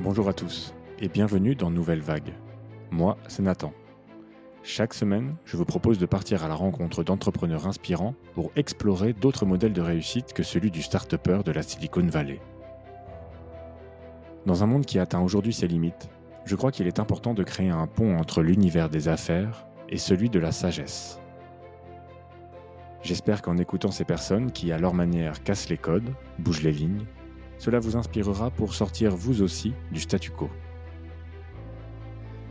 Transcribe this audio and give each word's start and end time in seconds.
Bonjour 0.00 0.28
à 0.28 0.32
tous 0.32 0.74
et 1.00 1.08
bienvenue 1.08 1.56
dans 1.56 1.72
Nouvelle 1.72 2.02
Vague. 2.02 2.32
Moi, 2.92 3.18
c'est 3.26 3.42
Nathan. 3.42 3.72
Chaque 4.62 4.94
semaine, 4.94 5.34
je 5.44 5.56
vous 5.56 5.64
propose 5.64 5.98
de 5.98 6.06
partir 6.06 6.44
à 6.44 6.48
la 6.48 6.54
rencontre 6.54 7.02
d'entrepreneurs 7.02 7.66
inspirants 7.66 8.14
pour 8.34 8.52
explorer 8.54 9.12
d'autres 9.12 9.44
modèles 9.44 9.72
de 9.72 9.80
réussite 9.80 10.34
que 10.34 10.44
celui 10.44 10.70
du 10.70 10.82
start-upper 10.82 11.40
de 11.44 11.50
la 11.50 11.62
Silicon 11.62 12.06
Valley. 12.06 12.40
Dans 14.46 14.62
un 14.62 14.66
monde 14.66 14.86
qui 14.86 15.00
atteint 15.00 15.20
aujourd'hui 15.20 15.52
ses 15.52 15.66
limites, 15.66 16.08
je 16.44 16.54
crois 16.54 16.70
qu'il 16.70 16.86
est 16.86 17.00
important 17.00 17.34
de 17.34 17.42
créer 17.42 17.70
un 17.70 17.88
pont 17.88 18.18
entre 18.18 18.42
l'univers 18.42 18.90
des 18.90 19.08
affaires 19.08 19.66
et 19.88 19.98
celui 19.98 20.30
de 20.30 20.38
la 20.38 20.52
sagesse. 20.52 21.18
J'espère 23.02 23.42
qu'en 23.42 23.56
écoutant 23.56 23.90
ces 23.90 24.04
personnes 24.04 24.52
qui, 24.52 24.70
à 24.70 24.78
leur 24.78 24.94
manière, 24.94 25.42
cassent 25.42 25.68
les 25.68 25.76
codes, 25.76 26.14
bougent 26.38 26.62
les 26.62 26.72
lignes, 26.72 27.04
cela 27.58 27.78
vous 27.78 27.96
inspirera 27.96 28.50
pour 28.50 28.74
sortir 28.74 29.14
vous 29.14 29.42
aussi 29.42 29.74
du 29.92 30.00
statu 30.00 30.30
quo. 30.30 30.48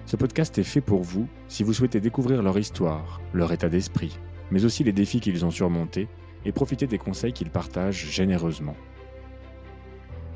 Ce 0.05 0.16
podcast 0.16 0.57
est 0.57 0.63
fait 0.63 0.81
pour 0.81 1.03
vous 1.03 1.27
si 1.47 1.63
vous 1.63 1.73
souhaitez 1.73 1.99
découvrir 1.99 2.41
leur 2.41 2.57
histoire, 2.57 3.21
leur 3.33 3.52
état 3.52 3.70
d'esprit, 3.70 4.20
mais 4.52 4.63
aussi 4.63 4.83
les 4.83 4.93
défis 4.93 5.20
qu'ils 5.20 5.45
ont 5.45 5.52
surmontés 5.52 6.07
et 6.45 6.52
profiter 6.52 6.88
des 6.88 6.97
conseils 6.97 7.33
qu'ils 7.33 7.49
partagent 7.49 8.09
généreusement. 8.09 8.75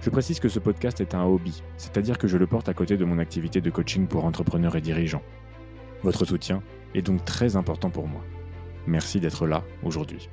Je 0.01 0.09
précise 0.09 0.39
que 0.39 0.49
ce 0.49 0.59
podcast 0.59 0.99
est 0.99 1.13
un 1.13 1.23
hobby, 1.23 1.61
c'est-à-dire 1.77 2.17
que 2.17 2.27
je 2.27 2.37
le 2.37 2.47
porte 2.47 2.67
à 2.69 2.73
côté 2.73 2.97
de 2.97 3.05
mon 3.05 3.19
activité 3.19 3.61
de 3.61 3.69
coaching 3.69 4.07
pour 4.07 4.25
entrepreneurs 4.25 4.75
et 4.75 4.81
dirigeants. 4.81 5.21
Votre 6.03 6.25
soutien 6.25 6.63
est 6.95 7.03
donc 7.03 7.23
très 7.23 7.55
important 7.55 7.91
pour 7.91 8.07
moi. 8.07 8.21
Merci 8.87 9.19
d'être 9.19 9.45
là 9.45 9.63
aujourd'hui. 9.83 10.27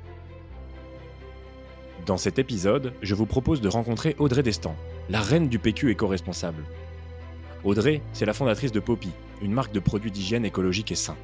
Dans 2.05 2.17
cet 2.17 2.39
épisode, 2.39 2.93
je 3.01 3.13
vous 3.13 3.25
propose 3.25 3.61
de 3.61 3.69
rencontrer 3.69 4.15
Audrey 4.19 4.43
Destan, 4.43 4.75
la 5.09 5.21
reine 5.21 5.47
du 5.47 5.59
PQ 5.59 5.91
éco-responsable. 5.91 6.63
Audrey, 7.63 8.01
c'est 8.13 8.25
la 8.25 8.33
fondatrice 8.33 8.71
de 8.71 8.79
Poppy, 8.79 9.11
une 9.41 9.51
marque 9.51 9.73
de 9.73 9.79
produits 9.79 10.11
d'hygiène 10.11 10.45
écologique 10.45 10.91
et 10.91 10.95
sain. 10.95 11.17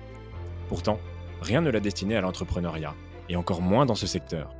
Pourtant, 0.67 0.99
rien 1.41 1.61
ne 1.61 1.69
l'a 1.69 1.79
destinée 1.79 2.17
à 2.17 2.21
l'entrepreneuriat, 2.21 2.93
et 3.29 3.35
encore 3.35 3.61
moins 3.61 3.85
dans 3.85 3.95
ce 3.95 4.07
secteur. 4.07 4.53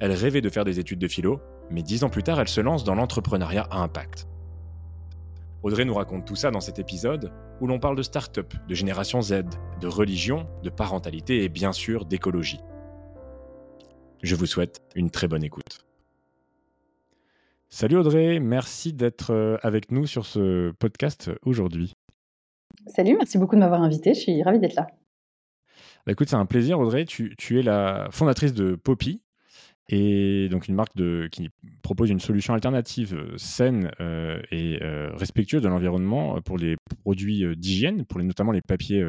Elle 0.00 0.12
rêvait 0.12 0.40
de 0.40 0.48
faire 0.48 0.64
des 0.64 0.80
études 0.80 0.98
de 0.98 1.08
philo, 1.08 1.40
mais 1.70 1.82
dix 1.82 2.04
ans 2.04 2.10
plus 2.10 2.22
tard, 2.22 2.40
elle 2.40 2.48
se 2.48 2.60
lance 2.60 2.84
dans 2.84 2.94
l'entrepreneuriat 2.94 3.68
à 3.70 3.78
impact. 3.78 4.26
Audrey 5.62 5.84
nous 5.84 5.94
raconte 5.94 6.24
tout 6.24 6.34
ça 6.34 6.50
dans 6.50 6.60
cet 6.60 6.78
épisode 6.80 7.32
où 7.60 7.68
l'on 7.68 7.78
parle 7.78 7.96
de 7.96 8.02
start-up, 8.02 8.52
de 8.68 8.74
génération 8.74 9.22
Z, 9.22 9.44
de 9.80 9.86
religion, 9.86 10.48
de 10.64 10.70
parentalité 10.70 11.44
et 11.44 11.48
bien 11.48 11.72
sûr 11.72 12.04
d'écologie. 12.04 12.60
Je 14.22 14.36
vous 14.36 14.46
souhaite 14.46 14.80
une 14.94 15.10
très 15.10 15.26
bonne 15.26 15.42
écoute. 15.42 15.84
Salut 17.68 17.96
Audrey, 17.96 18.38
merci 18.38 18.92
d'être 18.92 19.32
euh, 19.32 19.56
avec 19.62 19.90
nous 19.90 20.06
sur 20.06 20.26
ce 20.26 20.70
podcast 20.78 21.32
aujourd'hui. 21.42 21.94
Salut, 22.86 23.16
merci 23.16 23.36
beaucoup 23.36 23.56
de 23.56 23.60
m'avoir 23.60 23.82
invité, 23.82 24.14
je 24.14 24.20
suis 24.20 24.42
ravie 24.44 24.60
d'être 24.60 24.76
là. 24.76 24.86
Bah 26.06 26.12
écoute, 26.12 26.28
c'est 26.28 26.36
un 26.36 26.46
plaisir 26.46 26.78
Audrey, 26.78 27.04
tu, 27.04 27.34
es 27.58 27.62
la 27.62 28.08
fondatrice 28.12 28.54
de 28.54 28.76
Poppy, 28.76 29.22
et 29.88 30.48
donc 30.50 30.68
une 30.68 30.76
marque 30.76 30.94
de, 30.94 31.28
qui 31.32 31.50
propose 31.82 32.10
une 32.10 32.20
solution 32.20 32.54
alternative 32.54 33.14
euh, 33.14 33.36
saine 33.38 33.90
euh, 34.00 34.40
et 34.52 34.78
respectueuse 35.14 35.62
de 35.62 35.68
l'environnement 35.68 36.40
pour 36.42 36.58
les 36.58 36.76
produits 37.02 37.44
d'hygiène, 37.56 38.04
pour 38.04 38.20
les, 38.20 38.24
notamment 38.24 38.52
les 38.52 38.62
papiers 38.62 39.04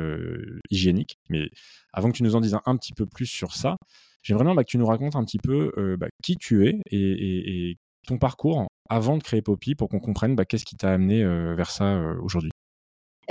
hygiéniques. 0.71 1.19
Mais 1.29 1.49
avant 1.91 2.09
que 2.09 2.17
tu 2.17 2.23
nous 2.23 2.35
en 2.35 2.41
dises 2.41 2.57
un 2.65 2.77
petit 2.77 2.93
peu 2.93 3.05
plus 3.05 3.27
sur 3.27 3.53
ça, 3.53 3.75
J'aimerais 4.23 4.45
bien 4.45 4.55
bah, 4.55 4.63
que 4.63 4.69
tu 4.69 4.77
nous 4.77 4.85
racontes 4.85 5.15
un 5.15 5.23
petit 5.23 5.37
peu 5.37 5.71
euh, 5.77 5.97
bah, 5.97 6.07
qui 6.23 6.37
tu 6.37 6.67
es 6.67 6.79
et, 6.89 7.77
ton 8.05 8.17
parcours 8.17 8.67
avant 8.89 9.17
de 9.17 9.23
créer 9.23 9.41
Poppy 9.41 9.75
pour 9.75 9.87
qu'on 9.87 10.01
comprenne 10.01 10.35
bah, 10.35 10.43
qu'est-ce 10.43 10.65
qui 10.65 10.75
t'a 10.75 10.91
amené 10.91 11.23
euh, 11.23 11.55
vers 11.55 11.69
ça 11.69 12.01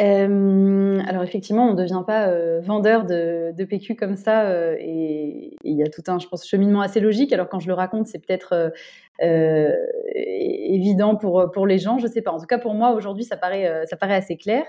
euh, 0.00 1.00
alors 1.06 1.22
effectivement, 1.22 1.68
on 1.68 1.72
ne 1.74 1.76
devient 1.76 2.02
pas 2.06 2.30
vendeur 2.60 3.04
de, 3.04 3.64
PQ 3.64 3.94
comme 3.94 4.16
ça 4.16 4.74
et 4.78 5.56
il 5.62 5.76
y 5.76 5.82
a 5.82 5.88
tout 5.88 6.02
un, 6.08 6.18
je 6.18 6.26
pense, 6.26 6.46
cheminement 6.46 6.80
assez 6.80 7.00
logique. 7.00 7.32
Alors 7.32 7.48
quand 7.48 7.60
je 7.60 7.68
le 7.68 7.74
raconte, 7.74 8.06
c'est 8.06 8.18
peut-être 8.18 8.72
évident 9.20 11.16
pour, 11.16 11.50
pour 11.52 11.66
les 11.66 11.78
gens, 11.78 11.98
je 11.98 12.06
sais 12.06 12.22
pas. 12.22 12.32
En 12.32 12.40
tout 12.40 12.46
cas, 12.46 12.58
pour 12.58 12.74
moi, 12.74 12.92
aujourd'hui, 12.92 13.24
ça 13.24 13.36
paraît, 13.36 13.84
ça 13.86 13.96
paraît 13.96 14.16
assez 14.16 14.36
clair. 14.36 14.64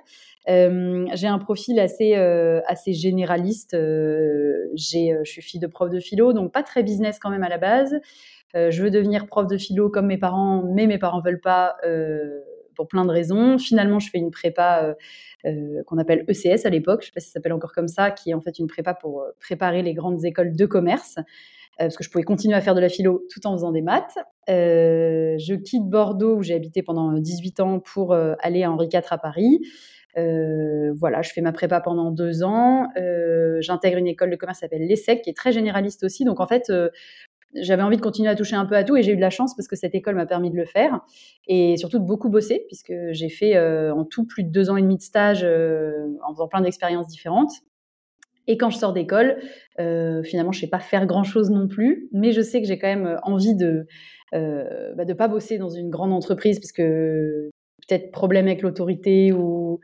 j'ai 0.47 1.27
un 1.27 1.39
profil 1.39 1.79
assez, 1.79 2.13
assez 2.13 2.93
généraliste. 2.93 3.75
j'ai, 4.75 5.17
je 5.23 5.31
suis 5.31 5.41
fille 5.41 5.59
de 5.59 5.67
prof 5.67 5.89
de 5.89 5.99
philo, 5.99 6.33
donc 6.33 6.51
pas 6.51 6.63
très 6.63 6.83
business 6.83 7.17
quand 7.19 7.29
même 7.29 7.43
à 7.43 7.49
la 7.49 7.57
base. 7.57 7.95
je 8.53 8.83
veux 8.83 8.91
devenir 8.91 9.25
prof 9.25 9.47
de 9.47 9.57
philo 9.57 9.89
comme 9.89 10.07
mes 10.07 10.17
parents, 10.17 10.63
mais 10.63 10.85
mes 10.85 10.99
parents 10.99 11.21
veulent 11.21 11.41
pas 11.41 11.77
pour 12.75 12.87
plein 12.87 13.05
de 13.05 13.11
raisons. 13.11 13.57
Finalement, 13.57 13.99
je 13.99 14.09
fais 14.09 14.17
une 14.19 14.31
prépa 14.31 14.95
qu'on 15.85 15.97
appelle 15.97 16.25
ECS 16.29 16.65
à 16.65 16.69
l'époque, 16.69 17.01
je 17.01 17.07
ne 17.07 17.09
sais 17.09 17.13
pas 17.13 17.19
si 17.19 17.27
ça 17.27 17.33
s'appelle 17.33 17.53
encore 17.53 17.73
comme 17.73 17.87
ça, 17.87 18.11
qui 18.11 18.31
est 18.31 18.33
en 18.33 18.41
fait 18.41 18.59
une 18.59 18.67
prépa 18.67 18.93
pour 18.93 19.25
préparer 19.39 19.81
les 19.81 19.93
grandes 19.93 20.23
écoles 20.23 20.55
de 20.55 20.65
commerce. 20.65 21.17
Euh, 21.81 21.85
parce 21.85 21.97
que 21.97 22.03
je 22.03 22.09
pouvais 22.11 22.23
continuer 22.23 22.55
à 22.55 22.61
faire 22.61 22.75
de 22.75 22.79
la 22.79 22.89
philo 22.89 23.25
tout 23.31 23.47
en 23.47 23.53
faisant 23.53 23.71
des 23.71 23.81
maths. 23.81 24.17
Euh, 24.49 25.35
je 25.39 25.55
quitte 25.55 25.89
Bordeaux, 25.89 26.35
où 26.37 26.43
j'ai 26.43 26.53
habité 26.53 26.83
pendant 26.83 27.11
18 27.13 27.59
ans, 27.61 27.79
pour 27.79 28.13
euh, 28.13 28.35
aller 28.39 28.63
à 28.63 28.71
Henri 28.71 28.89
IV 28.93 29.01
à 29.09 29.17
Paris. 29.17 29.59
voilà, 30.15 31.23
je 31.23 31.31
fais 31.31 31.41
ma 31.41 31.51
prépa 31.51 31.81
pendant 31.81 32.11
deux 32.11 32.43
ans. 32.43 32.87
J'intègre 33.59 33.97
une 33.97 34.07
école 34.07 34.29
de 34.29 34.35
commerce 34.35 34.59
qui 34.59 34.65
s'appelle 34.65 34.85
l'ESSEC, 34.87 35.23
qui 35.23 35.31
est 35.31 35.37
très 35.37 35.51
généraliste 35.51 36.03
aussi. 36.03 36.25
Donc 36.25 36.39
en 36.39 36.47
fait, 36.47 36.71
j'avais 37.55 37.83
envie 37.83 37.97
de 37.97 38.01
continuer 38.01 38.29
à 38.29 38.35
toucher 38.35 38.55
un 38.55 38.65
peu 38.65 38.75
à 38.75 38.83
tout 38.83 38.95
et 38.95 39.03
j'ai 39.03 39.13
eu 39.13 39.15
de 39.15 39.21
la 39.21 39.29
chance 39.29 39.55
parce 39.55 39.67
que 39.67 39.75
cette 39.75 39.95
école 39.95 40.15
m'a 40.15 40.25
permis 40.25 40.49
de 40.49 40.55
le 40.55 40.65
faire 40.65 41.01
et 41.47 41.77
surtout 41.77 41.99
de 41.99 42.05
beaucoup 42.05 42.29
bosser 42.29 42.65
puisque 42.67 42.93
j'ai 43.11 43.29
fait 43.29 43.59
en 43.91 44.05
tout 44.05 44.25
plus 44.25 44.43
de 44.43 44.49
deux 44.49 44.69
ans 44.69 44.77
et 44.77 44.81
demi 44.81 44.97
de 44.97 45.01
stage 45.01 45.43
en 45.43 46.33
faisant 46.33 46.47
plein 46.47 46.61
d'expériences 46.61 47.07
différentes. 47.07 47.51
Et 48.47 48.57
quand 48.57 48.69
je 48.69 48.77
sors 48.77 48.93
d'école, 48.93 49.37
euh, 49.79 50.21
finalement, 50.23 50.51
je 50.51 50.57
ne 50.57 50.61
sais 50.61 50.69
pas 50.69 50.79
faire 50.79 51.05
grand-chose 51.05 51.49
non 51.49 51.67
plus, 51.67 52.09
mais 52.11 52.31
je 52.31 52.41
sais 52.41 52.61
que 52.61 52.67
j'ai 52.67 52.77
quand 52.77 52.87
même 52.87 53.05
euh, 53.05 53.19
envie 53.23 53.55
de 53.55 53.87
ne 54.33 54.39
euh, 54.39 54.93
bah, 54.95 55.05
pas 55.15 55.27
bosser 55.27 55.57
dans 55.57 55.69
une 55.69 55.89
grande 55.89 56.11
entreprise, 56.11 56.59
parce 56.59 56.71
que 56.71 57.49
peut-être 57.87 58.11
problème 58.11 58.47
avec 58.47 58.61
l'autorité 58.61 59.31
ou, 59.31 59.79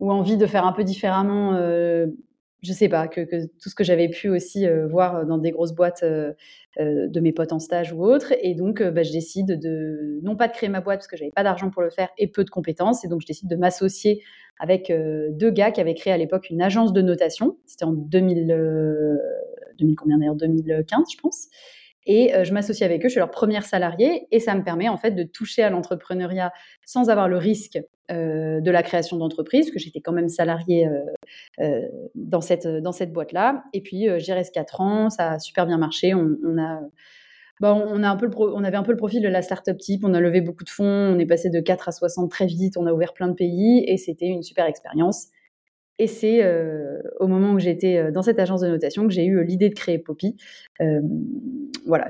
ou, 0.00 0.12
envie 0.12 0.36
de 0.36 0.46
faire 0.46 0.66
un 0.66 0.72
peu 0.72 0.84
différemment. 0.84 1.52
Je 2.66 2.72
sais 2.72 2.88
pas, 2.88 3.08
que, 3.08 3.46
tout 3.46 3.68
ce 3.68 3.74
que 3.74 3.84
j'avais 3.84 4.08
pu 4.08 4.28
aussi 4.28 4.66
voir 4.90 5.26
dans 5.26 5.38
des 5.38 5.50
grosses 5.50 5.74
boîtes 5.74 6.04
de 6.04 7.20
mes 7.20 7.32
potes 7.32 7.52
en 7.52 7.58
stage 7.58 7.92
ou 7.92 8.04
autres. 8.04 8.34
Et 8.42 8.54
donc, 8.54 8.82
bah, 8.82 9.02
je 9.02 9.12
décide 9.12 9.58
de, 9.58 10.20
non 10.22 10.36
pas 10.36 10.48
de 10.48 10.52
créer 10.52 10.68
ma 10.68 10.80
boîte, 10.80 10.98
parce 10.98 11.08
que 11.08 11.16
j'avais 11.16 11.30
pas 11.30 11.42
d'argent 11.42 11.70
pour 11.70 11.82
le 11.82 11.90
faire 11.90 12.08
et 12.18 12.26
peu 12.28 12.44
de 12.44 12.50
compétences, 12.50 13.04
et 13.04 13.08
donc 13.08 13.20
je 13.22 13.26
décide 13.26 13.48
de 13.48 13.56
m'associer 13.56 14.22
avec 14.58 14.90
euh, 14.90 15.28
deux 15.32 15.50
gars 15.50 15.70
qui 15.70 15.80
avaient 15.80 15.94
créé 15.94 16.12
à 16.12 16.16
l'époque 16.16 16.50
une 16.50 16.62
agence 16.62 16.92
de 16.92 17.02
notation. 17.02 17.58
C'était 17.66 17.84
en 17.84 17.92
2000, 17.92 18.46
2000 19.78 19.92
euh, 19.92 19.94
combien 19.96 20.18
d'ailleurs? 20.18 20.36
2015, 20.36 21.04
je 21.12 21.20
pense. 21.20 21.48
Et 22.06 22.34
euh, 22.34 22.44
je 22.44 22.52
m'associe 22.52 22.88
avec 22.88 23.04
eux, 23.04 23.08
je 23.08 23.12
suis 23.12 23.18
leur 23.18 23.30
première 23.30 23.64
salariée 23.64 24.26
et 24.30 24.40
ça 24.40 24.54
me 24.54 24.62
permet 24.62 24.88
en 24.88 24.96
fait 24.96 25.10
de 25.10 25.22
toucher 25.24 25.62
à 25.62 25.70
l'entrepreneuriat 25.70 26.52
sans 26.84 27.10
avoir 27.10 27.28
le 27.28 27.36
risque 27.36 27.78
de 28.08 28.70
la 28.70 28.84
création 28.84 29.16
d'entreprise, 29.16 29.72
que 29.72 29.80
j'étais 29.80 30.00
quand 30.00 30.12
même 30.12 30.28
salariée 30.28 30.88
dans 32.14 32.40
cette, 32.40 32.68
dans 32.68 32.92
cette 32.92 33.12
boîte-là. 33.12 33.64
Et 33.72 33.80
puis 33.80 34.06
j'y 34.18 34.32
reste 34.32 34.54
4 34.54 34.80
ans, 34.80 35.10
ça 35.10 35.32
a 35.32 35.38
super 35.40 35.66
bien 35.66 35.76
marché. 35.76 36.14
On, 36.14 36.36
on 36.44 36.56
a 36.56 36.82
bah, 37.60 37.74
on, 37.74 38.02
a 38.02 38.08
un 38.08 38.16
peu 38.16 38.26
le 38.26 38.32
on 38.38 38.64
avait 38.64 38.76
un 38.76 38.82
peu 38.82 38.92
le 38.92 38.98
profil 38.98 39.22
de 39.22 39.28
la 39.28 39.40
startup 39.40 39.78
type. 39.78 40.04
On 40.04 40.12
a 40.14 40.20
levé 40.20 40.40
beaucoup 40.40 40.64
de 40.64 40.68
fonds. 40.68 40.84
On 40.84 41.18
est 41.18 41.26
passé 41.26 41.48
de 41.48 41.60
4 41.60 41.88
à 41.88 41.92
60 41.92 42.30
très 42.30 42.46
vite. 42.46 42.76
On 42.76 42.86
a 42.86 42.92
ouvert 42.92 43.14
plein 43.14 43.28
de 43.28 43.34
pays 43.34 43.84
et 43.86 43.96
c'était 43.96 44.26
une 44.26 44.42
super 44.42 44.66
expérience. 44.66 45.28
Et 45.98 46.06
c'est 46.06 46.42
euh, 46.42 47.00
au 47.20 47.26
moment 47.26 47.52
où 47.52 47.58
j'étais 47.58 47.96
euh, 47.96 48.10
dans 48.10 48.22
cette 48.22 48.38
agence 48.38 48.60
de 48.60 48.68
notation 48.68 49.06
que 49.06 49.12
j'ai 49.14 49.24
eu 49.24 49.38
euh, 49.38 49.42
l'idée 49.42 49.70
de 49.70 49.74
créer 49.74 49.98
Poppy. 49.98 50.36
voilà, 51.86 52.08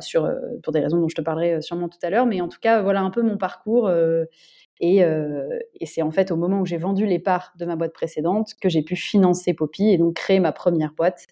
pour 0.62 0.72
des 0.72 0.80
raisons 0.80 0.98
dont 0.98 1.09
je 1.09 1.15
te 1.15 1.21
parlerai 1.21 1.62
sûrement 1.62 1.88
tout 1.88 1.98
à 2.03 2.10
l'heure. 2.10 2.27
Mais 2.27 2.41
en 2.41 2.48
tout 2.48 2.59
cas, 2.60 2.83
voilà 2.83 3.03
un 3.03 3.10
peu 3.10 3.22
mon 3.22 3.36
parcours. 3.36 3.91
et, 4.80 4.98
et 4.98 5.86
c'est 5.86 6.03
en 6.03 6.10
fait 6.10 6.30
au 6.30 6.36
moment 6.36 6.60
où 6.60 6.66
j'ai 6.66 6.78
vendu 6.78 7.06
les 7.06 7.18
parts 7.18 7.53
de 7.59 7.65
ma 7.65 7.77
boîte 7.77 7.92
précédente 7.92 8.54
que 8.60 8.68
j'ai 8.68 8.83
pu 8.83 8.97
financer 8.97 9.54
Poppy 9.54 9.91
et 9.91 9.98
donc 9.98 10.15
créer 10.15 10.41
ma 10.41 10.53
première 10.53 10.92
boîte 10.94 11.27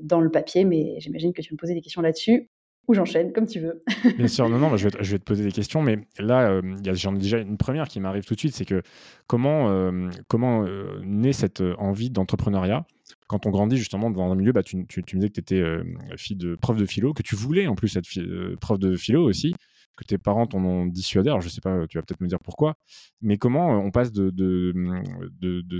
dans 0.00 0.20
le 0.20 0.30
papier. 0.30 0.64
Mais 0.64 0.96
j'imagine 0.98 1.32
que 1.32 1.42
tu 1.42 1.54
me 1.54 1.58
posais 1.58 1.74
des 1.74 1.80
questions 1.80 2.02
là-dessus 2.02 2.50
ou 2.88 2.94
j'enchaîne, 2.94 3.32
comme 3.32 3.46
tu 3.46 3.60
veux. 3.60 3.82
Bien 4.18 4.28
sûr, 4.28 4.48
non, 4.48 4.58
non, 4.58 4.76
je, 4.76 4.88
vais 4.88 5.18
te, 5.18 5.24
poser 5.24 5.44
des 5.44 5.52
questions, 5.52 5.82
mais 5.82 5.98
là, 6.18 6.50
euh, 6.50 6.62
j'en 6.94 7.14
ai 7.14 7.18
déjà 7.18 7.38
une 7.38 7.56
première 7.56 7.86
qui 7.88 8.00
m'arrive 8.00 8.24
tout 8.24 8.34
de 8.34 8.40
suite, 8.40 8.54
c'est 8.54 8.64
que 8.64 8.82
comment, 9.26 9.70
euh, 9.70 10.10
comment 10.28 10.64
euh, 10.64 11.00
naît 11.04 11.32
cette 11.32 11.62
envie 11.78 12.10
d'entrepreneuriat 12.10 12.84
quand 13.28 13.46
on 13.46 13.50
grandit 13.50 13.78
justement 13.78 14.10
dans 14.10 14.30
un 14.30 14.34
milieu, 14.34 14.52
bah, 14.52 14.62
tu, 14.62 14.76
me 14.76 14.84
disais 14.84 15.28
que 15.28 15.34
tu 15.34 15.40
étais 15.40 15.62
fille 16.16 16.36
de 16.36 16.54
prof 16.54 16.76
de 16.76 16.84
philo, 16.84 17.14
que 17.14 17.22
tu 17.22 17.34
voulais 17.34 17.66
en 17.66 17.74
plus 17.74 17.96
être 17.96 18.06
prof 18.56 18.78
de 18.78 18.94
philo 18.94 19.22
aussi, 19.22 19.54
que 19.96 20.04
tes 20.04 20.18
parents 20.18 20.46
t'en 20.46 20.62
ont 20.62 20.86
dissuadé, 20.86 21.30
alors 21.30 21.40
je 21.40 21.48
sais 21.48 21.62
pas, 21.62 21.86
tu 21.88 21.96
vas 21.96 22.02
peut-être 22.02 22.20
me 22.20 22.26
dire 22.26 22.38
pourquoi, 22.40 22.74
mais 23.22 23.38
comment 23.38 23.70
on 23.70 23.90
passe 23.90 24.12
de, 24.12 24.74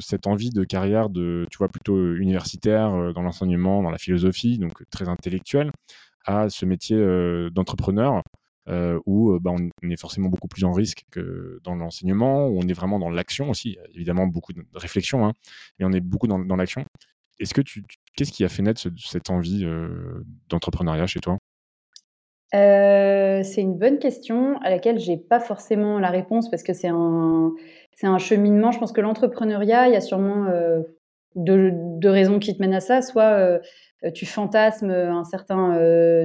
cette 0.00 0.26
envie 0.26 0.50
de 0.50 0.64
carrière 0.64 1.08
tu 1.12 1.58
vois, 1.58 1.68
plutôt 1.68 2.14
universitaire 2.14 3.12
dans 3.12 3.22
l'enseignement, 3.22 3.82
dans 3.82 3.90
la 3.90 3.98
philosophie, 3.98 4.58
donc 4.58 4.82
très 4.90 5.08
intellectuelle, 5.08 5.72
à 6.24 6.48
ce 6.48 6.64
métier 6.66 6.96
d'entrepreneur 7.50 8.22
où 9.06 9.38
bah, 9.40 9.50
on 9.52 9.90
est 9.90 10.00
forcément 10.00 10.28
beaucoup 10.28 10.48
plus 10.48 10.64
en 10.64 10.72
risque 10.72 11.04
que 11.10 11.60
dans 11.64 11.74
l'enseignement, 11.74 12.46
où 12.46 12.58
on 12.58 12.68
est 12.68 12.72
vraiment 12.72 12.98
dans 12.98 13.10
l'action 13.10 13.50
aussi, 13.50 13.76
évidemment 13.94 14.26
beaucoup 14.26 14.52
de 14.52 14.62
réflexion, 14.74 15.26
hein, 15.26 15.32
mais 15.78 15.84
on 15.84 15.92
est 15.92 16.00
beaucoup 16.00 16.28
dans, 16.28 16.56
l'action. 16.56 16.84
Est-ce 17.40 17.54
que 17.54 17.60
tu, 17.60 17.82
qu'est-ce 18.16 18.30
qui 18.30 18.44
a 18.44 18.48
fait 18.48 18.62
naître 18.62 18.80
cette 18.98 19.30
envie 19.30 19.66
d'entrepreneuriat 20.48 21.06
chez 21.06 21.20
toi? 21.20 21.38
C'est 22.52 23.62
une 23.62 23.78
bonne 23.78 23.98
question 23.98 24.58
à 24.58 24.70
laquelle 24.70 24.98
j'ai 24.98 25.16
pas 25.16 25.40
forcément 25.40 25.98
la 25.98 26.10
réponse 26.10 26.50
parce 26.50 26.62
que 26.62 26.74
c'est 26.74 26.90
un, 26.90 27.52
c'est 27.94 28.06
un 28.06 28.18
cheminement. 28.18 28.70
Je 28.70 28.78
pense 28.78 28.92
que 28.92 29.00
l'entrepreneuriat, 29.00 29.88
il 29.88 29.94
y 29.94 29.96
a 29.96 30.00
sûrement 30.00 30.46
deux, 31.34 31.72
raisons 32.04 32.38
qui 32.38 32.54
te 32.54 32.60
mènent 32.60 32.74
à 32.74 32.80
ça. 32.80 33.02
Soit 33.02 33.60
tu 34.14 34.26
fantasmes 34.26 34.90
un 34.90 35.24
certain 35.24 35.78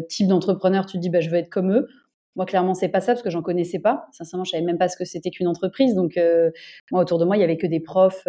type 0.10 0.28
d'entrepreneur, 0.28 0.86
tu 0.86 0.98
te 0.98 1.02
dis 1.02 1.10
bah, 1.10 1.20
je 1.20 1.30
veux 1.30 1.38
être 1.38 1.50
comme 1.50 1.72
eux. 1.72 1.88
Moi, 2.36 2.46
clairement, 2.46 2.76
c'est 2.76 2.90
pas 2.90 3.02
ça 3.02 3.14
parce 3.14 3.24
que 3.24 3.32
j'en 3.32 3.42
connaissais 3.42 3.80
pas. 3.80 4.06
Sincèrement, 4.12 4.44
je 4.44 4.52
savais 4.52 4.64
même 4.64 4.78
pas 4.78 4.90
ce 4.90 4.98
que 4.98 5.06
c'était 5.06 5.32
qu'une 5.32 5.48
entreprise. 5.48 5.96
Donc, 5.96 6.20
moi, 6.92 7.02
autour 7.02 7.18
de 7.18 7.26
moi, 7.26 7.36
il 7.36 7.40
y 7.40 7.44
avait 7.44 7.58
que 7.58 7.66
des 7.68 7.80
profs, 7.80 8.28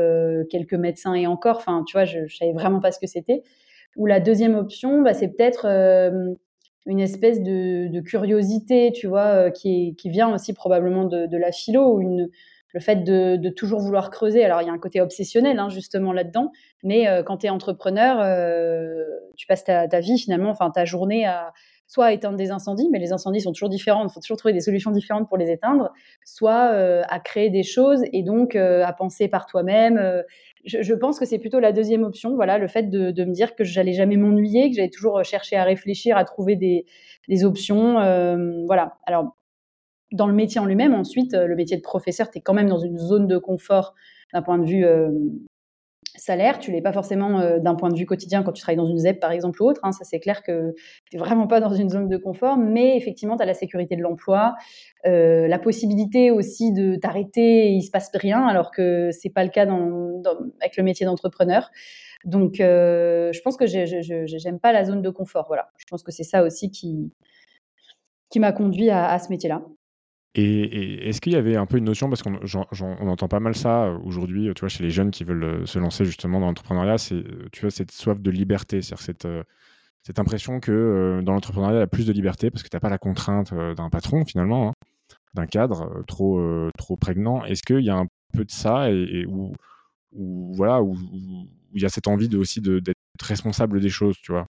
quelques 0.50 0.74
médecins 0.74 1.14
et 1.14 1.26
encore. 1.26 1.58
Enfin, 1.58 1.84
tu 1.86 1.92
vois, 1.92 2.04
je, 2.04 2.26
je 2.26 2.36
savais 2.36 2.52
vraiment 2.52 2.80
pas 2.80 2.90
ce 2.90 2.98
que 2.98 3.06
c'était. 3.06 3.42
Ou 3.96 4.06
la 4.06 4.20
deuxième 4.20 4.54
option, 4.54 5.02
bah, 5.02 5.12
c'est 5.12 5.28
peut-être 5.28 5.66
une 6.88 7.00
espèce 7.00 7.42
de, 7.42 8.00
curiosité, 8.00 8.92
tu 8.92 9.06
vois, 9.06 9.50
qui, 9.50 9.94
vient 10.06 10.34
aussi 10.34 10.54
probablement 10.54 11.04
de, 11.04 11.36
la 11.36 11.52
philo, 11.52 11.94
ou 11.94 12.00
une, 12.00 12.30
le 12.78 12.84
fait 12.84 13.02
de, 13.04 13.48
toujours 13.50 13.80
vouloir 13.80 14.10
creuser. 14.10 14.44
Alors, 14.44 14.62
il 14.62 14.66
y 14.66 14.70
a 14.70 14.72
un 14.72 14.78
côté 14.78 15.00
obsessionnel, 15.00 15.58
hein, 15.58 15.68
justement, 15.68 16.12
là-dedans, 16.12 16.52
mais 16.82 17.06
quand 17.26 17.38
tu 17.38 17.46
es 17.46 17.50
entrepreneur, 17.50 18.16
tu 19.36 19.46
passes 19.46 19.64
ta, 19.64 20.00
vie, 20.00 20.18
finalement, 20.18 20.50
enfin, 20.50 20.70
ta 20.70 20.84
journée 20.84 21.26
à 21.26 21.52
soit 21.90 22.04
à 22.04 22.12
éteindre 22.12 22.36
des 22.36 22.50
incendies, 22.50 22.90
mais 22.92 22.98
les 22.98 23.14
incendies 23.14 23.40
sont 23.40 23.52
toujours 23.52 23.70
différents, 23.70 24.04
il 24.04 24.10
faut 24.10 24.20
toujours 24.20 24.36
trouver 24.36 24.52
des 24.52 24.60
solutions 24.60 24.90
différentes 24.90 25.26
pour 25.26 25.38
les 25.38 25.50
éteindre, 25.50 25.90
soit 26.22 26.68
à 27.08 27.18
créer 27.18 27.48
des 27.48 27.62
choses 27.62 28.02
et 28.12 28.22
donc 28.22 28.56
à 28.56 28.92
penser 28.92 29.26
par 29.26 29.46
toi-même, 29.46 29.98
je, 30.68 30.94
pense 30.94 31.18
que 31.18 31.24
c'est 31.24 31.38
plutôt 31.38 31.60
la 31.60 31.72
deuxième 31.72 32.02
option, 32.02 32.34
voilà, 32.34 32.58
le 32.58 32.68
fait 32.68 32.90
de, 32.90 33.24
me 33.24 33.32
dire 33.32 33.54
que 33.54 33.64
j'allais 33.64 33.92
jamais 33.92 34.16
m'ennuyer, 34.16 34.70
que 34.70 34.76
j'allais 34.76 34.90
toujours 34.90 35.22
chercher 35.24 35.56
à 35.56 35.64
réfléchir, 35.64 36.16
à 36.16 36.24
trouver 36.24 36.56
des, 36.56 37.44
options, 37.44 37.98
euh, 38.00 38.64
voilà. 38.66 38.96
Alors, 39.06 39.36
dans 40.12 40.26
le 40.26 40.32
métier 40.32 40.60
en 40.60 40.64
lui-même, 40.64 40.94
ensuite, 40.94 41.34
le 41.34 41.54
métier 41.54 41.76
de 41.76 41.82
professeur, 41.82 42.30
tu 42.30 42.38
es 42.38 42.40
quand 42.40 42.54
même 42.54 42.68
dans 42.68 42.78
une 42.78 42.98
zone 42.98 43.26
de 43.26 43.38
confort 43.38 43.94
d'un 44.32 44.42
point 44.42 44.58
de 44.58 44.66
vue 44.66 44.84
euh, 44.84 45.10
salaire, 46.18 46.58
tu 46.58 46.70
l'es 46.70 46.82
pas 46.82 46.92
forcément 46.92 47.40
euh, 47.40 47.58
d'un 47.58 47.74
point 47.74 47.88
de 47.88 47.96
vue 47.96 48.06
quotidien 48.06 48.42
quand 48.42 48.52
tu 48.52 48.62
travailles 48.62 48.76
dans 48.76 48.86
une 48.86 48.98
ZEP 48.98 49.20
par 49.20 49.32
exemple 49.32 49.62
ou 49.62 49.66
autre. 49.66 49.80
Hein. 49.84 49.92
ça 49.92 50.04
c'est 50.04 50.20
clair 50.20 50.42
que 50.42 50.74
tu 51.10 51.16
n'es 51.16 51.18
vraiment 51.22 51.46
pas 51.46 51.60
dans 51.60 51.72
une 51.72 51.88
zone 51.88 52.08
de 52.08 52.16
confort, 52.16 52.56
mais 52.56 52.96
effectivement 52.96 53.36
tu 53.36 53.42
as 53.42 53.46
la 53.46 53.54
sécurité 53.54 53.96
de 53.96 54.02
l'emploi, 54.02 54.54
euh, 55.06 55.46
la 55.46 55.58
possibilité 55.58 56.30
aussi 56.30 56.72
de 56.72 56.96
t'arrêter 56.96 57.68
et 57.68 57.70
il 57.70 57.82
se 57.82 57.90
passe 57.90 58.10
rien 58.14 58.46
alors 58.46 58.70
que 58.70 59.10
c'est 59.12 59.30
pas 59.30 59.44
le 59.44 59.50
cas 59.50 59.66
avec 60.60 60.76
le 60.76 60.82
métier 60.82 61.06
d'entrepreneur. 61.06 61.70
Donc 62.24 62.60
euh, 62.60 63.32
je 63.32 63.40
pense 63.42 63.56
que 63.56 63.66
j'aime 63.66 64.60
pas 64.60 64.72
la 64.72 64.84
zone 64.84 65.02
de 65.02 65.10
confort. 65.10 65.46
Voilà, 65.48 65.70
je 65.78 65.84
pense 65.88 66.02
que 66.02 66.12
c'est 66.12 66.24
ça 66.24 66.42
aussi 66.42 66.70
qui 66.70 67.10
m'a 68.36 68.52
conduit 68.52 68.90
à 68.90 69.18
ce 69.18 69.30
métier-là. 69.30 69.62
Et, 70.40 71.08
est-ce 71.08 71.20
qu'il 71.20 71.32
y 71.32 71.36
avait 71.36 71.56
un 71.56 71.66
peu 71.66 71.78
une 71.78 71.84
notion, 71.84 72.08
parce 72.08 72.22
qu'on 72.22 72.36
entend 73.08 73.28
pas 73.28 73.40
mal 73.40 73.56
ça 73.56 73.86
euh, 73.86 73.98
aujourd'hui, 74.04 74.52
tu 74.54 74.60
vois, 74.60 74.68
chez 74.68 74.84
les 74.84 74.90
jeunes 74.90 75.10
qui 75.10 75.24
veulent 75.24 75.44
euh, 75.44 75.66
se 75.66 75.80
lancer 75.80 76.04
justement 76.04 76.38
dans 76.38 76.46
l'entrepreneuriat, 76.46 76.96
c'est, 76.96 77.16
euh, 77.16 77.48
tu 77.50 77.62
vois, 77.62 77.70
cette 77.70 77.90
soif 77.90 78.20
de 78.20 78.30
liberté, 78.30 78.80
c'est-à-dire 78.80 79.02
cette, 80.04 80.18
impression 80.18 80.60
que 80.60 81.20
dans 81.22 81.34
l'entrepreneuriat, 81.34 81.76
il 81.76 81.80
y 81.80 81.82
a 81.82 81.86
plus 81.86 82.06
de 82.06 82.12
liberté 82.12 82.50
parce 82.50 82.62
que 82.62 82.68
tu 82.68 82.76
n'as 82.76 82.80
pas 82.80 82.88
la 82.88 82.96
contrainte 82.96 83.52
d'un 83.52 83.90
patron 83.90 84.24
finalement, 84.24 84.68
hein, 84.68 84.72
d'un 85.34 85.46
cadre 85.46 86.02
trop, 86.06 86.40
trop 86.78 86.96
prégnant. 86.96 87.44
Est-ce 87.44 87.62
qu'il 87.62 87.84
y 87.84 87.90
a 87.90 87.96
un 87.96 88.06
peu 88.32 88.46
de 88.46 88.50
ça 88.50 88.90
et, 88.90 89.26
voilà, 90.12 90.82
où, 90.82 90.96
il 91.74 91.82
y 91.82 91.84
a 91.84 91.90
cette 91.90 92.08
envie 92.08 92.30
de, 92.30 92.38
aussi 92.38 92.62
d'être 92.62 92.96
responsable 93.20 93.80
des 93.80 93.90
choses, 93.90 94.16
tu 94.22 94.32
vois? 94.32 94.46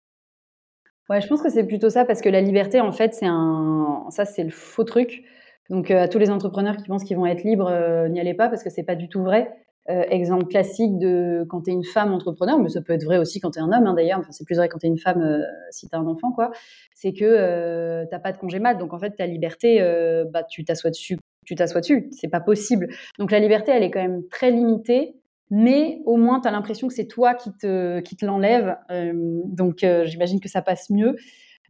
Ouais, 1.10 1.22
je 1.22 1.28
pense 1.28 1.42
que 1.42 1.50
c'est 1.50 1.66
plutôt 1.66 1.90
ça 1.90 2.06
parce 2.06 2.22
que 2.22 2.30
la 2.30 2.42
liberté, 2.42 2.80
en 2.80 2.92
fait, 2.92 3.16
c'est 3.16 3.26
un, 3.26 4.06
ça, 4.12 4.26
c'est 4.26 4.44
le 4.44 4.52
faux 4.52 4.84
truc. 4.84 5.24
Donc, 5.70 5.92
euh, 5.92 6.04
à 6.04 6.08
tous 6.08 6.20
les 6.20 6.30
entrepreneurs 6.30 6.78
qui 6.78 6.84
pensent 6.84 7.04
qu'ils 7.04 7.18
vont 7.18 7.26
être 7.26 7.44
libres, 7.44 7.70
euh, 7.70 8.08
n'y 8.10 8.20
allez 8.20 8.34
pas 8.34 8.50
parce 8.50 8.64
que 8.64 8.70
c'est 8.70 8.84
pas 8.84 8.96
du 8.96 9.10
tout 9.10 9.24
vrai. 9.24 9.52
Euh, 9.90 10.04
exemple 10.10 10.48
classique 10.48 10.98
de 10.98 11.46
quand 11.48 11.62
tu 11.62 11.70
es 11.72 11.74
une 11.74 11.86
femme 11.86 12.14
entrepreneur, 12.14 12.60
mais 12.60 12.68
ça 12.68 12.82
peut 12.82 12.92
être 12.92 13.06
vrai 13.06 13.18
aussi 13.18 13.40
quand 13.40 13.52
tu 13.52 13.60
es 13.60 13.62
un 13.62 13.72
homme 13.72 13.88
hein, 13.88 13.94
d'ailleurs, 13.94 14.20
enfin, 14.20 14.32
c'est 14.32 14.44
plus 14.44 14.58
vrai 14.58 14.68
quand 14.68 14.80
tu 14.80 14.86
es 14.86 14.90
une 14.90 14.98
femme 14.98 15.42
si 15.72 15.88
tu 15.88 15.96
as 15.96 16.00
un 16.00 16.08
enfant, 16.08 16.34
quoi. 16.34 16.52
C'est 16.94 17.14
que 17.14 18.04
tu 18.04 18.10
n'as 18.12 18.20
pas 18.20 18.34
de 18.34 18.38
congé 18.38 18.60
mat, 18.60 18.76
donc 18.76 18.94
en 18.94 19.00
fait 19.00 19.12
ta 19.12 19.26
liberté, 19.26 19.82
bah, 20.30 20.44
tu 20.44 20.66
t'assois 20.66 20.90
dessus, 20.90 21.18
tu 21.46 21.56
t'assois 21.56 21.80
dessus, 21.80 22.10
c'est 22.12 22.28
pas 22.28 22.42
possible. 22.42 22.90
Donc 23.18 23.32
la 23.32 23.40
liberté, 23.40 23.72
elle 23.72 23.84
est 23.84 23.92
quand 23.92 24.02
même 24.02 24.28
très 24.30 24.52
limitée, 24.52 25.16
mais 25.52 26.02
au 26.06 26.18
moins 26.18 26.42
tu 26.42 26.50
as 26.50 26.52
l'impression 26.52 26.90
que 26.90 26.94
c'est 26.94 27.08
toi 27.08 27.34
qui 27.34 27.54
te, 27.54 28.02
qui 28.02 28.18
te 28.18 28.26
l'enlève, 28.26 28.76
donc 28.92 29.86
j'imagine 30.04 30.42
que 30.42 30.50
ça 30.50 30.62
passe 30.62 30.90
mieux. 30.90 31.16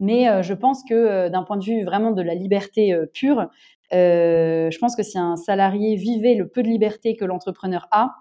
Mais 0.00 0.42
je 0.42 0.54
pense 0.54 0.82
que 0.88 1.28
d'un 1.28 1.42
point 1.42 1.56
de 1.56 1.64
vue 1.64 1.84
vraiment 1.84 2.12
de 2.12 2.22
la 2.22 2.34
liberté 2.34 2.96
pure, 3.12 3.48
euh, 3.92 4.70
je 4.70 4.78
pense 4.78 4.96
que 4.96 5.02
si 5.02 5.18
un 5.18 5.36
salarié 5.36 5.96
vivait 5.96 6.34
le 6.34 6.48
peu 6.48 6.62
de 6.62 6.68
liberté 6.68 7.16
que 7.16 7.24
l'entrepreneur 7.24 7.88
a, 7.90 8.14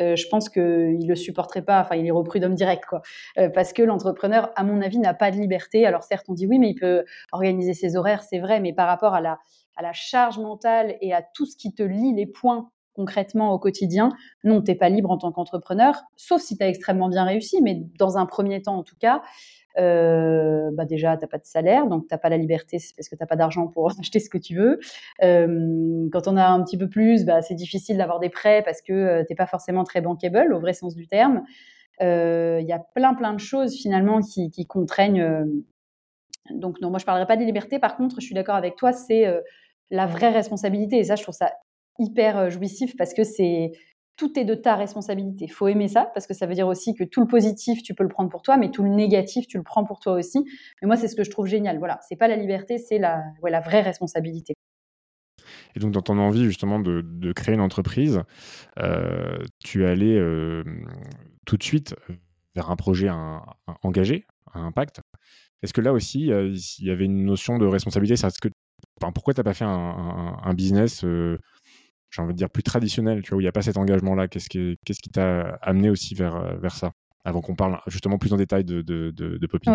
euh, 0.00 0.16
je 0.16 0.26
pense 0.28 0.48
qu'il 0.48 1.06
le 1.06 1.14
supporterait 1.14 1.62
pas, 1.62 1.80
enfin 1.80 1.96
il 1.96 2.06
est 2.06 2.10
au 2.10 2.22
prud'homme 2.22 2.54
direct 2.54 2.84
quoi, 2.86 3.02
euh, 3.38 3.50
parce 3.50 3.72
que 3.72 3.82
l'entrepreneur, 3.82 4.50
à 4.56 4.64
mon 4.64 4.80
avis, 4.80 4.98
n'a 4.98 5.14
pas 5.14 5.30
de 5.30 5.36
liberté. 5.36 5.86
Alors 5.86 6.02
certes, 6.02 6.26
on 6.28 6.34
dit 6.34 6.46
oui, 6.46 6.58
mais 6.58 6.70
il 6.70 6.74
peut 6.74 7.04
organiser 7.30 7.74
ses 7.74 7.96
horaires, 7.96 8.22
c'est 8.22 8.38
vrai, 8.38 8.58
mais 8.58 8.72
par 8.72 8.88
rapport 8.88 9.14
à 9.14 9.20
la, 9.20 9.38
à 9.76 9.82
la 9.82 9.92
charge 9.92 10.38
mentale 10.38 10.96
et 11.00 11.12
à 11.12 11.22
tout 11.22 11.46
ce 11.46 11.56
qui 11.56 11.72
te 11.74 11.82
lie 11.82 12.14
les 12.14 12.26
points 12.26 12.70
concrètement 12.94 13.52
au 13.52 13.58
quotidien, 13.58 14.10
non, 14.44 14.60
t'es 14.60 14.74
pas 14.74 14.90
libre 14.90 15.10
en 15.10 15.16
tant 15.16 15.32
qu'entrepreneur, 15.32 16.02
sauf 16.16 16.42
si 16.42 16.58
tu 16.58 16.64
as 16.64 16.68
extrêmement 16.68 17.08
bien 17.08 17.24
réussi, 17.24 17.62
mais 17.62 17.80
dans 17.98 18.18
un 18.18 18.26
premier 18.26 18.60
temps 18.60 18.76
en 18.76 18.82
tout 18.82 18.96
cas, 18.98 19.22
euh, 19.78 20.70
bah 20.72 20.84
déjà, 20.84 21.16
tu 21.16 21.24
n'as 21.24 21.28
pas 21.28 21.38
de 21.38 21.44
salaire, 21.44 21.86
donc 21.86 22.06
tu 22.08 22.14
n'as 22.14 22.18
pas 22.18 22.28
la 22.28 22.36
liberté 22.36 22.78
parce 22.96 23.08
que 23.08 23.16
tu 23.16 23.22
n'as 23.22 23.26
pas 23.26 23.36
d'argent 23.36 23.68
pour 23.68 23.90
acheter 23.98 24.20
ce 24.20 24.30
que 24.30 24.38
tu 24.38 24.56
veux. 24.56 24.78
Euh, 25.22 26.08
quand 26.12 26.28
on 26.28 26.36
a 26.36 26.46
un 26.46 26.62
petit 26.62 26.76
peu 26.76 26.88
plus, 26.88 27.24
bah, 27.24 27.42
c'est 27.42 27.54
difficile 27.54 27.96
d'avoir 27.96 28.20
des 28.20 28.30
prêts 28.30 28.62
parce 28.62 28.82
que 28.82 28.92
euh, 28.92 29.24
tu 29.26 29.32
n'es 29.32 29.36
pas 29.36 29.46
forcément 29.46 29.84
très 29.84 30.00
bankable 30.00 30.52
au 30.52 30.60
vrai 30.60 30.72
sens 30.72 30.94
du 30.94 31.06
terme. 31.06 31.42
Euh, 32.00 32.58
il 32.60 32.66
y 32.66 32.72
a 32.72 32.80
plein, 32.94 33.14
plein 33.14 33.32
de 33.32 33.40
choses 33.40 33.74
finalement 33.74 34.20
qui, 34.20 34.66
contraignent. 34.66 35.46
Donc, 36.50 36.80
non, 36.80 36.90
moi, 36.90 36.98
je 36.98 37.04
parlerai 37.04 37.26
pas 37.26 37.36
des 37.36 37.44
libertés. 37.44 37.78
Par 37.78 37.96
contre, 37.96 38.16
je 38.20 38.26
suis 38.26 38.34
d'accord 38.34 38.56
avec 38.56 38.76
toi, 38.76 38.92
c'est 38.92 39.26
la 39.90 40.06
vraie 40.06 40.30
responsabilité. 40.30 40.98
Et 40.98 41.04
ça, 41.04 41.16
je 41.16 41.22
trouve 41.22 41.34
ça 41.34 41.52
hyper 41.98 42.50
jouissif 42.50 42.96
parce 42.96 43.14
que 43.14 43.22
c'est 43.22 43.72
tout 44.16 44.38
est 44.38 44.44
de 44.44 44.54
ta 44.54 44.76
responsabilité. 44.76 45.46
Il 45.46 45.52
faut 45.52 45.68
aimer 45.68 45.88
ça 45.88 46.10
parce 46.14 46.26
que 46.26 46.34
ça 46.34 46.46
veut 46.46 46.54
dire 46.54 46.68
aussi 46.68 46.94
que 46.94 47.04
tout 47.04 47.20
le 47.20 47.26
positif, 47.26 47.82
tu 47.82 47.94
peux 47.94 48.02
le 48.02 48.08
prendre 48.08 48.30
pour 48.30 48.42
toi, 48.42 48.56
mais 48.56 48.70
tout 48.70 48.82
le 48.82 48.90
négatif, 48.90 49.46
tu 49.46 49.56
le 49.56 49.62
prends 49.62 49.84
pour 49.84 50.00
toi 50.00 50.12
aussi. 50.12 50.44
Mais 50.80 50.86
moi, 50.86 50.96
c'est 50.96 51.08
ce 51.08 51.16
que 51.16 51.24
je 51.24 51.30
trouve 51.30 51.46
génial. 51.46 51.78
Voilà, 51.78 51.98
c'est 52.08 52.16
pas 52.16 52.28
la 52.28 52.36
liberté, 52.36 52.78
c'est 52.78 52.98
la, 52.98 53.22
la 53.42 53.60
vraie 53.60 53.80
responsabilité. 53.80 54.54
Et 55.74 55.80
donc, 55.80 55.92
dans 55.92 56.02
ton 56.02 56.18
envie 56.18 56.44
justement 56.44 56.78
de, 56.78 57.32
créer 57.32 57.54
une 57.54 57.60
entreprise, 57.60 58.22
euh, 58.78 59.38
tu 59.58 59.84
es 59.84 59.86
allé 59.86 60.16
euh, 60.16 60.62
tout 61.46 61.56
de 61.56 61.62
suite 61.62 61.94
euh, 62.10 62.14
vers 62.54 62.70
un 62.70 62.76
projet 62.76 63.08
engagé, 63.82 64.26
à 64.52 64.60
impact. 64.60 65.00
Est-ce 65.62 65.72
que 65.72 65.80
là 65.80 65.92
aussi, 65.92 66.26
il 66.26 66.86
y 66.86 66.90
avait 66.90 67.04
une 67.04 67.24
notion 67.24 67.58
de 67.58 67.66
responsabilité? 67.66 68.20
Que, 68.42 68.48
Pourquoi 69.14 69.32
tu 69.32 69.40
n'as 69.40 69.44
pas 69.44 69.54
fait 69.54 69.64
un, 69.64 70.36
un 70.42 70.54
business 70.54 71.04
j'ai 72.12 72.22
envie 72.22 72.34
de 72.34 72.38
dire, 72.38 72.50
plus 72.50 72.62
traditionnel, 72.62 73.22
tu 73.22 73.30
vois, 73.30 73.38
où 73.38 73.40
il 73.40 73.44
n'y 73.44 73.48
a 73.48 73.52
pas 73.52 73.62
cet 73.62 73.78
engagement-là 73.78 74.28
Qu'est-ce 74.28 74.48
qui 74.48 75.10
t'a 75.10 75.58
amené 75.62 75.90
aussi 75.90 76.14
vers, 76.14 76.36
euh, 76.36 76.56
vers 76.60 76.74
ça 76.74 76.92
Avant 77.24 77.40
qu'on 77.40 77.54
parle 77.54 77.80
justement 77.86 78.18
plus 78.18 78.32
en 78.32 78.36
détail 78.36 78.64
de, 78.64 78.82
de, 78.82 79.10
de, 79.10 79.46
Poppy? 79.46 79.70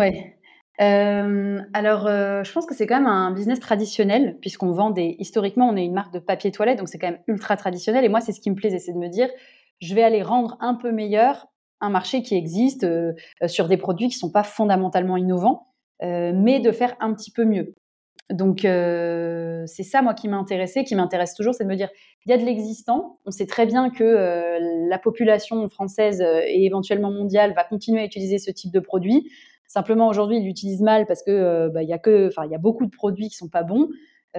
Euh, 0.80 1.60
alors, 1.72 2.06
euh, 2.06 2.44
je 2.44 2.52
pense 2.52 2.64
que 2.64 2.74
c'est 2.74 2.86
quand 2.86 2.98
même 2.98 3.08
un 3.08 3.32
business 3.32 3.58
traditionnel, 3.58 4.38
puisqu'on 4.40 4.70
vend 4.70 4.90
des. 4.90 5.16
Historiquement, 5.18 5.68
on 5.68 5.76
est 5.76 5.84
une 5.84 5.92
marque 5.92 6.12
de 6.14 6.20
papier 6.20 6.52
toilette, 6.52 6.78
donc 6.78 6.88
c'est 6.88 6.98
quand 6.98 7.10
même 7.10 7.20
ultra 7.26 7.56
traditionnel. 7.56 8.04
Et 8.04 8.08
moi, 8.08 8.20
c'est 8.20 8.30
ce 8.32 8.40
qui 8.40 8.50
me 8.50 8.54
plaisait, 8.54 8.78
c'est 8.78 8.92
de 8.92 8.98
me 8.98 9.08
dire, 9.08 9.28
je 9.80 9.92
vais 9.96 10.04
aller 10.04 10.22
rendre 10.22 10.56
un 10.60 10.74
peu 10.74 10.92
meilleur 10.92 11.48
un 11.80 11.90
marché 11.90 12.22
qui 12.22 12.36
existe 12.36 12.86
sur 13.46 13.68
des 13.68 13.76
produits 13.76 14.08
qui 14.08 14.16
ne 14.16 14.20
sont 14.20 14.32
pas 14.32 14.42
fondamentalement 14.42 15.16
innovants, 15.16 15.68
mais 16.02 16.58
de 16.58 16.72
faire 16.72 16.96
un 17.00 17.14
petit 17.14 17.30
peu 17.30 17.44
mieux. 17.44 17.74
Donc, 18.30 18.64
euh, 18.64 19.64
c'est 19.66 19.82
ça, 19.82 20.02
moi, 20.02 20.12
qui 20.12 20.28
m'intéressait, 20.28 20.84
qui 20.84 20.94
m'intéresse 20.94 21.34
toujours, 21.34 21.54
c'est 21.54 21.64
de 21.64 21.68
me 21.68 21.76
dire, 21.76 21.88
il 22.26 22.30
y 22.30 22.32
a 22.34 22.38
de 22.38 22.44
l'existant. 22.44 23.18
On 23.24 23.30
sait 23.30 23.46
très 23.46 23.64
bien 23.64 23.90
que 23.90 24.04
euh, 24.04 24.58
la 24.88 24.98
population 24.98 25.66
française 25.68 26.20
euh, 26.20 26.42
et 26.46 26.66
éventuellement 26.66 27.10
mondiale 27.10 27.54
va 27.54 27.64
continuer 27.64 28.00
à 28.00 28.04
utiliser 28.04 28.38
ce 28.38 28.50
type 28.50 28.72
de 28.72 28.80
produit. 28.80 29.30
Simplement, 29.66 30.08
aujourd'hui, 30.08 30.38
ils 30.38 30.44
l'utilisent 30.44 30.82
mal 30.82 31.06
parce 31.06 31.22
que 31.22 31.68
bah, 31.68 31.82
il 31.82 31.88
y 31.88 31.92
a 31.92 31.98
que, 31.98 32.28
enfin, 32.28 32.44
il 32.44 32.50
y 32.50 32.54
a 32.54 32.58
beaucoup 32.58 32.84
de 32.84 32.90
produits 32.90 33.28
qui 33.28 33.36
sont 33.36 33.48
pas 33.48 33.62
bons. 33.62 33.88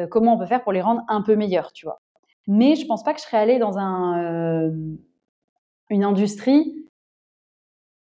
comment 0.10 0.36
on 0.36 0.40
peut 0.40 0.48
faire 0.48 0.64
pour 0.64 0.72
les 0.72 0.82
rendre 0.82 1.04
un 1.08 1.22
peu 1.22 1.36
meilleurs, 1.36 1.72
tu 1.72 1.86
vois? 1.86 2.02
Mais 2.48 2.76
je 2.76 2.88
pense 2.88 3.04
pas 3.04 3.14
que 3.14 3.20
je 3.20 3.26
serais 3.26 3.38
allée 3.38 3.60
dans 3.60 3.78
un, 3.78 4.72
une 5.92 6.04
industrie 6.04 6.89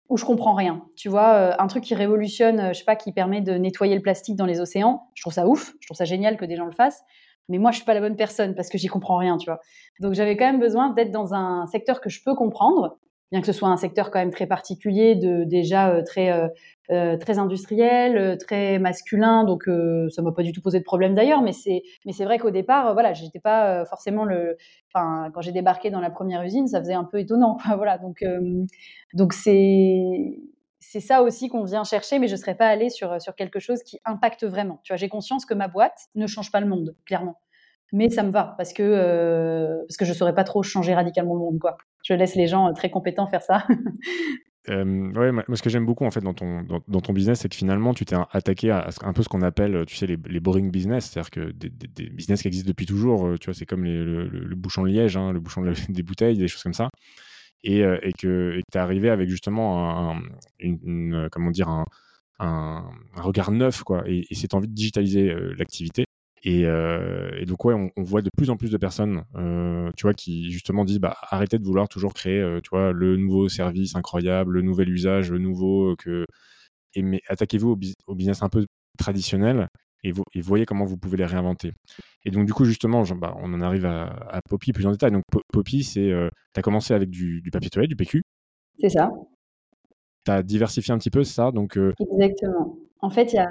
où 0.10 0.18
je 0.18 0.25
comprends 0.25 0.56
rien. 0.56 0.84
Tu 0.96 1.08
vois, 1.08 1.62
un 1.62 1.68
truc 1.68 1.84
qui 1.84 1.96
révolutionne, 1.96 2.74
je 2.74 2.80
sais 2.80 2.86
pas, 2.86 2.96
qui 2.96 3.12
permet 3.12 3.42
de 3.42 3.54
nettoyer 3.54 3.96
le 3.96 4.01
plastique 4.01 4.36
dans 4.36 4.46
les 4.48 4.60
océans, 4.60 5.08
je 5.13 5.22
trouve 5.22 5.34
ça 5.34 5.48
ouf, 5.48 5.74
je 5.80 5.88
trouve 5.88 5.98
ça 5.98 6.06
génial 6.06 6.36
que 6.36 6.46
des 6.46 6.56
gens 6.56 6.66
le 6.66 6.72
fassent. 6.72 7.04
Mais 7.48 7.58
moi, 7.58 7.72
je 7.72 7.78
suis 7.78 7.86
pas 7.86 7.94
la 7.94 8.00
bonne 8.00 8.16
personne 8.16 8.54
parce 8.56 8.70
que 8.70 8.78
j'y 8.78 8.88
comprends 8.88 9.18
rien, 9.18 9.38
tu 9.38 9.46
vois. 9.46 9.60
Donc, 10.00 10.13
j'avais 10.13 10.38
quand 10.38 10.46
même 10.46 10.60
besoin 10.60 10.89
d'être 10.89 11.12
dans 11.12 11.34
un 11.34 11.66
secteur 11.68 12.01
que 12.01 12.10
je 12.10 12.24
peux 12.24 12.36
comprendre, 12.36 12.98
bien 13.31 13.41
que 13.41 13.48
ce 13.48 13.53
soit 13.53 13.69
un 13.69 13.77
secteur 13.77 14.12
quand 14.12 14.19
même 14.19 14.31
très 14.31 14.48
particulier, 14.48 15.15
de 15.15 15.43
déjà 15.43 15.89
euh, 15.89 16.03
très 16.03 16.31
euh, 16.31 16.48
euh, 16.91 17.17
très 17.17 17.38
industriel, 17.38 18.38
très 18.39 18.79
masculin. 18.79 19.43
Donc, 19.43 19.69
ça 20.09 20.21
m'a 20.21 20.31
pas 20.31 20.43
du 20.43 20.51
tout 20.51 20.62
posé 20.62 20.79
de 20.79 20.83
problème 20.83 21.13
d'ailleurs. 21.15 21.41
Mais 21.41 21.51
c'est 21.53 21.83
mais 22.05 22.13
c'est 22.13 22.25
vrai 22.25 22.39
qu'au 22.39 22.51
départ, 22.51 22.93
voilà, 22.93 23.13
j'étais 23.13 23.39
pas 23.39 23.86
forcément 23.86 24.25
le. 24.25 24.57
Enfin, 24.93 25.29
quand 25.33 25.41
j'ai 25.41 25.51
débarqué 25.51 25.91
dans 25.91 26.01
la 26.01 26.09
première 26.09 26.41
usine, 26.43 26.67
ça 26.67 26.79
faisait 26.79 26.93
un 26.93 27.03
peu 27.03 27.19
étonnant, 27.19 27.57
Voilà. 27.77 27.98
Donc 27.98 28.24
donc 29.13 29.33
c'est 29.33 30.39
c'est 30.79 31.01
ça 31.01 31.21
aussi 31.21 31.50
qu'on 31.50 31.63
vient 31.65 31.83
chercher, 31.83 32.17
mais 32.19 32.27
je 32.27 32.33
ne 32.33 32.39
serais 32.39 32.55
pas 32.55 32.67
allée 32.67 32.89
sur, 32.89 33.21
sur 33.21 33.36
quelque 33.36 33.59
chose 33.59 33.83
qui 33.83 34.00
impacte 34.05 34.45
vraiment. 34.45 34.79
Tu 34.83 34.93
vois, 34.93 34.98
j'ai 34.98 35.09
conscience 35.09 35.45
que 35.45 35.53
ma 35.53 35.67
boîte 35.67 36.07
ne 36.15 36.25
change 36.25 36.51
pas 36.51 36.62
le 36.62 36.67
monde, 36.67 36.95
clairement. 37.05 37.38
Mais 37.91 38.10
ça 38.10 38.24
me 38.24 38.31
va 38.31 38.55
parce 38.58 38.74
que, 38.74 38.84
euh, 38.84 39.77
parce 39.88 39.98
que 39.98 40.05
je 40.05 40.13
saurais 40.13 40.36
pas 40.36 40.43
trop 40.43 40.63
changer 40.63 40.93
radicalement 40.93 41.34
le 41.34 41.39
monde. 41.39 41.60
Quoi. 41.60 41.77
Je 42.03 42.13
laisse 42.13 42.36
les 42.36 42.48
gens 42.48 42.72
très 42.74 42.89
compétents 42.89 43.27
faire 43.27 43.43
ça. 43.43 43.65
Euh, 44.67 44.86
moi, 44.86 45.55
ce 45.55 45.63
que 45.63 45.69
j'aime 45.69 45.86
beaucoup 45.86 46.05
en 46.05 46.12
fait 46.12 46.19
dans 46.19 46.36
ton, 46.36 46.62
dans, 46.62 47.01
ton 47.01 47.13
business, 47.13 47.39
c'est 47.39 47.50
que 47.50 47.55
finalement, 47.55 47.96
tu 47.96 48.05
t'es 48.05 48.17
attaqué 48.31 48.69
à, 48.69 48.89
un 49.01 49.13
peu 49.13 49.24
ce 49.24 49.29
qu'on 49.29 49.41
appelle, 49.41 49.84
tu 49.88 49.96
sais, 49.96 50.05
les, 50.05 50.17
les 50.27 50.39
boring 50.39 50.69
business, 50.69 51.10
c'est-à-dire 51.10 51.31
que 51.31 51.51
des, 51.51 52.10
business 52.10 52.43
qui 52.43 52.50
existent 52.50 52.67
depuis 52.67 52.86
toujours, 52.86 53.25
euh, 53.25 53.38
tu 53.39 53.46
vois, 53.46 53.55
c'est 53.55 53.65
comme 53.65 53.86
le, 53.86 54.55
bouchon 54.55 54.84
de 54.84 54.89
liège, 54.89 55.17
hein, 55.17 55.31
le 55.31 55.39
bouchon 55.39 55.63
des 55.89 56.03
bouteilles, 56.03 56.38
des 56.38 56.48
choses 56.48 56.62
comme 56.62 56.74
ça 56.74 56.89
et, 57.63 57.84
euh, 57.84 57.98
et 58.01 58.13
que 58.13 58.62
tu 58.72 58.77
es 58.77 58.81
arrivé 58.81 59.10
avec 59.10 59.29
justement 59.29 60.12
un, 60.13 60.22
une, 60.60 61.27
comment 61.31 61.51
dire, 61.51 61.69
un, 61.69 61.86
un, 62.39 62.84
regard 63.15 63.51
neuf 63.51 63.84
quoi, 63.84 64.03
et, 64.08 64.25
et 64.29 64.36
cette 64.36 64.53
envie 64.53 64.67
de 64.67 64.74
digitaliser 64.74 65.29
euh, 65.31 65.53
l'activité. 65.58 66.05
Et, 66.43 66.65
euh, 66.65 67.31
et, 67.38 67.46
donc 67.46 67.65
ouais, 67.65 67.74
on, 67.74 67.91
on, 67.98 68.03
voit 68.03 68.22
de 68.22 68.29
plus 68.36 68.50
en 68.50 68.55
plus 68.55 68.72
de 68.72 68.77
personnes, 68.77 69.24
euh, 69.36 69.91
tu 69.98 70.03
vois, 70.03 70.13
qui 70.13 70.51
justement 70.51 70.86
disent 70.86 71.00
bah 71.00 71.17
arrêtez 71.22 71.60
de 71.60 71.65
vouloir 71.65 71.89
toujours 71.89 72.13
créer, 72.13 72.39
euh, 72.39 72.62
tu 72.62 72.69
vois, 72.69 72.93
le 72.93 73.17
nouveau 73.17 73.50
service 73.50 73.96
incroyable, 73.96 74.53
le 74.53 74.62
nouvel 74.62 74.89
usage, 74.89 75.31
le 75.31 75.39
nouveau 75.39 75.96
que, 75.98 76.25
et 76.96 77.01
mais 77.01 77.22
attaquez-vous 77.27 77.72
au, 77.72 77.79
au, 78.08 78.15
business 78.15 78.41
un 78.41 78.50
peu 78.50 78.65
traditionnel 78.98 79.67
et, 80.03 80.13
vous, 80.13 80.24
et 80.34 80.39
voyez 80.39 80.65
comment 80.65 80.86
vous 80.86 80.98
pouvez 80.98 81.17
les 81.17 81.25
réinventer. 81.25 81.74
Et 82.24 82.31
donc, 82.31 82.46
du 82.46 82.53
coup, 82.53 82.63
justement, 82.63 83.03
bah, 83.17 83.36
on 83.39 83.53
en 83.53 83.62
arrive 83.62 83.86
à, 83.86 84.05
à, 84.29 84.41
Poppy 84.41 84.72
plus 84.72 84.86
en 84.86 84.91
détail. 84.91 85.12
Donc, 85.12 85.24
Poppy, 85.51 85.84
c'est, 85.84 86.10
tu 86.53 86.60
as 86.60 86.62
commencé 86.62 86.93
avec 86.93 87.10
du, 87.10 87.43
papier 87.51 87.69
toilette, 87.69 87.89
du 87.89 87.98
PQ. 87.98 88.24
C'est 88.79 88.89
ça. 88.89 89.12
Tu 90.25 90.31
as 90.31 90.41
diversifié 90.41 90.93
un 90.93 90.98
petit 90.98 91.10
peu, 91.10 91.25
ça? 91.25 91.51
Donc, 91.51 91.77
Exactement. 92.00 92.77
En 93.01 93.10
fait, 93.10 93.34
il 93.34 93.36
y 93.36 93.39
a, 93.39 93.50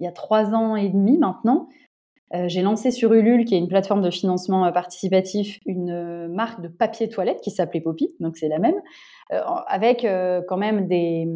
il 0.00 0.04
y 0.04 0.08
a 0.08 0.12
trois 0.12 0.54
ans 0.54 0.76
et 0.76 0.88
demi 0.88 1.18
maintenant, 1.18 1.68
euh, 2.32 2.48
j'ai 2.48 2.62
lancé 2.62 2.90
sur 2.90 3.12
Ulule, 3.12 3.44
qui 3.44 3.54
est 3.54 3.58
une 3.58 3.68
plateforme 3.68 4.02
de 4.02 4.10
financement 4.10 4.70
participatif, 4.72 5.58
une 5.66 6.28
marque 6.28 6.60
de 6.60 6.68
papier 6.68 7.08
toilette 7.08 7.40
qui 7.40 7.50
s'appelait 7.50 7.80
Poppy, 7.80 8.14
donc 8.20 8.36
c'est 8.36 8.48
la 8.48 8.58
même. 8.58 8.76
Euh, 9.32 9.42
avec 9.68 10.04
euh, 10.04 10.42
quand 10.48 10.56
même 10.56 10.88
des, 10.88 11.28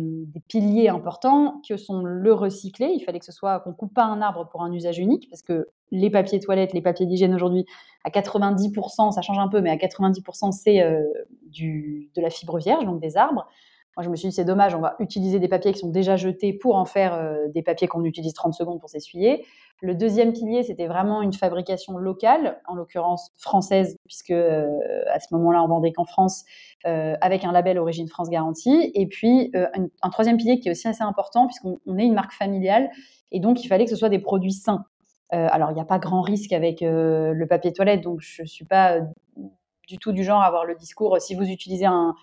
piliers 0.49 0.89
importants 0.89 1.61
que 1.69 1.77
sont 1.77 2.03
le 2.03 2.33
recycler. 2.33 2.89
Il 2.93 3.01
fallait 3.01 3.21
que 3.21 3.25
ce 3.25 3.31
soit 3.31 3.61
qu'on 3.61 3.73
coupe 3.73 3.95
pas 3.95 4.05
un 4.05 4.21
arbre 4.21 4.49
pour 4.49 4.63
un 4.63 4.73
usage 4.73 4.99
unique, 4.99 5.29
parce 5.31 5.43
que 5.43 5.69
les 5.93 6.11
papiers 6.11 6.41
toilettes, 6.41 6.73
les 6.73 6.83
papiers 6.83 7.07
d'hygiène 7.07 7.35
aujourd'hui, 7.35 7.67
à 8.03 8.11
90%, 8.11 9.13
ça 9.13 9.23
change 9.23 9.39
un 9.39 9.47
peu, 9.47 9.61
mais 9.61 9.71
à 9.71 9.77
90%, 9.77 10.51
c'est 10.51 10.83
euh, 10.83 11.03
de 11.47 12.21
la 12.21 12.31
fibre 12.31 12.59
vierge, 12.59 12.85
donc 12.85 13.01
des 13.01 13.17
arbres. 13.17 13.47
Moi, 13.97 14.05
je 14.05 14.11
me 14.11 14.17
suis 14.17 14.29
dit, 14.29 14.35
c'est 14.35 14.45
dommage, 14.45 14.75
on 14.75 14.81
va 14.81 14.97
utiliser 14.99 15.39
des 15.39 15.47
papiers 15.47 15.73
qui 15.73 15.79
sont 15.79 15.89
déjà 15.89 16.17
jetés 16.17 16.53
pour 16.53 16.75
en 16.75 16.85
faire 16.85 17.15
euh, 17.15 17.47
des 17.49 17.63
papiers 17.63 17.87
qu'on 17.87 18.05
utilise 18.05 18.33
30 18.33 18.53
secondes 18.53 18.81
pour 18.81 18.89
s'essuyer. 18.89 19.45
Le 19.81 19.95
deuxième 19.95 20.33
pilier, 20.33 20.65
c'était 20.65 20.89
vraiment 20.89 21.23
une 21.23 21.33
fabrication 21.33 21.97
locale, 21.97 22.61
en 22.67 22.75
l'occurrence 22.75 23.31
française, 23.37 23.97
puisque 24.05 24.31
euh, 24.31 24.69
à 25.13 25.21
ce 25.21 25.33
moment-là, 25.35 25.63
on 25.63 25.69
vendait 25.69 25.93
qu'en 25.93 26.05
France, 26.05 26.45
euh, 26.87 27.15
avec 27.21 27.45
un 27.45 27.53
label 27.53 27.79
Origine 27.79 28.09
France 28.09 28.31
Garantie. 28.31 28.91
Et 28.95 29.07
puis, 29.07 29.53
un, 29.55 29.87
un, 30.03 30.11
troisième 30.11 30.39
pilier 30.39 30.59
qui 30.59 30.69
est 30.69 30.73
aussi 30.73 30.89
assez 30.89 31.05
important, 31.05 31.47
puisqu'on 31.47 31.79
est 31.99 32.05
une 32.05 32.15
marque 32.15 32.33
familiale, 32.33 32.91
et 33.31 33.39
donc 33.39 33.63
il 33.65 33.69
fallait 33.69 33.85
que 33.85 33.91
ce 33.91 33.97
soit 33.97 34.09
des 34.09 34.19
produits 34.19 34.53
sains. 34.53 34.85
alors, 35.31 35.71
il 35.71 35.75
n'y 35.75 35.81
a 35.81 35.85
pas 35.85 35.99
grand 35.99 36.23
risque 36.23 36.53
avec 36.53 36.81
le 36.81 37.45
papier 37.49 37.73
toilette, 37.73 38.01
donc 38.01 38.21
je 38.21 38.43
ne 38.43 38.47
suis 38.47 38.65
pas 38.65 39.01
du 39.89 39.99
tout 39.99 40.13
du 40.13 40.25
genre 40.25 40.41
à 40.41 40.47
avoir 40.47 40.65
le 40.65 40.75
discours, 40.75 41.21
si 41.21 41.35
vous 41.35 41.45
utilisez 41.45 41.87
un, 41.87 42.15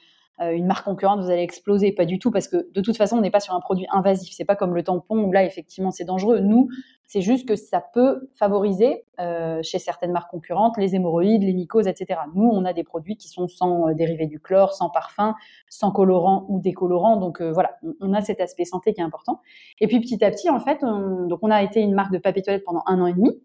une 0.50 0.66
marque 0.66 0.86
concurrente, 0.86 1.20
vous 1.22 1.30
allez 1.30 1.44
exploser. 1.44 1.92
Pas 1.92 2.06
du 2.06 2.20
tout, 2.20 2.32
parce 2.32 2.48
que 2.48 2.72
de 2.72 2.82
toute 2.82 2.98
façon, 2.98 3.18
on 3.18 3.22
n'est 3.22 3.32
pas 3.32 3.40
sur 3.40 3.54
un 3.54 3.60
produit 3.60 3.86
invasif. 3.92 4.34
C'est 4.34 4.46
pas 4.46 4.56
comme 4.56 4.74
le 4.74 4.84
tampon 4.84 5.20
où 5.24 5.32
là, 5.32 5.44
effectivement, 5.44 5.92
c'est 5.92 6.04
dangereux. 6.04 6.40
Nous, 6.40 6.70
c'est 7.06 7.22
juste 7.22 7.48
que 7.48 7.56
ça 7.56 7.84
peut 7.94 8.30
favoriser 8.34 9.04
euh, 9.20 9.60
chez 9.62 9.80
certaines 9.80 10.12
marques 10.12 10.32
concurrentes 10.32 10.78
les 10.78 10.96
hémorroïdes, 10.96 11.44
les 11.44 11.54
mycoses, 11.54 11.88
etc. 11.88 12.22
Nous, 12.34 12.48
on 12.48 12.66
a 12.66 12.74
des 12.74 12.84
produits 12.84 13.18
qui 13.18 13.28
sont 13.28 13.48
sans 13.48 13.90
euh, 13.90 13.94
dérivés 13.94 14.28
du 14.28 14.40
chlore, 14.40 14.74
sans 14.74 14.90
parfum, 14.90 15.36
sans 15.70 15.92
colorant 15.92 16.46
ou 16.50 16.60
décolorant. 16.60 17.18
Donc 17.18 17.42
voilà, 17.42 17.78
on, 18.00 18.14
a 18.14 18.22
cet 18.22 18.42
aspect 18.42 18.66
santé 18.66 18.94
qui 18.94 19.02
est 19.02 19.04
important. 19.04 19.42
Et 19.80 19.88
puis 19.88 20.00
petit 20.00 20.24
à 20.24 20.32
petit, 20.32 20.50
en 20.50 20.60
fait, 20.60 20.80
on, 20.84 21.28
donc 21.28 21.40
on 21.42 21.52
a 21.52 21.62
été 21.62 21.82
une 21.82 21.94
marque 21.94 22.12
de 22.12 22.18
papier 22.18 22.42
toilette 22.42 22.64
pendant 22.64 22.84
un 22.88 23.00
an 23.02 23.08
et 23.08 23.14
demi. 23.14 23.42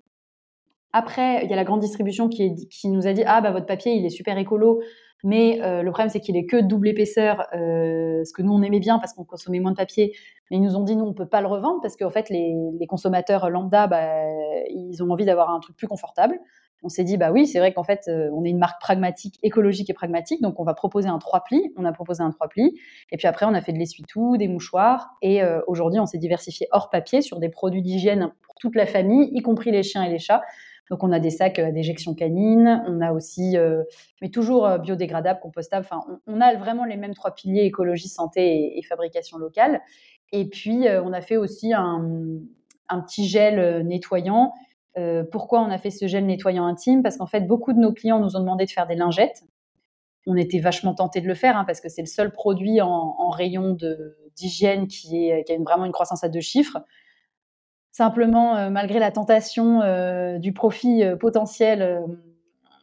Après, 0.92 1.44
il 1.44 1.50
y 1.50 1.52
a 1.52 1.56
la 1.56 1.64
grande 1.64 1.80
distribution 1.80 2.28
qui, 2.28 2.68
qui 2.68 2.88
nous 2.88 3.06
a 3.06 3.12
dit 3.12 3.22
ah 3.26 3.42
bah 3.42 3.50
votre 3.50 3.66
papier 3.66 3.92
il 3.92 4.06
est 4.06 4.10
super 4.10 4.38
écolo, 4.38 4.80
mais 5.24 5.60
euh, 5.62 5.82
le 5.82 5.90
problème, 5.90 6.10
c'est 6.10 6.20
qu'il 6.20 6.36
est 6.36 6.46
que 6.46 6.60
double 6.60 6.88
épaisseur, 6.88 7.46
euh, 7.54 8.22
ce 8.24 8.32
que 8.32 8.42
nous, 8.42 8.52
on 8.52 8.62
aimait 8.62 8.80
bien 8.80 8.98
parce 8.98 9.12
qu'on 9.14 9.24
consommait 9.24 9.60
moins 9.60 9.72
de 9.72 9.76
papier. 9.76 10.14
Mais 10.50 10.58
ils 10.58 10.62
nous 10.62 10.76
ont 10.76 10.84
dit, 10.84 10.94
nous, 10.94 11.04
on 11.04 11.14
peut 11.14 11.28
pas 11.28 11.40
le 11.40 11.46
revendre 11.46 11.80
parce 11.80 11.96
qu'en 11.96 12.10
fait, 12.10 12.28
les, 12.30 12.54
consommateurs 12.88 13.50
lambda, 13.50 13.86
bah, 13.86 14.04
ils 14.70 15.02
ont 15.02 15.10
envie 15.10 15.24
d'avoir 15.24 15.50
un 15.50 15.60
truc 15.60 15.76
plus 15.76 15.88
confortable. 15.88 16.38
On 16.82 16.88
s'est 16.88 17.04
dit, 17.04 17.16
bah 17.16 17.32
oui, 17.32 17.46
c'est 17.46 17.58
vrai 17.58 17.72
qu'en 17.72 17.82
fait, 17.82 18.02
euh, 18.06 18.28
on 18.34 18.44
est 18.44 18.50
une 18.50 18.58
marque 18.58 18.80
pragmatique, 18.80 19.38
écologique 19.42 19.88
et 19.88 19.94
pragmatique, 19.94 20.42
donc 20.42 20.60
on 20.60 20.64
va 20.64 20.74
proposer 20.74 21.08
un 21.08 21.18
trois 21.18 21.42
plis. 21.42 21.72
On 21.76 21.84
a 21.84 21.92
proposé 21.92 22.22
un 22.22 22.30
trois 22.30 22.48
plis. 22.48 22.78
Et 23.10 23.16
puis 23.16 23.26
après, 23.26 23.46
on 23.46 23.54
a 23.54 23.60
fait 23.62 23.72
de 23.72 23.78
l'essuie-tout, 23.78 24.36
des 24.36 24.46
mouchoirs. 24.46 25.08
Et 25.22 25.40
aujourd'hui, 25.66 25.98
on 25.98 26.06
s'est 26.06 26.18
diversifié 26.18 26.68
hors 26.70 26.90
papier 26.90 27.22
sur 27.22 27.40
des 27.40 27.48
produits 27.48 27.82
d'hygiène 27.82 28.32
pour 28.42 28.54
toute 28.56 28.76
la 28.76 28.86
famille, 28.86 29.30
y 29.32 29.42
compris 29.42 29.70
les 29.72 29.82
chiens 29.82 30.04
et 30.04 30.10
les 30.10 30.18
chats. 30.18 30.42
Donc 30.90 31.02
on 31.02 31.10
a 31.10 31.18
des 31.18 31.30
sacs 31.30 31.58
à 31.58 31.72
déjection 31.72 32.14
canine, 32.14 32.82
on 32.86 33.00
a 33.00 33.12
aussi, 33.12 33.56
euh, 33.56 33.82
mais 34.22 34.30
toujours 34.30 34.66
euh, 34.66 34.78
biodégradables, 34.78 35.40
compostables. 35.40 35.84
Enfin, 35.88 36.04
on, 36.26 36.40
a 36.40 36.54
vraiment 36.54 36.84
les 36.84 36.96
mêmes 36.96 37.14
trois 37.14 37.34
piliers 37.34 37.62
écologie, 37.62 38.08
santé 38.08 38.78
et, 38.78 38.82
fabrication 38.82 39.38
locale. 39.38 39.80
Et 40.32 40.48
puis 40.48 40.86
euh, 40.86 41.02
on 41.02 41.12
a 41.12 41.20
fait 41.20 41.36
aussi 41.36 41.72
un, 41.72 42.00
petit 43.04 43.26
gel 43.26 43.84
nettoyant. 43.84 44.52
pourquoi 45.32 45.60
on 45.60 45.70
a 45.70 45.78
fait 45.78 45.90
ce 45.90 46.06
gel 46.06 46.24
nettoyant 46.24 46.66
intime? 46.66 47.02
Parce 47.02 47.16
qu'en 47.16 47.26
fait, 47.26 47.40
beaucoup 47.40 47.72
de 47.72 47.78
nos 47.78 47.92
clients 47.92 48.20
nous 48.20 48.36
ont 48.36 48.40
demandé 48.40 48.64
de 48.64 48.70
faire 48.70 48.86
des 48.86 48.94
lingettes. 48.94 49.42
On 50.28 50.36
était 50.36 50.60
vachement 50.60 50.94
tentés 50.94 51.20
de 51.20 51.26
le 51.26 51.34
faire 51.34 51.56
hein, 51.56 51.64
parce 51.64 51.80
que 51.80 51.88
c'est 51.88 52.02
le 52.02 52.06
seul 52.06 52.30
produit 52.30 52.80
en, 52.80 53.30
rayon 53.30 53.76
d'hygiène 54.36 54.86
qui 54.86 55.32
a 55.32 55.42
vraiment 55.64 55.84
une 55.84 55.92
croissance 55.92 56.22
à 56.22 56.28
deux 56.28 56.40
chiffres. 56.40 56.78
Simplement, 57.96 58.58
euh, 58.58 58.68
malgré 58.68 58.98
la 58.98 59.10
tentation 59.10 59.80
euh, 59.80 60.36
du 60.36 60.52
profit 60.52 61.02
euh, 61.02 61.16
potentiel, 61.16 62.04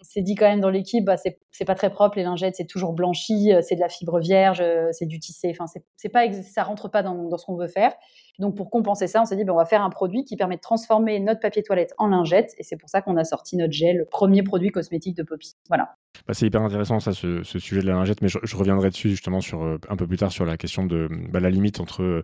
c'est 0.02 0.24
dit 0.24 0.34
quand 0.34 0.48
même 0.48 0.60
dans 0.60 0.72
l'équipe, 0.72 1.06
bah, 1.06 1.18
c'est 1.18 1.66
pas 1.66 1.76
très 1.76 1.92
propre 1.92 2.18
les 2.18 2.24
lingettes, 2.24 2.56
c'est 2.56 2.66
toujours 2.66 2.94
blanchi, 2.94 3.52
c'est 3.62 3.76
de 3.76 3.80
la 3.80 3.90
fibre 3.90 4.20
vierge, 4.20 4.64
c'est 4.92 5.06
du 5.06 5.20
tissé. 5.20 5.52
Enfin, 5.52 5.66
c'est 5.68 6.44
ça 6.44 6.64
rentre 6.64 6.90
pas 6.90 7.04
dans, 7.04 7.38
ce 7.38 7.46
qu'on 7.46 7.56
veut 7.56 7.68
faire. 7.68 7.94
Donc 8.40 8.58
pour 8.58 8.72
compenser 8.72 9.06
ça, 9.06 9.22
on 9.22 9.26
s'est 9.26 9.36
dit, 9.36 9.44
bah, 9.44 9.54
on 9.54 9.58
va 9.58 9.66
faire 9.66 9.84
un 9.84 9.92
produit 9.92 10.26
qui 10.26 10.36
permet 10.36 10.56
de 10.56 10.62
transformer 10.62 11.20
notre 11.20 11.40
papier 11.40 11.62
toilette 11.62 11.94
en 12.00 12.08
lingette, 12.08 12.56
et 12.58 12.64
c'est 12.64 12.76
pour 12.76 12.90
ça 12.90 13.04
qu'on 13.04 13.16
a 13.16 13.24
sorti 13.24 13.56
notre 13.56 13.72
gel, 13.72 13.98
le 13.98 14.06
premier 14.06 14.42
produit 14.42 14.72
cosmétique 14.72 15.16
de 15.16 15.22
Poppy. 15.22 15.54
Voilà. 15.68 15.96
Bah, 16.28 16.34
c'est 16.34 16.48
hyper 16.48 16.64
intéressant 16.64 17.00
ce, 17.00 17.44
sujet 17.44 17.82
de 17.82 17.88
la 17.88 17.94
lingette, 17.94 18.24
mais 18.24 18.30
je, 18.30 18.58
reviendrai 18.58 18.90
dessus 18.90 19.12
justement 19.12 19.40
un 19.90 19.96
peu 19.96 20.08
plus 20.08 20.18
tard 20.18 20.32
sur 20.32 20.46
la 20.46 20.58
question 20.58 20.88
de 20.88 21.08
bah, 21.30 21.40
la 21.40 21.52
limite 21.52 21.80
entre 21.80 22.24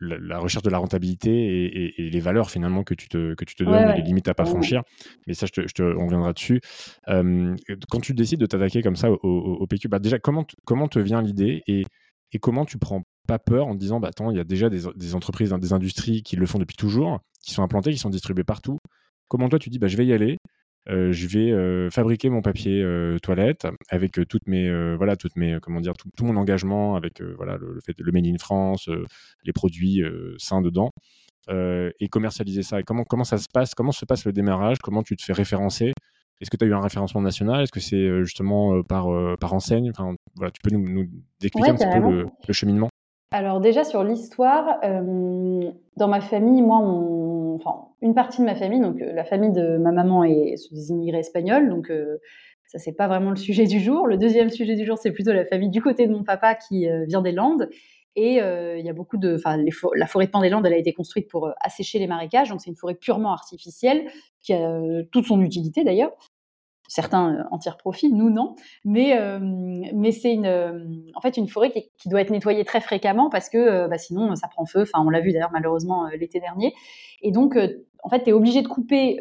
la, 0.00 0.38
recherche 0.38 0.64
de 0.64 0.70
la 0.70 0.78
rentabilité 0.78 1.30
et, 1.98 2.10
les 2.10 2.20
valeurs 2.20 2.50
finalement 2.50 2.82
que 2.84 2.94
tu 2.94 3.08
te, 3.08 3.34
que 3.34 3.44
tu 3.44 3.54
te 3.54 3.64
donnes 3.64 3.90
et 3.90 3.96
les 3.96 4.02
limites 4.02 4.28
à 4.28 4.34
pas 4.34 4.44
franchir. 4.44 4.82
Mais 5.26 5.34
ça, 5.34 5.46
je 5.46 5.62
te, 5.62 5.82
on 5.82 6.06
reviendra 6.06 6.32
dessus. 6.32 6.60
quand 7.06 8.00
tu 8.00 8.14
décides 8.14 8.40
de 8.40 8.46
t'attaquer 8.46 8.82
comme 8.82 8.96
ça 8.96 9.10
au, 9.10 9.66
PQ, 9.66 9.88
bah 9.88 9.98
déjà, 9.98 10.18
comment, 10.18 10.46
comment 10.64 10.88
te 10.88 10.98
vient 10.98 11.22
l'idée 11.22 11.62
et, 11.66 11.84
et 12.32 12.38
comment 12.38 12.64
tu 12.64 12.78
prends 12.78 13.02
pas 13.26 13.38
peur 13.38 13.66
en 13.66 13.74
te 13.74 13.78
disant, 13.78 14.00
bah 14.00 14.08
attends, 14.08 14.30
il 14.30 14.36
y 14.36 14.40
a 14.40 14.44
déjà 14.44 14.68
des, 14.68 14.82
des, 14.96 15.14
entreprises, 15.14 15.52
des 15.52 15.72
industries 15.72 16.22
qui 16.22 16.36
le 16.36 16.46
font 16.46 16.58
depuis 16.58 16.76
toujours, 16.76 17.20
qui 17.42 17.52
sont 17.52 17.62
implantées, 17.62 17.92
qui 17.92 17.98
sont 17.98 18.10
distribuées 18.10 18.44
partout. 18.44 18.78
Comment 19.28 19.48
toi, 19.48 19.58
tu 19.58 19.70
dis, 19.70 19.78
bah, 19.78 19.88
je 19.88 19.96
vais 19.96 20.06
y 20.06 20.12
aller, 20.12 20.38
euh, 20.88 21.12
je 21.12 21.28
vais 21.28 21.52
euh, 21.52 21.90
fabriquer 21.90 22.28
mon 22.28 22.42
papier 22.42 22.82
euh, 22.82 23.18
toilette 23.20 23.68
avec 23.88 24.18
toutes 24.28 24.48
mes 24.48 24.68
voilà 24.96 25.14
toutes 25.14 25.36
mes 25.36 25.58
comment 25.62 25.80
dire 25.80 25.94
tout, 25.94 26.24
mon 26.24 26.36
engagement 26.36 26.96
avec 26.96 27.22
voilà 27.22 27.56
le, 27.56 27.78
fait 27.84 27.94
le 27.98 28.12
made 28.12 28.26
in 28.26 28.38
France 28.38 28.88
les 29.44 29.52
produits 29.52 30.02
sains 30.38 30.62
dedans. 30.62 30.90
Et 31.48 32.08
commercialiser 32.08 32.62
ça. 32.62 32.80
Et 32.80 32.82
comment 32.82 33.04
comment 33.04 33.24
ça 33.24 33.38
se 33.38 33.48
passe? 33.52 33.74
Comment 33.74 33.92
se 33.92 34.04
passe 34.04 34.24
le 34.24 34.32
démarrage? 34.32 34.78
Comment 34.78 35.02
tu 35.02 35.16
te 35.16 35.22
fais 35.22 35.32
référencer? 35.32 35.92
Est-ce 36.40 36.50
que 36.50 36.56
tu 36.56 36.64
as 36.64 36.68
eu 36.68 36.74
un 36.74 36.80
référencement 36.80 37.20
national? 37.20 37.62
Est-ce 37.62 37.72
que 37.72 37.80
c'est 37.80 38.24
justement 38.24 38.82
par, 38.82 39.06
par 39.38 39.52
enseigne? 39.52 39.90
Enfin, 39.90 40.14
voilà, 40.36 40.50
Tu 40.50 40.60
peux 40.62 40.74
nous, 40.74 40.88
nous 40.88 41.08
expliquer 41.42 41.70
un 41.70 41.74
petit 41.74 42.00
peu 42.00 42.26
le, 42.48 42.52
cheminement. 42.52 42.88
Alors 43.32 43.60
déjà 43.60 43.84
sur 43.84 44.04
l'histoire, 44.04 44.80
dans 44.82 46.08
ma 46.08 46.20
famille, 46.20 46.62
moi, 46.62 46.78
enfin, 47.56 47.88
une 48.00 48.14
partie 48.14 48.40
de 48.40 48.46
ma 48.46 48.54
famille, 48.54 48.80
donc 48.80 48.96
la 49.00 49.24
famille 49.24 49.52
de 49.52 49.76
ma 49.78 49.92
maman 49.92 50.24
est 50.24 50.54
des 50.72 50.90
immigrés 50.90 51.20
espagnols, 51.20 51.68
donc 51.68 51.90
ça 52.66 52.78
c'est 52.78 52.92
pas 52.92 53.08
vraiment 53.08 53.30
le 53.30 53.36
sujet 53.48 53.66
du 53.66 53.80
jour. 53.80 54.06
Le 54.06 54.16
deuxième 54.16 54.50
sujet 54.50 54.76
du 54.76 54.84
jour, 54.84 54.98
c'est 54.98 55.12
plutôt 55.12 55.32
la 55.32 55.44
famille 55.44 55.70
du 55.70 55.82
côté 55.82 56.06
de 56.06 56.12
mon 56.12 56.24
papa 56.24 56.54
qui 56.54 56.86
vient 57.06 57.22
des 57.22 57.32
Landes 57.32 57.68
et 58.14 58.42
euh, 58.42 58.78
il 58.78 58.84
y 58.84 58.90
a 58.90 58.92
beaucoup 58.92 59.16
de, 59.16 59.36
enfin, 59.36 59.56
la 59.94 60.06
forêt 60.06 60.26
de 60.26 60.30
Pan-des-Landes, 60.30 60.66
elle 60.66 60.74
a 60.74 60.78
été 60.78 60.92
construite 60.92 61.28
pour 61.28 61.46
euh, 61.46 61.52
assécher 61.60 61.98
les 61.98 62.06
marécages, 62.06 62.50
donc 62.50 62.60
c'est 62.60 62.68
une 62.68 62.76
forêt 62.76 62.94
purement 62.94 63.32
artificielle 63.32 64.10
qui 64.42 64.52
a 64.52 64.70
euh, 64.70 65.02
toute 65.10 65.26
son 65.26 65.40
utilité 65.40 65.82
d'ailleurs. 65.82 66.12
Certains 66.92 67.46
en 67.50 67.56
tirent 67.56 67.78
profit, 67.78 68.12
nous 68.12 68.28
non. 68.28 68.54
Mais, 68.84 69.18
mais 69.94 70.12
c'est 70.12 70.34
une, 70.34 71.10
en 71.14 71.20
fait 71.22 71.38
une 71.38 71.48
forêt 71.48 71.72
qui, 71.96 72.08
doit 72.10 72.20
être 72.20 72.28
nettoyée 72.28 72.64
très 72.64 72.82
fréquemment 72.82 73.30
parce 73.30 73.48
que 73.48 73.88
bah, 73.88 73.96
sinon 73.96 74.34
ça 74.36 74.46
prend 74.48 74.66
feu. 74.66 74.82
Enfin, 74.82 75.02
on 75.02 75.08
l'a 75.08 75.20
vu 75.20 75.32
d'ailleurs 75.32 75.52
malheureusement 75.52 76.06
l'été 76.08 76.38
dernier. 76.38 76.74
Et 77.22 77.30
donc, 77.30 77.56
en 78.02 78.08
fait, 78.10 78.24
tu 78.24 78.30
es 78.30 78.32
obligé 78.34 78.60
de 78.60 78.68
couper 78.68 79.18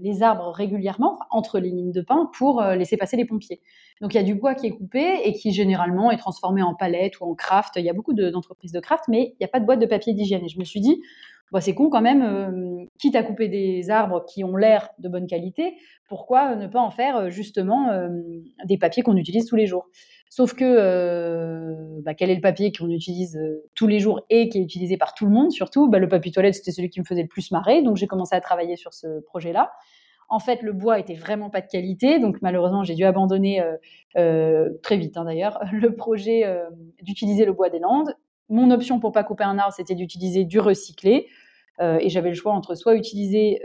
les 0.00 0.22
arbres 0.22 0.50
régulièrement 0.50 1.18
entre 1.30 1.60
les 1.60 1.70
lignes 1.70 1.92
de 1.92 2.02
pin 2.02 2.30
pour 2.36 2.62
laisser 2.62 2.98
passer 2.98 3.16
les 3.16 3.24
pompiers. 3.24 3.62
Donc 4.02 4.14
il 4.14 4.16
y 4.16 4.20
a 4.20 4.24
du 4.24 4.34
bois 4.34 4.54
qui 4.54 4.66
est 4.66 4.72
coupé 4.72 5.20
et 5.24 5.32
qui 5.32 5.52
généralement 5.52 6.10
est 6.10 6.16
transformé 6.16 6.60
en 6.60 6.74
palette 6.74 7.20
ou 7.20 7.24
en 7.24 7.34
craft. 7.34 7.74
Il 7.76 7.84
y 7.84 7.88
a 7.88 7.92
beaucoup 7.92 8.12
d'entreprises 8.12 8.72
de, 8.72 8.80
craft, 8.80 9.04
mais 9.08 9.34
il 9.34 9.36
n'y 9.40 9.44
a 9.44 9.48
pas 9.48 9.60
de 9.60 9.64
boîte 9.64 9.78
de 9.78 9.86
papier 9.86 10.12
d'hygiène. 10.12 10.44
Et 10.44 10.48
je 10.48 10.58
me 10.58 10.64
suis 10.64 10.80
dit, 10.80 11.00
bah, 11.52 11.60
c'est 11.60 11.74
con 11.74 11.90
quand 11.90 12.02
même, 12.02 12.22
euh, 12.22 12.84
quitte 12.98 13.14
à 13.14 13.22
couper 13.22 13.48
des 13.48 13.90
arbres 13.90 14.24
qui 14.26 14.42
ont 14.42 14.56
l'air 14.56 14.90
de 14.98 15.08
bonne 15.08 15.26
qualité, 15.26 15.74
pourquoi 16.08 16.56
ne 16.56 16.66
pas 16.66 16.80
en 16.80 16.90
faire 16.90 17.16
euh, 17.16 17.30
justement 17.30 17.90
euh, 17.90 18.08
des 18.64 18.78
papiers 18.78 19.02
qu'on 19.02 19.16
utilise 19.16 19.46
tous 19.46 19.56
les 19.56 19.66
jours? 19.66 19.86
Sauf 20.28 20.54
que 20.54 22.00
bah, 22.02 22.14
quel 22.14 22.30
est 22.30 22.34
le 22.34 22.40
papier 22.40 22.72
qu'on 22.72 22.88
utilise 22.88 23.38
tous 23.74 23.86
les 23.86 23.98
jours 23.98 24.22
et 24.30 24.48
qui 24.48 24.58
est 24.58 24.62
utilisé 24.62 24.96
par 24.96 25.12
tout 25.12 25.26
le 25.26 25.30
monde 25.30 25.50
surtout? 25.50 25.90
Bah, 25.90 25.98
Le 25.98 26.08
papier 26.08 26.32
toilette, 26.32 26.54
c'était 26.54 26.72
celui 26.72 26.88
qui 26.88 27.00
me 27.00 27.04
faisait 27.04 27.20
le 27.20 27.28
plus 27.28 27.50
marrer, 27.50 27.82
donc 27.82 27.98
j'ai 27.98 28.06
commencé 28.06 28.34
à 28.34 28.40
travailler 28.40 28.76
sur 28.76 28.94
ce 28.94 29.20
projet-là. 29.26 29.72
En 30.32 30.38
fait, 30.38 30.62
le 30.62 30.72
bois 30.72 30.98
était 30.98 31.14
vraiment 31.14 31.50
pas 31.50 31.60
de 31.60 31.66
qualité, 31.66 32.18
donc 32.18 32.40
malheureusement, 32.40 32.84
j'ai 32.84 32.94
dû 32.94 33.04
abandonner 33.04 33.60
euh, 33.60 33.76
euh, 34.16 34.70
très 34.82 34.96
vite 34.96 35.18
hein, 35.18 35.26
d'ailleurs 35.26 35.60
le 35.72 35.94
projet 35.94 36.46
euh, 36.46 36.64
d'utiliser 37.02 37.44
le 37.44 37.52
bois 37.52 37.68
des 37.68 37.80
Landes. 37.80 38.16
Mon 38.48 38.70
option 38.70 38.98
pour 38.98 39.12
pas 39.12 39.24
couper 39.24 39.44
un 39.44 39.58
arbre, 39.58 39.74
c'était 39.74 39.94
d'utiliser 39.94 40.46
du 40.46 40.58
recyclé. 40.58 41.26
Et 41.80 42.08
j'avais 42.08 42.28
le 42.28 42.34
choix 42.34 42.52
entre 42.52 42.74
soit 42.74 42.94
utiliser 42.94 43.60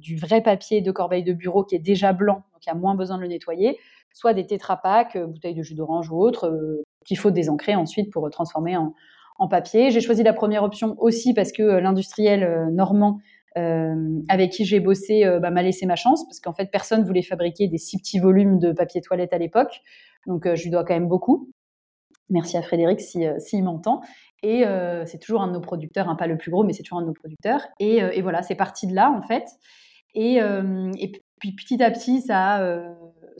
du 0.00 0.16
vrai 0.16 0.42
papier 0.42 0.80
de 0.80 0.90
corbeille 0.90 1.24
de 1.24 1.32
bureau 1.32 1.64
qui 1.64 1.74
est 1.74 1.80
déjà 1.80 2.12
blanc, 2.12 2.44
donc 2.52 2.64
il 2.64 2.68
y 2.68 2.72
a 2.72 2.74
moins 2.74 2.94
besoin 2.94 3.16
de 3.16 3.22
le 3.22 3.28
nettoyer, 3.28 3.78
soit 4.14 4.32
des 4.32 4.46
tétrapacks, 4.46 5.18
bouteilles 5.18 5.54
de 5.54 5.62
jus 5.62 5.74
d'orange 5.74 6.10
ou 6.10 6.18
autres, 6.18 6.82
qu'il 7.04 7.18
faut 7.18 7.30
désancrer 7.30 7.74
ensuite 7.74 8.12
pour 8.12 8.30
transformer 8.30 8.76
en, 8.76 8.94
en 9.38 9.48
papier. 9.48 9.90
J'ai 9.90 10.00
choisi 10.00 10.22
la 10.22 10.32
première 10.32 10.62
option 10.62 10.94
aussi 10.98 11.34
parce 11.34 11.52
que 11.52 11.62
l'industriel 11.62 12.68
normand 12.72 13.18
euh, 13.56 14.20
avec 14.28 14.52
qui 14.52 14.66
j'ai 14.66 14.80
bossé 14.80 15.24
euh, 15.24 15.40
bah, 15.40 15.50
m'a 15.50 15.62
laissé 15.62 15.86
ma 15.86 15.96
chance 15.96 16.26
parce 16.26 16.40
qu'en 16.40 16.52
fait 16.52 16.70
personne 16.70 17.04
voulait 17.04 17.22
fabriquer 17.22 17.68
des 17.68 17.78
si 17.78 17.96
petits 17.96 18.18
volumes 18.18 18.58
de 18.58 18.72
papier 18.72 19.00
toilette 19.00 19.32
à 19.32 19.38
l'époque. 19.38 19.80
Donc 20.26 20.44
euh, 20.44 20.56
je 20.56 20.64
lui 20.64 20.70
dois 20.70 20.84
quand 20.84 20.92
même 20.92 21.08
beaucoup. 21.08 21.50
Merci 22.28 22.58
à 22.58 22.62
Frédéric 22.62 23.00
s'il 23.00 23.34
si, 23.38 23.62
m'entend. 23.62 24.02
Et 24.42 24.64
c'est 25.06 25.18
toujours 25.18 25.42
un 25.42 25.48
de 25.48 25.52
nos 25.52 25.60
producteurs, 25.60 26.08
hein, 26.08 26.14
pas 26.14 26.26
le 26.26 26.36
plus 26.36 26.50
gros, 26.50 26.62
mais 26.62 26.72
c'est 26.72 26.82
toujours 26.82 26.98
un 26.98 27.02
de 27.02 27.08
nos 27.08 27.14
producteurs. 27.14 27.62
Et, 27.80 27.96
et 27.96 28.22
voilà, 28.22 28.42
c'est 28.42 28.54
parti 28.54 28.86
de 28.86 28.94
là 28.94 29.10
en 29.10 29.22
fait. 29.22 29.44
Et, 30.14 30.36
et, 30.36 31.12
puis 31.40 31.52
petit 31.52 31.82
à 31.82 31.90
petit, 31.90 32.22
ça 32.22 32.60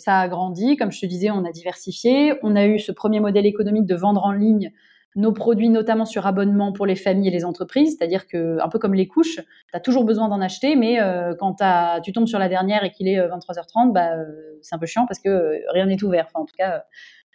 a, 0.07 0.29
grandi. 0.29 0.77
Comme 0.77 0.91
je 0.91 1.01
te 1.01 1.07
disais, 1.07 1.31
on 1.31 1.45
a 1.45 1.53
diversifié. 1.53 2.35
On 2.43 2.57
a 2.57 2.67
eu 2.67 2.79
ce 2.79 2.93
premier 2.93 3.21
modèle 3.21 3.47
économique 3.47 3.87
de 3.87 3.95
vendre 3.95 4.25
en 4.25 4.33
ligne 4.33 4.73
nos 5.17 5.33
produits, 5.33 5.71
notamment 5.71 6.05
sur 6.05 6.27
abonnement 6.27 6.73
pour 6.73 6.85
les 6.85 6.95
familles 6.95 7.29
et 7.29 7.31
les 7.31 7.45
entreprises. 7.45 7.97
C'est-à-dire 7.97 8.29
que, 8.29 8.59
un 8.63 8.69
peu 8.69 8.79
comme 8.79 8.95
les 8.95 9.09
couches, 9.09 9.37
tu 9.37 9.73
as 9.73 9.81
toujours 9.81 10.05
besoin 10.05 10.29
d'en 10.29 10.43
acheter, 10.43 10.77
mais 10.77 11.01
euh, 11.01 11.35
quand 11.35 11.57
tu 12.03 12.13
tombes 12.13 12.29
sur 12.29 12.39
la 12.39 12.49
dernière 12.49 12.85
et 12.85 12.91
qu'il 12.91 13.09
est 13.09 13.19
23h30, 13.19 13.89
euh, 13.89 13.93
bah, 13.93 14.15
euh, 14.15 14.25
c'est 14.61 14.75
un 14.75 14.79
peu 14.79 14.87
chiant 14.87 15.07
parce 15.07 15.19
que 15.19 15.59
rien 15.73 15.87
n'est 15.87 16.03
ouvert. 16.05 16.27
Enfin, 16.27 16.41
en 16.43 16.45
tout 16.45 16.55
cas, 16.57 16.85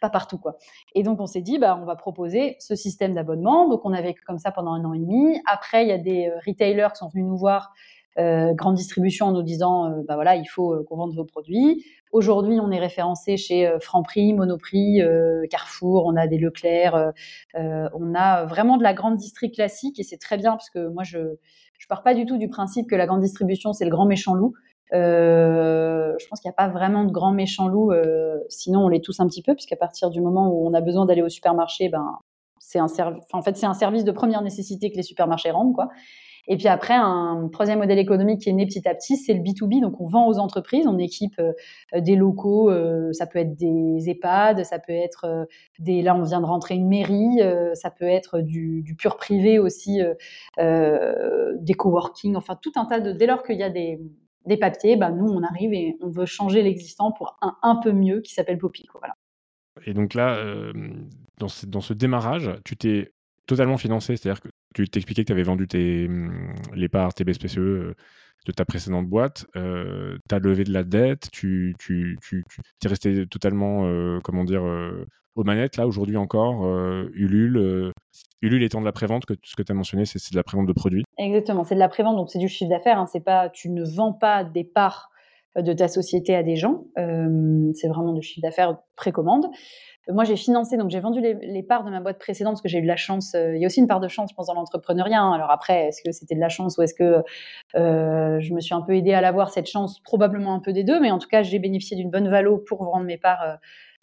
pas 0.01 0.09
partout 0.09 0.37
quoi. 0.37 0.57
Et 0.95 1.03
donc 1.03 1.21
on 1.21 1.27
s'est 1.27 1.41
dit 1.41 1.59
bah 1.59 1.79
on 1.81 1.85
va 1.85 1.95
proposer 1.95 2.57
ce 2.59 2.75
système 2.75 3.13
d'abonnement. 3.13 3.69
Donc 3.69 3.85
on 3.85 3.93
a 3.93 4.01
vécu 4.01 4.21
comme 4.23 4.39
ça 4.39 4.51
pendant 4.51 4.73
un 4.73 4.83
an 4.83 4.93
et 4.93 4.99
demi. 4.99 5.39
Après 5.45 5.83
il 5.83 5.87
y 5.87 5.93
a 5.93 5.97
des 5.97 6.29
retailers 6.45 6.89
qui 6.91 6.97
sont 6.97 7.07
venus 7.07 7.25
nous 7.25 7.37
voir 7.37 7.71
euh, 8.19 8.53
grande 8.53 8.75
distribution 8.75 9.27
en 9.27 9.31
nous 9.31 9.41
disant 9.41 9.89
euh, 9.89 10.03
bah 10.05 10.15
voilà 10.15 10.35
il 10.35 10.45
faut 10.45 10.73
euh, 10.73 10.83
qu'on 10.83 10.97
vende 10.97 11.15
vos 11.15 11.23
produits. 11.23 11.85
Aujourd'hui 12.11 12.59
on 12.59 12.69
est 12.69 12.79
référencé 12.79 13.37
chez 13.37 13.73
Franprix, 13.79 14.33
Monoprix, 14.33 15.01
Carrefour, 15.49 16.05
on 16.05 16.17
a 16.17 16.27
des 16.27 16.37
Leclerc, 16.37 17.13
on 17.53 18.13
a 18.15 18.43
vraiment 18.43 18.75
de 18.75 18.83
la 18.83 18.93
grande 18.93 19.15
district 19.15 19.55
classique 19.55 19.97
et 19.97 20.03
c'est 20.03 20.17
très 20.17 20.35
bien 20.35 20.51
parce 20.51 20.69
que 20.69 20.89
moi 20.89 21.03
je 21.03 21.37
je 21.77 21.87
pars 21.87 22.03
pas 22.03 22.13
du 22.13 22.25
tout 22.25 22.37
du 22.37 22.49
principe 22.49 22.89
que 22.89 22.95
la 22.95 23.05
grande 23.05 23.21
distribution 23.21 23.71
c'est 23.71 23.85
le 23.85 23.91
grand 23.91 24.05
méchant 24.05 24.33
loup. 24.33 24.53
Je 24.91 26.27
pense 26.27 26.39
qu'il 26.39 26.49
n'y 26.49 26.53
a 26.53 26.55
pas 26.55 26.69
vraiment 26.69 27.05
de 27.05 27.11
grand 27.11 27.31
méchant 27.31 27.67
loup, 27.67 27.91
sinon 28.49 28.85
on 28.85 28.87
les 28.89 29.01
tous 29.01 29.19
un 29.19 29.27
petit 29.27 29.41
peu, 29.41 29.53
puisqu'à 29.53 29.77
partir 29.77 30.09
du 30.09 30.21
moment 30.21 30.49
où 30.49 30.67
on 30.67 30.73
a 30.73 30.81
besoin 30.81 31.05
d'aller 31.05 31.21
au 31.21 31.29
supermarché, 31.29 31.89
ben 31.89 32.19
c'est 32.59 32.79
un 32.79 32.87
en 33.33 33.41
fait 33.41 33.57
c'est 33.57 33.65
un 33.65 33.73
service 33.73 34.03
de 34.03 34.11
première 34.11 34.41
nécessité 34.41 34.91
que 34.91 34.97
les 34.97 35.03
supermarchés 35.03 35.51
rendent 35.51 35.73
quoi. 35.73 35.89
Et 36.47 36.57
puis 36.57 36.67
après, 36.67 36.93
un 36.93 37.49
troisième 37.51 37.79
modèle 37.79 37.99
économique 37.99 38.41
qui 38.41 38.49
est 38.49 38.53
né 38.53 38.65
petit 38.65 38.87
à 38.87 38.95
petit, 38.95 39.15
c'est 39.15 39.33
le 39.33 39.41
B2B. 39.41 39.81
Donc 39.81 40.01
on 40.01 40.07
vend 40.07 40.27
aux 40.27 40.39
entreprises, 40.39 40.87
on 40.87 40.97
équipe 40.97 41.39
euh, 41.39 41.53
des 42.01 42.15
locaux, 42.15 42.69
euh, 42.69 43.11
ça 43.13 43.27
peut 43.27 43.39
être 43.39 43.55
des 43.55 44.09
EHPAD, 44.09 44.63
ça 44.65 44.79
peut 44.79 44.93
être 44.93 45.25
euh, 45.25 45.45
des... 45.79 46.01
Là, 46.01 46.15
on 46.15 46.23
vient 46.23 46.41
de 46.41 46.45
rentrer 46.45 46.75
une 46.75 46.87
mairie, 46.87 47.39
ça 47.73 47.91
peut 47.91 48.07
être 48.07 48.39
du, 48.39 48.95
pur 48.97 49.17
privé 49.17 49.59
aussi, 49.59 50.01
des 50.57 51.73
coworking, 51.73 52.35
enfin 52.35 52.57
tout 52.61 52.71
un 52.75 52.85
tas 52.85 52.99
de... 52.99 53.11
Dès 53.11 53.27
lors 53.27 53.43
qu'il 53.43 53.57
y 53.57 53.63
a 53.63 53.69
des, 53.69 53.99
des 54.45 54.57
papiers, 54.57 54.95
bah, 54.95 55.11
nous, 55.11 55.27
on 55.27 55.43
arrive 55.43 55.73
et 55.73 55.97
on 56.01 56.09
veut 56.09 56.25
changer 56.25 56.61
l'existant 56.61 57.11
pour 57.11 57.37
un 57.41 57.55
un 57.61 57.75
peu 57.75 57.91
mieux 57.91 58.21
qui 58.21 58.33
s'appelle 58.33 58.57
Poppy. 58.57 58.87
Et 59.85 59.93
donc 59.93 60.13
là, 60.13 60.37
dans, 61.37 61.47
ce, 61.47 61.65
dans 61.65 61.81
ce 61.81 61.93
démarrage, 61.93 62.51
tu 62.65 62.75
t'es 62.75 63.11
totalement 63.51 63.77
financé, 63.77 64.15
c'est-à-dire 64.15 64.41
que 64.41 64.49
tu 64.73 64.87
t'expliquais 64.87 65.23
que 65.23 65.27
tu 65.27 65.33
avais 65.33 65.43
vendu 65.43 65.67
tes, 65.67 66.07
mmh, 66.07 66.53
les 66.73 66.87
parts, 66.87 67.13
tes 67.13 67.23
BSPCE 67.23 67.57
euh, 67.57 67.95
de 68.45 68.51
ta 68.51 68.65
précédente 68.65 69.07
boîte, 69.07 69.45
euh, 69.55 70.17
tu 70.29 70.35
as 70.35 70.39
levé 70.39 70.63
de 70.63 70.71
la 70.71 70.83
dette, 70.83 71.29
tu, 71.31 71.75
tu, 71.77 72.17
tu, 72.21 72.45
es 72.83 72.87
resté 72.87 73.27
totalement, 73.27 73.85
euh, 73.85 74.19
comment 74.23 74.43
dire, 74.43 74.63
aux 75.35 75.43
manettes, 75.43 75.77
là, 75.77 75.85
aujourd'hui 75.85 76.17
encore, 76.17 76.65
Ulule. 77.13 77.91
Ulule 78.41 78.63
étant 78.63 78.79
de 78.79 78.85
la 78.85 78.91
prévente, 78.91 79.25
que 79.25 79.33
ce 79.43 79.55
que 79.55 79.63
tu 79.63 79.71
as 79.71 79.75
mentionné, 79.75 80.05
c'est 80.05 80.31
de 80.31 80.37
la 80.37 80.43
prévente 80.43 80.67
de 80.67 80.73
produits. 80.73 81.03
Exactement, 81.17 81.63
c'est 81.63 81.75
de 81.75 81.79
la 81.79 81.89
prévente, 81.89 82.15
donc 82.15 82.29
c'est 82.29 82.39
du 82.39 82.47
chiffre 82.47 82.69
d'affaires. 82.69 82.99
Hein, 82.99 83.05
c'est 83.05 83.23
pas, 83.23 83.49
tu 83.49 83.69
ne 83.69 83.83
vends 83.83 84.13
pas 84.13 84.43
des 84.43 84.63
parts 84.63 85.09
de 85.55 85.73
ta 85.73 85.87
société 85.87 86.33
à 86.33 86.43
des 86.43 86.55
gens. 86.55 86.85
c'est 86.95 87.87
vraiment 87.87 88.13
du 88.13 88.21
chiffre 88.21 88.41
d'affaires 88.41 88.77
précommande. 88.95 89.47
Moi, 90.09 90.23
j'ai 90.23 90.35
financé, 90.35 90.77
donc 90.77 90.89
j'ai 90.89 90.99
vendu 90.99 91.21
les, 91.21 91.63
parts 91.63 91.83
de 91.83 91.91
ma 91.91 91.99
boîte 91.99 92.17
précédente 92.17 92.53
parce 92.53 92.61
que 92.61 92.69
j'ai 92.69 92.79
eu 92.79 92.81
de 92.81 92.87
la 92.87 92.95
chance. 92.95 93.35
Euh, 93.35 93.55
il 93.55 93.61
y 93.61 93.65
a 93.65 93.67
aussi 93.67 93.79
une 93.79 93.87
part 93.87 93.99
de 93.99 94.07
chance, 94.07 94.31
je 94.31 94.35
pense, 94.35 94.47
dans 94.47 94.55
l'entrepreneuriat. 94.55 95.21
Hein. 95.21 95.33
Alors 95.33 95.51
après, 95.51 95.87
est-ce 95.87 96.01
que 96.03 96.11
c'était 96.11 96.33
de 96.33 96.39
la 96.39 96.49
chance 96.49 96.77
ou 96.77 96.81
est-ce 96.81 96.95
que 96.95 97.23
euh, 97.75 98.39
je 98.39 98.53
me 98.53 98.59
suis 98.61 98.73
un 98.73 98.81
peu 98.81 98.95
aidée 98.95 99.13
à 99.13 99.21
l'avoir, 99.21 99.51
cette 99.51 99.67
chance 99.67 99.99
Probablement 99.99 100.55
un 100.55 100.59
peu 100.59 100.73
des 100.73 100.83
deux, 100.83 100.99
mais 100.99 101.11
en 101.11 101.19
tout 101.19 101.27
cas, 101.27 101.43
j'ai 101.43 101.59
bénéficié 101.59 101.95
d'une 101.95 102.09
bonne 102.09 102.29
valo 102.29 102.57
pour 102.57 102.83
vendre 102.83 103.05
mes 103.05 103.17
parts 103.17 103.43
euh, 103.43 103.55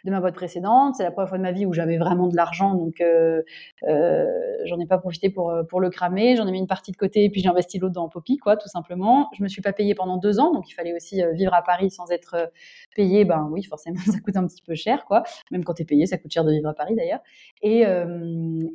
de 0.05 0.11
ma 0.11 0.19
boîte 0.19 0.35
précédente. 0.35 0.95
C'est 0.95 1.03
la 1.03 1.11
première 1.11 1.29
fois 1.29 1.37
de 1.37 1.43
ma 1.43 1.51
vie 1.51 1.65
où 1.65 1.73
j'avais 1.73 1.97
vraiment 1.97 2.27
de 2.27 2.35
l'argent, 2.35 2.73
donc 2.73 3.01
euh, 3.01 3.41
euh, 3.87 4.25
j'en 4.65 4.79
ai 4.79 4.85
pas 4.85 4.97
profité 4.97 5.29
pour, 5.29 5.49
euh, 5.49 5.63
pour 5.63 5.81
le 5.81 5.89
cramer. 5.89 6.35
J'en 6.35 6.47
ai 6.47 6.51
mis 6.51 6.59
une 6.59 6.67
partie 6.67 6.91
de 6.91 6.97
côté 6.97 7.25
et 7.25 7.29
puis 7.29 7.41
j'ai 7.41 7.49
investi 7.49 7.79
l'autre 7.79 7.93
dans 7.93 8.07
Poppy, 8.07 8.37
quoi, 8.37 8.55
tout 8.55 8.69
simplement. 8.69 9.29
Je 9.37 9.43
me 9.43 9.47
suis 9.47 9.61
pas 9.61 9.73
payée 9.73 9.95
pendant 9.95 10.17
deux 10.17 10.39
ans, 10.39 10.53
donc 10.53 10.69
il 10.69 10.73
fallait 10.73 10.93
aussi 10.93 11.21
vivre 11.33 11.53
à 11.53 11.61
Paris 11.61 11.91
sans 11.91 12.09
être 12.11 12.51
payé. 12.95 13.25
Ben 13.25 13.49
oui, 13.51 13.63
forcément, 13.63 13.99
ça 14.05 14.19
coûte 14.19 14.37
un 14.37 14.47
petit 14.47 14.61
peu 14.61 14.75
cher, 14.75 15.05
quoi. 15.05 15.23
Même 15.51 15.63
quand 15.63 15.73
tu 15.73 15.81
es 15.81 15.85
payé, 15.85 16.05
ça 16.05 16.17
coûte 16.17 16.31
cher 16.31 16.43
de 16.43 16.51
vivre 16.51 16.69
à 16.69 16.73
Paris 16.73 16.95
d'ailleurs. 16.95 17.21
Et, 17.61 17.83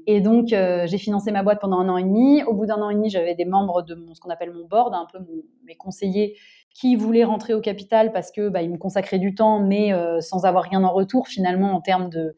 et 0.07 0.21
donc 0.21 0.49
j'ai 0.49 0.99
financé 0.99 1.33
ma 1.33 1.43
boîte 1.43 1.61
pendant 1.61 1.79
un 1.79 1.89
an 1.89 1.97
et 1.97 2.05
demi. 2.05 2.43
Au 2.45 2.55
bout 2.55 2.67
d'un 2.67 2.81
an 2.83 2.91
et 2.91 2.95
demi, 2.95 3.09
j'avais 3.09 3.35
des 3.35 3.45
membres 3.45 3.83
de 3.83 3.95
mon, 3.95 4.15
ce 4.15 4.21
qu'on 4.21 4.31
appelle 4.31 4.53
mon 4.53 4.67
board, 4.67 4.95
un 4.95 5.07
peu 5.11 5.19
mes 5.65 5.75
conseillers 5.75 6.37
qui 6.75 6.97
voulaient 6.97 7.25
rentrer 7.25 7.55
au 7.55 7.61
capital 7.61 8.13
parce 8.13 8.31
que 8.33 8.49
bah, 8.49 8.63
ils 8.63 8.71
me 8.71 8.77
consacraient 8.77 9.21
du 9.21 9.35
temps, 9.35 9.61
mais 9.61 9.93
euh, 9.93 10.21
sans 10.21 10.45
avoir 10.45 10.65
rien 10.65 10.83
en 10.83 10.93
retour 10.93 11.29
finalement 11.29 11.73
en 11.73 11.81
termes 11.81 12.11
de 12.11 12.35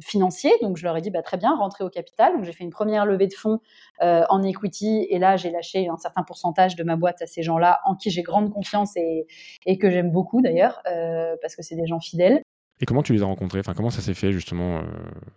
financier. 0.00 0.50
Donc 0.62 0.76
je 0.76 0.84
leur 0.84 0.96
ai 0.96 1.00
dit 1.00 1.10
bah, 1.10 1.22
très 1.22 1.36
bien, 1.36 1.54
rentrez 1.54 1.84
au 1.84 1.90
capital. 1.90 2.34
Donc 2.34 2.44
j'ai 2.44 2.52
fait 2.52 2.64
une 2.64 2.70
première 2.70 3.04
levée 3.04 3.26
de 3.26 3.34
fonds 3.34 3.60
euh, 4.02 4.22
en 4.30 4.42
equity 4.42 5.06
et 5.10 5.18
là 5.18 5.36
j'ai 5.36 5.50
lâché 5.50 5.88
un 5.88 5.98
certain 5.98 6.22
pourcentage 6.22 6.74
de 6.74 6.84
ma 6.84 6.96
boîte 6.96 7.20
à 7.20 7.26
ces 7.26 7.42
gens-là 7.42 7.80
en 7.84 7.94
qui 7.94 8.10
j'ai 8.10 8.22
grande 8.22 8.50
confiance 8.50 8.96
et, 8.96 9.26
et 9.66 9.76
que 9.78 9.90
j'aime 9.90 10.10
beaucoup 10.10 10.40
d'ailleurs 10.40 10.80
euh, 10.90 11.36
parce 11.42 11.54
que 11.54 11.62
c'est 11.62 11.76
des 11.76 11.86
gens 11.86 12.00
fidèles. 12.00 12.42
Et 12.80 12.86
comment 12.86 13.02
tu 13.02 13.12
les 13.12 13.22
as 13.22 13.26
rencontrés? 13.26 13.60
Enfin 13.60 13.74
comment 13.74 13.90
ça 13.90 14.00
s'est 14.00 14.14
fait 14.14 14.32
justement 14.32 14.80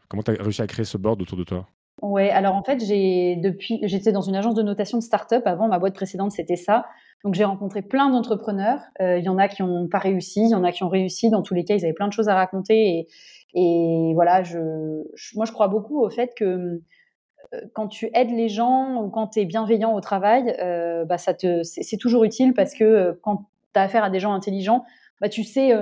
Comment 0.07 0.23
tu 0.23 0.31
as 0.31 0.41
réussi 0.41 0.61
à 0.61 0.67
créer 0.67 0.85
ce 0.85 0.97
board 0.97 1.21
autour 1.21 1.37
de 1.37 1.43
toi? 1.43 1.67
Ouais, 2.01 2.29
alors 2.29 2.55
en 2.55 2.63
fait, 2.63 2.83
j'ai 2.83 3.35
depuis, 3.35 3.81
j'étais 3.83 4.13
dans 4.13 4.21
une 4.21 4.35
agence 4.35 4.55
de 4.55 4.63
notation 4.63 4.97
de 4.97 5.03
start-up. 5.03 5.45
Avant, 5.45 5.67
ma 5.67 5.79
boîte 5.79 5.95
précédente, 5.95 6.31
c'était 6.31 6.55
ça. 6.55 6.85
Donc 7.23 7.33
j'ai 7.33 7.43
rencontré 7.43 7.81
plein 7.81 8.09
d'entrepreneurs. 8.09 8.81
Euh, 9.01 9.17
il 9.17 9.25
y 9.25 9.29
en 9.29 9.37
a 9.37 9.47
qui 9.47 9.61
n'ont 9.61 9.87
pas 9.87 9.99
réussi, 9.99 10.41
il 10.41 10.49
y 10.49 10.55
en 10.55 10.63
a 10.63 10.71
qui 10.71 10.83
ont 10.83 10.89
réussi. 10.89 11.29
Dans 11.29 11.41
tous 11.41 11.53
les 11.53 11.65
cas, 11.65 11.75
ils 11.75 11.83
avaient 11.83 11.93
plein 11.93 12.07
de 12.07 12.13
choses 12.13 12.29
à 12.29 12.35
raconter. 12.35 12.75
Et, 12.75 13.07
et 13.53 14.13
voilà, 14.13 14.43
je, 14.43 14.59
moi, 15.35 15.45
je 15.45 15.51
crois 15.51 15.67
beaucoup 15.67 16.01
au 16.01 16.09
fait 16.09 16.33
que 16.35 16.81
euh, 17.53 17.61
quand 17.73 17.87
tu 17.87 18.09
aides 18.13 18.31
les 18.31 18.49
gens 18.49 19.01
ou 19.01 19.09
quand 19.09 19.27
tu 19.27 19.39
es 19.39 19.45
bienveillant 19.45 19.93
au 19.93 20.01
travail, 20.01 20.55
euh, 20.61 21.05
bah, 21.05 21.17
ça 21.17 21.33
te, 21.33 21.63
c'est, 21.63 21.97
toujours 21.97 22.23
utile 22.23 22.53
parce 22.53 22.73
que 22.73 22.83
euh, 22.83 23.13
quand 23.21 23.47
tu 23.73 23.79
as 23.79 23.83
affaire 23.83 24.03
à 24.03 24.09
des 24.09 24.19
gens 24.19 24.33
intelligents, 24.33 24.83
bah, 25.21 25.29
tu 25.29 25.43
sais 25.43 25.73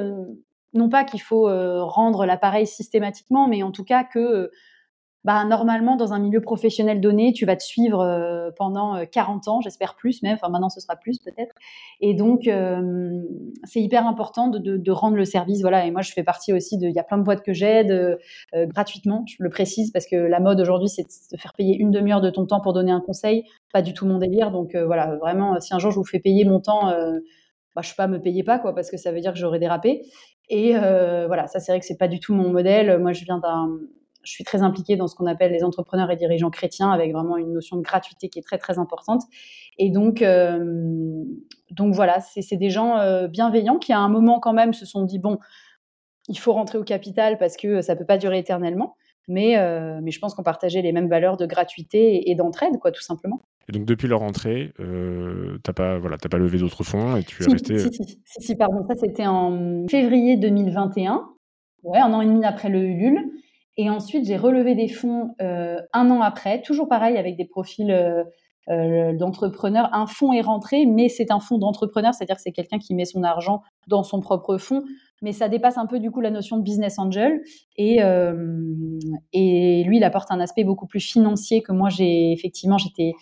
non 0.74 0.90
pas 0.90 1.04
qu'il 1.04 1.22
faut 1.22 1.48
rendre 1.86 2.26
l'appareil 2.26 2.68
systématiquement, 2.68 3.48
mais 3.48 3.64
en 3.64 3.72
tout 3.72 3.84
cas 3.84 4.04
que 4.04 4.52
bah, 5.28 5.44
normalement, 5.44 5.98
dans 5.98 6.14
un 6.14 6.20
milieu 6.20 6.40
professionnel 6.40 7.02
donné, 7.02 7.34
tu 7.34 7.46
vas 7.46 7.58
te 7.58 7.64
suivre 7.64 8.00
euh, 8.00 8.50
pendant 8.56 9.06
40 9.06 9.46
euh, 9.46 9.52
ans, 9.52 9.60
j'espère 9.60 9.96
plus 9.96 10.24
même, 10.24 10.36
enfin 10.36 10.48
maintenant 10.48 10.70
ce 10.70 10.80
sera 10.80 10.96
plus 10.96 11.20
peut-être. 11.20 11.54
Et 12.00 12.14
donc, 12.14 12.48
euh, 12.48 13.22
c'est 13.66 13.82
hyper 13.82 14.08
important 14.08 14.48
de, 14.48 14.90
rendre 14.90 15.18
le 15.18 15.26
service. 15.26 15.60
Voilà, 15.60 15.86
et 15.86 15.92
moi 15.92 16.02
je 16.02 16.14
fais 16.14 16.24
partie 16.24 16.54
aussi 16.54 16.78
de, 16.78 16.88
il 16.88 16.94
y 16.94 17.00
a 17.00 17.04
plein 17.04 17.18
de 17.18 17.24
boîtes 17.24 17.44
que 17.44 17.52
j'aide 17.52 18.18
gratuitement, 18.54 19.26
je 19.28 19.44
le 19.44 19.50
précise, 19.50 19.92
parce 19.92 20.06
que 20.08 20.16
la 20.16 20.40
mode 20.40 20.62
aujourd'hui, 20.62 20.88
c'est 20.88 21.04
de 21.04 21.38
faire 21.38 21.52
payer 21.52 21.76
une 21.76 21.92
demi-heure 21.92 22.22
de 22.22 22.30
ton 22.30 22.46
temps 22.46 22.62
pour 22.62 22.72
donner 22.72 22.94
un 22.94 23.02
conseil, 23.02 23.44
pas 23.74 23.82
du 23.82 23.94
tout 23.94 24.06
mon 24.06 24.20
délire. 24.20 24.52
Donc 24.52 24.78
voilà, 24.78 25.18
vraiment, 25.18 25.60
si 25.60 25.74
un 25.74 25.80
jour 25.80 25.92
je 25.92 25.98
vous 25.98 26.06
fais 26.06 26.20
payer 26.20 26.46
mon 26.46 26.62
temps, 26.62 26.86
bah, 26.86 27.82
je 27.82 27.88
ne 27.88 27.90
sais 27.90 27.96
pas, 27.98 28.08
me 28.08 28.22
payez 28.22 28.44
pas, 28.44 28.60
quoi, 28.60 28.74
parce 28.74 28.90
que 28.90 28.96
ça 28.96 29.12
veut 29.12 29.20
dire 29.20 29.34
que 29.34 29.40
j'aurais 29.40 29.60
dérapé. 29.60 30.06
Et 30.48 30.72
voilà, 30.72 31.48
ça 31.48 31.60
c'est 31.60 31.74
vrai 31.74 31.82
que 31.82 31.86
c'est 31.86 31.98
pas 31.98 32.08
du 32.08 32.22
tout 32.22 32.34
mon 32.34 32.50
modèle. 32.50 32.98
Moi, 33.00 33.12
je 33.12 33.26
viens 33.26 33.40
d'un 33.40 33.78
je 34.28 34.34
suis 34.34 34.44
très 34.44 34.62
impliquée 34.62 34.98
dans 34.98 35.08
ce 35.08 35.16
qu'on 35.16 35.26
appelle 35.26 35.54
les 35.54 35.64
entrepreneurs 35.64 36.12
et 36.12 36.18
dirigeants 36.18 36.50
chrétiens, 36.50 36.92
avec 36.92 37.14
vraiment 37.14 37.38
une 37.38 37.54
notion 37.54 37.78
de 37.78 37.82
gratuité 37.82 38.28
qui 38.28 38.40
est 38.40 38.42
très 38.42 38.58
très 38.58 38.78
importante. 38.78 39.24
Et 39.78 39.90
donc, 39.90 40.22
euh, 40.22 41.24
donc 41.72 41.94
voilà, 41.94 42.20
c'est 42.20 42.58
des 42.58 42.70
gens 42.70 42.98
euh, 42.98 43.28
bienveillants 43.28 43.78
qui 43.78 43.94
à 43.94 44.00
un 44.00 44.10
moment 44.10 44.40
quand 44.40 44.54
même 44.54 44.74
se 44.74 44.86
sont 44.86 45.04
dit 45.04 45.18
bon, 45.18 45.40
il 46.28 46.38
faut 46.38 46.52
rentrer 46.52 46.78
au 46.78 46.84
capital 46.84 47.38
parce 47.38 47.56
que 47.56 47.82
ça 47.82 47.96
peut 47.96 48.06
pas 48.06 48.18
durer 48.18 48.40
éternellement. 48.40 48.96
Mais, 49.30 49.58
euh, 49.58 50.00
mais 50.02 50.12
je 50.12 50.20
pense 50.20 50.34
qu'on 50.34 50.44
partageait 50.44 50.82
les 50.82 50.94
mêmes 50.94 51.10
valeurs 51.10 51.36
de 51.36 51.46
gratuité 51.46 52.30
et, 52.30 52.36
d'entraide, 52.36 52.80
quoi, 52.80 52.92
tout 52.92 53.02
simplement. 53.02 53.42
Et 53.68 53.74
donc 53.74 53.84
depuis 53.84 54.08
leur 54.08 54.22
entrée, 54.22 54.72
euh, 54.80 55.58
t'as 55.64 55.74
pas 55.74 56.00
voilà, 56.00 56.18
pas 56.18 56.38
levé 56.38 56.58
d'autres 56.58 56.86
fonds 56.86 57.18
et 57.18 57.24
tu 57.24 57.44
es 57.44 57.52
resté. 57.52 57.78
Si, 57.78 57.90
si, 57.92 58.22
si, 58.26 58.56
pardon, 58.56 58.86
ça 58.88 58.96
c'était 58.96 59.28
en 59.28 59.86
février 59.90 60.38
2021, 60.38 61.28
ouais, 61.84 62.00
un 62.00 62.14
an 62.14 62.22
et 62.22 62.26
demi 62.26 62.46
après 62.46 62.70
le 62.70 62.80
Ulule. 62.80 63.30
Et 63.78 63.90
ensuite, 63.90 64.26
j'ai 64.26 64.38
relevé 64.38 64.74
des 64.74 64.88
fonds 64.88 65.36
euh, 65.42 65.78
un 65.94 66.10
an 66.10 66.22
après, 66.22 66.62
toujours 66.62 66.90
pareil 66.90 67.16
avec 67.16 67.38
des 67.38 67.46
profils 67.46 67.92
euh, 67.92 68.24
euh, 68.70 69.14
d'entrepreneurs. 69.16 69.90
Un 69.94 70.08
fonds 70.08 70.34
est 70.34 70.42
rentré, 70.42 70.88
mais 70.88 71.10
c'est 71.10 71.32
un 71.32 71.40
fonds 71.40 71.60
d'entrepreneur, 71.60 72.14
c'est-à-dire 72.14 72.38
que 72.38 72.42
c'est 72.42 72.52
quelqu'un 72.52 72.80
qui 72.80 72.96
met 72.96 73.06
son 73.06 73.22
argent 73.24 73.62
dans 73.88 74.02
son 74.02 74.20
propre 74.20 74.58
fonds. 74.58 74.84
Mais 75.22 75.32
ça 75.32 75.48
dépasse 75.48 75.78
un 75.78 75.86
peu 75.86 76.00
du 76.00 76.10
coup 76.10 76.22
la 76.22 76.32
notion 76.32 76.58
de 76.58 76.64
business 76.64 76.98
angel. 76.98 77.42
Et, 77.76 78.00
et 79.34 79.84
lui, 79.84 79.98
il 79.98 80.04
apporte 80.04 80.32
un 80.32 80.40
aspect 80.40 80.64
beaucoup 80.64 80.86
plus 80.86 81.00
financier 81.00 81.64
que 81.64 81.72
moi. 81.72 81.90
J'ai 81.90 82.32
effectivement, 82.32 82.78
j'étais 82.78 83.14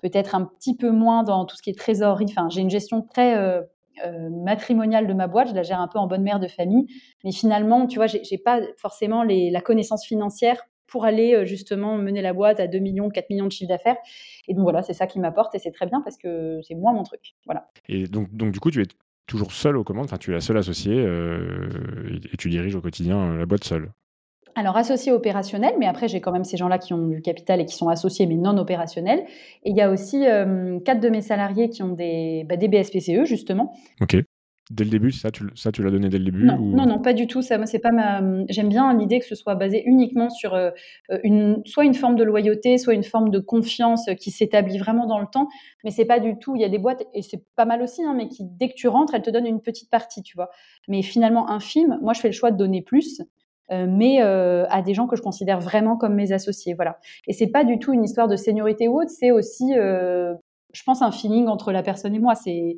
peut-être 0.00 0.36
un 0.36 0.44
petit 0.44 0.76
peu 0.76 0.90
moins 0.90 1.24
dans 1.24 1.46
tout 1.46 1.56
ce 1.56 1.62
qui 1.62 1.70
est 1.70 1.78
trésorerie. 1.78 2.26
Enfin, 2.28 2.48
j'ai 2.50 2.60
une 2.60 2.70
gestion 2.70 3.02
très 3.02 3.34
matrimoniale 4.30 5.06
de 5.06 5.14
ma 5.14 5.26
boîte, 5.26 5.48
je 5.48 5.54
la 5.54 5.62
gère 5.62 5.80
un 5.80 5.88
peu 5.88 5.98
en 5.98 6.06
bonne 6.06 6.22
mère 6.22 6.40
de 6.40 6.48
famille, 6.48 6.86
mais 7.24 7.32
finalement, 7.32 7.86
tu 7.86 7.96
vois, 7.96 8.06
j'ai 8.06 8.38
pas 8.38 8.60
forcément 8.76 9.22
la 9.24 9.60
connaissance 9.60 10.06
financière 10.06 10.60
pour 10.90 11.04
aller 11.04 11.34
euh, 11.34 11.46
justement 11.46 11.96
mener 11.96 12.20
la 12.20 12.34
boîte 12.34 12.60
à 12.60 12.66
2 12.66 12.78
millions, 12.78 13.08
4 13.08 13.30
millions 13.30 13.46
de 13.46 13.52
chiffre 13.52 13.68
d'affaires. 13.68 13.96
Et 14.48 14.54
donc 14.54 14.64
voilà, 14.64 14.82
c'est 14.82 14.92
ça 14.92 15.06
qui 15.06 15.20
m'apporte 15.20 15.54
et 15.54 15.58
c'est 15.58 15.70
très 15.70 15.86
bien 15.86 16.02
parce 16.02 16.18
que 16.18 16.60
c'est 16.62 16.74
moi 16.74 16.92
mon 16.92 17.04
truc. 17.04 17.20
Voilà. 17.46 17.70
Et 17.88 18.06
donc, 18.06 18.34
donc 18.34 18.52
du 18.52 18.60
coup, 18.60 18.70
tu 18.70 18.82
es 18.82 18.86
toujours 19.26 19.52
seule 19.52 19.76
aux 19.76 19.84
commandes, 19.84 20.06
enfin 20.06 20.18
tu 20.18 20.32
es 20.32 20.34
la 20.34 20.40
seule 20.40 20.58
associée 20.58 20.96
euh, 20.96 22.18
et, 22.32 22.36
tu 22.36 22.50
diriges 22.50 22.74
au 22.74 22.80
quotidien 22.80 23.36
la 23.36 23.46
boîte 23.46 23.64
seule? 23.64 23.92
Alors, 24.54 24.76
associé 24.76 25.12
opérationnel, 25.12 25.74
mais 25.78 25.86
après, 25.86 26.08
j'ai 26.08 26.20
quand 26.20 26.32
même 26.32 26.44
ces 26.44 26.56
gens-là 26.56 26.78
qui 26.78 26.92
ont 26.92 27.06
du 27.06 27.22
capital 27.22 27.60
et 27.60 27.66
qui 27.66 27.74
sont 27.74 27.88
associés, 27.88 28.26
mais 28.26 28.36
non 28.36 28.56
opérationnels. 28.58 29.24
Et 29.64 29.70
il 29.70 29.76
y 29.76 29.80
a 29.80 29.90
aussi 29.90 30.26
euh, 30.26 30.78
quatre 30.80 31.00
de 31.00 31.08
mes 31.08 31.22
salariés 31.22 31.68
qui 31.68 31.82
ont 31.82 31.92
des, 31.92 32.44
bah, 32.48 32.56
des 32.56 32.68
BSPCE, 32.68 33.24
justement. 33.24 33.74
Ok. 34.00 34.16
Dès 34.70 34.84
le 34.84 34.90
début, 34.90 35.10
ça, 35.10 35.32
tu, 35.32 35.44
ça, 35.56 35.72
tu 35.72 35.82
l'as 35.82 35.90
donné 35.90 36.08
dès 36.08 36.18
le 36.18 36.24
début 36.24 36.44
Non, 36.44 36.56
non, 36.56 36.86
non, 36.86 37.00
pas 37.00 37.12
du 37.12 37.26
tout. 37.26 37.42
Ça, 37.42 37.58
moi, 37.58 37.66
c'est 37.66 37.80
pas 37.80 37.90
ma. 37.90 38.22
J'aime 38.48 38.68
bien 38.68 38.96
l'idée 38.96 39.18
que 39.18 39.26
ce 39.26 39.34
soit 39.34 39.56
basé 39.56 39.82
uniquement 39.84 40.30
sur 40.30 40.54
euh, 40.54 40.70
une, 41.24 41.60
soit 41.66 41.84
une 41.84 41.94
forme 41.94 42.14
de 42.14 42.22
loyauté, 42.22 42.78
soit 42.78 42.94
une 42.94 43.02
forme 43.02 43.30
de 43.30 43.40
confiance 43.40 44.08
qui 44.20 44.30
s'établit 44.30 44.78
vraiment 44.78 45.06
dans 45.06 45.18
le 45.18 45.26
temps. 45.26 45.48
Mais 45.82 45.90
c'est 45.90 46.04
pas 46.04 46.20
du 46.20 46.38
tout. 46.38 46.54
Il 46.54 46.62
y 46.62 46.64
a 46.64 46.68
des 46.68 46.78
boîtes 46.78 47.02
et 47.14 47.22
c'est 47.22 47.42
pas 47.56 47.64
mal 47.64 47.82
aussi, 47.82 48.04
hein, 48.04 48.14
mais 48.16 48.28
qui 48.28 48.44
dès 48.44 48.68
que 48.68 48.74
tu 48.74 48.86
rentres, 48.86 49.12
elles 49.12 49.22
te 49.22 49.30
donnent 49.30 49.46
une 49.46 49.60
petite 49.60 49.90
partie, 49.90 50.22
tu 50.22 50.36
vois. 50.36 50.50
Mais 50.86 51.02
finalement, 51.02 51.50
infime. 51.50 51.98
Moi, 52.00 52.12
je 52.12 52.20
fais 52.20 52.28
le 52.28 52.34
choix 52.34 52.52
de 52.52 52.56
donner 52.56 52.80
plus 52.80 53.20
euh, 53.20 53.24
mais 53.70 54.22
euh, 54.22 54.66
à 54.68 54.82
des 54.82 54.94
gens 54.94 55.06
que 55.06 55.16
je 55.16 55.22
considère 55.22 55.60
vraiment 55.60 55.96
comme 55.96 56.14
mes 56.14 56.32
associés. 56.32 56.74
Voilà. 56.74 56.98
Et 57.26 57.32
c'est 57.32 57.48
pas 57.48 57.64
du 57.64 57.78
tout 57.78 57.92
une 57.92 58.04
histoire 58.04 58.28
de 58.28 58.36
seniorité 58.36 58.88
ou 58.88 59.00
autre, 59.00 59.10
c'est 59.10 59.30
aussi, 59.30 59.74
euh, 59.76 60.34
je 60.72 60.82
pense, 60.82 61.02
un 61.02 61.12
feeling 61.12 61.46
entre 61.46 61.72
la 61.72 61.82
personne 61.82 62.14
et 62.14 62.18
moi. 62.18 62.34
C'est 62.34 62.76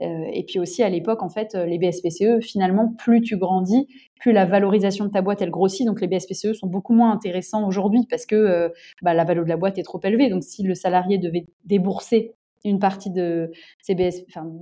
et 0.00 0.44
puis 0.44 0.58
aussi 0.58 0.82
à 0.82 0.88
l'époque, 0.88 1.22
en 1.22 1.28
fait, 1.28 1.54
les 1.54 1.78
BSPCE, 1.78 2.40
finalement, 2.44 2.92
plus 2.98 3.20
tu 3.20 3.36
grandis, 3.36 3.86
plus 4.18 4.32
la 4.32 4.44
valorisation 4.44 5.04
de 5.04 5.10
ta 5.10 5.22
boîte 5.22 5.40
elle 5.40 5.52
grossit. 5.52 5.86
Donc 5.86 6.00
les 6.00 6.08
BSPCE 6.08 6.52
sont 6.52 6.66
beaucoup 6.66 6.94
moins 6.94 7.12
intéressants 7.12 7.64
aujourd'hui 7.64 8.00
parce 8.10 8.26
que 8.26 8.72
bah, 9.02 9.14
la 9.14 9.22
valeur 9.22 9.44
de 9.44 9.48
la 9.48 9.56
boîte 9.56 9.78
est 9.78 9.84
trop 9.84 10.00
élevée. 10.02 10.30
Donc 10.30 10.42
si 10.42 10.64
le 10.64 10.74
salarié 10.74 11.18
devait 11.18 11.46
débourser 11.64 12.34
une 12.64 12.78
partie 12.78 13.10
de 13.10 13.50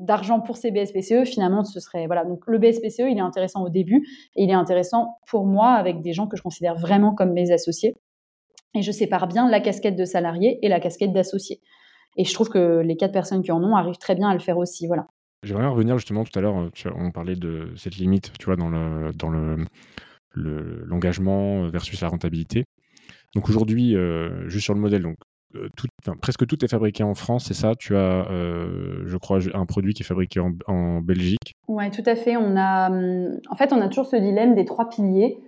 d'argent 0.00 0.40
pour 0.40 0.56
ces 0.56 0.70
BSPCE, 0.70 1.24
finalement, 1.24 1.62
ce 1.64 1.80
serait 1.80 2.06
voilà. 2.06 2.24
Donc 2.24 2.44
le 2.46 2.58
BSPCE, 2.58 3.04
il 3.10 3.16
est 3.16 3.20
intéressant 3.20 3.62
au 3.62 3.68
début 3.68 4.06
et 4.36 4.44
il 4.44 4.50
est 4.50 4.54
intéressant 4.54 5.18
pour 5.26 5.46
moi 5.46 5.70
avec 5.70 6.02
des 6.02 6.12
gens 6.12 6.26
que 6.26 6.36
je 6.36 6.42
considère 6.42 6.74
vraiment 6.74 7.14
comme 7.14 7.32
mes 7.32 7.52
associés. 7.52 7.94
Et 8.74 8.82
je 8.82 8.90
sépare 8.90 9.28
bien 9.28 9.48
la 9.48 9.60
casquette 9.60 9.96
de 9.96 10.04
salarié 10.04 10.58
et 10.62 10.68
la 10.68 10.80
casquette 10.80 11.12
d'associé. 11.12 11.60
Et 12.16 12.24
je 12.24 12.34
trouve 12.34 12.48
que 12.48 12.80
les 12.80 12.96
quatre 12.96 13.12
personnes 13.12 13.42
qui 13.42 13.52
en 13.52 13.62
ont 13.62 13.76
arrivent 13.76 13.98
très 13.98 14.14
bien 14.14 14.28
à 14.28 14.34
le 14.34 14.40
faire 14.40 14.58
aussi. 14.58 14.86
Voilà. 14.86 15.06
J'aimerais 15.42 15.66
revenir 15.66 15.98
justement 15.98 16.24
tout 16.24 16.36
à 16.38 16.42
l'heure, 16.42 16.70
on 16.96 17.10
parlait 17.10 17.36
de 17.36 17.72
cette 17.76 17.96
limite, 17.96 18.32
tu 18.38 18.46
vois, 18.46 18.56
dans 18.56 18.68
le 18.68 19.12
dans 19.12 19.28
le 19.28 19.66
l'engagement 20.34 21.68
versus 21.68 22.00
la 22.00 22.08
rentabilité. 22.08 22.64
Donc 23.34 23.48
aujourd'hui, 23.48 23.96
euh, 23.96 24.48
juste 24.48 24.64
sur 24.64 24.74
le 24.74 24.80
modèle, 24.80 25.02
donc 25.02 25.16
euh, 25.54 25.68
presque 26.20 26.46
tout 26.46 26.64
est 26.64 26.68
fabriqué 26.68 27.02
en 27.02 27.14
France, 27.14 27.46
c'est 27.46 27.54
ça? 27.54 27.74
Tu 27.74 27.96
as, 27.96 28.30
euh, 28.30 29.02
je 29.04 29.16
crois, 29.16 29.38
un 29.54 29.66
produit 29.66 29.94
qui 29.94 30.02
est 30.02 30.06
fabriqué 30.06 30.40
en, 30.40 31.00
Belgique 31.00 31.54
Oui, 31.68 31.90
tout 31.90 32.02
à 32.06 32.16
fait. 32.16 32.36
On 32.36 32.56
a, 32.56 32.90
hum, 32.90 33.38
en 33.50 33.56
fait, 33.56 33.72
on 33.72 33.80
a 33.80 33.88
toujours 33.88 34.06
ce 34.06 34.16
dilemme 34.16 34.54
des 34.54 34.64
trois 34.64 34.88
piliers 34.88 35.38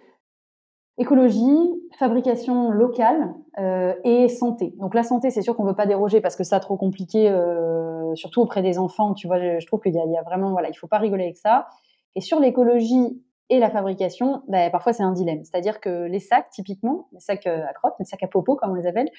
écologie, 0.96 1.42
fabrication 1.98 2.70
locale 2.70 3.34
euh, 3.58 3.94
et 4.04 4.28
santé. 4.28 4.74
Donc 4.78 4.94
la 4.94 5.02
santé, 5.02 5.30
c'est 5.30 5.42
sûr 5.42 5.56
qu'on 5.56 5.64
ne 5.64 5.70
veut 5.70 5.74
pas 5.74 5.86
déroger 5.86 6.20
parce 6.20 6.36
que 6.36 6.44
ça 6.44 6.60
trop 6.60 6.76
compliqué, 6.76 7.36
surtout 8.14 8.42
auprès 8.42 8.62
des 8.62 8.78
enfants. 8.78 9.12
Tu 9.12 9.26
vois, 9.26 9.40
je, 9.40 9.66
trouve 9.66 9.80
qu'il 9.80 9.92
y, 9.92 9.96
y, 9.96 10.16
a 10.16 10.22
vraiment, 10.22 10.52
voilà, 10.52 10.68
il 10.68 10.74
faut 10.74 10.86
pas 10.86 10.98
rigoler 10.98 11.24
avec 11.24 11.36
ça. 11.36 11.66
Et 12.14 12.20
sur 12.20 12.38
l'écologie, 12.38 13.20
et 13.50 13.58
la 13.58 13.70
fabrication, 13.70 14.42
ben, 14.48 14.70
parfois 14.70 14.92
c'est 14.92 15.02
un 15.02 15.12
dilemme. 15.12 15.44
C'est-à-dire 15.44 15.80
que 15.80 16.06
les 16.06 16.20
sacs, 16.20 16.48
typiquement, 16.50 17.08
les 17.12 17.20
sacs 17.20 17.46
euh, 17.46 17.64
à 17.68 17.72
crotte, 17.72 17.94
les 17.98 18.04
sacs 18.04 18.22
à 18.22 18.28
popo 18.28 18.56
comme 18.56 18.70
on 18.70 18.74
les 18.74 18.86
appelle, 18.86 19.10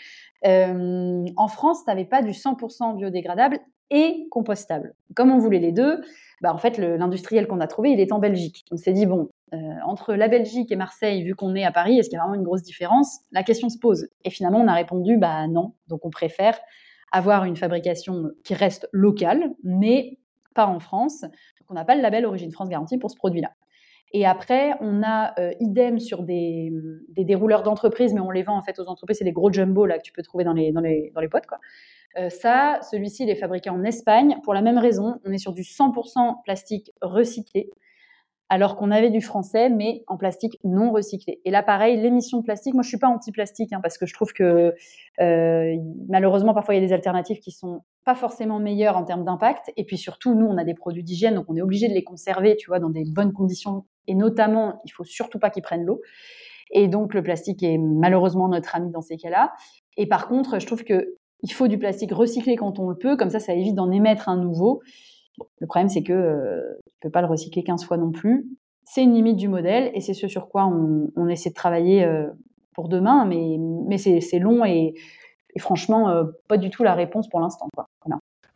euh, 0.45 1.25
en 1.37 1.47
France, 1.47 1.83
tu 1.83 1.89
n'avais 1.89 2.05
pas 2.05 2.21
du 2.21 2.31
100% 2.31 2.97
biodégradable 2.97 3.59
et 3.91 4.27
compostable. 4.31 4.95
Comme 5.15 5.31
on 5.31 5.37
voulait 5.37 5.59
les 5.59 5.71
deux, 5.71 6.01
ben, 6.41 6.51
en 6.51 6.57
fait, 6.57 6.77
l'industriel 6.77 7.47
qu'on 7.47 7.59
a 7.59 7.67
trouvé, 7.67 7.91
il 7.91 7.99
est 7.99 8.11
en 8.11 8.19
Belgique. 8.19 8.65
On 8.71 8.77
s'est 8.77 8.93
dit, 8.93 9.05
bon, 9.05 9.29
euh, 9.53 9.57
entre 9.85 10.15
la 10.15 10.27
Belgique 10.27 10.71
et 10.71 10.75
Marseille, 10.75 11.23
vu 11.23 11.35
qu'on 11.35 11.53
est 11.53 11.63
à 11.63 11.71
Paris, 11.71 11.99
est-ce 11.99 12.09
qu'il 12.09 12.17
y 12.17 12.19
a 12.19 12.23
vraiment 12.23 12.35
une 12.35 12.43
grosse 12.43 12.63
différence? 12.63 13.19
La 13.31 13.43
question 13.43 13.69
se 13.69 13.77
pose. 13.77 14.07
Et 14.23 14.31
finalement, 14.31 14.59
on 14.59 14.67
a 14.67 14.73
répondu, 14.73 15.17
bah 15.17 15.47
non. 15.47 15.73
Donc 15.87 16.03
on 16.03 16.09
préfère 16.09 16.59
avoir 17.11 17.45
une 17.45 17.55
fabrication 17.55 18.31
qui 18.43 18.55
reste 18.55 18.89
locale, 18.91 19.51
mais 19.63 20.17
pas 20.55 20.65
en 20.65 20.79
France. 20.79 21.21
Donc 21.21 21.69
on 21.69 21.75
n'a 21.75 21.85
pas 21.85 21.95
le 21.95 22.01
label 22.01 22.25
Origine 22.25 22.51
France 22.51 22.69
Garantie 22.69 22.97
pour 22.97 23.11
ce 23.11 23.15
produit-là. 23.15 23.51
Et 24.17 24.25
après, 24.25 24.71
on 24.79 25.03
a 25.03 25.37
euh, 25.41 25.51
idem 25.59 25.99
sur 25.99 26.23
des, 26.23 26.71
des 27.09 27.25
dérouleurs 27.25 27.63
d'entreprise, 27.63 28.13
mais 28.13 28.21
on 28.21 28.31
les 28.31 28.43
vend 28.43 28.55
en 28.55 28.61
fait 28.61 28.79
aux 28.79 28.87
entreprises. 28.87 29.17
C'est 29.17 29.25
des 29.25 29.33
gros 29.33 29.51
jumbo 29.51 29.85
là 29.85 29.97
que 29.97 30.03
tu 30.03 30.13
peux 30.13 30.21
trouver 30.21 30.45
dans 30.45 30.53
les, 30.53 30.71
dans 30.71 30.79
les, 30.79 31.11
dans 31.13 31.19
les 31.19 31.27
potes. 31.27 31.47
Quoi. 31.47 31.59
Euh, 32.17 32.29
ça, 32.29 32.79
celui-ci, 32.89 33.23
il 33.23 33.29
est 33.29 33.35
fabriqué 33.35 33.69
en 33.69 33.83
Espagne 33.83 34.37
pour 34.45 34.53
la 34.53 34.61
même 34.61 34.77
raison. 34.77 35.19
On 35.25 35.33
est 35.33 35.37
sur 35.37 35.51
du 35.51 35.63
100% 35.63 36.43
plastique 36.45 36.93
recyclé 37.01 37.69
alors 38.47 38.77
qu'on 38.77 38.89
avait 38.89 39.09
du 39.09 39.19
français, 39.19 39.69
mais 39.69 40.05
en 40.07 40.15
plastique 40.15 40.59
non 40.63 40.93
recyclé. 40.93 41.41
Et 41.43 41.51
là, 41.51 41.61
pareil, 41.61 41.99
l'émission 41.99 42.39
de 42.39 42.43
plastique, 42.43 42.73
moi 42.73 42.83
je 42.83 42.87
suis 42.87 42.99
pas 42.99 43.09
anti-plastique, 43.09 43.73
hein, 43.73 43.79
parce 43.81 43.97
que 43.97 44.05
je 44.05 44.13
trouve 44.13 44.31
que 44.31 44.73
euh, 45.19 45.75
malheureusement, 46.07 46.53
parfois 46.53 46.75
il 46.75 46.81
y 46.81 46.83
a 46.83 46.87
des 46.87 46.93
alternatives 46.93 47.39
qui 47.39 47.51
sont 47.51 47.81
pas 48.05 48.15
forcément 48.15 48.59
meilleures 48.59 48.95
en 48.95 49.03
termes 49.03 49.25
d'impact. 49.25 49.73
Et 49.75 49.83
puis 49.83 49.97
surtout, 49.97 50.35
nous, 50.35 50.45
on 50.45 50.57
a 50.57 50.63
des 50.63 50.75
produits 50.75 51.03
d'hygiène, 51.03 51.35
donc 51.35 51.45
on 51.49 51.55
est 51.57 51.61
obligé 51.61 51.89
de 51.89 51.93
les 51.93 52.03
conserver, 52.03 52.55
tu 52.55 52.69
vois, 52.69 52.79
dans 52.79 52.91
des 52.91 53.03
bonnes 53.03 53.33
conditions. 53.33 53.83
Et 54.07 54.15
notamment, 54.15 54.81
il 54.85 54.91
faut 54.91 55.03
surtout 55.03 55.39
pas 55.39 55.49
qu'ils 55.49 55.63
prennent 55.63 55.85
l'eau. 55.85 56.01
Et 56.71 56.87
donc, 56.87 57.13
le 57.13 57.23
plastique 57.23 57.63
est 57.63 57.77
malheureusement 57.77 58.47
notre 58.47 58.75
ami 58.75 58.91
dans 58.91 59.01
ces 59.01 59.17
cas-là. 59.17 59.53
Et 59.97 60.07
par 60.07 60.27
contre, 60.27 60.59
je 60.59 60.65
trouve 60.65 60.83
que 60.83 61.15
il 61.41 61.51
faut 61.51 61.67
du 61.67 61.77
plastique 61.77 62.11
recyclé 62.11 62.55
quand 62.55 62.79
on 62.79 62.89
le 62.89 62.97
peut, 62.97 63.17
comme 63.17 63.29
ça, 63.29 63.39
ça 63.39 63.53
évite 63.53 63.75
d'en 63.75 63.91
émettre 63.91 64.29
un 64.29 64.37
nouveau. 64.37 64.81
le 65.59 65.67
problème, 65.67 65.89
c'est 65.89 66.03
que 66.03 66.13
euh, 66.13 66.61
tu 66.85 66.91
peux 67.01 67.11
pas 67.11 67.21
le 67.21 67.27
recycler 67.27 67.63
15 67.63 67.85
fois 67.85 67.97
non 67.97 68.11
plus. 68.11 68.47
C'est 68.83 69.03
une 69.03 69.13
limite 69.13 69.37
du 69.37 69.47
modèle 69.47 69.91
et 69.93 70.01
c'est 70.01 70.13
ce 70.13 70.27
sur 70.27 70.49
quoi 70.49 70.65
on, 70.65 71.27
essaie 71.27 71.49
de 71.49 71.55
travailler 71.55 72.03
euh, 72.03 72.27
pour 72.73 72.89
demain, 72.89 73.25
mais, 73.25 73.57
mais 73.59 73.97
c'est 73.97 74.39
long 74.39 74.65
et, 74.65 74.93
franchement, 75.59 76.09
euh, 76.09 76.25
pas 76.47 76.57
du 76.57 76.69
tout 76.69 76.83
la 76.83 76.93
réponse 76.93 77.29
pour 77.29 77.39
l'instant. 77.39 77.69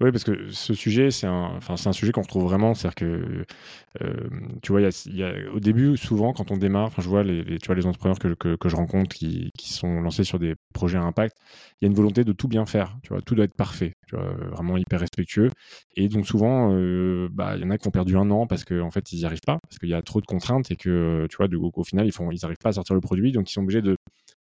Oui, 0.02 0.12
parce 0.14 0.24
que 0.24 0.50
ce 0.50 0.74
sujet, 0.74 1.12
c'est 1.12 1.28
un, 1.28 1.58
enfin, 1.58 1.76
c'est 1.76 1.90
un 1.90 1.94
sujet 1.94 2.14
qu'on 2.14 2.22
retrouve 2.22 2.46
vraiment. 2.46 2.74
C'est-à-dire 2.74 2.96
que, 2.96 3.46
euh, 4.02 4.30
tu 4.62 4.72
vois, 4.72 4.80
il 4.82 5.16
y, 5.16 5.24
a, 5.24 5.34
au 5.54 5.60
début, 5.60 5.98
souvent, 5.98 6.32
quand 6.32 6.52
on 6.52 6.58
démarre, 6.58 6.92
je 7.00 7.10
vois 7.10 7.22
les, 7.22 7.44
tu 7.60 7.66
vois, 7.68 7.76
les 7.76 7.86
entrepreneurs 7.86 8.18
que, 8.18 8.56
que, 8.56 8.70
je 8.70 8.76
rencontre 8.78 9.14
qui, 9.14 9.52
qui, 9.58 9.74
sont 9.74 10.00
lancés 10.00 10.24
sur 10.24 10.40
des 10.40 10.56
projets 10.74 10.98
à 10.98 11.02
impact, 11.04 11.36
il 11.82 11.86
y 11.86 11.86
a 11.86 11.90
une 11.90 11.96
volonté 11.96 12.24
de 12.24 12.32
tout 12.32 12.48
bien 12.48 12.66
faire. 12.66 12.98
Tu 13.04 13.10
vois, 13.10 13.22
tout 13.22 13.36
doit 13.36 13.44
être 13.44 13.58
parfait. 13.58 13.92
Tu 14.08 14.16
vois, 14.16 14.24
vraiment 14.52 14.78
hyper 14.78 15.02
respectueux. 15.02 15.50
Et 15.98 16.08
donc, 16.08 16.26
souvent, 16.26 16.72
euh, 16.74 17.28
bah, 17.34 17.58
il 17.58 17.62
y 17.62 17.66
en 17.66 17.70
a 17.70 17.78
qui 17.78 17.90
ont 17.90 17.92
perdu 17.92 18.16
un 18.16 18.32
an 18.32 18.48
parce 18.48 18.64
qu'en 18.64 18.88
en 18.88 18.92
fait, 18.92 19.12
ils 19.12 19.20
n'y 19.20 19.26
arrivent 19.26 19.42
pas, 19.46 19.60
parce 19.64 19.80
qu'il 19.80 19.90
y 19.90 19.94
a 19.94 20.02
trop 20.02 20.22
de 20.22 20.26
contraintes 20.26 20.72
et 20.72 20.78
que, 20.78 21.28
tu 21.30 21.36
vois, 21.36 21.48
au, 21.52 21.84
final, 21.84 22.08
ils 22.08 22.14
font, 22.14 22.32
ils 22.32 22.40
n'arrivent 22.42 22.58
pas 22.64 22.70
à 22.70 22.74
sortir 22.74 22.96
le 22.96 23.02
produit. 23.02 23.34
Donc, 23.34 23.50
ils 23.50 23.54
sont 23.54 23.64
obligés 23.64 23.82
de 23.82 23.98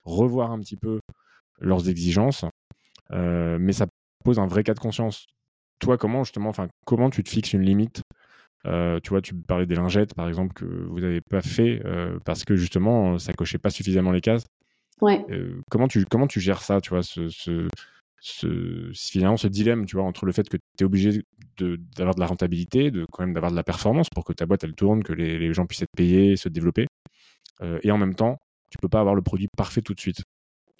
revoir 0.06 0.52
un 0.52 0.60
petit 0.62 0.78
peu 0.78 1.02
leurs 1.60 1.90
exigences. 1.90 2.46
Euh, 3.12 3.58
mais 3.60 3.74
ça 3.74 3.88
pose 4.22 4.40
un 4.40 4.48
vrai 4.48 4.64
cas 4.64 4.74
de 4.74 4.80
conscience 4.80 5.28
toi, 5.82 5.98
comment 5.98 6.24
justement, 6.24 6.50
enfin, 6.50 6.70
comment 6.86 7.10
tu 7.10 7.24
te 7.24 7.30
fixes 7.30 7.54
une 7.54 7.64
limite? 7.64 8.04
Euh, 8.68 9.00
tu 9.04 9.10
vois, 9.10 9.22
tu 9.22 9.34
parlais 9.34 9.66
des 9.66 9.76
lingettes, 9.76 10.14
par 10.14 10.30
exemple, 10.30 10.54
que 10.54 10.66
vous 10.66 11.00
n'avez 11.02 11.20
pas 11.20 11.42
fait 11.42 11.82
euh, 11.84 12.20
parce 12.24 12.46
que 12.46 12.56
justement, 12.56 13.18
ça 13.18 13.34
cochait 13.34 13.58
pas 13.58 13.72
suffisamment 13.72 14.12
les 14.12 14.22
cases. 14.22 14.46
Ouais. 15.02 15.26
Euh, 15.32 15.60
comment, 15.70 15.88
tu, 15.88 16.06
comment 16.06 16.28
tu 16.28 16.40
gères 16.40 16.62
ça, 16.62 16.80
tu 16.80 16.92
vois, 16.92 17.02
ce, 17.02 17.28
ce, 17.30 17.68
ce, 18.20 18.92
finalement, 18.94 19.38
ce 19.38 19.48
dilemme, 19.48 19.86
tu 19.88 19.96
vois, 19.96 20.06
entre 20.06 20.26
le 20.26 20.32
fait 20.32 20.48
que 20.48 20.58
tu 20.58 20.84
es 20.84 20.86
obligé 20.86 21.24
d'avoir 21.58 22.14
de, 22.14 22.20
la 22.20 22.28
rentabilité, 22.28 22.92
de 22.92 23.06
quand 23.12 23.24
même 23.24 23.34
d'avoir 23.34 23.52
de 23.52 23.56
la 23.56 23.64
performance 23.64 24.10
pour 24.10 24.24
que 24.24 24.34
ta 24.34 24.46
boîte, 24.46 24.64
elle 24.64 24.76
tourne, 24.76 25.02
que 25.02 25.14
les, 25.14 25.40
les 25.40 25.54
gens 25.54 25.66
puissent 25.66 25.82
être 25.82 25.96
payés, 25.98 26.38
se 26.38 26.48
développer, 26.48 26.86
et 27.84 27.92
en 27.92 27.98
même 27.98 28.16
temps, 28.16 28.38
tu 28.72 28.80
peux 28.82 28.90
pas 28.90 29.00
avoir 29.00 29.14
le 29.14 29.22
produit 29.22 29.48
parfait 29.56 29.82
tout 29.82 29.94
de 29.94 30.00
suite. 30.00 30.24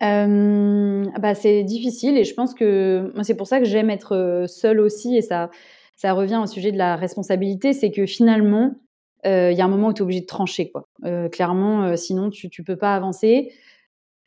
Euh, 0.02 1.06
bah, 1.20 1.36
c'est 1.36 1.64
difficile 1.64 2.18
et 2.18 2.24
je 2.24 2.34
pense 2.34 2.54
que 2.54 3.14
c'est 3.24 3.36
pour 3.36 3.48
ça 3.48 3.60
que 3.60 3.66
j'aime 3.66 3.90
être 3.90 4.46
seule 4.48 4.80
aussi 4.80 5.16
et 5.16 5.22
ça, 5.22 5.52
ça 5.96 6.14
revient 6.14 6.40
au 6.44 6.48
sujet 6.48 6.72
de 6.72 6.78
la 6.78 6.96
responsabilité, 6.96 7.74
c'est 7.74 7.92
que 7.92 8.06
finalement, 8.06 8.76
il 9.24 9.54
y 9.54 9.62
a 9.62 9.66
un 9.66 9.68
moment 9.68 9.90
où 9.90 9.94
tu 9.94 10.00
es 10.00 10.02
obligé 10.02 10.22
de 10.22 10.26
trancher. 10.26 10.72
Quoi. 10.72 10.88
clairement, 11.30 11.96
sinon 11.96 12.32
tu 12.32 12.48
ne 12.48 12.64
peux 12.66 12.76
pas 12.76 12.96
avancer. 12.96 13.54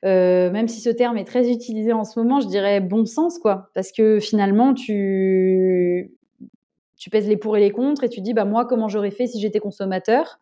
même 0.05 0.69
si 0.69 0.81
ce 0.81 0.91
terme 0.91 1.19
est 1.19 1.25
très 1.25 1.51
utilisé 1.51 1.93
en 1.93 2.05
ce 2.05 2.21
moment, 2.21 2.39
je 2.41 2.47
dirais 2.47 2.81
bon 2.81 3.05
sens, 3.05 3.41
quoi. 3.41 3.71
Parce 3.75 3.91
que 3.91 4.21
finalement, 4.21 4.73
tu, 4.73 6.13
tu 6.97 7.11
pèses 7.11 7.29
les 7.29 7.37
pour 7.37 7.57
et 7.57 7.61
les 7.61 7.71
contre 7.71 8.05
et 8.05 8.09
tu 8.09 8.21
dis, 8.21 8.33
bah, 8.33 8.45
moi, 8.45 8.65
comment 8.65 8.89
j'aurais 8.89 9.11
fait 9.11 9.27
si 9.27 9.41
j'étais 9.41 9.59
consommateur? 9.61 10.39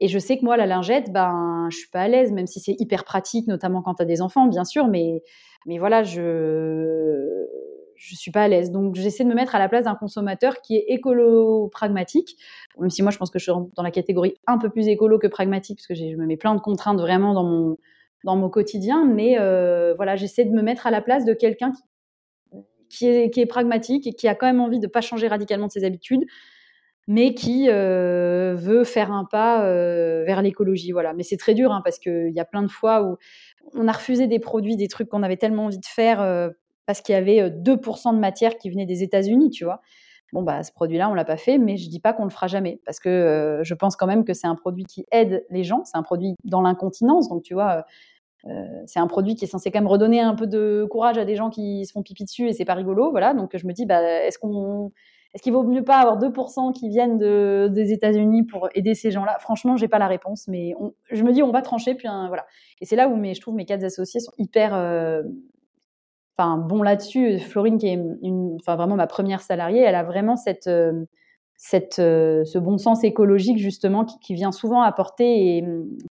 Et 0.00 0.08
je 0.08 0.18
sais 0.18 0.38
que 0.38 0.44
moi, 0.44 0.56
la 0.56 0.66
lingette, 0.66 1.12
ben, 1.12 1.68
je 1.70 1.76
suis 1.76 1.90
pas 1.90 2.00
à 2.00 2.08
l'aise, 2.08 2.32
même 2.32 2.46
si 2.46 2.60
c'est 2.60 2.76
hyper 2.78 3.04
pratique, 3.04 3.46
notamment 3.46 3.82
quand 3.82 3.94
tu 3.94 4.02
as 4.02 4.06
des 4.06 4.22
enfants, 4.22 4.46
bien 4.46 4.64
sûr, 4.64 4.88
mais, 4.88 5.22
mais 5.66 5.78
voilà, 5.78 6.02
je 6.02 7.46
je 7.98 8.14
suis 8.14 8.30
pas 8.30 8.42
à 8.42 8.48
l'aise. 8.48 8.70
Donc, 8.70 8.94
j'essaie 8.94 9.24
de 9.24 9.28
me 9.28 9.34
mettre 9.34 9.54
à 9.56 9.58
la 9.58 9.68
place 9.68 9.84
d'un 9.84 9.96
consommateur 9.96 10.60
qui 10.62 10.76
est 10.76 10.84
écolo-pragmatique, 10.88 12.36
même 12.78 12.90
si 12.90 13.02
moi, 13.02 13.10
je 13.10 13.18
pense 13.18 13.30
que 13.30 13.38
je 13.38 13.50
suis 13.50 13.52
dans 13.76 13.82
la 13.82 13.90
catégorie 13.90 14.34
un 14.46 14.58
peu 14.58 14.70
plus 14.70 14.86
écolo 14.88 15.18
que 15.18 15.26
pragmatique, 15.26 15.78
parce 15.78 15.88
que 15.88 15.94
je 15.94 16.16
me 16.16 16.24
mets 16.24 16.36
plein 16.36 16.54
de 16.54 16.60
contraintes 16.60 17.00
vraiment 17.00 17.34
dans 17.34 17.44
mon, 17.44 17.76
dans 18.24 18.36
mon 18.36 18.48
quotidien, 18.50 19.04
mais 19.04 19.38
euh, 19.38 19.94
voilà, 19.94 20.16
j'essaie 20.16 20.44
de 20.44 20.52
me 20.52 20.62
mettre 20.62 20.86
à 20.86 20.90
la 20.90 21.02
place 21.02 21.24
de 21.24 21.34
quelqu'un 21.34 21.72
qui, 22.88 23.30
qui, 23.30 23.40
est, 23.40 23.46
pragmatique 23.46 24.06
et 24.06 24.12
qui 24.12 24.28
a 24.28 24.34
quand 24.34 24.46
même 24.46 24.60
envie 24.60 24.80
de 24.80 24.86
pas 24.86 25.00
changer 25.00 25.28
radicalement 25.28 25.66
de 25.66 25.72
ses 25.72 25.84
habitudes, 25.84 26.24
mais 27.08 27.32
qui 27.32 27.68
euh, 27.70 28.54
veut 28.54 28.84
faire 28.84 29.10
un 29.10 29.24
pas 29.24 29.64
euh, 29.64 30.24
vers 30.24 30.42
l'écologie. 30.42 30.92
Voilà. 30.92 31.14
Mais 31.14 31.22
c'est 31.22 31.38
très 31.38 31.54
dur 31.54 31.72
hein, 31.72 31.80
parce 31.82 31.98
qu'il 31.98 32.30
y 32.32 32.38
a 32.38 32.44
plein 32.44 32.62
de 32.62 32.68
fois 32.68 33.02
où 33.02 33.16
on 33.74 33.88
a 33.88 33.92
refusé 33.92 34.26
des 34.26 34.38
produits, 34.38 34.76
des 34.76 34.88
trucs 34.88 35.08
qu'on 35.08 35.22
avait 35.22 35.38
tellement 35.38 35.64
envie 35.64 35.78
de 35.78 35.86
faire 35.86 36.20
euh, 36.20 36.50
parce 36.84 37.00
qu'il 37.00 37.14
y 37.14 37.16
avait 37.16 37.48
2% 37.48 38.14
de 38.14 38.18
matière 38.18 38.58
qui 38.58 38.68
venait 38.68 38.84
des 38.84 39.02
États-Unis, 39.02 39.48
tu 39.50 39.64
vois. 39.64 39.80
Bon, 40.34 40.42
bah, 40.42 40.62
ce 40.62 40.70
produit-là, 40.70 41.08
on 41.08 41.14
l'a 41.14 41.24
pas 41.24 41.38
fait, 41.38 41.56
mais 41.56 41.78
je 41.78 41.88
dis 41.88 42.00
pas 42.00 42.12
qu'on 42.12 42.24
le 42.24 42.30
fera 42.30 42.46
jamais 42.46 42.80
parce 42.84 43.00
que 43.00 43.60
je 43.62 43.74
pense 43.74 43.96
quand 43.96 44.06
même 44.06 44.24
que 44.24 44.34
c'est 44.34 44.46
un 44.46 44.54
produit 44.54 44.84
qui 44.84 45.06
aide 45.10 45.46
les 45.48 45.64
gens. 45.64 45.84
C'est 45.86 45.96
un 45.96 46.02
produit 46.02 46.34
dans 46.44 46.60
l'incontinence, 46.60 47.30
donc 47.30 47.42
tu 47.42 47.54
vois. 47.54 47.84
c'est 48.84 48.98
un 48.98 49.06
produit 49.06 49.34
qui 49.34 49.46
est 49.46 49.48
censé 49.48 49.70
quand 49.70 49.80
même 49.80 49.88
redonner 49.88 50.20
un 50.20 50.34
peu 50.34 50.46
de 50.46 50.86
courage 50.90 51.16
à 51.16 51.24
des 51.24 51.36
gens 51.36 51.48
qui 51.48 51.86
se 51.86 51.92
font 51.92 52.02
pipi 52.02 52.24
dessus 52.24 52.48
et 52.48 52.52
c'est 52.52 52.66
pas 52.66 52.74
rigolo, 52.74 53.10
voilà. 53.10 53.32
Donc 53.32 53.56
je 53.56 53.66
me 53.66 53.72
dis, 53.72 53.86
bah, 53.86 54.02
est-ce 54.02 54.38
qu'on 54.38 54.92
est-ce 55.38 55.44
qu'il 55.44 55.52
vaut 55.52 55.62
mieux 55.62 55.84
pas 55.84 55.98
avoir 55.98 56.18
2% 56.18 56.72
qui 56.72 56.88
viennent 56.88 57.16
des 57.16 57.92
États-Unis 57.92 58.42
pour 58.42 58.68
aider 58.74 58.96
ces 58.96 59.12
gens-là? 59.12 59.36
Franchement, 59.38 59.76
j'ai 59.76 59.86
pas 59.86 60.00
la 60.00 60.08
réponse, 60.08 60.48
mais 60.48 60.74
je 61.12 61.22
me 61.22 61.30
dis 61.30 61.44
on 61.44 61.52
va 61.52 61.62
trancher, 61.62 61.94
puis 61.94 62.08
voilà. 62.08 62.44
Et 62.80 62.86
c'est 62.86 62.96
là 62.96 63.08
où 63.08 63.14
mes, 63.14 63.34
je 63.34 63.40
trouve 63.40 63.54
mes 63.54 63.64
quatre 63.64 63.84
associés 63.84 64.18
sont 64.18 64.32
hyper, 64.36 64.74
euh, 64.74 65.22
enfin 66.36 66.56
bon 66.58 66.82
là-dessus. 66.82 67.38
Florine, 67.38 67.78
qui 67.78 67.86
est 67.86 68.02
vraiment 68.66 68.96
ma 68.96 69.06
première 69.06 69.40
salariée, 69.40 69.82
elle 69.82 69.94
a 69.94 70.02
vraiment 70.02 70.34
cette, 70.34 70.66
euh, 70.66 71.04
cette, 71.56 72.00
euh, 72.00 72.42
ce 72.44 72.58
bon 72.58 72.76
sens 72.76 73.04
écologique 73.04 73.58
justement 73.58 74.04
qui, 74.04 74.34
vient 74.34 74.50
souvent 74.50 74.82
apporter 74.82 75.64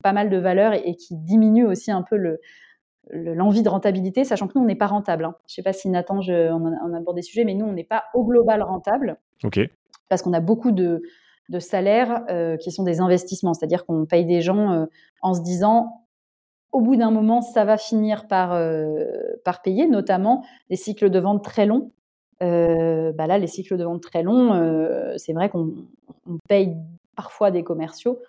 pas 0.03 0.13
mal 0.13 0.29
de 0.29 0.37
valeurs 0.37 0.73
et 0.73 0.93
qui 0.93 1.15
diminue 1.15 1.65
aussi 1.65 1.89
un 1.89 2.03
peu 2.03 2.15
le, 2.15 2.39
l'envie 3.11 3.63
de 3.63 3.69
rentabilité, 3.69 4.23
sachant 4.23 4.47
que 4.47 4.53
nous, 4.55 4.63
on 4.63 4.67
n'est 4.67 4.75
pas 4.75 4.87
rentable. 4.87 5.25
Hein. 5.25 5.35
Je 5.47 5.53
ne 5.53 5.55
sais 5.55 5.63
pas 5.63 5.73
si 5.73 5.89
Nathan, 5.89 6.21
je, 6.21 6.51
on, 6.51 6.93
a, 6.93 6.97
abordé 6.97 7.19
des 7.19 7.25
sujets, 7.25 7.45
mais 7.45 7.53
nous, 7.53 7.65
on 7.65 7.73
n'est 7.73 7.83
pas 7.83 8.05
au 8.13 8.23
global 8.23 8.63
rentable. 8.63 9.17
OK. 9.43 9.59
Parce 10.09 10.21
qu'on 10.21 10.33
a 10.33 10.39
beaucoup 10.39 10.71
de, 10.71 11.01
salaires 11.59 12.23
euh, 12.29 12.57
qui 12.57 12.71
sont 12.71 12.83
des 12.83 12.99
investissements, 12.99 13.53
c'est-à-dire 13.53 13.85
qu'on 13.85 14.05
paye 14.05 14.25
des 14.25 14.41
gens 14.41 14.71
euh, 14.71 14.85
en 15.21 15.33
se 15.33 15.41
disant, 15.41 16.01
au 16.71 16.81
bout 16.81 16.95
d'un 16.95 17.11
moment, 17.11 17.41
ça 17.41 17.65
va 17.65 17.77
finir 17.77 18.27
par, 18.27 18.53
euh, 18.53 19.05
par 19.43 19.61
payer, 19.61 19.87
notamment 19.87 20.43
des 20.69 20.75
cycles 20.75 21.09
de 21.09 21.19
vente 21.19 21.43
très 21.43 21.65
longs. 21.65 21.91
bah 22.39 23.27
là, 23.27 23.37
les 23.37 23.47
cycles 23.47 23.77
de 23.77 23.83
vente 23.83 24.01
très 24.01 24.23
longs, 24.23 25.13
c'est 25.17 25.33
vrai 25.33 25.49
qu'on 25.49 25.73
paye 26.49 26.75
parfois 27.15 27.51
des 27.51 27.63
commerciaux 27.63 28.19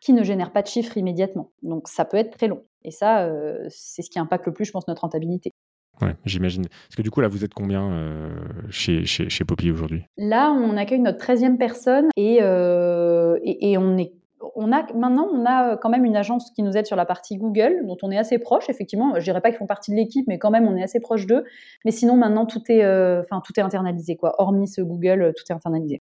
qui 0.00 0.12
ne 0.12 0.22
génèrent 0.22 0.52
pas 0.52 0.62
de 0.62 0.68
chiffres 0.68 0.96
immédiatement. 0.96 1.50
Donc 1.62 1.88
ça 1.88 2.04
peut 2.04 2.16
être 2.16 2.36
très 2.36 2.48
long. 2.48 2.62
Et 2.86 2.92
ça, 2.92 3.24
euh, 3.24 3.66
c'est 3.68 4.02
ce 4.02 4.08
qui 4.08 4.18
impacte 4.18 4.46
le 4.46 4.52
plus, 4.52 4.64
je 4.64 4.70
pense, 4.70 4.86
notre 4.86 5.02
rentabilité. 5.02 5.52
Ouais, 6.00 6.14
j'imagine. 6.24 6.62
Parce 6.68 6.94
que 6.96 7.02
du 7.02 7.10
coup, 7.10 7.20
là, 7.20 7.26
vous 7.26 7.44
êtes 7.44 7.52
combien 7.52 7.90
euh, 7.90 8.30
chez, 8.70 9.04
chez, 9.04 9.28
chez, 9.28 9.44
Poppy 9.44 9.72
aujourd'hui? 9.72 10.04
Là, 10.16 10.52
on 10.52 10.76
accueille 10.76 11.00
notre 11.00 11.18
13e 11.18 11.58
personne 11.58 12.08
et, 12.16 12.38
euh, 12.42 13.38
et, 13.42 13.76
on 13.76 13.98
est. 13.98 14.12
On 14.54 14.70
a, 14.70 14.86
maintenant, 14.92 15.28
on 15.32 15.44
a 15.46 15.76
quand 15.78 15.88
même 15.88 16.04
une 16.04 16.14
agence 16.14 16.52
qui 16.52 16.62
nous 16.62 16.76
aide 16.76 16.86
sur 16.86 16.94
la 16.94 17.06
partie 17.06 17.38
Google, 17.38 17.86
dont 17.86 17.96
on 18.02 18.10
est 18.10 18.18
assez 18.18 18.38
proche, 18.38 18.68
effectivement. 18.68 19.14
Je 19.18 19.24
dirais 19.24 19.40
pas 19.40 19.48
qu'ils 19.48 19.58
font 19.58 19.66
partie 19.66 19.90
de 19.90 19.96
l'équipe, 19.96 20.26
mais 20.28 20.38
quand 20.38 20.50
même, 20.50 20.68
on 20.68 20.76
est 20.76 20.82
assez 20.82 21.00
proche 21.00 21.26
d'eux. 21.26 21.44
Mais 21.84 21.90
sinon, 21.90 22.16
maintenant, 22.16 22.46
tout 22.46 22.62
est, 22.68 22.84
enfin, 23.18 23.42
tout 23.44 23.58
est 23.58 23.62
internalisé, 23.62 24.14
quoi. 24.14 24.34
Hormis 24.38 24.68
ce 24.68 24.82
Google, 24.82 25.32
tout 25.36 25.44
est 25.48 25.54
internalisé. 25.54 26.02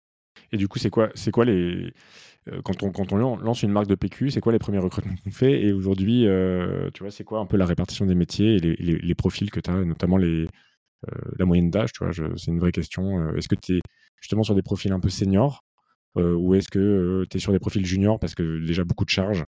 Et 0.51 0.57
du 0.57 0.67
coup, 0.67 0.77
c'est 0.77 0.89
quoi, 0.89 1.09
c'est 1.15 1.31
quoi 1.31 1.45
les, 1.45 1.93
quand 2.63 2.83
on, 2.83 2.91
quand 2.91 3.11
on 3.11 3.37
lance 3.37 3.63
une 3.63 3.71
marque 3.71 3.87
de 3.87 3.95
PQ, 3.95 4.31
c'est 4.31 4.41
quoi 4.41 4.51
les 4.51 4.59
premiers 4.59 4.79
recrutements 4.79 5.15
qu'on 5.23 5.31
fait? 5.31 5.61
Et 5.61 5.73
aujourd'hui, 5.73 6.27
euh, 6.27 6.89
tu 6.93 7.03
vois, 7.03 7.11
c'est 7.11 7.23
quoi 7.23 7.39
un 7.39 7.45
peu 7.45 7.57
la 7.57 7.65
répartition 7.65 8.05
des 8.05 8.15
métiers 8.15 8.55
et 8.55 8.59
les, 8.59 9.15
profils 9.15 9.49
que 9.51 9.59
tu 9.59 9.69
as, 9.69 9.83
notamment 9.83 10.17
euh, 10.19 10.47
la 11.37 11.45
moyenne 11.45 11.69
d'âge, 11.69 11.91
c'est 12.35 12.51
une 12.51 12.59
vraie 12.59 12.71
question. 12.71 13.35
Est-ce 13.35 13.47
que 13.47 13.55
tu 13.55 13.77
es 13.77 13.81
justement 14.21 14.43
sur 14.43 14.55
des 14.55 14.61
profils 14.61 14.91
un 14.91 14.99
peu 14.99 15.09
seniors 15.09 15.63
ou 16.15 16.55
est-ce 16.55 16.69
que 16.69 17.25
tu 17.29 17.37
es 17.37 17.39
sur 17.39 17.51
des 17.51 17.59
profils 17.59 17.85
juniors 17.85 18.19
parce 18.19 18.33
que 18.33 18.65
déjà 18.65 18.83
beaucoup 18.83 19.05
de 19.05 19.09
charges 19.11 19.45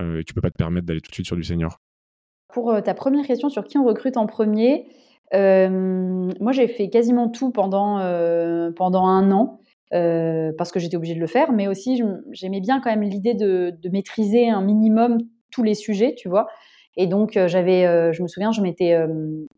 et 0.00 0.24
tu 0.26 0.34
peux 0.34 0.40
pas 0.40 0.50
te 0.50 0.56
permettre 0.56 0.86
d'aller 0.86 1.00
tout 1.00 1.10
de 1.10 1.14
suite 1.14 1.26
sur 1.26 1.36
du 1.36 1.44
senior? 1.44 1.78
Pour 2.52 2.82
ta 2.82 2.94
première 2.94 3.24
question 3.24 3.48
sur 3.48 3.62
qui 3.62 3.78
on 3.78 3.84
recrute 3.84 4.16
en 4.16 4.26
premier, 4.26 4.88
moi 5.32 6.52
j'ai 6.52 6.66
fait 6.66 6.90
quasiment 6.90 7.28
tout 7.28 7.50
pendant 7.52 7.96
un 7.98 9.30
an. 9.30 9.60
Euh, 9.92 10.52
parce 10.56 10.70
que 10.70 10.78
j'étais 10.78 10.96
obligée 10.96 11.16
de 11.16 11.20
le 11.20 11.26
faire, 11.26 11.50
mais 11.52 11.66
aussi 11.66 12.00
j'aimais 12.30 12.60
bien 12.60 12.80
quand 12.80 12.90
même 12.90 13.02
l'idée 13.02 13.34
de, 13.34 13.74
maîtriser 13.90 14.48
un 14.48 14.62
minimum 14.62 15.18
tous 15.50 15.64
les 15.64 15.74
sujets, 15.74 16.14
tu 16.16 16.28
vois. 16.28 16.46
Et 16.96 17.08
donc 17.08 17.36
euh, 17.36 17.48
j'avais, 17.48 17.86
euh, 17.86 18.12
je 18.12 18.22
me 18.22 18.28
souviens, 18.28 18.52
je 18.52 18.60
m'étais 18.60 18.96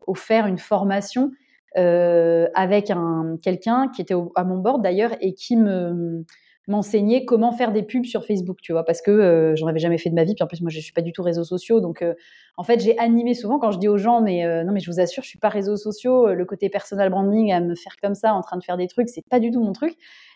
offert 0.07 0.47
une 0.47 0.57
formation 0.57 1.31
avec 1.75 2.91
un 2.91 3.37
quelqu'un 3.41 3.89
qui 3.95 4.01
était 4.01 4.15
à 4.35 4.43
mon 4.43 4.57
bord 4.57 4.79
d'ailleurs 4.79 5.11
et 5.21 5.33
qui 5.33 5.55
me 5.57 6.23
m'enseigner 6.67 7.25
comment 7.25 7.51
faire 7.51 7.73
des 7.73 7.83
pubs 7.83 8.05
sur 8.05 8.25
Facebook, 8.25 8.57
tu 8.61 8.71
vois, 8.71 8.85
parce 8.85 9.01
que 9.01 9.11
euh, 9.11 9.55
j'en 9.55 9.67
avais 9.67 9.79
jamais 9.79 9.97
fait 9.97 10.09
de 10.09 10.15
ma 10.15 10.23
vie. 10.23 10.33
Puis 10.33 10.43
en 10.43 10.47
plus, 10.47 10.61
moi, 10.61 10.69
je 10.69 10.79
suis 10.79 10.93
pas 10.93 11.01
du 11.01 11.11
tout 11.11 11.21
réseaux 11.21 11.43
sociaux, 11.43 11.81
donc 11.81 12.01
euh, 12.01 12.13
en 12.55 12.63
fait, 12.63 12.79
j'ai 12.79 12.97
animé 12.99 13.33
souvent 13.33 13.59
quand 13.59 13.71
je 13.71 13.79
dis 13.79 13.89
aux 13.89 13.97
gens, 13.97 14.21
mais 14.21 14.45
euh, 14.45 14.63
non, 14.63 14.71
mais 14.71 14.79
je 14.79 14.89
vous 14.89 14.99
assure, 14.99 15.23
je 15.23 15.29
suis 15.29 15.39
pas 15.39 15.49
réseaux 15.49 15.75
sociaux. 15.75 16.33
Le 16.33 16.45
côté 16.45 16.69
personal 16.69 17.09
branding, 17.09 17.51
à 17.51 17.59
me 17.59 17.75
faire 17.75 17.95
comme 18.01 18.15
ça, 18.15 18.33
en 18.33 18.41
train 18.41 18.57
de 18.57 18.63
faire 18.63 18.77
des 18.77 18.87
trucs, 18.87 19.09
c'est 19.09 19.25
pas 19.27 19.39
du 19.39 19.51
tout 19.51 19.61
mon 19.61 19.73
truc. 19.73 19.95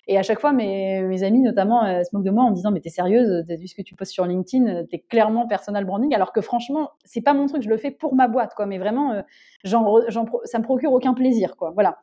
Et 0.09 0.17
à 0.17 0.23
chaque 0.23 0.39
fois, 0.39 0.53
mes, 0.53 1.23
amis, 1.23 1.41
notamment, 1.41 1.81
se 2.03 2.09
moquent 2.13 2.25
de 2.25 2.31
moi 2.31 2.43
en 2.45 2.51
disant, 2.51 2.71
mais 2.71 2.79
t'es 2.79 2.89
sérieuse, 2.89 3.43
t'as 3.45 3.55
vu 3.55 3.67
ce 3.67 3.75
que 3.75 3.81
tu 3.81 3.93
postes 3.93 4.13
sur 4.13 4.25
LinkedIn, 4.25 4.85
t'es 4.85 4.99
clairement 4.99 5.47
personal 5.47 5.83
branding, 5.83 6.15
alors 6.15 6.31
que 6.31 6.39
franchement, 6.39 6.91
c'est 7.03 7.21
pas 7.21 7.33
mon 7.33 7.45
truc, 7.45 7.61
je 7.61 7.69
le 7.69 7.75
fais 7.75 7.91
pour 7.91 8.15
ma 8.15 8.29
boîte, 8.29 8.53
quoi. 8.55 8.65
Mais 8.65 8.77
vraiment, 8.77 9.21
genre, 9.65 10.01
ça 10.45 10.59
me 10.59 10.63
procure 10.63 10.93
aucun 10.93 11.13
plaisir, 11.13 11.57
quoi. 11.57 11.71
Voilà. 11.71 11.97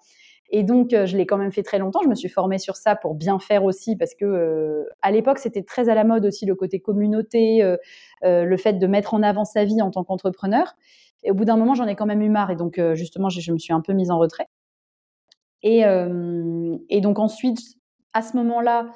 Et 0.51 0.63
donc, 0.63 0.93
euh, 0.93 1.07
je 1.07 1.17
l'ai 1.17 1.27
quand 1.27 1.39
même 1.39 1.53
fait 1.53 1.63
très 1.63 1.79
longtemps. 1.79 2.01
Je 2.03 2.09
me 2.09 2.15
suis 2.15 2.29
formée 2.29 2.59
sur 2.59 2.77
ça 2.77 2.97
pour 2.97 3.15
bien 3.15 3.39
faire 3.39 3.65
aussi, 3.65 3.97
parce 3.97 4.15
que 4.15 4.25
euh, 4.25 4.85
à 5.03 5.11
l'époque, 5.11 5.39
c'était 5.39 5.63
très 5.63 5.89
à 5.89 5.95
la 5.95 6.05
mode 6.05 6.27
aussi 6.27 6.47
le 6.47 6.55
côté 6.55 6.81
communauté, 6.81 7.63
euh, 7.63 7.77
le 8.23 8.57
fait 8.57 8.75
de 8.75 8.87
mettre 8.87 9.15
en 9.15 9.23
avant 9.23 9.45
sa 9.45 9.65
vie 9.65 9.81
en 9.83 9.91
tant 9.91 10.05
qu'entrepreneur. 10.05 10.75
Et 11.23 11.31
au 11.31 11.35
bout 11.35 11.45
d'un 11.45 11.57
moment, 11.57 11.75
j'en 11.75 11.87
ai 11.87 11.97
quand 11.97 12.07
même 12.07 12.23
eu 12.23 12.29
marre. 12.29 12.51
Et 12.51 12.57
donc, 12.57 12.81
justement, 12.93 13.31
je, 13.31 13.53
me 13.53 13.59
suis 13.59 13.73
un 13.73 13.81
peu 13.81 13.95
mise 13.95 14.11
en 14.11 14.19
retrait. 14.19 14.49
Et, 15.63 15.81
donc 17.01 17.19
ensuite, 17.19 17.59
à 18.13 18.21
ce 18.21 18.37
moment-là, 18.37 18.91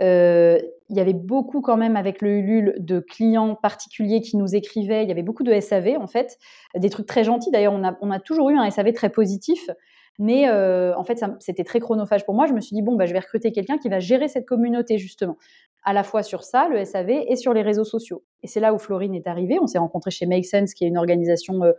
il 0.00 0.96
y 0.96 1.00
avait 1.00 1.12
beaucoup 1.12 1.60
quand 1.60 1.76
même 1.76 1.96
avec 1.96 2.22
le 2.22 2.38
Ulule 2.38 2.74
de 2.78 3.00
clients 3.00 3.54
particuliers 3.54 4.22
qui 4.22 4.38
nous 4.38 4.54
écrivaient. 4.54 5.02
Il 5.02 5.08
y 5.10 5.12
avait 5.12 5.22
beaucoup 5.22 5.42
de 5.42 5.60
SAV 5.60 5.98
en 6.00 6.06
fait, 6.06 6.38
des 6.74 6.88
trucs 6.88 7.06
très 7.06 7.22
gentils. 7.22 7.50
D'ailleurs, 7.50 7.74
on 8.00 8.10
a 8.10 8.18
toujours 8.18 8.48
eu 8.48 8.56
un 8.56 8.70
SAV 8.70 8.94
très 8.94 9.10
positif 9.10 9.68
mais 10.18 10.48
euh, 10.48 10.96
en 10.96 11.04
fait, 11.04 11.24
c'était 11.40 11.64
très 11.64 11.80
chronophage 11.80 12.24
pour 12.24 12.34
moi. 12.34 12.46
Je 12.46 12.52
me 12.52 12.60
suis 12.60 12.74
dit, 12.74 12.82
bon, 12.82 12.94
bah, 12.94 13.06
je 13.06 13.12
vais 13.12 13.18
recruter 13.18 13.50
quelqu'un 13.52 13.78
qui 13.78 13.88
va 13.88 13.98
gérer 13.98 14.28
cette 14.28 14.46
communauté, 14.46 14.98
justement, 14.98 15.36
à 15.82 15.92
la 15.92 16.04
fois 16.04 16.22
sur 16.22 16.44
ça, 16.44 16.68
le 16.68 16.84
SAV, 16.84 17.10
et 17.10 17.36
sur 17.36 17.52
les 17.52 17.62
réseaux 17.62 17.84
sociaux. 17.84 18.22
Et 18.42 18.46
c'est 18.46 18.60
là 18.60 18.72
où 18.72 18.78
Florine 18.78 19.14
est 19.14 19.26
arrivée. 19.26 19.58
On 19.60 19.66
s'est 19.66 19.78
rencontrés 19.78 20.12
chez 20.12 20.26
Make 20.26 20.46
Sense, 20.46 20.74
qui 20.74 20.84
est 20.84 20.88
une 20.88 20.98
organisation 20.98 21.64
euh, 21.64 21.72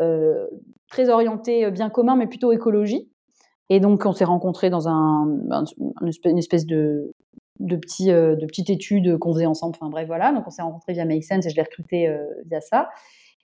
euh, 0.00 0.46
très 0.90 1.08
orientée 1.08 1.70
bien 1.70 1.88
commun, 1.88 2.16
mais 2.16 2.26
plutôt 2.26 2.52
écologie. 2.52 3.08
Et 3.70 3.80
donc, 3.80 4.04
on 4.04 4.12
s'est 4.12 4.24
rencontrés 4.24 4.70
dans 4.70 4.88
un, 4.88 5.26
une 6.24 6.38
espèce 6.38 6.66
de 6.66 7.14
petite 7.58 8.70
étude 8.70 9.18
qu'on 9.18 9.32
faisait 9.32 9.46
ensemble. 9.46 9.76
Enfin 9.80 9.90
bref, 9.90 10.06
voilà. 10.06 10.32
Donc, 10.32 10.46
on 10.46 10.50
s'est 10.50 10.62
rencontrés 10.62 10.92
via 10.92 11.06
Make 11.06 11.24
Sense 11.24 11.46
et 11.46 11.50
je 11.50 11.56
l'ai 11.56 11.62
recruté 11.62 12.14
via 12.46 12.60
ça. 12.60 12.90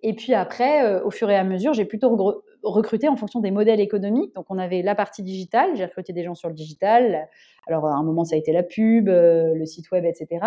Et 0.02 0.14
puis 0.14 0.34
après, 0.34 1.00
au 1.02 1.10
fur 1.10 1.30
et 1.30 1.36
à 1.36 1.44
mesure, 1.44 1.72
j'ai 1.72 1.84
plutôt 1.84 2.42
recruter 2.64 3.08
en 3.08 3.16
fonction 3.16 3.40
des 3.40 3.50
modèles 3.50 3.80
économiques. 3.80 4.34
Donc, 4.34 4.46
on 4.48 4.58
avait 4.58 4.82
la 4.82 4.94
partie 4.94 5.22
digitale, 5.22 5.70
j'ai 5.76 5.84
recruté 5.84 6.12
des 6.12 6.24
gens 6.24 6.34
sur 6.34 6.48
le 6.48 6.54
digital. 6.54 7.28
Alors, 7.66 7.86
à 7.86 7.94
un 7.94 8.02
moment, 8.02 8.24
ça 8.24 8.34
a 8.34 8.38
été 8.38 8.52
la 8.52 8.62
pub, 8.62 9.08
euh, 9.08 9.54
le 9.54 9.66
site 9.66 9.90
web, 9.90 10.04
etc. 10.04 10.46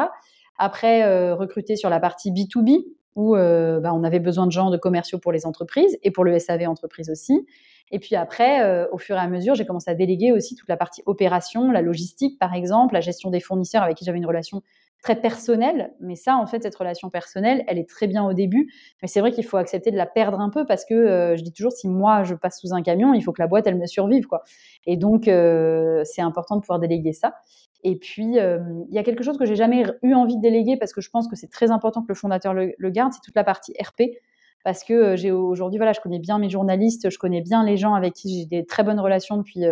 Après, 0.58 1.04
euh, 1.04 1.36
recruter 1.36 1.76
sur 1.76 1.90
la 1.90 2.00
partie 2.00 2.32
B2B, 2.32 2.86
où 3.16 3.36
euh, 3.36 3.80
bah, 3.80 3.94
on 3.94 4.04
avait 4.04 4.20
besoin 4.20 4.46
de 4.46 4.52
gens 4.52 4.70
de 4.70 4.78
commerciaux 4.78 5.20
pour 5.20 5.32
les 5.32 5.46
entreprises 5.46 5.98
et 6.04 6.12
pour 6.12 6.24
le 6.24 6.38
SAV 6.38 6.68
entreprise 6.68 7.10
aussi. 7.10 7.46
Et 7.90 8.00
puis 8.00 8.16
après, 8.18 8.86
au 8.92 8.98
fur 8.98 9.16
et 9.16 9.20
à 9.20 9.30
mesure, 9.30 9.56
j'ai 9.56 9.66
commencé 9.66 9.90
à 9.90 9.96
déléguer 9.96 10.34
aussi 10.34 10.56
toute 10.56 10.68
la 10.68 10.76
partie 10.76 11.02
opération, 11.06 11.72
la 11.72 11.82
logistique 11.82 12.38
par 12.38 12.54
exemple, 12.54 12.94
la 12.94 13.00
gestion 13.00 13.30
des 13.30 13.40
fournisseurs 13.40 13.82
avec 13.82 13.96
qui 13.96 14.04
j'avais 14.04 14.18
une 14.18 14.26
relation 14.26 14.62
très 15.02 15.16
personnelle. 15.16 15.94
Mais 16.00 16.16
ça, 16.16 16.38
en 16.38 16.46
fait, 16.48 16.64
cette 16.64 16.76
relation 16.76 17.10
personnelle, 17.10 17.64
elle 17.68 17.78
est 17.78 17.90
très 17.90 18.08
bien 18.08 18.26
au 18.26 18.34
début. 18.34 18.72
Mais 19.02 19.08
c'est 19.08 19.20
vrai 19.20 19.32
qu'il 19.32 19.46
faut 19.46 19.58
accepter 19.58 19.92
de 19.92 19.98
la 19.98 20.06
perdre 20.06 20.40
un 20.40 20.50
peu 20.50 20.66
parce 20.66 20.86
que 20.86 20.94
euh, 20.94 21.36
je 21.36 21.44
dis 21.44 21.54
toujours, 21.54 21.72
si 21.72 21.88
moi 21.88 22.24
je 22.24 22.36
passe 22.36 22.60
sous 22.60 22.74
un 22.74 22.82
camion, 22.82 23.14
il 23.14 23.22
faut 23.22 23.32
que 23.32 23.42
la 23.42 23.48
boîte, 23.48 23.68
elle 23.68 23.78
me 23.78 23.86
survive, 23.86 24.28
quoi. 24.28 24.44
Et 24.86 24.98
donc, 24.98 25.28
euh, 25.28 26.02
c'est 26.04 26.22
important 26.22 26.56
de 26.56 26.62
pouvoir 26.62 26.80
déléguer 26.80 27.14
ça. 27.14 27.36
Et 27.84 27.96
puis, 27.96 28.40
euh, 28.40 28.60
il 28.90 28.96
y 28.96 28.98
a 28.98 29.04
quelque 29.04 29.24
chose 29.24 29.38
que 29.38 29.46
j'ai 29.46 29.56
jamais 29.56 29.86
eu 30.02 30.14
envie 30.14 30.36
de 30.36 30.42
déléguer 30.42 30.78
parce 30.78 30.94
que 30.94 31.02
je 31.02 31.10
pense 31.10 31.28
que 31.28 31.36
c'est 31.36 31.50
très 31.50 31.72
important 31.72 32.02
que 32.02 32.08
le 32.10 32.16
fondateur 32.16 32.54
le, 32.54 32.74
le 32.78 32.90
garde, 32.90 33.14
c'est 33.14 33.22
toute 33.24 33.36
la 33.36 33.44
partie 33.44 33.74
RP. 33.80 34.18
Parce 34.64 34.84
que 34.84 35.16
j'ai 35.16 35.32
aujourd'hui, 35.32 35.78
voilà, 35.78 35.94
je 35.94 36.02
connais 36.02 36.20
bien 36.20 36.40
mes 36.40 36.50
journalistes, 36.50 37.10
je 37.10 37.18
connais 37.18 37.42
bien 37.42 37.64
les 37.64 37.78
gens 37.78 37.94
avec 37.94 38.14
qui 38.14 38.40
j'ai 38.40 38.46
des 38.46 38.66
très 38.66 38.84
bonnes 38.84 39.00
relations 39.00 39.38
depuis 39.38 39.64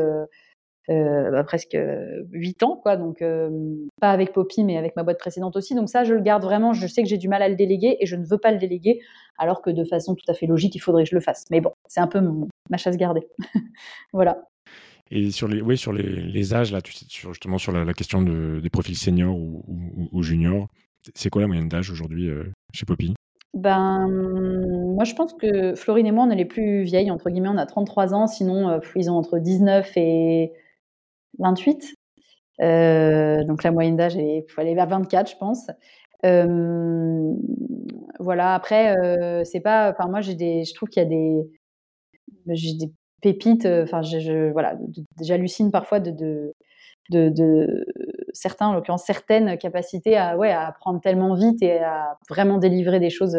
bah, 0.88 1.44
presque 1.44 1.78
huit 2.32 2.62
ans, 2.64 2.80
quoi. 2.82 2.98
Donc, 2.98 3.22
euh, 3.22 3.50
pas 4.00 4.12
avec 4.12 4.34
Poppy, 4.34 4.64
mais 4.64 4.78
avec 4.78 4.96
ma 4.96 5.04
boîte 5.04 5.20
précédente 5.20 5.56
aussi. 5.56 5.76
Donc, 5.76 5.90
ça, 5.90 6.04
je 6.04 6.14
le 6.14 6.22
garde 6.22 6.44
vraiment. 6.44 6.74
Je 6.74 6.88
sais 6.88 7.02
que 7.02 7.10
j'ai 7.10 7.18
du 7.18 7.28
mal 7.28 7.42
à 7.42 7.50
le 7.50 7.56
déléguer 7.56 7.98
et 8.00 8.06
je 8.06 8.16
ne 8.16 8.26
veux 8.26 8.38
pas 8.38 8.52
le 8.52 8.58
déléguer, 8.58 9.00
alors 9.38 9.62
que 9.62 9.70
de 9.70 9.84
façon 9.84 10.16
tout 10.16 10.26
à 10.28 10.34
fait 10.34 10.46
logique, 10.46 10.76
il 10.76 10.80
faudrait 10.80 11.04
que 11.04 11.10
je 11.10 11.16
le 11.16 11.22
fasse. 11.22 11.46
Mais 11.50 11.62
bon, 11.62 11.72
c'est 11.88 12.02
un 12.02 12.08
peu 12.08 12.22
ma 12.70 12.78
chasse 12.78 12.98
gardée. 12.98 13.28
voilà. 14.14 14.44
Et 15.12 15.32
sur 15.32 15.48
les, 15.48 15.62
oui, 15.62 15.78
sur 15.78 15.94
les, 15.94 16.54
âges, 16.54 16.72
là, 16.72 16.82
tu 16.82 16.92
sais, 16.92 17.06
sur, 17.08 17.32
justement 17.32 17.58
sur 17.58 17.72
la, 17.72 17.94
question 17.94 18.22
de, 18.22 18.60
des 18.62 18.70
profils 18.70 18.98
seniors 18.98 19.36
ou, 19.36 19.64
ou, 20.12 20.24
juniors, 20.24 20.68
c'est 21.14 21.30
quoi 21.30 21.42
la 21.42 21.48
moyenne 21.48 21.70
d'âge 21.70 21.92
aujourd'hui 21.92 22.30
euh, 22.30 22.44
chez 22.74 22.86
Poppy? 22.86 23.14
Ben, 23.54 24.08
moi, 24.10 25.04
je 25.04 25.14
pense 25.14 25.34
que 25.34 25.76
Florine 25.76 26.08
et 26.08 26.12
moi, 26.12 26.26
on 26.26 26.32
est 26.32 26.36
les 26.36 26.46
plus 26.46 26.84
vieilles, 26.84 27.12
entre 27.12 27.30
guillemets, 27.30 27.50
on 27.50 27.58
a 27.58 27.66
33 27.66 28.14
ans, 28.14 28.28
sinon, 28.28 28.82
ils 28.96 29.10
ont 29.10 29.16
entre 29.16 29.38
19 29.38 29.92
et 29.96 30.52
28. 31.40 31.96
Euh, 32.62 33.44
donc 33.44 33.64
la 33.64 33.72
moyenne 33.72 33.98
d'âge, 33.98 34.16
il 34.16 34.46
faut 34.50 34.62
aller 34.62 34.76
vers 34.76 34.88
24, 34.88 35.30
je 35.30 35.38
pense. 35.38 35.68
Euh, 36.26 37.34
voilà. 38.20 38.56
Après, 38.56 38.98
euh, 38.98 39.44
c'est 39.44 39.60
pas. 39.60 39.96
Moi, 40.08 40.22
j'ai 40.22 40.36
des. 40.36 40.64
Je 40.64 40.74
trouve 40.74 40.90
qu'il 40.90 41.04
y 41.04 41.06
a 41.06 41.10
des. 41.10 41.50
J'ai 42.48 42.74
des 42.74 42.92
pépites. 43.22 43.66
Enfin, 43.66 44.02
voilà. 44.52 44.78
J'hallucine 45.22 45.72
parfois 45.72 46.00
de, 46.00 46.12
de, 46.12 46.54
de, 47.10 47.86
certains, 48.34 48.68
en 48.68 48.74
l'occurrence 48.74 49.04
certaines 49.04 49.58
capacités 49.58 50.18
à, 50.18 50.38
ouais, 50.38 50.52
à 50.52 50.68
apprendre 50.68 51.02
tellement 51.02 51.36
vite 51.36 51.62
et 51.62 51.80
à 51.80 52.18
vraiment 52.30 52.58
délivrer 52.58 53.00
des 53.00 53.10
choses. 53.10 53.38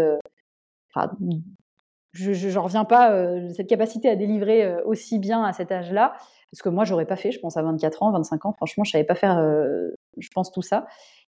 Je 2.13 2.55
n'en 2.55 2.63
reviens 2.63 2.85
pas, 2.85 3.13
cette 3.55 3.69
capacité 3.69 4.09
à 4.09 4.17
délivrer 4.17 4.83
aussi 4.85 5.19
bien 5.19 5.43
à 5.45 5.53
cet 5.53 5.73
âge-là. 5.73 6.15
Parce 6.53 6.63
que 6.63 6.69
moi, 6.69 6.85
j'aurais 6.85 7.07
pas 7.07 7.17
fait, 7.17 7.33
je 7.33 7.41
pense, 7.41 7.57
à 7.57 7.63
24 7.63 8.03
ans, 8.03 8.13
25 8.13 8.47
ans. 8.47 8.53
Franchement, 8.53 8.85
je 8.85 8.93
savais 8.93 9.05
pas 9.05 9.15
faire, 9.15 9.39
euh, 9.39 9.91
je 10.19 10.29
pense, 10.35 10.53
tout 10.53 10.63
ça. 10.63 10.87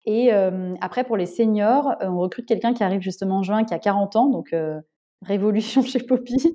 Et 0.07 0.33
euh, 0.33 0.75
après, 0.81 1.05
pour 1.05 1.17
les 1.17 1.27
seniors, 1.27 1.89
euh, 2.03 2.09
on 2.09 2.19
recrute 2.19 2.47
quelqu'un 2.47 2.73
qui 2.73 2.83
arrive 2.83 3.01
justement 3.01 3.39
en 3.39 3.43
juin, 3.43 3.65
qui 3.65 3.75
a 3.75 3.79
40 3.79 4.17
ans, 4.17 4.27
donc 4.27 4.55
révolution 5.23 5.83
chez 5.83 6.01
Poppy. 6.01 6.55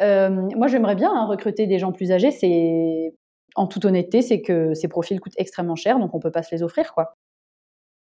moi, 0.00 0.68
j'aimerais 0.68 0.94
bien 0.94 1.12
hein, 1.12 1.26
recruter 1.26 1.66
des 1.66 1.78
gens 1.78 1.92
plus 1.92 2.12
âgés. 2.12 2.30
C'est, 2.30 3.14
en 3.56 3.66
toute 3.66 3.84
honnêteté, 3.84 4.22
c'est 4.22 4.42
que 4.42 4.74
ces 4.74 4.88
profils 4.88 5.20
coûtent 5.20 5.38
extrêmement 5.38 5.76
cher, 5.76 5.98
donc 5.98 6.14
on 6.14 6.20
peut 6.20 6.32
pas 6.32 6.42
se 6.42 6.54
les 6.54 6.62
offrir, 6.62 6.92
quoi. 6.94 7.16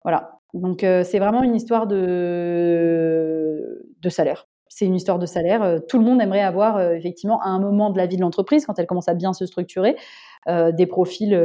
Voilà. 0.03 0.39
Donc 0.55 0.81
c'est 0.81 1.19
vraiment 1.19 1.43
une 1.43 1.57
histoire 1.57 1.87
de, 1.87 3.87
de 4.01 4.09
salaire 4.09 4.47
c'est 4.69 4.87
une 4.87 4.95
histoire 4.95 5.19
de 5.19 5.27
salaire. 5.27 5.63
Euh, 5.63 5.79
tout 5.89 5.99
le 5.99 6.05
monde 6.05 6.21
aimerait 6.21 6.43
avoir 6.43 6.77
euh, 6.77 6.95
effectivement 6.95 7.41
à 7.43 7.49
un 7.49 7.61
moment 7.61 7.91
de 7.91 7.99
la 7.99 8.07
vie 8.07 8.17
de 8.17 8.23
l'entreprise, 8.23 8.67
quand 8.67 8.79
elle 8.79 8.87
commence 8.87 9.09
à 9.09 9.15
bien 9.15 9.33
se 9.33 9.47
structurer, 9.47 9.97
euh, 10.49 10.73
des 10.73 10.87
profils 10.87 11.39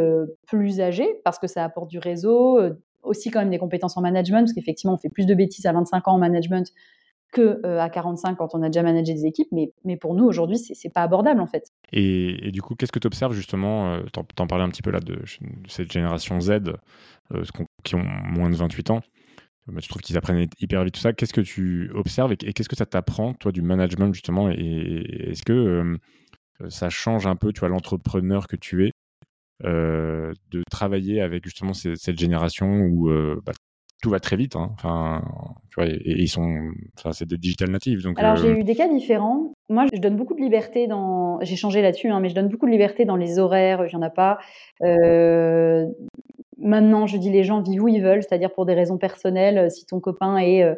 plus 0.47 0.82
âgés, 0.82 1.21
parce 1.23 1.39
que 1.39 1.47
ça 1.47 1.63
apporte 1.63 1.89
du 1.89 1.99
réseau, 1.99 2.60
aussi 3.03 3.32
quand 3.32 3.39
même 3.39 3.49
des 3.49 3.60
compétences 3.60 3.97
en 3.97 4.01
management, 4.01 4.41
parce 4.41 4.53
qu'effectivement 4.53 4.93
on 4.93 4.97
fait 4.97 5.10
plus 5.10 5.25
de 5.25 5.34
bêtises 5.34 5.65
à 5.65 5.71
25 5.71 6.08
ans 6.08 6.13
en 6.13 6.17
management 6.17 6.71
que 7.32 7.63
à 7.77 7.89
45 7.89 8.36
quand 8.38 8.55
on 8.55 8.63
a 8.63 8.69
déjà 8.69 8.82
managé 8.82 9.13
des 9.13 9.25
équipes, 9.25 9.49
mais, 9.51 9.97
pour 9.97 10.15
nous 10.15 10.25
aujourd'hui 10.25 10.58
c'est 10.58 10.89
pas 10.89 11.03
abordable 11.03 11.39
en 11.39 11.47
fait. 11.47 11.71
Et, 11.93 12.51
du 12.51 12.62
coup, 12.62 12.75
qu'est-ce 12.75 12.91
que 12.91 12.99
tu 12.99 13.08
observes 13.08 13.34
justement, 13.34 13.99
t'en, 14.12 14.25
en 14.39 14.47
parlais 14.47 14.65
un 14.65 14.69
petit 14.69 14.82
peu 14.82 14.91
là 14.91 14.99
de, 14.99 15.19
cette 15.67 15.91
génération 15.91 16.41
Z, 16.41 16.60
qui 17.84 17.95
ont 17.95 18.03
moins 18.03 18.49
de 18.49 18.55
28 18.55 18.89
ans, 18.89 19.01
tu 19.82 19.88
trouves 19.88 20.01
qu'ils 20.01 20.17
apprennent 20.17 20.47
hyper 20.60 20.84
vite 20.84 20.95
tout 20.95 20.99
ça. 20.99 21.13
Qu'est-ce 21.13 21.34
que 21.34 21.41
tu 21.41 21.91
observes 21.93 22.32
et, 22.32 22.38
qu'est-ce 22.38 22.69
que 22.69 22.75
ça 22.75 22.86
t'apprend, 22.86 23.34
toi, 23.34 23.51
du 23.51 23.62
management, 23.62 24.13
justement 24.13 24.49
Et, 24.49 25.29
est-ce 25.29 25.43
que 25.43 25.53
euh, 25.53 25.97
ça 26.69 26.89
change 26.89 27.27
un 27.27 27.36
peu, 27.36 27.53
tu 27.53 27.60
vois, 27.60 27.69
l'entrepreneur 27.69 28.47
que 28.47 28.55
tu 28.55 28.88
es, 28.88 28.91
euh, 29.65 30.34
de 30.51 30.63
travailler 30.69 31.21
avec 31.21 31.43
justement 31.43 31.73
cette, 31.73 32.17
génération 32.17 32.67
où 32.67 33.10
euh, 33.10 33.41
bah, 33.45 33.51
tout 34.01 34.10
va 34.10 34.19
très 34.19 34.38
vite. 34.38 34.55
Hein. 34.55 34.71
Enfin, 34.73 35.21
tu 35.69 35.82
vois, 35.82 35.89
et, 35.89 35.99
ils 36.05 36.29
sont, 36.29 36.71
enfin, 36.97 37.12
c'est 37.12 37.27
des 37.27 37.38
digital 37.38 37.69
natives. 37.69 38.01
Donc, 38.01 38.19
Alors, 38.19 38.38
j'ai 38.38 38.51
eu 38.51 38.63
des 38.63 38.75
cas 38.75 38.88
différents. 38.88 39.53
Moi, 39.69 39.86
je 39.93 39.99
donne 39.99 40.15
beaucoup 40.15 40.36
de 40.36 40.41
liberté 40.41 40.88
dans. 40.88 41.39
J'ai 41.41 41.55
changé 41.55 41.82
là-dessus, 41.82 42.10
hein, 42.10 42.19
mais 42.19 42.29
je 42.29 42.36
donne 42.36 42.47
beaucoup 42.47 42.65
de 42.65 42.71
liberté 42.71 43.05
dans 43.05 43.17
les 43.17 43.39
horaires. 43.39 43.86
Il 43.86 43.89
n'y 43.89 43.95
en 43.95 44.01
a 44.01 44.10
pas. 44.10 44.39
Maintenant, 46.62 47.08
je 47.08 47.17
dis 47.17 47.30
les 47.30 47.43
gens 47.43 47.62
vivent 47.62 47.84
où 47.84 47.88
ils 47.88 48.02
veulent, 48.02 48.22
c'est-à-dire 48.22 48.52
pour 48.52 48.65
des 48.65 48.74
raisons 48.74 48.98
personnelles. 48.98 49.58
Euh, 49.58 49.69
si 49.69 49.86
ton 49.86 50.00
copain 50.00 50.38
est, 50.38 50.63
euh, 50.63 50.76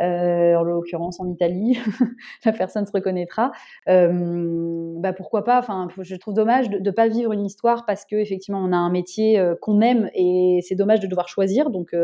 euh, 0.00 0.54
en 0.56 0.62
l'occurrence 0.62 1.20
en 1.20 1.28
Italie, 1.28 1.78
la 2.44 2.52
personne 2.52 2.86
se 2.86 2.92
reconnaîtra. 2.92 3.52
bah 3.86 5.12
pourquoi 5.12 5.44
pas 5.44 5.58
Enfin, 5.58 5.88
je 6.00 6.16
trouve 6.16 6.34
dommage 6.34 6.70
de 6.70 6.78
ne 6.78 6.90
pas 6.90 7.08
vivre 7.08 7.32
une 7.32 7.44
histoire 7.44 7.84
parce 7.86 8.04
que 8.04 8.16
effectivement 8.16 8.60
on 8.60 8.72
a 8.72 8.76
un 8.76 8.90
métier 8.90 9.40
qu'on 9.60 9.80
aime 9.80 10.10
et 10.14 10.60
c'est 10.62 10.74
dommage 10.74 10.98
de 10.98 11.06
devoir 11.06 11.28
choisir. 11.28 11.70
Donc 11.70 11.94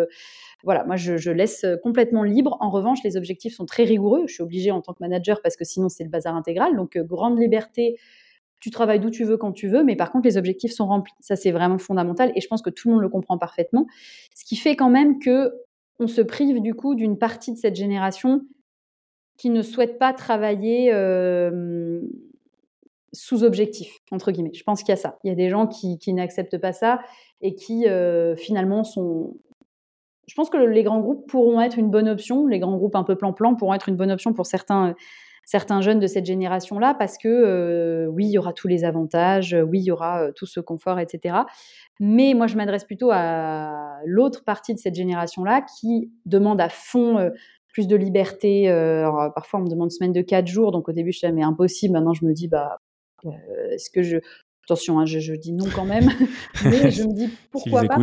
voilà, 0.62 0.84
moi 0.84 0.94
je, 0.94 1.16
je, 1.16 1.32
laisse 1.32 1.66
complètement 1.82 2.22
libre. 2.22 2.56
En 2.60 2.70
revanche, 2.70 2.98
les 3.02 3.16
objectifs 3.16 3.56
sont 3.56 3.66
très 3.66 3.82
rigoureux. 3.82 4.22
Je 4.28 4.34
suis 4.34 4.42
obligée 4.44 4.70
en 4.70 4.82
tant 4.82 4.92
que 4.92 5.00
manager 5.00 5.40
parce 5.42 5.56
que 5.56 5.64
sinon 5.64 5.88
c'est 5.88 6.04
le 6.04 6.10
bazar 6.10 6.36
intégral. 6.36 6.76
Donc 6.76 6.96
grande 6.96 7.40
liberté 7.40 7.96
tu 8.60 8.70
travailles 8.70 9.00
d'où 9.00 9.10
tu 9.10 9.24
veux 9.24 9.36
quand 9.36 9.52
tu 9.52 9.68
veux, 9.68 9.82
mais 9.82 9.96
par 9.96 10.12
contre 10.12 10.26
les 10.26 10.36
objectifs 10.36 10.72
sont 10.72 10.86
remplis. 10.86 11.14
Ça 11.20 11.36
c'est 11.36 11.50
vraiment 11.50 11.78
fondamental 11.78 12.32
et 12.36 12.40
je 12.40 12.48
pense 12.48 12.62
que 12.62 12.70
tout 12.70 12.88
le 12.88 12.94
monde 12.94 13.02
le 13.02 13.08
comprend 13.08 13.38
parfaitement. 13.38 13.86
Ce 14.34 14.44
qui 14.44 14.56
fait 14.56 14.76
quand 14.76 14.90
même 14.90 15.18
que 15.18 15.52
on 15.98 16.06
se 16.06 16.20
prive 16.20 16.60
du 16.60 16.74
coup 16.74 16.94
d'une 16.94 17.18
partie 17.18 17.52
de 17.52 17.58
cette 17.58 17.76
génération 17.76 18.42
qui 19.36 19.50
ne 19.50 19.62
souhaite 19.62 19.98
pas 19.98 20.12
travailler 20.12 20.92
euh, 20.92 22.02
sous 23.12 23.42
objectif, 23.42 23.98
entre 24.10 24.32
guillemets. 24.32 24.52
Je 24.54 24.62
pense 24.62 24.82
qu'il 24.82 24.90
y 24.90 24.92
a 24.92 24.96
ça. 24.96 25.18
Il 25.24 25.28
y 25.28 25.30
a 25.30 25.34
des 25.34 25.48
gens 25.48 25.66
qui, 25.66 25.98
n'acceptent 26.12 26.58
pas 26.58 26.72
ça 26.72 27.00
et 27.40 27.54
qui 27.54 27.86
euh, 27.88 28.36
finalement 28.36 28.84
sont... 28.84 29.36
Je 30.26 30.34
pense 30.34 30.48
que 30.48 30.58
les 30.58 30.82
grands 30.82 31.00
groupes 31.00 31.26
pourront 31.28 31.60
être 31.60 31.78
une 31.78 31.90
bonne 31.90 32.08
option, 32.08 32.46
les 32.46 32.60
grands 32.60 32.76
groupes 32.76 32.94
un 32.94 33.02
peu 33.02 33.16
plan-plan 33.16 33.54
pourront 33.56 33.74
être 33.74 33.88
une 33.88 33.96
bonne 33.96 34.12
option 34.12 34.32
pour 34.32 34.46
certains, 34.46 34.94
certains 35.50 35.80
jeunes 35.80 35.98
de 35.98 36.06
cette 36.06 36.26
génération-là, 36.26 36.94
parce 36.94 37.18
que 37.18 37.26
euh, 37.26 38.06
oui, 38.06 38.26
il 38.26 38.30
y 38.30 38.38
aura 38.38 38.52
tous 38.52 38.68
les 38.68 38.84
avantages, 38.84 39.56
oui, 39.68 39.80
il 39.80 39.84
y 39.84 39.90
aura 39.90 40.30
tout 40.36 40.46
ce 40.46 40.60
confort, 40.60 41.00
etc. 41.00 41.38
Mais 41.98 42.34
moi, 42.34 42.46
je 42.46 42.56
m'adresse 42.56 42.84
plutôt 42.84 43.10
à 43.12 43.98
l'autre 44.04 44.44
partie 44.44 44.74
de 44.74 44.78
cette 44.78 44.94
génération-là 44.94 45.62
qui 45.62 46.12
demande 46.24 46.60
à 46.60 46.68
fond 46.68 47.32
plus 47.66 47.88
de 47.88 47.96
liberté. 47.96 48.66
parfois, 49.34 49.58
on 49.58 49.64
me 49.64 49.68
demande 49.68 49.90
semaine 49.90 50.12
de 50.12 50.22
4 50.22 50.46
jours, 50.46 50.70
donc 50.70 50.88
au 50.88 50.92
début, 50.92 51.10
je 51.10 51.18
disais, 51.18 51.32
mais 51.32 51.42
impossible. 51.42 51.94
Maintenant, 51.94 52.14
je 52.14 52.24
me 52.24 52.32
dis, 52.32 52.46
bah, 52.46 52.78
est-ce 53.72 53.90
que 53.90 54.02
je. 54.02 54.18
Attention, 54.70 55.00
hein, 55.00 55.04
je, 55.04 55.32
dis 55.32 55.52
non 55.52 55.64
quand 55.74 55.84
même, 55.84 56.08
mais 56.64 56.92
je 56.92 57.02
me 57.02 57.12
dis 57.12 57.28
pourquoi 57.50 57.82
pas. 57.82 57.96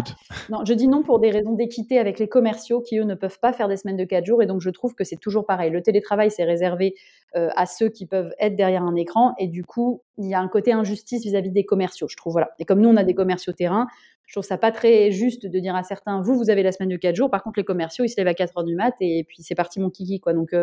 Non, 0.49 0.65
je 0.65 0.73
dis 0.73 0.89
non 0.89 1.01
pour 1.01 1.19
des 1.19 1.31
raisons 1.31 1.53
d'équité 1.53 1.97
avec 1.97 2.19
les 2.19 2.27
commerciaux 2.27 2.81
qui, 2.81 2.97
eux, 2.97 3.05
ne 3.05 3.15
peuvent 3.15 3.39
pas 3.39 3.53
faire 3.53 3.69
des 3.69 3.77
semaines 3.77 3.95
de 3.95 4.03
4 4.03 4.25
jours. 4.25 4.43
Et 4.43 4.47
donc, 4.47 4.59
je 4.59 4.69
trouve 4.69 4.93
que 4.93 5.05
c'est 5.05 5.15
toujours 5.15 5.45
pareil. 5.45 5.71
Le 5.71 5.81
télétravail, 5.81 6.29
c'est 6.29 6.43
réservé 6.43 6.95
à 7.33 7.65
ceux 7.65 7.87
qui 7.87 8.05
peuvent 8.05 8.33
être 8.37 8.57
derrière 8.57 8.83
un 8.83 8.95
écran. 8.95 9.33
Et 9.39 9.47
du 9.47 9.63
coup, 9.63 10.01
il 10.17 10.27
y 10.27 10.33
a 10.33 10.41
un 10.41 10.49
côté 10.49 10.73
injustice 10.73 11.23
vis-à-vis 11.23 11.51
des 11.51 11.63
commerciaux, 11.63 12.09
je 12.09 12.17
trouve. 12.17 12.33
Voilà. 12.33 12.49
Et 12.59 12.65
comme 12.65 12.81
nous, 12.81 12.89
on 12.89 12.97
a 12.97 13.05
des 13.05 13.15
commerciaux 13.15 13.53
terrain, 13.53 13.87
je 14.25 14.33
trouve 14.33 14.43
ça 14.43 14.57
pas 14.57 14.73
très 14.73 15.11
juste 15.11 15.45
de 15.45 15.59
dire 15.59 15.73
à 15.73 15.83
certains, 15.83 16.21
vous, 16.21 16.35
vous 16.35 16.49
avez 16.49 16.63
la 16.63 16.73
semaine 16.73 16.89
de 16.89 16.97
4 16.97 17.15
jours. 17.15 17.31
Par 17.31 17.43
contre, 17.43 17.59
les 17.59 17.63
commerciaux, 17.63 18.03
ils 18.03 18.09
se 18.09 18.17
lèvent 18.17 18.27
à 18.27 18.33
4 18.33 18.57
heures 18.57 18.65
du 18.65 18.75
mat 18.75 18.93
et 18.99 19.23
puis 19.25 19.41
c'est 19.41 19.55
parti 19.55 19.79
mon 19.79 19.89
kiki, 19.89 20.19
quoi. 20.19 20.33
Donc, 20.33 20.53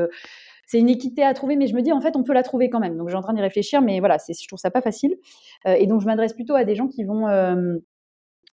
c'est 0.67 0.79
une 0.79 0.89
équité 0.89 1.23
à 1.23 1.35
trouver, 1.35 1.57
mais 1.57 1.67
je 1.67 1.75
me 1.75 1.83
dis 1.83 1.93
en 1.93 2.01
fait 2.01 2.17
on 2.17 2.23
peut 2.23 2.33
la 2.33 2.43
trouver 2.43 2.71
quand 2.71 2.81
même. 2.81 2.97
Donc 2.97 3.09
j'ai 3.09 3.17
en 3.17 3.23
train 3.23 3.35
d'y 3.35 3.41
réfléchir, 3.41 3.83
mais 3.83 4.01
voilà, 4.01 4.17
je 4.19 4.47
trouve 4.47 4.59
ça 4.59 4.71
pas 4.71 4.83
facile. 4.83 5.17
Euh, 5.67 5.75
et 5.75 5.87
donc 5.87 6.01
je 6.01 6.07
m'adresse 6.07 6.33
plutôt 6.33 6.55
à 6.55 6.65
des 6.65 6.75
gens 6.75 6.89
qui 6.89 7.05
vont. 7.05 7.29
Euh, 7.29 7.77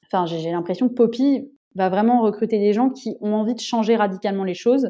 enfin, 0.06 0.26
j'ai 0.26 0.52
l'impression 0.52 0.90
que 0.90 0.94
Poppy 0.94 1.50
va 1.76 1.90
vraiment 1.90 2.22
recruter 2.22 2.60
des 2.60 2.74
gens 2.74 2.90
qui 2.90 3.16
ont 3.22 3.34
envie 3.34 3.56
de 3.56 3.60
changer 3.60 3.96
radicalement 3.96 4.44
les 4.44 4.56
choses. 4.56 4.90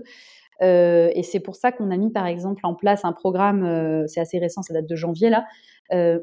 Euh, 0.62 1.10
et 1.14 1.24
c'est 1.24 1.40
pour 1.40 1.56
ça 1.56 1.72
qu'on 1.72 1.92
a 1.92 1.98
mis 1.98 2.12
par 2.12 2.26
exemple 2.26 2.66
en 2.66 2.74
place 2.74 3.06
un 3.06 3.14
programme, 3.14 4.06
c'est 4.08 4.20
assez 4.20 4.40
récent, 4.40 4.62
ça 4.62 4.74
date 4.74 4.88
de 4.88 4.96
janvier 4.96 5.30
là, 5.30 5.46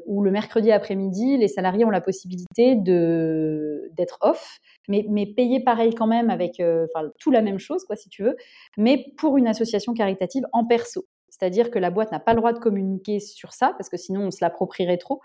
où 0.05 0.23
le 0.23 0.31
mercredi 0.31 0.71
après-midi, 0.71 1.37
les 1.37 1.47
salariés 1.47 1.85
ont 1.85 1.89
la 1.89 2.01
possibilité 2.01 2.75
d'être 2.75 4.17
off 4.21 4.59
mais, 4.87 5.05
mais 5.09 5.25
payer 5.25 5.59
pareil 5.59 5.93
quand 5.93 6.07
même 6.07 6.29
avec 6.29 6.59
euh, 6.59 6.87
tout 7.19 7.31
la 7.31 7.41
même 7.41 7.59
chose, 7.59 7.83
quoi, 7.85 7.95
si 7.95 8.09
tu 8.09 8.23
veux, 8.23 8.35
mais 8.77 9.05
pour 9.17 9.37
une 9.37 9.47
association 9.47 9.93
caritative 9.93 10.43
en 10.53 10.65
perso. 10.65 11.05
C'est-à-dire 11.29 11.69
que 11.71 11.79
la 11.79 11.89
boîte 11.89 12.11
n'a 12.11 12.19
pas 12.19 12.33
le 12.33 12.37
droit 12.37 12.53
de 12.53 12.59
communiquer 12.59 13.19
sur 13.19 13.53
ça, 13.53 13.73
parce 13.77 13.89
que 13.89 13.97
sinon 13.97 14.27
on 14.27 14.31
se 14.31 14.37
l'approprierait 14.41 14.97
trop. 14.97 15.21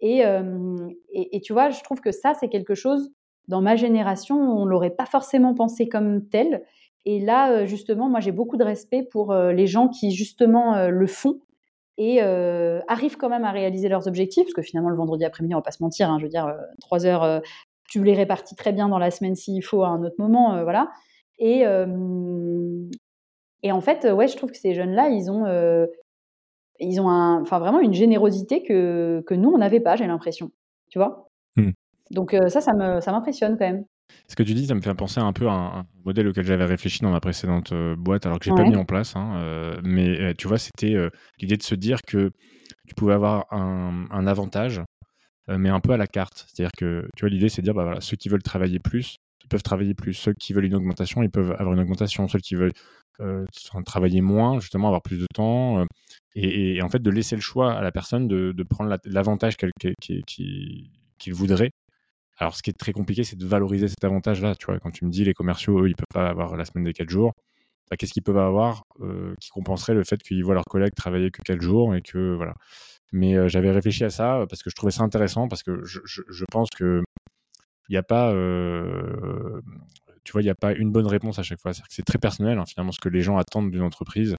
Et, 0.00 0.26
euh, 0.26 0.88
et, 1.12 1.40
tu 1.40 1.52
vois, 1.52 1.70
je 1.70 1.80
trouve 1.82 2.00
que 2.00 2.10
ça, 2.10 2.34
c'est 2.34 2.48
quelque 2.48 2.74
chose, 2.74 3.12
dans 3.46 3.60
ma 3.60 3.76
génération, 3.76 4.36
on 4.36 4.64
ne 4.64 4.70
l'aurait 4.70 4.90
pas 4.90 5.06
forcément 5.06 5.54
pensé 5.54 5.88
comme 5.88 6.28
tel. 6.28 6.64
Et 7.04 7.20
là, 7.20 7.50
euh, 7.50 7.66
justement, 7.66 8.08
moi, 8.08 8.20
j'ai 8.20 8.32
beaucoup 8.32 8.56
de 8.56 8.64
respect 8.64 9.02
pour 9.02 9.34
les 9.34 9.66
gens 9.66 9.88
qui, 9.88 10.12
justement, 10.12 10.88
le 10.88 11.06
font 11.06 11.40
et 11.98 12.20
arrivent 12.20 13.16
quand 13.16 13.28
même 13.28 13.44
à 13.44 13.50
réaliser 13.50 13.88
leurs 13.88 14.08
objectifs, 14.08 14.44
parce 14.44 14.54
que 14.54 14.62
finalement, 14.62 14.90
le 14.90 14.96
vendredi 14.96 15.24
après-midi, 15.24 15.54
on 15.54 15.58
va 15.58 15.62
pas 15.62 15.72
se 15.72 15.82
mentir, 15.82 16.10
hein, 16.10 16.18
je 16.18 16.24
veux 16.24 16.30
dire, 16.30 16.54
trois 16.80 17.06
heures 17.06 17.42
tu 17.92 18.02
les 18.02 18.14
répartis 18.14 18.54
très 18.54 18.72
bien 18.72 18.88
dans 18.88 18.98
la 18.98 19.10
semaine 19.10 19.34
s'il 19.34 19.62
faut 19.62 19.82
à 19.82 19.88
un 19.88 20.02
autre 20.02 20.14
moment, 20.18 20.54
euh, 20.54 20.62
voilà. 20.62 20.90
Et, 21.38 21.64
et 23.62 23.72
en 23.72 23.80
fait, 23.80 24.10
ouais, 24.10 24.28
je 24.28 24.36
trouve 24.36 24.50
que 24.50 24.56
ces 24.56 24.74
jeunes-là, 24.74 25.08
ils 25.08 25.30
ont, 25.30 25.44
ils 26.78 27.00
ont 27.00 27.08
enfin 27.08 27.58
vraiment 27.58 27.80
une 27.80 27.92
générosité 27.92 28.62
que, 28.62 29.22
que 29.26 29.34
nous, 29.34 29.50
on 29.50 29.58
n'avait 29.58 29.80
pas, 29.80 29.96
j'ai 29.96 30.06
l'impression. 30.06 30.52
Tu 30.88 30.98
vois 30.98 31.28
mmh. 31.56 31.70
Donc 32.12 32.36
ça, 32.46 32.60
ça 32.60 32.72
m'impressionne 32.72 33.58
quand 33.58 33.66
même. 33.66 33.84
Ce 34.28 34.36
que 34.36 34.42
tu 34.42 34.54
dis, 34.54 34.66
ça 34.66 34.74
me 34.74 34.80
fait 34.80 34.94
penser 34.94 35.20
un 35.20 35.32
peu 35.32 35.48
à 35.48 35.52
un, 35.52 35.86
modèle 36.04 36.28
auquel 36.28 36.44
j'avais 36.44 36.64
réfléchi 36.64 37.00
dans 37.00 37.10
ma 37.10 37.20
précédente 37.20 37.72
boîte, 37.96 38.26
alors 38.26 38.38
que 38.38 38.44
j'ai 38.44 38.50
n'ai 38.50 38.56
pas 38.56 38.68
mis 38.68 38.76
en 38.76 38.84
place. 38.84 39.14
Hein, 39.16 39.80
mais 39.82 40.34
tu 40.34 40.48
vois, 40.48 40.58
c'était 40.58 40.96
l'idée 41.38 41.56
de 41.56 41.62
se 41.62 41.74
dire 41.74 41.98
que 42.06 42.30
tu 42.88 42.94
pouvais 42.94 43.14
avoir 43.14 43.52
un, 43.52 44.06
un 44.10 44.26
avantage 44.26 44.82
euh, 45.48 45.58
mais 45.58 45.68
un 45.68 45.80
peu 45.80 45.92
à 45.92 45.96
la 45.96 46.06
carte. 46.06 46.46
C'est-à-dire 46.48 46.72
que, 46.76 47.08
tu 47.16 47.22
vois, 47.22 47.30
l'idée, 47.30 47.48
c'est 47.48 47.62
de 47.62 47.66
dire, 47.66 47.74
bah, 47.74 47.84
voilà, 47.84 48.00
ceux 48.00 48.16
qui 48.16 48.28
veulent 48.28 48.42
travailler 48.42 48.78
plus, 48.78 49.16
ils 49.44 49.48
peuvent 49.48 49.62
travailler 49.62 49.94
plus. 49.94 50.14
Ceux 50.14 50.34
qui 50.34 50.52
veulent 50.52 50.66
une 50.66 50.74
augmentation, 50.74 51.22
ils 51.22 51.30
peuvent 51.30 51.52
avoir 51.58 51.74
une 51.74 51.80
augmentation. 51.80 52.28
Ceux 52.28 52.38
qui 52.38 52.54
veulent 52.54 52.72
euh, 53.20 53.44
travailler 53.84 54.20
moins, 54.20 54.60
justement, 54.60 54.88
avoir 54.88 55.02
plus 55.02 55.18
de 55.18 55.26
temps. 55.34 55.80
Euh, 55.80 55.84
et, 56.34 56.80
en 56.82 56.88
fait, 56.88 57.02
de 57.02 57.10
laisser 57.10 57.34
le 57.36 57.42
choix 57.42 57.72
à 57.74 57.82
la 57.82 57.92
personne 57.92 58.28
de, 58.28 58.52
de 58.52 58.62
prendre 58.62 58.96
l'avantage 59.04 59.56
qu'il 59.56 61.34
voudrait. 61.34 61.72
Alors, 62.38 62.56
ce 62.56 62.62
qui 62.62 62.70
est 62.70 62.78
très 62.78 62.92
compliqué, 62.92 63.24
c'est 63.24 63.36
de 63.36 63.46
valoriser 63.46 63.88
cet 63.88 64.04
avantage-là. 64.04 64.54
Tu 64.56 64.66
vois, 64.66 64.78
quand 64.80 64.90
tu 64.90 65.04
me 65.04 65.10
dis 65.10 65.24
les 65.24 65.34
commerciaux, 65.34 65.82
eux, 65.82 65.88
ils 65.88 65.96
peuvent 65.96 66.06
pas 66.12 66.28
avoir 66.28 66.56
la 66.56 66.64
semaine 66.64 66.84
des 66.84 66.92
4 66.92 67.08
jours. 67.10 67.32
Bah, 67.90 67.96
qu'est-ce 67.96 68.12
qu'ils 68.12 68.22
peuvent 68.22 68.38
avoir 68.38 68.84
qui 69.40 69.50
compenserait 69.50 69.94
le 69.94 70.04
fait 70.04 70.22
qu'ils 70.22 70.44
voient 70.44 70.54
leurs 70.54 70.64
collègues 70.64 70.94
travailler 70.94 71.30
que 71.30 71.42
4 71.42 71.60
jours 71.60 71.94
et 71.94 72.02
que 72.02 72.34
voilà. 72.34 72.54
Mais 73.12 73.36
euh, 73.36 73.48
j'avais 73.48 73.70
réfléchi 73.70 74.04
à 74.04 74.10
ça 74.10 74.38
euh, 74.38 74.46
parce 74.46 74.62
que 74.62 74.70
je 74.70 74.74
trouvais 74.74 74.90
ça 74.92 75.02
intéressant, 75.02 75.46
parce 75.46 75.62
que 75.62 75.84
je, 75.84 76.44
pense 76.50 76.68
que 76.70 77.02
il 77.88 77.92
n'y 77.92 77.98
a 77.98 78.02
pas, 78.02 78.32
euh, 78.32 79.60
tu 80.24 80.32
vois, 80.32 80.40
il 80.40 80.46
n'y 80.46 80.50
a 80.50 80.54
pas 80.54 80.72
une 80.72 80.90
bonne 80.90 81.06
réponse 81.06 81.38
à 81.38 81.42
chaque 81.42 81.60
fois. 81.60 81.72
C'est 81.90 82.04
très 82.04 82.18
personnel, 82.18 82.58
hein, 82.58 82.64
finalement, 82.66 82.92
ce 82.92 83.00
que 83.00 83.10
les 83.10 83.20
gens 83.20 83.36
attendent 83.36 83.70
d'une 83.70 83.82
entreprise 83.82 84.34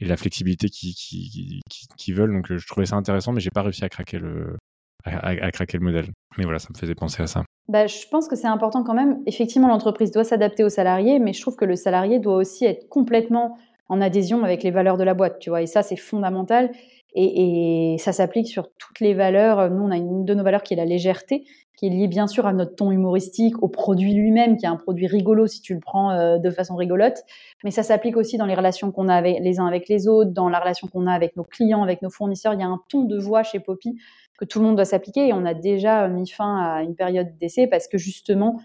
et 0.00 0.06
la 0.06 0.16
flexibilité 0.16 0.68
qu'ils 0.68 0.94
qui, 0.94 1.60
qui, 1.96 2.12
veulent. 2.12 2.32
Donc, 2.32 2.52
je 2.52 2.66
trouvais 2.66 2.86
ça 2.86 2.96
intéressant, 2.96 3.32
mais 3.32 3.40
j'ai 3.40 3.50
pas 3.50 3.62
réussi 3.62 3.84
à 3.84 3.88
craquer 3.88 4.18
le, 4.18 4.56
à, 5.04 5.50
craquer 5.50 5.78
le 5.78 5.84
modèle. 5.84 6.06
Mais 6.36 6.44
voilà, 6.44 6.58
ça 6.58 6.68
me 6.72 6.78
faisait 6.78 6.94
penser 6.94 7.22
à 7.22 7.26
ça. 7.26 7.44
Bah, 7.68 7.86
je 7.86 8.06
pense 8.10 8.28
que 8.28 8.36
c'est 8.36 8.46
important 8.46 8.82
quand 8.82 8.94
même. 8.94 9.22
Effectivement, 9.26 9.68
l'entreprise 9.68 10.10
doit 10.10 10.24
s'adapter 10.24 10.64
aux 10.64 10.68
salariés, 10.68 11.18
mais 11.18 11.32
je 11.32 11.40
trouve 11.40 11.56
que 11.56 11.64
le 11.64 11.76
salarié 11.76 12.18
doit 12.18 12.36
aussi 12.36 12.64
être 12.64 12.88
complètement 12.88 13.58
en 13.88 14.00
adhésion 14.00 14.44
avec 14.44 14.62
les 14.62 14.70
valeurs 14.70 14.96
de 14.96 15.04
la 15.04 15.14
boîte, 15.14 15.38
tu 15.38 15.50
vois. 15.50 15.62
Et 15.62 15.66
ça, 15.66 15.82
c'est 15.82 15.96
fondamental. 15.96 16.70
Et, 17.14 17.96
ça 17.98 18.12
s'applique 18.12 18.48
sur 18.48 18.68
toutes 18.78 19.00
les 19.00 19.14
valeurs. 19.14 19.70
Nous, 19.70 19.82
on 19.82 19.90
a 19.90 19.96
une 19.96 20.24
de 20.24 20.34
nos 20.34 20.44
valeurs 20.44 20.62
qui 20.62 20.74
est 20.74 20.76
la 20.76 20.84
légèreté, 20.84 21.44
qui 21.76 21.86
est 21.86 21.90
liée 21.90 22.06
bien 22.06 22.26
sûr 22.26 22.46
à 22.46 22.52
notre 22.52 22.74
ton 22.74 22.90
humoristique, 22.90 23.62
au 23.62 23.68
produit 23.68 24.12
lui-même, 24.12 24.56
qui 24.56 24.66
est 24.66 24.68
un 24.68 24.76
produit 24.76 25.06
rigolo 25.06 25.46
si 25.46 25.62
tu 25.62 25.74
le 25.74 25.80
prends 25.80 26.10
euh, 26.10 26.38
de 26.38 26.50
façon 26.50 26.76
rigolote. 26.76 27.22
Mais 27.64 27.70
ça 27.70 27.82
s'applique 27.82 28.16
aussi 28.16 28.36
dans 28.36 28.46
les 28.46 28.54
relations 28.54 28.92
qu'on 28.92 29.08
a 29.08 29.20
les 29.20 29.58
uns 29.58 29.66
avec 29.66 29.88
les 29.88 30.06
autres, 30.06 30.30
dans 30.32 30.48
la 30.48 30.60
relation 30.60 30.86
qu'on 30.86 31.06
a 31.06 31.12
avec 31.12 31.36
nos 31.36 31.44
clients, 31.44 31.82
avec 31.82 32.02
nos 32.02 32.10
fournisseurs. 32.10 32.52
Il 32.52 32.60
y 32.60 32.62
a 32.62 32.68
un 32.68 32.80
ton 32.88 33.04
de 33.04 33.18
voix 33.18 33.42
chez 33.42 33.58
Poppy 33.58 33.96
que 34.38 34.44
tout 34.44 34.60
le 34.60 34.64
monde 34.64 34.76
doit 34.76 34.86
s'appliquer. 34.86 35.28
Et 35.28 35.32
on 35.34 35.44
a 35.44 35.52
déjà 35.52 36.08
mis 36.08 36.28
fin 36.28 36.56
à 36.56 36.82
une 36.82 36.94
période 36.94 37.36
d'essai 37.38 37.66
parce 37.66 37.88
que 37.88 37.98
justement, 37.98 38.58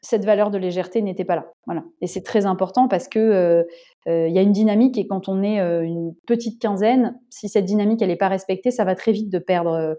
cette 0.00 0.24
valeur 0.24 0.50
de 0.50 0.58
légèreté 0.58 1.02
n'était 1.02 1.24
pas 1.24 1.36
là. 1.36 1.52
Voilà. 1.66 1.84
Et 2.00 2.06
c'est 2.06 2.22
très 2.22 2.46
important 2.46 2.88
parce 2.88 3.08
que 3.08 3.18
euh, 3.18 3.64
euh, 4.08 4.28
y 4.28 4.38
a 4.38 4.42
une 4.42 4.52
dynamique 4.52 4.98
et 4.98 5.06
quand 5.06 5.28
on 5.28 5.42
est 5.42 5.60
euh, 5.60 5.82
une 5.82 6.14
petite 6.26 6.60
quinzaine, 6.60 7.18
si 7.30 7.48
cette 7.48 7.64
dynamique 7.64 8.02
elle 8.02 8.08
n'est 8.08 8.16
pas 8.16 8.28
respectée, 8.28 8.70
ça 8.70 8.84
va 8.84 8.94
très 8.94 9.12
vite 9.12 9.30
de 9.30 9.38
perdre 9.38 9.96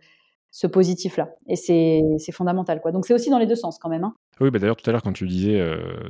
ce 0.52 0.68
positif-là. 0.68 1.30
Et 1.47 1.56
c'est 1.56 2.32
fondamental. 2.32 2.82
Quoi. 2.82 2.91
Donc 2.91 3.06
c'est 3.06 3.14
aussi 3.14 3.30
dans 3.30 3.39
les 3.39 3.45
deux 3.45 3.56
sens 3.56 3.78
quand 3.78 3.89
même. 3.89 4.04
Hein. 4.04 4.16
Oui, 4.39 4.52
bah 4.52 4.60
d'ailleurs 4.60 4.78
tout 4.78 4.89
à 4.89 4.93
l'heure 4.93 5.04
quand 5.04 5.14
tu 5.14 5.28
disais 5.28 5.62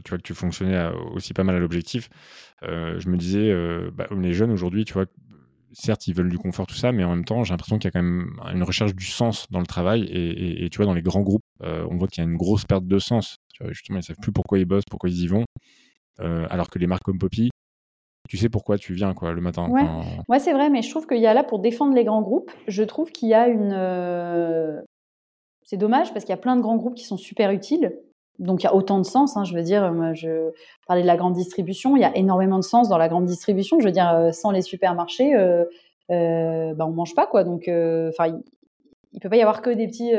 tu 0.05 0.09
vois, 0.09 0.17
que 0.17 0.23
tu 0.23 0.33
fonctionnais 0.33 0.79
aussi 1.13 1.33
pas 1.33 1.43
mal 1.43 1.55
à 1.55 1.59
l'objectif, 1.59 2.09
je 2.61 3.09
me 3.09 3.17
disais, 3.17 3.53
bah, 3.91 4.07
les 4.15 4.33
jeunes 4.33 4.51
aujourd'hui, 4.51 4.85
tu 4.85 4.93
vois, 4.93 5.05
certes, 5.73 6.07
ils 6.07 6.15
veulent 6.15 6.29
du 6.29 6.37
confort, 6.37 6.67
tout 6.67 6.75
ça, 6.75 6.91
mais 6.91 7.03
en 7.03 7.09
même 7.09 7.25
temps, 7.25 7.43
j'ai 7.43 7.53
l'impression 7.53 7.77
qu'il 7.77 7.87
y 7.87 7.89
a 7.89 7.91
quand 7.91 8.03
même 8.03 8.39
une 8.53 8.63
recherche 8.63 8.95
du 8.95 9.05
sens 9.05 9.47
dans 9.49 9.59
le 9.59 9.65
travail. 9.65 10.03
Et, 10.11 10.69
tu 10.69 10.77
vois, 10.77 10.85
dans 10.85 10.93
les 10.93 11.01
grands 11.01 11.21
groupes, 11.21 11.45
on 11.61 11.95
voit 11.97 12.07
qu'il 12.07 12.23
y 12.23 12.27
a 12.27 12.29
une 12.29 12.37
grosse 12.37 12.65
perte 12.65 12.85
de 12.85 12.99
sens. 12.99 13.37
justement, 13.69 13.97
ils 13.97 14.01
ne 14.01 14.05
savent 14.05 14.17
plus 14.21 14.31
pourquoi 14.31 14.59
ils 14.59 14.65
bossent, 14.65 14.85
pourquoi 14.89 15.09
ils 15.09 15.21
y 15.21 15.27
vont. 15.27 15.45
alors 16.19 16.69
que 16.69 16.79
les 16.79 16.87
marques 16.87 17.03
comme 17.03 17.19
Poppy, 17.19 17.49
tu 18.27 18.37
sais 18.37 18.49
pourquoi 18.49 18.77
tu 18.77 18.93
viens 18.93 19.13
quoi 19.13 19.33
le 19.33 19.41
matin. 19.41 19.69
Ouais, 20.27 20.39
c'est 20.39 20.53
vrai, 20.53 20.69
mais 20.69 20.81
je 20.81 20.89
trouve 20.89 21.07
qu'il 21.07 21.19
y 21.19 21.27
a 21.27 21.33
là 21.33 21.43
pour 21.43 21.59
défendre 21.59 21.93
les 21.93 22.03
grands 22.03 22.21
groupes. 22.21 22.51
Je 22.67 22.83
trouve 22.83 23.11
qu'il 23.11 23.29
y 23.29 23.33
a 23.33 23.47
une. 23.47 24.83
C'est 25.63 25.77
dommage 25.77 26.13
parce 26.13 26.25
qu'il 26.25 26.33
y 26.33 26.37
a 26.37 26.41
plein 26.41 26.55
de 26.55 26.61
grands 26.61 26.77
groupes 26.77 26.95
qui 26.95 27.05
sont 27.05 27.17
super 27.17 27.51
utiles 27.51 27.93
donc 28.39 28.63
il 28.63 28.65
y 28.65 28.67
a 28.67 28.75
autant 28.75 28.97
de 28.97 29.05
sens. 29.05 29.37
Hein, 29.37 29.43
je 29.43 29.53
veux 29.53 29.61
dire, 29.61 29.91
moi, 29.93 30.13
je 30.13 30.51
parlais 30.87 31.01
de 31.01 31.07
la 31.07 31.17
grande 31.17 31.33
distribution. 31.33 31.95
Il 31.95 32.01
y 32.01 32.05
a 32.05 32.15
énormément 32.15 32.57
de 32.57 32.63
sens 32.63 32.89
dans 32.89 32.97
la 32.97 33.09
grande 33.09 33.25
distribution. 33.25 33.79
Je 33.79 33.85
veux 33.85 33.91
dire, 33.91 34.09
euh, 34.09 34.31
sans 34.31 34.51
les 34.51 34.61
supermarchés, 34.61 35.35
euh, 35.35 35.65
euh, 36.09 36.73
ben, 36.73 36.85
on 36.85 36.91
mange 36.91 37.15
pas 37.15 37.27
quoi. 37.27 37.43
Donc, 37.43 37.67
euh, 37.67 38.09
enfin, 38.09 38.39
il, 39.13 39.19
peut 39.19 39.29
pas 39.29 39.35
y 39.35 39.41
avoir 39.41 39.61
que 39.61 39.69
des 39.69 39.87
petits 39.87 40.13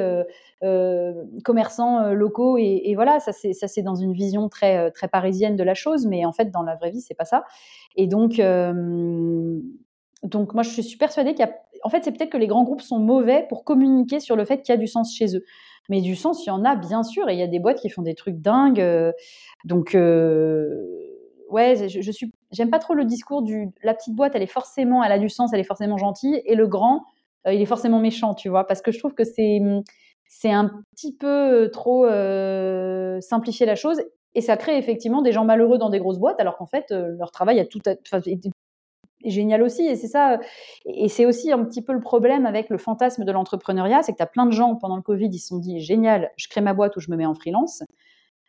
commerçants 1.43 2.13
locaux 2.13 2.59
et, 2.59 2.83
et, 2.85 2.95
voilà. 2.95 3.21
Ça 3.21 3.33
c'est 3.33 3.55
ça 3.55 3.69
c'est 3.69 3.83
dans 3.83 3.95
une 3.95 4.13
vision 4.13 4.49
très 4.49 4.91
très 4.91 5.09
parisienne 5.09 5.57
de 5.57 5.63
la 5.63 5.75
chose, 5.75 6.07
mais 6.07 6.27
en 6.27 6.33
fait 6.33 6.51
dans 6.51 6.63
la 6.63 6.77
vraie 6.77 6.91
vie 6.91 7.01
c'est 7.01 7.15
pas 7.15 7.25
ça. 7.25 7.45
Et 7.97 8.07
donc 8.07 8.39
donc 10.23 10.53
moi, 10.53 10.63
je 10.63 10.81
suis 10.83 10.99
persuadée 10.99 11.31
qu'il 11.31 11.47
y 11.47 11.49
a... 11.49 11.55
En 11.83 11.89
fait, 11.89 12.05
c'est 12.05 12.13
peut-être 12.13 12.31
que 12.31 12.37
les 12.37 12.47
grands 12.47 12.65
groupes 12.65 12.83
sont 12.83 12.99
mauvais 12.99 13.47
pour 13.49 13.65
communiquer 13.65 14.21
sur 14.21 14.37
le 14.37 14.45
fait 14.45 14.61
qu'il 14.61 14.73
y 14.73 14.77
a 14.77 14.79
du 14.79 14.87
sens 14.87 15.15
chez 15.15 15.35
eux. 15.35 15.45
Mais 15.91 16.01
du 16.01 16.17
sens, 16.17 16.47
il 16.47 16.49
y 16.49 16.51
en 16.51 16.65
a, 16.65 16.77
bien 16.77 17.03
sûr, 17.03 17.29
et 17.29 17.35
il 17.35 17.39
y 17.39 17.43
a 17.43 17.47
des 17.47 17.59
boîtes 17.59 17.81
qui 17.81 17.91
font 17.91 18.03
des 18.03 18.15
trucs 18.15 18.37
dingues. 18.37 18.83
donc, 19.65 19.91
ouais, 21.51 21.89
je, 21.89 22.01
je 22.01 22.11
suis... 22.11 22.33
J'aime 22.53 22.71
pas 22.71 22.79
trop 22.79 22.95
le 22.95 23.05
discours 23.05 23.43
du... 23.43 23.69
La 23.83 23.93
petite 23.93 24.15
boîte, 24.15 24.33
elle 24.35 24.43
est 24.43 24.47
forcément... 24.47 25.05
Elle 25.05 25.13
a 25.13 25.19
du 25.19 25.29
sens, 25.29 25.53
elle 25.53 25.61
est 25.61 25.65
forcément 25.65 25.99
gentille, 25.99 26.41
et 26.47 26.55
le 26.55 26.67
grand, 26.67 27.05
il 27.47 27.61
est 27.61 27.67
forcément 27.67 27.99
méchant, 27.99 28.35
tu 28.35 28.49
vois, 28.49 28.67
parce 28.67 28.81
que 28.81 28.93
je 28.93 28.99
trouve 28.99 29.15
que 29.15 29.25
c'est 29.25 29.61
c'est 30.31 30.53
un 30.53 30.71
petit 30.95 31.15
peu 31.15 31.69
trop 31.73 32.07
euh, 32.07 33.21
simplifier 33.21 33.67
la 33.67 33.75
chose 33.75 34.01
et 34.35 34.41
ça 34.41 34.57
crée 34.57 34.79
effectivement 34.79 35.23
des 35.23 35.33
gens 35.33 35.45
malheureux 35.45 35.77
dans 35.77 35.91
des 35.91 35.99
grosses 35.99 36.21
boîtes 36.21 36.39
alors 36.39 36.57
qu'en 36.57 36.67
fait 36.67 36.93
euh, 36.93 37.17
leur 37.19 37.33
travail 37.33 37.59
a 37.59 37.67
tout 37.67 37.81
est, 37.89 37.99
génial 39.25 39.63
aussi 39.63 39.87
et 39.87 39.97
c'est 39.97 40.09
ça 40.09 40.39
et 40.87 41.09
c'est 41.09 41.27
aussi 41.27 41.53
un 41.53 41.65
petit 41.65 41.83
peu 41.83 41.93
le 41.93 42.01
problème 42.01 42.47
avec 42.47 42.71
le 42.71 42.79
fantasme 42.79 43.25
de 43.25 43.33
l'entrepreneuriat 43.33 44.03
c'est 44.03 44.13
que 44.13 44.17
tu 44.17 44.23
as 44.23 44.27
plein 44.27 44.47
de 44.47 44.53
gens 44.53 44.77
pendant 44.77 44.97
le 44.97 45.03
Covid 45.03 45.29
ils 45.29 45.39
se 45.39 45.49
sont 45.49 45.59
dit 45.59 45.81
génial 45.81 46.31
je 46.37 46.49
crée 46.49 46.61
ma 46.61 46.75
boîte 46.75 46.97
ou 46.97 47.01
je 47.01 47.11
me 47.11 47.17
mets 47.17 47.27
en 47.27 47.35
freelance 47.35 47.83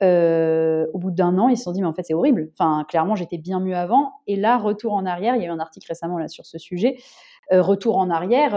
euh, 0.03 0.87
au 0.93 0.97
bout 0.97 1.11
d'un 1.11 1.37
an, 1.37 1.47
ils 1.47 1.57
se 1.57 1.65
sont 1.65 1.73
dit, 1.73 1.81
mais 1.81 1.87
en 1.87 1.93
fait, 1.93 2.01
c'est 2.01 2.15
horrible. 2.15 2.49
Enfin, 2.53 2.85
clairement, 2.89 3.15
j'étais 3.15 3.37
bien 3.37 3.59
mieux 3.59 3.75
avant. 3.75 4.13
Et 4.25 4.35
là, 4.35 4.57
retour 4.57 4.93
en 4.93 5.05
arrière, 5.05 5.35
il 5.35 5.43
y 5.43 5.45
a 5.45 5.47
eu 5.47 5.51
un 5.51 5.59
article 5.59 5.87
récemment 5.87 6.17
là 6.17 6.27
sur 6.27 6.43
ce 6.45 6.57
sujet. 6.57 6.97
retour 7.51 7.97
en 7.97 8.09
arrière, 8.09 8.55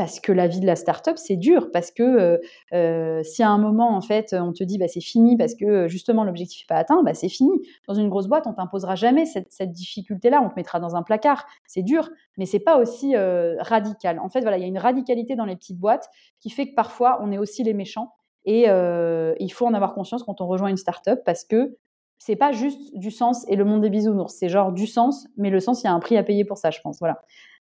parce 0.00 0.18
que 0.18 0.32
la 0.32 0.46
vie 0.46 0.60
de 0.60 0.66
la 0.66 0.76
start-up, 0.76 1.18
c'est 1.18 1.36
dur, 1.36 1.70
parce 1.74 1.90
que 1.90 2.02
euh, 2.02 2.38
euh, 2.72 3.22
si 3.22 3.42
à 3.42 3.50
un 3.50 3.58
moment, 3.58 3.94
en 3.94 4.00
fait, 4.00 4.32
on 4.32 4.54
te 4.54 4.64
dit 4.64 4.78
bah, 4.78 4.88
c'est 4.88 5.02
fini 5.02 5.36
parce 5.36 5.54
que 5.54 5.88
justement 5.88 6.24
l'objectif 6.24 6.62
n'est 6.62 6.74
pas 6.74 6.80
atteint, 6.80 7.02
bah, 7.02 7.12
c'est 7.12 7.28
fini. 7.28 7.50
Dans 7.86 7.92
une 7.92 8.08
grosse 8.08 8.26
boîte, 8.26 8.46
on 8.46 8.54
t'imposera 8.54 8.94
jamais 8.94 9.26
cette, 9.26 9.72
difficulté-là, 9.72 10.40
on 10.42 10.48
te 10.48 10.54
mettra 10.56 10.80
dans 10.80 10.96
un 10.96 11.02
placard. 11.02 11.44
C'est 11.66 11.82
dur, 11.82 12.08
mais 12.38 12.46
c'est 12.46 12.60
pas 12.60 12.78
aussi 12.78 13.14
euh, 13.14 13.56
radical. 13.58 14.20
En 14.20 14.30
fait, 14.30 14.40
voilà, 14.40 14.56
il 14.56 14.62
y 14.62 14.64
a 14.64 14.68
une 14.68 14.78
radicalité 14.78 15.36
dans 15.36 15.44
les 15.44 15.54
petites 15.54 15.78
boîtes 15.78 16.08
qui 16.38 16.48
fait 16.48 16.70
que 16.70 16.74
parfois, 16.74 17.20
on 17.22 17.30
est 17.30 17.36
aussi 17.36 17.62
les 17.62 17.74
méchants. 17.74 18.14
Et 18.46 18.68
il 18.70 19.52
faut 19.52 19.66
en 19.66 19.74
avoir 19.74 19.92
conscience 19.92 20.22
quand 20.22 20.40
on 20.40 20.46
rejoint 20.46 20.68
une 20.68 20.78
start-up 20.78 21.20
parce 21.26 21.44
que 21.44 21.76
c'est 22.16 22.36
pas 22.36 22.52
juste 22.52 22.96
du 22.96 23.10
sens 23.10 23.44
et 23.48 23.56
le 23.56 23.66
monde 23.66 23.82
des 23.82 23.90
bisounours, 23.90 24.34
c'est 24.34 24.48
genre 24.48 24.72
du 24.72 24.86
sens, 24.86 25.26
mais 25.36 25.50
le 25.50 25.60
sens, 25.60 25.82
il 25.82 25.86
y 25.86 25.88
a 25.88 25.92
un 25.92 26.00
prix 26.00 26.16
à 26.16 26.22
payer 26.22 26.46
pour 26.46 26.56
ça, 26.56 26.70
je 26.70 26.80
pense. 26.80 26.98
Voilà. 27.00 27.20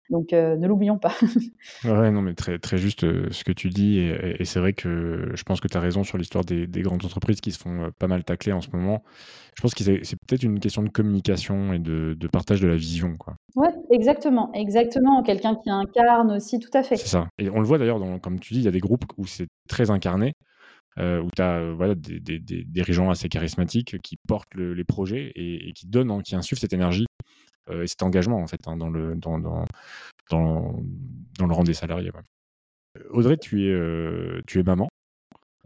Donc 0.09 0.33
euh, 0.33 0.55
ne 0.55 0.67
l'oublions 0.67 0.97
pas. 0.97 1.13
ouais, 1.83 2.11
non, 2.11 2.21
mais 2.21 2.35
très, 2.35 2.59
très 2.59 2.77
juste 2.77 3.03
euh, 3.03 3.27
ce 3.31 3.43
que 3.43 3.51
tu 3.51 3.69
dis. 3.69 3.99
Et, 3.99 4.45
c'est 4.45 4.59
vrai 4.59 4.73
que 4.73 5.31
je 5.33 5.43
pense 5.43 5.59
que 5.59 5.67
tu 5.67 5.77
as 5.77 5.79
raison 5.79 6.03
sur 6.03 6.17
l'histoire 6.17 6.43
des, 6.45 6.67
grandes 6.67 7.05
entreprises 7.05 7.41
qui 7.41 7.51
se 7.51 7.59
font 7.59 7.85
euh, 7.85 7.89
pas 7.97 8.07
mal 8.07 8.23
tacler 8.23 8.51
en 8.51 8.61
ce 8.61 8.69
moment. 8.71 9.03
Je 9.55 9.61
pense 9.61 9.73
que 9.73 9.83
c'est 9.83 10.19
peut-être 10.27 10.43
une 10.43 10.59
question 10.59 10.83
de 10.83 10.89
communication 10.89 11.73
et 11.73 11.79
de, 11.79 12.15
partage 12.31 12.61
de 12.61 12.67
la 12.67 12.75
vision. 12.75 13.15
Quoi. 13.17 13.35
Ouais, 13.55 13.69
exactement. 13.91 14.51
Exactement. 14.53 15.23
Quelqu'un 15.23 15.55
qui 15.55 15.69
incarne 15.69 16.31
aussi, 16.31 16.59
tout 16.59 16.69
à 16.73 16.83
fait. 16.83 16.97
C'est 16.97 17.07
ça. 17.07 17.27
Et 17.39 17.49
on 17.49 17.59
le 17.59 17.65
voit 17.65 17.77
d'ailleurs, 17.77 17.99
comme 18.21 18.39
tu 18.39 18.53
dis, 18.53 18.59
il 18.59 18.65
y 18.65 18.67
a 18.67 18.71
des 18.71 18.79
groupes 18.79 19.05
où 19.17 19.25
c'est 19.25 19.47
très 19.69 19.89
incarné. 19.89 20.33
où 20.97 21.29
tu 21.35 21.41
as 21.41 21.71
voilà, 21.71 21.95
des, 21.95 22.19
des, 22.19 22.63
dirigeants 22.65 23.09
assez 23.09 23.29
charismatiques 23.29 24.01
qui 24.01 24.17
portent 24.27 24.53
les 24.55 24.83
projets 24.83 25.31
et, 25.35 25.71
qui 25.73 25.87
donnent, 25.87 26.11
hein, 26.11 26.21
qui 26.23 26.35
insufflent 26.35 26.61
cette 26.61 26.73
énergie 26.73 27.05
et 27.71 27.87
cet 27.87 28.03
engagement 28.03 28.37
en 28.37 28.47
fait 28.47 28.67
hein, 28.67 28.77
dans, 28.77 28.89
le, 28.89 29.15
dans, 29.15 29.39
dans, 29.39 29.65
dans, 30.29 30.75
le 31.45 31.53
rang 31.53 31.63
des 31.63 31.73
salariés. 31.73 32.11
Audrey, 33.11 33.37
tu 33.37 33.65
es, 33.67 33.71
euh, 33.71 34.41
tu 34.47 34.59
es 34.59 34.63
maman. 34.63 34.87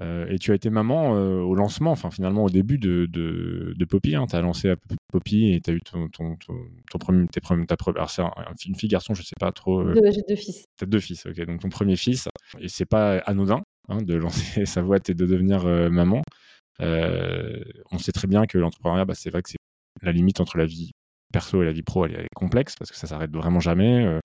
Euh, 0.02 0.26
et 0.30 0.40
tu 0.40 0.52
as 0.52 0.56
été 0.56 0.70
maman 0.70 1.12
au 1.12 1.56
lancement, 1.56 1.92
enfin 1.92 2.10
finalement 2.10 2.46
au 2.46 2.50
début 2.50 2.78
de, 2.78 3.06
de, 3.06 3.74
de 3.78 3.86
Poppy. 3.86 4.16
Hein, 4.16 4.28
tu 4.28 4.36
as 4.38 4.42
lancé 4.42 4.74
Poppy 5.12 5.52
et 5.52 5.60
tu 5.60 5.72
as 5.72 5.74
eu 5.74 5.82
ton, 5.82 6.08
ton, 6.08 6.38
ton, 6.38 6.98
premier, 7.00 7.28
tes 7.28 7.42
premiers, 7.42 7.66
ta 7.66 7.76
première, 7.76 7.98
alors 7.98 8.10
c'est 8.10 8.70
une 8.70 8.76
fille 8.76 8.88
garçon, 8.88 9.14
je 9.14 9.24
sais 9.24 9.36
pas 9.38 9.52
trop. 9.52 9.94
J'ai 9.94 10.22
deux 10.28 10.38
fils. 10.38 10.64
Tu 10.78 10.84
as 10.86 10.88
deux 10.88 11.02
fils, 11.02 11.26
ok. 11.26 11.46
Donc 11.46 11.60
ton 11.60 11.70
premier 11.70 11.98
fils. 11.98 12.30
Et 12.60 12.70
c'est 12.70 12.86
pas 12.86 13.18
anodin 13.26 13.62
hein, 13.90 14.02
de 14.02 14.14
lancer 14.16 14.66
sa 14.66 14.82
boîte 14.82 15.10
et 15.10 15.14
de 15.14 15.26
devenir 15.26 15.66
maman. 15.90 16.24
on 16.80 17.98
sait 17.98 18.14
très 18.14 18.28
bien 18.28 18.46
que 18.46 18.58
l'entrepreneuriat, 18.58 19.04
bah, 19.04 19.16
c'est 19.16 19.32
vrai 19.32 19.42
que 19.42 19.50
c'est 19.50 19.58
la 20.02 20.14
limite 20.14 20.40
entre 20.40 20.58
la 20.58 20.66
vie 20.66 20.92
perso 21.32 21.62
et 21.62 21.66
la 21.66 21.72
vie 21.72 21.84
pro, 21.84 22.06
elle 22.06 22.16
est 22.16 22.28
complexe 22.36 22.76
parce 22.78 22.92
que 22.92 22.98
ça 22.98 23.08
s'arrête 23.08 23.32
vraiment 23.32 23.60
jamais, 23.60 24.06
euh, 24.06 24.20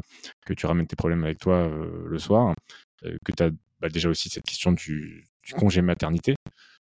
que 0.46 0.54
tu 0.54 0.66
ramènes 0.66 0.86
tes 0.86 0.96
problèmes 0.96 1.24
avec 1.24 1.38
toi 1.38 1.56
euh, 1.56 2.04
le 2.06 2.18
soir, 2.18 2.54
euh, 3.04 3.16
que 3.24 3.32
tu 3.32 3.42
as 3.42 3.50
bah, 3.80 3.88
déjà 3.88 4.08
aussi 4.08 4.28
cette 4.28 4.44
question 4.44 4.72
du, 4.72 5.24
congé 5.52 5.82
maternité. 5.82 6.34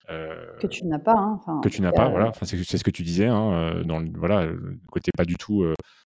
que 0.09 0.67
tu 0.67 0.87
n'as 0.87 0.99
pas. 0.99 1.17
Hein, 1.47 1.61
que 1.63 1.69
tu 1.69 1.83
n'as 1.83 1.93
pas, 1.93 2.09
voilà. 2.09 2.29
Enfin, 2.29 2.47
c'est 2.47 2.79
ce 2.79 2.85
que 2.85 2.91
tu 2.91 3.03
disais, 3.03 3.27
hein, 3.27 3.83
dans 3.85 3.99
le, 3.99 4.11
voilà, 4.15 4.47
le 4.47 4.79
côté 4.91 5.11
pas 5.17 5.25
du 5.25 5.37
tout 5.37 5.65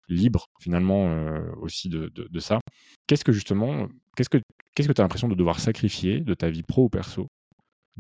libre 0.08 0.46
finalement 0.60 1.12
aussi 1.60 1.88
de, 1.88 2.10
de, 2.14 2.40
ça. 2.40 2.60
Qu'est-ce 3.06 3.24
que 3.24 3.32
justement, 3.32 3.88
qu'est-ce 4.16 4.30
que 4.30 4.38
qu'est-ce 4.74 4.88
que 4.88 4.92
tu 4.92 5.00
as 5.00 5.04
l'impression 5.04 5.28
de 5.28 5.34
devoir 5.34 5.60
sacrifier 5.60 6.20
de 6.20 6.34
ta 6.34 6.48
vie 6.48 6.62
pro 6.62 6.84
ou 6.84 6.88
perso? 6.88 7.28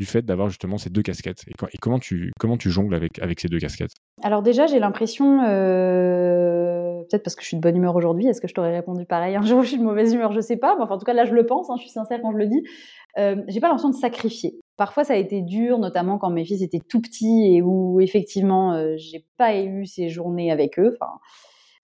Du 0.00 0.06
fait 0.06 0.22
d'avoir 0.22 0.48
justement 0.48 0.78
ces 0.78 0.88
deux 0.88 1.02
casquettes 1.02 1.44
et, 1.46 1.52
comment, 1.78 1.98
tu, 1.98 2.32
comment 2.40 2.56
tu 2.56 2.70
jongles 2.70 2.94
avec, 2.94 3.18
avec 3.18 3.38
ces 3.38 3.48
deux 3.48 3.58
casquettes? 3.58 3.92
Alors 4.22 4.42
déjà, 4.42 4.66
j'ai 4.66 4.78
l'impression, 4.78 5.42
euh, 5.42 7.02
peut-être 7.02 7.22
parce 7.22 7.36
que 7.36 7.42
je 7.42 7.48
suis 7.48 7.56
de 7.58 7.60
bonne 7.60 7.76
humeur 7.76 7.94
aujourd'hui, 7.94 8.26
est-ce 8.26 8.40
que 8.40 8.48
je 8.48 8.54
t'aurais 8.54 8.72
répondu 8.72 9.04
pareil 9.04 9.36
un 9.36 9.42
jour? 9.46 9.62
Je 9.62 9.68
suis 9.68 9.78
de 9.78 9.84
mauvaise 9.84 10.14
humeur 10.14 10.32
Je 10.32 10.40
sais 10.40 10.56
pas, 10.56 10.74
mais 10.76 10.84
enfin, 10.84 10.94
en 10.94 10.98
tout 10.98 11.04
cas 11.04 11.12
là 11.12 11.26
je 11.26 11.34
le 11.34 11.44
pense, 11.44 11.68
hein, 11.68 11.74
je 11.76 11.82
suis 11.82 11.90
sincère 11.90 12.20
quand 12.22 12.32
je 12.32 12.38
le 12.38 12.46
dis. 12.46 12.62
Euh, 13.18 13.36
j'ai 13.48 13.60
pas 13.60 13.68
l'impression 13.68 13.90
de 13.90 13.94
sacrifier. 13.94 14.58
Parfois 14.78 15.04
ça 15.04 15.12
a 15.12 15.16
été 15.16 15.42
dur, 15.42 15.78
notamment 15.78 16.16
quand 16.16 16.30
mes 16.30 16.46
fils 16.46 16.62
étaient 16.62 16.80
tout 16.80 17.02
petits 17.02 17.54
et 17.54 17.60
où 17.60 18.00
effectivement 18.00 18.72
euh, 18.72 18.94
j'ai 18.96 19.26
pas 19.36 19.60
eu 19.60 19.84
ces 19.84 20.08
journées 20.08 20.50
avec 20.50 20.78
eux. 20.78 20.96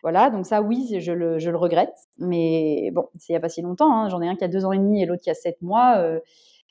Voilà, 0.02 0.30
donc 0.30 0.46
ça, 0.46 0.62
oui, 0.62 0.98
je 1.00 1.12
le, 1.12 1.38
je 1.38 1.50
le 1.50 1.56
regrette. 1.58 1.94
Mais 2.18 2.90
bon, 2.94 3.08
c'est 3.18 3.32
il 3.32 3.32
n'y 3.32 3.36
a 3.36 3.40
pas 3.40 3.48
si 3.48 3.60
longtemps. 3.60 3.92
Hein. 3.92 4.08
J'en 4.08 4.22
ai 4.22 4.28
un 4.28 4.36
qui 4.36 4.44
a 4.44 4.48
deux 4.48 4.64
ans 4.64 4.72
et 4.72 4.78
demi 4.78 5.02
et 5.02 5.06
l'autre 5.06 5.22
qui 5.22 5.30
a 5.30 5.34
sept 5.34 5.60
mois. 5.60 5.96
Euh, 5.98 6.20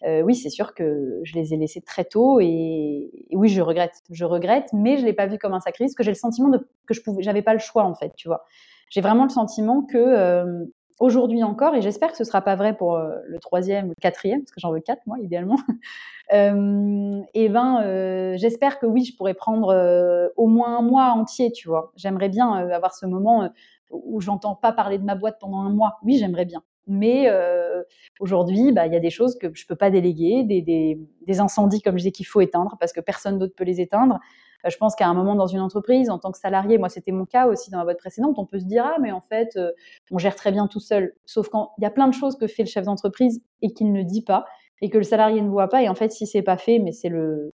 euh, 0.04 0.22
oui, 0.22 0.36
c'est 0.36 0.50
sûr 0.50 0.74
que 0.74 1.22
je 1.24 1.34
les 1.36 1.54
ai 1.54 1.58
laissés 1.58 1.82
très 1.82 2.04
tôt 2.04 2.40
et, 2.42 3.12
oui, 3.32 3.50
je 3.50 3.62
regrette. 3.62 4.02
Je 4.12 4.26
regrette, 4.26 4.70
mais 4.74 4.98
je 4.98 5.02
ne 5.02 5.06
l'ai 5.08 5.14
pas 5.14 5.26
vu 5.26 5.38
comme 5.38 5.54
un 5.54 5.60
sacrifice, 5.60 5.96
que 5.96 6.04
j'ai 6.04 6.12
le 6.12 6.16
sentiment 6.16 6.50
de, 6.50 6.68
que 6.86 6.94
je 6.94 7.02
j'avais 7.20 7.42
pas 7.42 7.54
le 7.54 7.60
choix 7.60 7.84
en 7.84 7.96
fait, 7.96 8.14
tu 8.16 8.28
vois. 8.28 8.46
J'ai 8.90 9.02
vraiment 9.02 9.24
le 9.24 9.30
sentiment 9.30 9.82
que 9.84 9.98
euh, 9.98 10.66
aujourd'hui 11.00 11.44
encore, 11.44 11.76
et 11.76 11.82
j'espère 11.82 12.12
que 12.12 12.18
ce 12.18 12.24
sera 12.24 12.42
pas 12.42 12.56
vrai 12.56 12.76
pour 12.76 12.96
euh, 12.96 13.16
le 13.26 13.40
troisième 13.40 13.90
le 13.90 13.96
quatrième, 14.00 14.42
parce 14.42 14.52
que 14.52 14.60
j'en 14.60 14.72
veux 14.72 14.82
quatre 14.82 15.02
moi 15.06 15.18
idéalement. 15.20 15.58
et 16.32 17.50
ben, 17.50 18.36
j'espère 18.38 18.80
que 18.80 18.86
oui, 18.86 19.06
je 19.06 19.16
pourrais 19.16 19.34
prendre 19.34 20.32
au 20.36 20.48
moins 20.48 20.78
un 20.78 20.82
mois 20.82 21.12
entier, 21.12 21.52
tu 21.52 21.68
vois. 21.68 21.92
J'aimerais 21.96 22.30
bien 22.30 22.52
avoir 22.52 22.94
ce 22.94 23.06
moment 23.06 23.50
où 23.92 24.20
j'entends 24.20 24.56
pas 24.56 24.72
parler 24.72 24.98
de 24.98 25.04
ma 25.04 25.16
boîte 25.16 25.38
pendant 25.40 25.62
un 25.62 25.70
mois. 25.70 26.00
Oui, 26.04 26.18
j'aimerais 26.18 26.46
bien. 26.46 26.64
Mais 26.88 27.28
euh, 27.28 27.82
aujourd'hui, 28.20 28.72
bah, 28.72 28.86
il 28.86 28.94
y 28.94 28.96
a 28.96 29.00
des 29.00 29.10
choses 29.10 29.38
que 29.38 29.48
je 29.54 29.64
ne 29.64 29.68
peux 29.68 29.76
pas 29.76 29.90
déléguer, 29.90 30.44
des, 30.44 31.40
incendies, 31.40 31.82
comme 31.82 31.98
je 31.98 32.04
dis, 32.04 32.12
qu'il 32.12 32.28
faut 32.28 32.42
éteindre 32.42 32.78
parce 32.80 32.94
que 32.94 33.02
personne 33.02 33.40
d'autre 33.40 33.56
peut 33.56 33.64
les 33.64 33.82
éteindre. 33.82 34.20
Euh, 34.66 34.70
je 34.70 34.78
pense 34.78 34.96
qu'à 34.96 35.08
un 35.08 35.14
moment 35.14 35.36
dans 35.36 35.48
une 35.48 35.62
entreprise, 35.62 36.10
en 36.10 36.20
tant 36.20 36.32
que 36.32 36.38
salarié, 36.38 36.78
moi 36.78 36.90
c'était 36.90 37.12
mon 37.12 37.26
cas 37.26 37.48
aussi 37.48 37.72
dans 37.72 37.80
ma 37.80 37.86
boîte 37.86 37.98
précédente, 37.98 38.38
on 38.38 38.46
peut 38.46 38.60
se 38.60 38.66
dire 38.66 38.86
ah 38.86 38.98
mais 39.02 39.12
en 39.12 39.22
fait 39.22 39.56
euh, 39.58 39.72
on 40.12 40.18
gère 40.18 40.36
très 40.36 40.52
bien 40.52 40.68
tout 40.68 40.80
seul. 40.80 41.14
Sauf 41.26 41.50
quand 41.50 41.72
il 41.78 41.84
y 41.84 41.86
a 41.86 41.92
plein 41.92 42.08
de 42.08 42.14
choses 42.14 42.36
que 42.36 42.48
fait 42.48 42.64
le 42.64 42.70
chef 42.70 42.86
d'entreprise 42.86 43.42
et 43.62 43.74
qu'il 43.74 43.92
ne 43.92 44.04
dit 44.04 44.24
pas 44.24 44.46
et 44.82 44.90
que 44.90 44.98
le 44.98 45.04
salarié 45.04 45.42
ne 45.42 45.50
voit 45.50 45.70
pas. 45.70 45.82
Et 45.82 45.90
en 45.90 45.96
fait 45.96 46.12
si 46.12 46.28
c'est 46.28 46.44
pas 46.44 46.58
fait, 46.58 46.80
mais 46.80 46.92
c'est 46.92 47.10
le, 47.10 47.52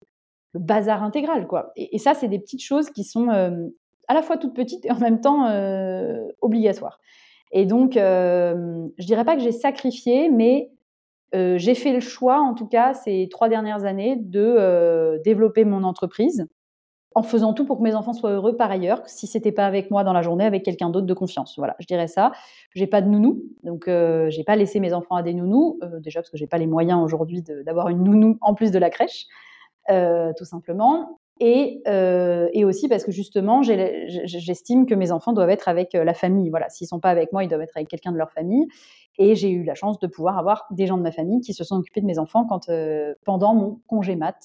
bazar 0.55 1.05
intégral 1.05 1.47
quoi. 1.47 1.73
Et, 1.77 1.99
ça 1.99 2.15
c'est 2.15 2.29
des 2.29 2.41
petites 2.41 2.63
choses 2.63 2.91
qui 2.91 3.05
sont 3.05 3.29
à 3.29 4.15
la 4.15 4.23
fois 4.23 4.37
toutes 4.37 4.55
petites 4.55 4.85
et 4.85 4.91
en 4.91 4.99
même 4.99 5.21
temps 5.21 5.47
obligatoires. 6.41 6.99
Et 7.53 7.67
donc, 7.67 7.97
euh, 7.97 8.87
je 8.99 9.07
dirais 9.07 9.25
pas 9.25 9.37
que 9.37 9.43
j'ai 9.43 9.53
sacrifié, 9.53 10.31
mais 10.31 10.71
euh, 11.35 11.59
j'ai 11.59 11.75
fait 11.75 11.93
le 11.93 12.01
choix, 12.01 12.41
en 12.41 12.55
tout 12.55 12.67
cas, 12.67 12.95
ces 12.95 13.29
trois 13.31 13.49
dernières 13.49 13.85
années, 13.85 14.17
de 14.17 14.41
euh, 14.41 15.19
développer 15.25 15.65
mon 15.65 15.85
entreprise 15.85 16.47
en 17.15 17.23
faisant 17.23 17.53
tout 17.55 17.65
pour 17.65 17.79
que 17.79 17.83
mes 17.83 17.95
enfants 17.95 18.13
soient 18.13 18.31
heureux 18.31 18.57
par 18.57 18.71
ailleurs, 18.71 19.03
si 19.07 19.27
c'était 19.27 19.53
pas 19.53 19.67
avec 19.67 19.91
moi 19.91 20.05
dans 20.05 20.13
la 20.13 20.23
journée, 20.23 20.45
avec 20.45 20.63
quelqu'un 20.65 20.91
d'autre 20.91 21.07
de 21.07 21.15
confiance. 21.15 21.55
Voilà, 21.59 21.75
je 21.81 21.87
dirais 21.87 22.07
ça. 22.07 22.33
J'ai 22.75 22.87
pas 22.87 23.03
de 23.03 23.09
nounou, 23.09 23.43
donc 23.65 23.89
euh, 23.89 24.31
j'ai 24.31 24.45
pas 24.45 24.55
laissé 24.55 24.79
mes 24.79 24.93
enfants 24.93 25.17
à 25.17 25.23
des 25.23 25.35
nounous, 25.35 25.79
euh, 25.83 25.99
déjà 25.99 26.21
parce 26.21 26.31
que 26.31 26.37
j'ai 26.37 26.47
pas 26.47 26.59
les 26.59 26.69
moyens 26.69 27.03
aujourd'hui 27.03 27.43
d'avoir 27.43 27.89
une 27.89 28.05
nounou 28.05 28.39
en 28.41 28.55
plus 28.55 28.71
de 28.71 28.79
la 28.79 28.91
crèche, 28.91 29.27
euh, 29.91 30.33
tout 30.37 30.45
simplement. 30.45 31.20
Euh, 31.43 32.49
et, 32.53 32.65
aussi 32.65 32.89
parce 32.89 33.05
que 33.05 33.13
justement, 33.13 33.63
j'estime 33.63 34.87
que 34.87 34.95
mes 34.95 35.11
enfants 35.11 35.33
doivent 35.33 35.51
être 35.51 35.69
avec 35.69 35.95
euh, 35.95 36.05
la 36.05 36.15
famille. 36.15 36.51
Voilà, 36.51 36.69
s'ils 36.69 36.87
sont 36.87 37.01
pas 37.01 37.11
avec 37.11 37.33
moi, 37.33 37.45
ils 37.45 37.49
doivent 37.49 37.63
être 37.63 37.77
avec 37.77 37.89
quelqu'un 37.89 38.13
de 38.13 38.19
leur 38.19 38.31
famille. 38.31 38.67
Et 39.19 39.35
j'ai 39.35 39.51
eu 39.51 39.65
la 39.65 39.75
chance 39.75 39.99
de 39.99 40.07
pouvoir 40.07 40.39
avoir 40.39 40.67
des 40.71 40.87
gens 40.87 40.99
de 40.99 41.03
ma 41.03 41.13
famille 41.13 41.41
qui 41.41 41.55
se 41.55 41.65
sont 41.65 41.77
occupés 41.77 42.01
de 42.01 42.07
mes 42.07 42.19
enfants 42.19 42.47
euh, 42.69 43.15
pendant 43.25 43.55
mon 43.55 43.81
congé 43.87 44.17
mat, 44.17 44.37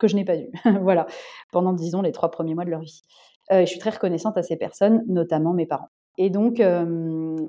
que 0.00 0.08
je 0.08 0.16
n'ai 0.16 0.24
pas 0.24 0.36
eu. 0.36 0.50
voilà, 0.82 1.06
pendant 1.52 1.72
disons 1.72 2.02
les 2.02 2.12
trois 2.12 2.30
premiers 2.30 2.54
mois 2.54 2.64
de 2.64 2.70
leur 2.70 2.80
vie. 2.80 3.02
je 3.50 3.64
suis 3.66 3.78
très 3.78 3.90
reconnaissante 3.90 4.36
à 4.38 4.42
ces 4.42 4.56
personnes, 4.56 5.04
notamment 5.06 5.52
mes 5.52 5.66
parents. 5.66 5.88
Et 6.18 6.30
donc, 6.30 6.60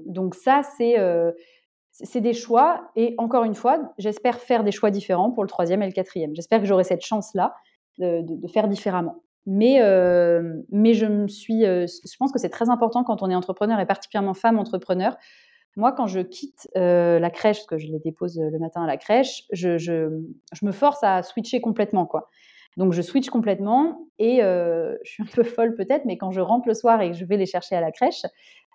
donc 0.06 0.36
ça, 0.36 0.62
c'est 0.72 2.22
des 2.22 2.34
choix. 2.34 2.90
Et 2.96 3.16
encore 3.18 3.44
une 3.44 3.56
fois, 3.56 3.80
j'espère 3.98 4.40
faire 4.40 4.64
des 4.64 4.72
choix 4.72 4.92
différents 4.92 5.32
pour 5.32 5.44
le 5.44 5.50
troisième 5.50 5.82
et 5.82 5.88
le 5.88 5.92
quatrième. 5.92 6.34
J'espère 6.36 6.60
que 6.60 6.66
j'aurai 6.66 6.86
cette 6.86 7.04
chance-là 7.04 7.54
de, 8.00 8.48
faire 8.48 8.68
différemment. 8.68 9.24
Mais, 9.46 9.80
mais 10.70 10.94
je 10.94 11.06
me 11.06 11.28
suis, 11.28 11.62
je 11.64 12.18
pense 12.18 12.32
que 12.32 12.40
c'est 12.40 12.50
très 12.50 12.70
important 12.70 13.04
quand 13.04 13.22
on 13.22 13.30
est 13.30 13.36
entrepreneur 13.36 13.80
et 13.80 13.86
particulièrement 13.86 14.34
femme 14.34 14.58
entrepreneur. 14.58 15.16
Moi, 15.76 15.92
quand 15.92 16.08
je 16.08 16.20
quitte 16.20 16.70
la 16.76 17.30
crèche, 17.30 17.58
parce 17.58 17.68
que 17.68 17.78
je 17.78 17.88
les 17.88 18.00
dépose 18.00 18.40
le 18.40 18.60
matin 18.60 18.84
à 18.84 18.88
la 18.88 18.98
crèche, 18.98 19.44
je, 19.52 19.78
je, 19.78 20.22
je 20.54 20.66
me 20.66 20.72
force 20.72 21.04
à 21.04 21.24
switcher 21.24 21.62
complètement, 21.62 22.06
quoi. 22.06 22.30
Donc 22.78 22.92
je 22.92 23.02
switch 23.02 23.30
complètement 23.30 24.08
et 24.18 24.40
je 24.40 24.98
suis 25.04 25.24
un 25.24 25.28
peu 25.28 25.44
folle 25.44 25.76
peut-être, 25.76 26.06
mais 26.06 26.18
quand 26.18 26.32
je 26.32 26.42
rentre 26.42 26.68
le 26.68 26.74
soir 26.74 27.02
et 27.02 27.12
que 27.12 27.18
je 27.18 27.26
vais 27.26 27.38
les 27.38 27.46
chercher 27.46 27.76
à 27.76 27.82
la 27.82 27.92
crèche, 27.92 28.24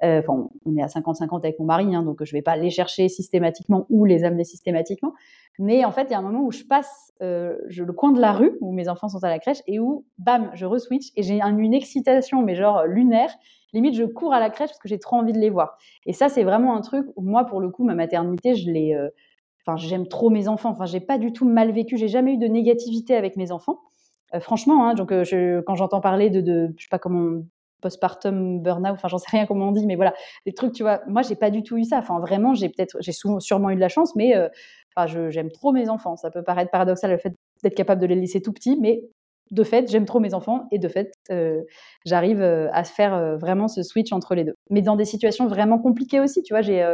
enfin 0.03 0.49
on 0.65 0.77
est 0.77 0.83
à 0.83 0.87
50-50 0.87 1.39
avec 1.39 1.59
mon 1.59 1.67
mari, 1.67 1.95
hein, 1.95 2.03
donc 2.03 2.23
je 2.25 2.33
vais 2.33 2.43
pas 2.43 2.57
les 2.57 2.71
chercher 2.71 3.09
systématiquement 3.09 3.87
ou 3.91 4.05
les 4.05 4.25
amener 4.25 4.45
systématiquement, 4.45 5.13
mais 5.59 5.85
en 5.85 5.91
fait 5.91 6.05
il 6.05 6.13
y 6.13 6.15
a 6.15 6.19
un 6.19 6.23
moment 6.23 6.43
où 6.43 6.53
je 6.53 6.65
passe 6.65 7.13
je, 7.21 7.83
le 7.83 7.93
coin 7.93 8.13
de 8.13 8.21
la 8.21 8.33
rue 8.33 8.57
où 8.61 8.73
mes 8.73 8.89
enfants 8.89 9.09
sont 9.09 9.25
à 9.25 9.29
la 9.29 9.39
crèche 9.39 9.63
et 9.67 9.79
où 9.79 10.05
bam 10.19 10.51
je 10.55 10.67
re-switch 10.67 11.11
et 11.17 11.23
j'ai 11.23 11.41
une 11.41 11.75
excitation 11.75 12.43
mais 12.43 12.55
genre 12.55 12.85
lunaire. 12.85 13.31
Limite, 13.75 13.97
je 13.97 14.05
cours 14.05 14.33
à 14.33 14.41
la 14.41 14.49
crèche 14.49 14.71
parce 14.71 14.79
que 14.79 14.89
j'ai 14.89 14.99
trop 14.99 15.17
envie 15.17 15.35
de 15.35 15.39
les 15.39 15.51
voir. 15.51 15.77
Et 16.07 16.15
ça, 16.15 16.31
c'est 16.31 16.43
vraiment 16.43 16.75
un 16.75 16.81
truc 16.81 17.07
où 17.17 17.21
moi, 17.21 17.45
pour 17.45 17.61
le 17.61 17.69
coup, 17.69 17.85
ma 17.85 17.95
maternité, 17.95 18.55
je 18.55 18.71
l'ai, 18.71 18.97
Enfin, 19.69 19.77
j'aime 19.77 20.09
trop 20.09 20.31
mes 20.31 20.49
enfants. 20.49 20.71
Enfin, 20.71 20.87
j'ai 20.87 21.01
pas 21.01 21.19
du 21.19 21.33
tout 21.33 21.47
mal 21.47 21.73
vécu. 21.73 21.99
J'ai 21.99 22.09
jamais 22.09 22.35
eu 22.35 22.39
de 22.39 22.47
négativité 22.47 23.15
avec 23.15 23.37
mes 23.37 23.53
enfants. 23.53 23.81
Euh, 24.35 24.41
franchement, 24.41 24.87
hein, 24.87 24.95
donc 24.95 25.13
euh, 25.13 25.63
quand 25.67 25.75
j'entends 25.75 26.01
parler 26.01 26.31
de, 26.31 26.41
de, 26.41 26.75
je 26.77 26.85
sais 26.85 26.89
pas 26.91 26.99
comment 26.99 27.43
postpartum 27.81 28.61
burnout, 28.61 28.93
enfin 28.93 29.09
j'en 29.09 29.19
sais 29.19 29.31
rien 29.31 29.47
comment 29.47 29.69
on 29.69 29.73
dit, 29.73 29.87
mais 29.87 29.97
voilà, 29.97 30.15
des 30.47 30.53
trucs, 30.53 30.73
tu 30.73 30.83
vois, 30.83 31.01
moi 31.07 31.23
j'ai 31.23 31.37
pas 31.37 31.51
du 31.51 31.63
tout 31.63 31.77
eu 31.77 31.85
ça. 31.85 31.99
Enfin 31.99 32.21
vraiment, 32.21 32.55
j'ai 32.55 32.69
peut-être, 32.69 32.97
j'ai 33.01 33.13
sûrement 33.13 33.71
eu 33.71 33.77
de 33.77 33.81
la 33.81 33.89
chance, 33.89 34.15
mais 34.17 34.37
euh, 34.37 34.49
enfin, 34.97 35.29
j'aime 35.31 35.51
trop 35.51 35.73
mes 35.73 35.89
enfants. 35.89 36.17
Ça 36.17 36.31
peut 36.31 36.43
paraître 36.43 36.71
paradoxal 36.71 37.11
le 37.11 37.19
fait 37.19 37.35
d'être 37.63 37.75
capable 37.75 38.01
de 38.01 38.07
les 38.07 38.17
laisser 38.17 38.41
tout 38.43 38.53
petits, 38.53 38.79
mais 38.81 39.03
de 39.51 39.65
fait, 39.65 39.91
j'aime 39.91 40.05
trop 40.05 40.21
mes 40.21 40.35
enfants 40.35 40.69
et 40.73 40.79
de 40.79 40.89
fait, 40.89 41.13
j'arrive 42.05 42.43
à 42.43 42.85
faire 42.85 43.39
vraiment 43.39 43.67
ce 43.67 43.83
switch 43.83 44.13
entre 44.13 44.35
les 44.35 44.45
deux. 44.45 44.55
Mais 44.69 44.83
dans 44.83 44.95
des 44.95 45.07
situations 45.07 45.47
vraiment 45.47 45.79
compliquées 45.79 46.21
aussi, 46.21 46.43
tu 46.43 46.53
vois, 46.53 46.61
j'ai 46.61 46.85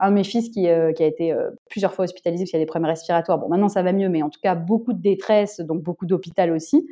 un 0.00 0.10
de 0.10 0.14
mes 0.14 0.24
fils 0.24 0.50
qui, 0.50 0.68
euh, 0.68 0.92
a 0.98 1.04
été 1.04 1.32
euh, 1.32 1.50
plusieurs 1.70 1.94
fois 1.94 2.04
hospitalisé 2.04 2.44
parce 2.44 2.50
qu'il 2.50 2.58
a 2.58 2.62
des 2.62 2.66
problèmes 2.66 2.90
respiratoires. 2.90 3.38
Bon, 3.38 3.48
maintenant 3.48 3.68
ça 3.68 3.82
va 3.82 3.92
mieux, 3.92 4.08
mais 4.08 4.22
en 4.22 4.30
tout 4.30 4.40
cas 4.42 4.54
beaucoup 4.54 4.92
de 4.92 5.00
détresse, 5.00 5.60
donc 5.60 5.82
beaucoup 5.82 6.06
d'hôpital 6.06 6.50
aussi. 6.52 6.86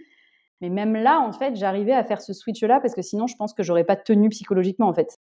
Mais 0.62 0.70
même 0.70 0.94
là, 0.94 1.20
en 1.20 1.32
fait, 1.32 1.56
j'arrivais 1.56 1.92
à 1.92 2.04
faire 2.04 2.22
ce 2.22 2.32
switch-là 2.32 2.80
parce 2.80 2.94
que 2.94 3.02
sinon, 3.02 3.26
je 3.26 3.36
pense 3.36 3.52
que 3.52 3.62
j'aurais 3.62 3.84
pas 3.84 3.96
tenu 3.96 4.30
psychologiquement, 4.30 4.88
en 4.88 4.94
fait. 4.94 5.18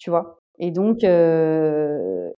Tu 0.00 0.10
vois? 0.10 0.40
Et 0.58 0.70
donc, 0.72 1.04
euh, 1.04 2.30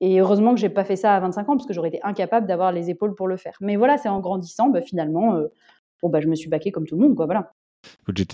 et 0.00 0.20
heureusement 0.20 0.54
que 0.54 0.60
j'ai 0.60 0.68
pas 0.70 0.84
fait 0.84 0.96
ça 0.96 1.14
à 1.16 1.20
25 1.20 1.48
ans 1.48 1.56
parce 1.56 1.66
que 1.66 1.72
j'aurais 1.74 1.88
été 1.88 2.00
incapable 2.02 2.46
d'avoir 2.46 2.72
les 2.72 2.90
épaules 2.90 3.14
pour 3.14 3.28
le 3.28 3.36
faire. 3.38 3.56
Mais 3.60 3.76
voilà, 3.76 3.96
c'est 3.98 4.08
en 4.10 4.20
grandissant, 4.20 4.68
bah, 4.70 4.82
finalement, 4.82 5.40
bon, 6.02 6.08
bah, 6.10 6.20
je 6.20 6.28
me 6.28 6.34
suis 6.34 6.50
baquée 6.50 6.72
comme 6.72 6.86
tout 6.86 6.96
le 6.96 7.02
monde, 7.02 7.16
quoi. 7.16 7.26
Voilà. 7.26 7.52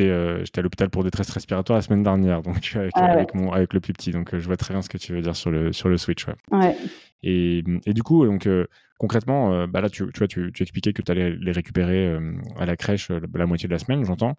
Euh, 0.01 0.40
j'étais 0.44 0.59
à 0.59 0.62
l'hôpital 0.62 0.90
pour 0.90 1.05
détresse 1.05 1.30
respiratoire 1.30 1.78
la 1.78 1.82
semaine 1.82 2.03
dernière, 2.03 2.42
donc 2.42 2.57
avec, 2.74 2.92
ah 2.94 3.05
avec, 3.05 3.34
mon, 3.34 3.53
avec 3.53 3.72
le 3.72 3.80
plus 3.80 3.92
petit. 3.92 4.11
Donc 4.11 4.34
euh, 4.34 4.38
je 4.38 4.47
vois 4.47 4.57
très 4.57 4.74
bien 4.74 4.82
ce 4.82 4.88
que 4.88 4.99
tu 4.99 5.12
veux 5.12 5.22
dire 5.22 5.36
sur 5.36 5.51
le, 5.51 5.72
sur 5.72 5.88
le 5.88 5.97
Switch. 5.97 6.26
Ouais. 6.51 6.76
Et, 7.22 7.64
et, 7.86 7.92
du 7.92 8.03
coup, 8.03 8.24
donc, 8.24 8.47
euh, 8.47 8.66
concrètement, 8.99 9.66
bah 9.66 9.80
là, 9.80 9.88
tu, 9.88 10.07
tu 10.12 10.18
vois, 10.18 10.28
tu, 10.28 10.53
tu, 10.53 10.62
expliquais 10.62 10.92
que 10.92 11.03
tu 11.03 11.11
allais 11.11 11.30
les 11.30 11.53
récupérer 11.53 12.16
à 12.57 12.66
la 12.66 12.76
crèche 12.76 13.11
la, 13.11 13.47
moitié 13.47 13.68
de 13.68 13.72
la 13.72 13.78
semaine, 13.78 14.05
j'entends. 14.05 14.34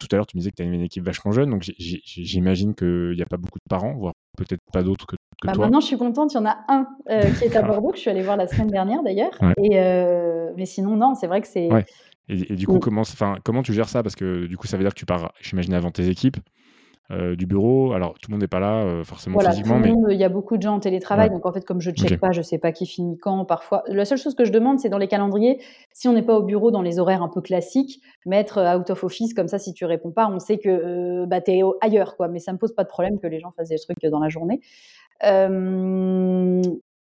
Tout 0.00 0.08
à 0.10 0.16
l'heure, 0.16 0.26
tu 0.26 0.36
me 0.36 0.40
disais 0.40 0.50
que 0.50 0.56
tu 0.56 0.62
as 0.62 0.66
une 0.66 0.80
équipe 0.80 1.04
vachement 1.04 1.30
jeune, 1.30 1.50
donc 1.50 1.62
j'imagine 1.78 2.74
qu'il 2.74 3.12
n'y 3.14 3.22
a 3.22 3.26
pas 3.26 3.36
beaucoup 3.36 3.58
de 3.58 3.68
parents, 3.68 3.92
voire 3.92 4.14
peut-être 4.36 4.62
pas 4.72 4.82
d'autres 4.82 5.06
que, 5.06 5.14
que 5.40 5.46
bah 5.46 5.52
toi. 5.52 5.66
Maintenant, 5.66 5.80
je 5.80 5.86
suis 5.86 5.98
contente, 5.98 6.32
il 6.32 6.38
y 6.38 6.40
en 6.40 6.46
a 6.46 6.58
un 6.68 6.86
qui 7.06 7.44
est 7.44 7.54
à 7.54 7.62
Bordeaux, 7.62 7.90
que 7.90 7.96
je 7.96 8.00
suis 8.00 8.10
allée 8.10 8.22
voir 8.22 8.36
la 8.36 8.48
semaine 8.48 8.68
dernière 8.68 9.02
d'ailleurs. 9.04 9.38
Et 9.62 9.78
mais 10.56 10.66
sinon, 10.66 10.96
non, 10.96 11.14
c'est 11.14 11.26
vrai 11.26 11.40
que 11.40 11.48
c'est. 11.48 11.68
Et, 12.28 12.54
du 12.54 12.66
coup, 12.66 12.78
comment, 12.78 13.02
comment 13.44 13.62
tu 13.62 13.72
gères 13.72 13.88
ça? 13.88 14.02
Parce 14.02 14.14
que 14.14 14.46
du 14.46 14.56
coup, 14.56 14.66
ça 14.66 14.76
veut 14.76 14.84
dire 14.84 14.94
que 14.94 14.98
tu 14.98 15.06
pars, 15.06 15.32
j'imagine, 15.40 15.74
avant 15.74 15.90
tes 15.90 16.08
équipes. 16.08 16.38
Euh, 17.10 17.36
du 17.36 17.44
bureau. 17.46 17.92
Alors, 17.92 18.14
tout 18.14 18.30
le 18.30 18.34
monde 18.34 18.40
n'est 18.40 18.48
pas 18.48 18.60
là 18.60 18.84
euh, 18.84 19.04
forcément 19.04 19.38
physiquement. 19.40 19.78
mais... 19.78 19.92
Il 20.10 20.16
y 20.16 20.24
a 20.24 20.30
beaucoup 20.30 20.56
de 20.56 20.62
gens 20.62 20.76
en 20.76 20.80
télétravail, 20.80 21.28
donc 21.28 21.44
en 21.44 21.52
fait, 21.52 21.62
comme 21.62 21.80
je 21.80 21.90
ne 21.90 21.94
check 21.94 22.18
pas, 22.18 22.32
je 22.32 22.38
ne 22.38 22.42
sais 22.42 22.56
pas 22.56 22.72
qui 22.72 22.86
finit 22.86 23.18
quand. 23.18 23.44
Parfois, 23.44 23.82
la 23.86 24.06
seule 24.06 24.16
chose 24.16 24.34
que 24.34 24.46
je 24.46 24.52
demande, 24.52 24.78
c'est 24.78 24.88
dans 24.88 24.98
les 24.98 25.08
calendriers, 25.08 25.60
si 25.92 26.08
on 26.08 26.14
n'est 26.14 26.22
pas 26.22 26.38
au 26.38 26.42
bureau 26.42 26.70
dans 26.70 26.80
les 26.80 26.98
horaires 26.98 27.22
un 27.22 27.28
peu 27.28 27.42
classiques, 27.42 28.00
mettre 28.24 28.56
euh, 28.56 28.78
out 28.78 28.88
of 28.88 29.04
office, 29.04 29.34
comme 29.34 29.48
ça, 29.48 29.58
si 29.58 29.74
tu 29.74 29.84
réponds 29.84 30.12
pas, 30.12 30.26
on 30.26 30.38
sait 30.38 30.56
que 30.56 31.26
bah, 31.26 31.42
tu 31.42 31.50
es 31.50 31.60
ailleurs. 31.82 32.16
quoi. 32.16 32.28
Mais 32.28 32.38
ça 32.38 32.52
ne 32.52 32.54
me 32.54 32.58
pose 32.58 32.74
pas 32.74 32.84
de 32.84 32.88
problème 32.88 33.18
que 33.18 33.26
les 33.26 33.40
gens 33.40 33.50
fassent 33.50 33.68
des 33.68 33.78
trucs 33.78 33.98
dans 34.04 34.20
la 34.20 34.30
journée. 34.30 34.60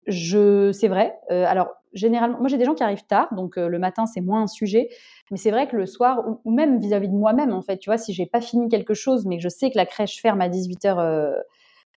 Je, 0.06 0.72
c'est 0.72 0.88
vrai. 0.88 1.14
alors, 1.30 1.68
généralement, 1.92 2.38
moi 2.38 2.48
j'ai 2.48 2.58
des 2.58 2.64
gens 2.64 2.74
qui 2.74 2.82
arrivent 2.82 3.06
tard, 3.06 3.32
donc 3.34 3.56
le 3.56 3.78
matin 3.78 4.06
c'est 4.06 4.20
moins 4.20 4.42
un 4.42 4.46
sujet. 4.46 4.88
Mais 5.30 5.36
c'est 5.36 5.50
vrai 5.50 5.66
que 5.66 5.76
le 5.76 5.86
soir, 5.86 6.22
ou, 6.44 6.50
même 6.52 6.78
vis-à-vis 6.78 7.08
de 7.08 7.14
moi-même, 7.14 7.52
en 7.52 7.62
fait, 7.62 7.78
tu 7.78 7.90
vois, 7.90 7.98
si 7.98 8.12
j'ai 8.12 8.26
pas 8.26 8.40
fini 8.40 8.68
quelque 8.68 8.94
chose, 8.94 9.26
mais 9.26 9.36
que 9.36 9.42
je 9.42 9.48
sais 9.48 9.70
que 9.70 9.76
la 9.76 9.86
crèche 9.86 10.20
ferme 10.20 10.40
à 10.40 10.48
18h, 10.48 10.98
euh, 10.98 11.32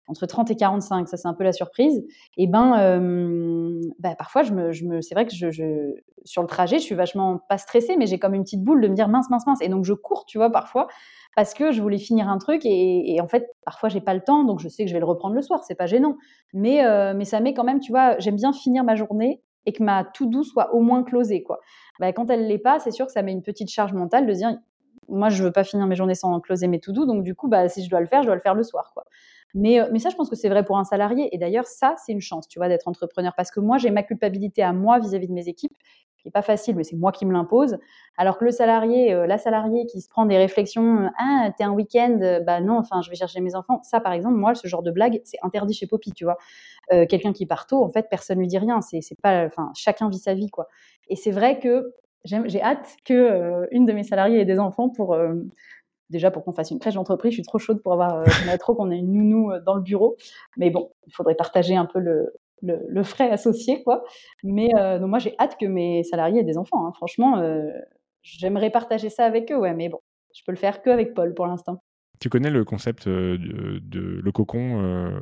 entre 0.07 0.25
30 0.25 0.51
et 0.51 0.57
45, 0.57 1.07
ça 1.09 1.19
c'est 1.19 1.29
un 1.29 1.35
peu 1.35 1.45
la 1.45 1.53
surprise, 1.53 2.03
et 2.39 2.47
ben, 2.47 2.79
euh, 2.79 3.81
bah, 3.99 4.15
parfois, 4.17 4.43
je 4.43 4.53
me, 4.53 5.03
c'est 5.03 5.15
vrai 5.15 5.27
que 5.27 5.33
sur 6.25 6.43
le 6.43 6.49
trajet, 6.49 6.79
je 6.79 6.85
suis 6.85 6.95
vachement 6.95 7.39
pas 7.49 7.59
stressée, 7.59 7.97
mais 7.99 8.07
j'ai 8.07 8.19
comme 8.19 8.35
une 8.35 8.45
petite 8.45 8.63
boule 8.65 8.81
de 8.81 8.89
me 8.89 8.95
dire 8.95 9.09
mince, 9.09 9.29
mince, 9.29 9.47
mince. 9.47 9.61
Et 9.61 9.69
donc 9.69 9.85
je 9.85 9.93
cours, 9.93 10.25
tu 10.25 10.39
vois, 10.39 10.51
parfois, 10.51 10.89
parce 11.39 11.55
que 11.55 11.71
je 11.71 11.81
voulais 11.81 11.99
finir 11.99 12.29
un 12.29 12.39
truc, 12.39 12.63
et, 12.65 13.21
en 13.21 13.29
fait, 13.29 13.49
parfois, 13.65 13.89
j'ai 13.89 14.01
pas 14.01 14.13
le 14.13 14.23
temps, 14.23 14.43
donc 14.43 14.59
je 14.59 14.69
sais 14.69 14.83
que 14.83 14.89
je 14.89 14.93
vais 14.93 14.99
le 14.99 15.07
reprendre 15.07 15.37
le 15.37 15.41
soir, 15.41 15.63
c'est 15.63 15.77
pas 15.77 15.87
gênant. 15.87 16.17
Mais, 16.53 16.85
euh, 16.85 17.15
mais 17.15 17.25
ça 17.25 17.39
met 17.39 17.55
quand 17.55 17.63
même, 17.63 17.79
tu 17.79 17.93
vois, 17.93 18.19
j'aime 18.19 18.35
bien 18.35 18.53
finir 18.53 18.83
ma 18.83 18.97
journée 18.97 19.41
et 19.65 19.73
que 19.73 19.81
ma 19.85 20.03
to-do 20.03 20.43
soit 20.43 20.75
au 20.75 20.81
moins 20.81 21.05
closée, 21.05 21.45
quoi. 21.45 21.61
Bah, 22.01 22.13
quand 22.13 22.29
elle 22.29 22.49
l'est 22.49 22.59
pas, 22.59 22.81
c'est 22.81 22.91
sûr 22.91 23.07
que 23.07 23.13
ça 23.13 23.23
met 23.23 23.31
une 23.31 23.45
petite 23.45 23.71
charge 23.71 23.93
mentale 23.93 24.27
de 24.27 24.33
dire 24.33 24.57
moi 25.07 25.29
je 25.29 25.45
veux 25.45 25.53
pas 25.53 25.63
finir 25.63 25.87
mes 25.87 25.95
journées 25.95 26.17
sans 26.17 26.41
closer 26.41 26.67
mes 26.67 26.81
to-do, 26.81 27.07
donc 27.07 27.23
du 27.23 27.35
coup 27.35 27.49
bah 27.49 27.69
si 27.69 27.83
je 27.85 27.89
dois 27.89 28.01
le 28.01 28.07
faire, 28.07 28.23
je 28.23 28.27
dois 28.27 28.35
le 28.35 28.43
faire 28.43 28.55
le 28.55 28.65
soir, 28.65 28.91
quoi. 28.93 29.05
Mais, 29.55 29.81
euh, 29.81 29.89
mais 29.93 29.99
ça, 29.99 30.11
je 30.11 30.17
pense 30.17 30.29
que 30.29 30.37
c'est 30.37 30.49
vrai 30.49 30.65
pour 30.65 30.79
un 30.79 30.85
salarié. 30.85 31.35
Et 31.35 31.39
d'ailleurs, 31.39 31.67
ça, 31.67 31.95
c'est 32.05 32.13
une 32.13 32.21
chance, 32.21 32.49
tu 32.49 32.59
vois, 32.59 32.69
d'être 32.69 32.89
entrepreneur. 32.89 33.33
Parce 33.37 33.51
que 33.51 33.61
moi, 33.61 33.79
j'ai 33.79 33.91
ma 33.91 34.03
culpabilité 34.03 34.63
à 34.63 34.73
moi 34.73 34.99
vis-à-vis 34.99 35.29
de 35.29 35.33
mes 35.33 35.49
équipes, 35.49 35.77
qui 36.19 36.27
n'est 36.27 36.33
pas 36.33 36.43
facile, 36.43 36.75
mais 36.77 36.83
c'est 36.83 36.97
moi 36.97 37.13
qui 37.13 37.25
me 37.27 37.33
l'impose. 37.33 37.79
Alors 38.17 38.39
que 38.39 38.45
le 38.45 38.51
salarié, 38.51 39.15
euh, 39.15 39.27
la 39.27 39.39
salariée 39.39 39.87
qui 39.87 40.01
se 40.01 40.09
prend 40.09 40.27
des 40.27 40.37
réflexions, 40.37 41.05
euh, 41.05 41.09
ah, 41.19 41.51
t'es 41.57 41.65
un 41.65 41.71
week-end, 41.71 42.41
bah 42.45 42.61
non, 42.61 42.79
enfin, 42.79 43.03
je 43.03 43.11
vais 43.11 43.17
chercher 43.17 43.41
mes 43.41 43.55
enfants. 43.55 43.81
Ça, 43.85 44.01
par 44.01 44.13
exemple, 44.13 44.37
moi, 44.37 44.55
ce 44.55 44.67
genre 44.67 44.83
de 44.83 44.91
blague, 44.91 45.21
c'est 45.25 45.39
interdit 45.43 45.75
chez 45.75 45.87
Poppy, 45.87 46.13
tu 46.13 46.25
vois. 46.25 46.37
Quelqu'un 46.91 47.35
qui 47.35 47.45
part 47.45 47.67
tôt, 47.67 47.85
en 47.85 47.91
fait, 47.91 48.09
personne 48.09 48.39
lui 48.39 48.47
dit 48.47 48.59
rien. 48.59 48.81
C'est 48.81 49.01
pas, 49.23 49.45
enfin, 49.45 49.71
chacun 49.75 50.09
vit 50.09 50.19
sa 50.19 50.33
vie, 50.35 50.49
quoi. 50.49 50.69
Et 51.09 51.17
c'est 51.17 51.31
vrai 51.31 51.59
que 51.59 51.93
j'ai 52.25 52.63
hâte 52.63 52.97
que 53.05 53.69
une 53.71 53.85
de 53.85 53.93
mes 53.93 54.05
salariées 54.05 54.41
ait 54.41 54.45
des 54.47 54.59
enfants 54.59 54.89
pour 54.89 55.15
déjà 56.11 56.31
pour 56.31 56.45
qu'on 56.45 56.53
fasse 56.53 56.71
une 56.71 56.79
crèche 56.79 56.95
d'entreprise. 56.95 57.33
Je 57.33 57.37
suis 57.37 57.43
trop 57.43 57.59
chaude 57.59 57.83
pour 57.83 57.93
avoir, 57.93 58.21
euh, 58.21 58.57
trop 58.59 58.75
qu'on 58.75 58.91
ait 58.91 58.99
une 58.99 59.13
nounou 59.13 59.53
dans 59.65 59.75
le 59.75 59.83
bureau. 59.83 60.17
Mais 60.57 60.71
bon, 60.71 60.91
il 61.07 61.13
faudrait 61.13 61.35
partager 61.35 61.77
un 61.77 61.87
peu 61.87 61.99
le, 61.99 62.33
le, 62.63 63.03
frais 63.03 63.31
associé, 63.31 63.83
quoi. 63.83 64.05
Mais 64.43 64.69
donc 64.99 65.09
moi, 65.09 65.19
j'ai 65.19 65.35
hâte 65.39 65.57
que 65.61 65.67
mes 65.67 66.03
salariés 66.03 66.41
aient 66.41 66.45
des 66.45 66.59
enfants. 66.59 66.87
Hein. 66.87 66.93
Franchement, 66.95 67.43
j'aimerais 68.23 68.71
partager 68.71 69.11
ça 69.11 69.25
avec 69.25 69.53
eux, 69.53 69.59
ouais. 69.59 69.75
Mais 69.75 69.89
bon, 69.89 70.01
je 70.35 70.43
peux 70.45 70.53
le 70.53 70.59
faire 70.59 70.83
que 70.83 70.91
avec 70.91 71.15
Paul 71.15 71.35
pour 71.35 71.47
l'instant. 71.47 71.83
Tu 72.21 72.29
connais 72.29 72.51
le 72.51 72.65
concept 72.65 73.09
de, 73.09 73.41
Le 73.93 74.33
Cocon 74.33 75.13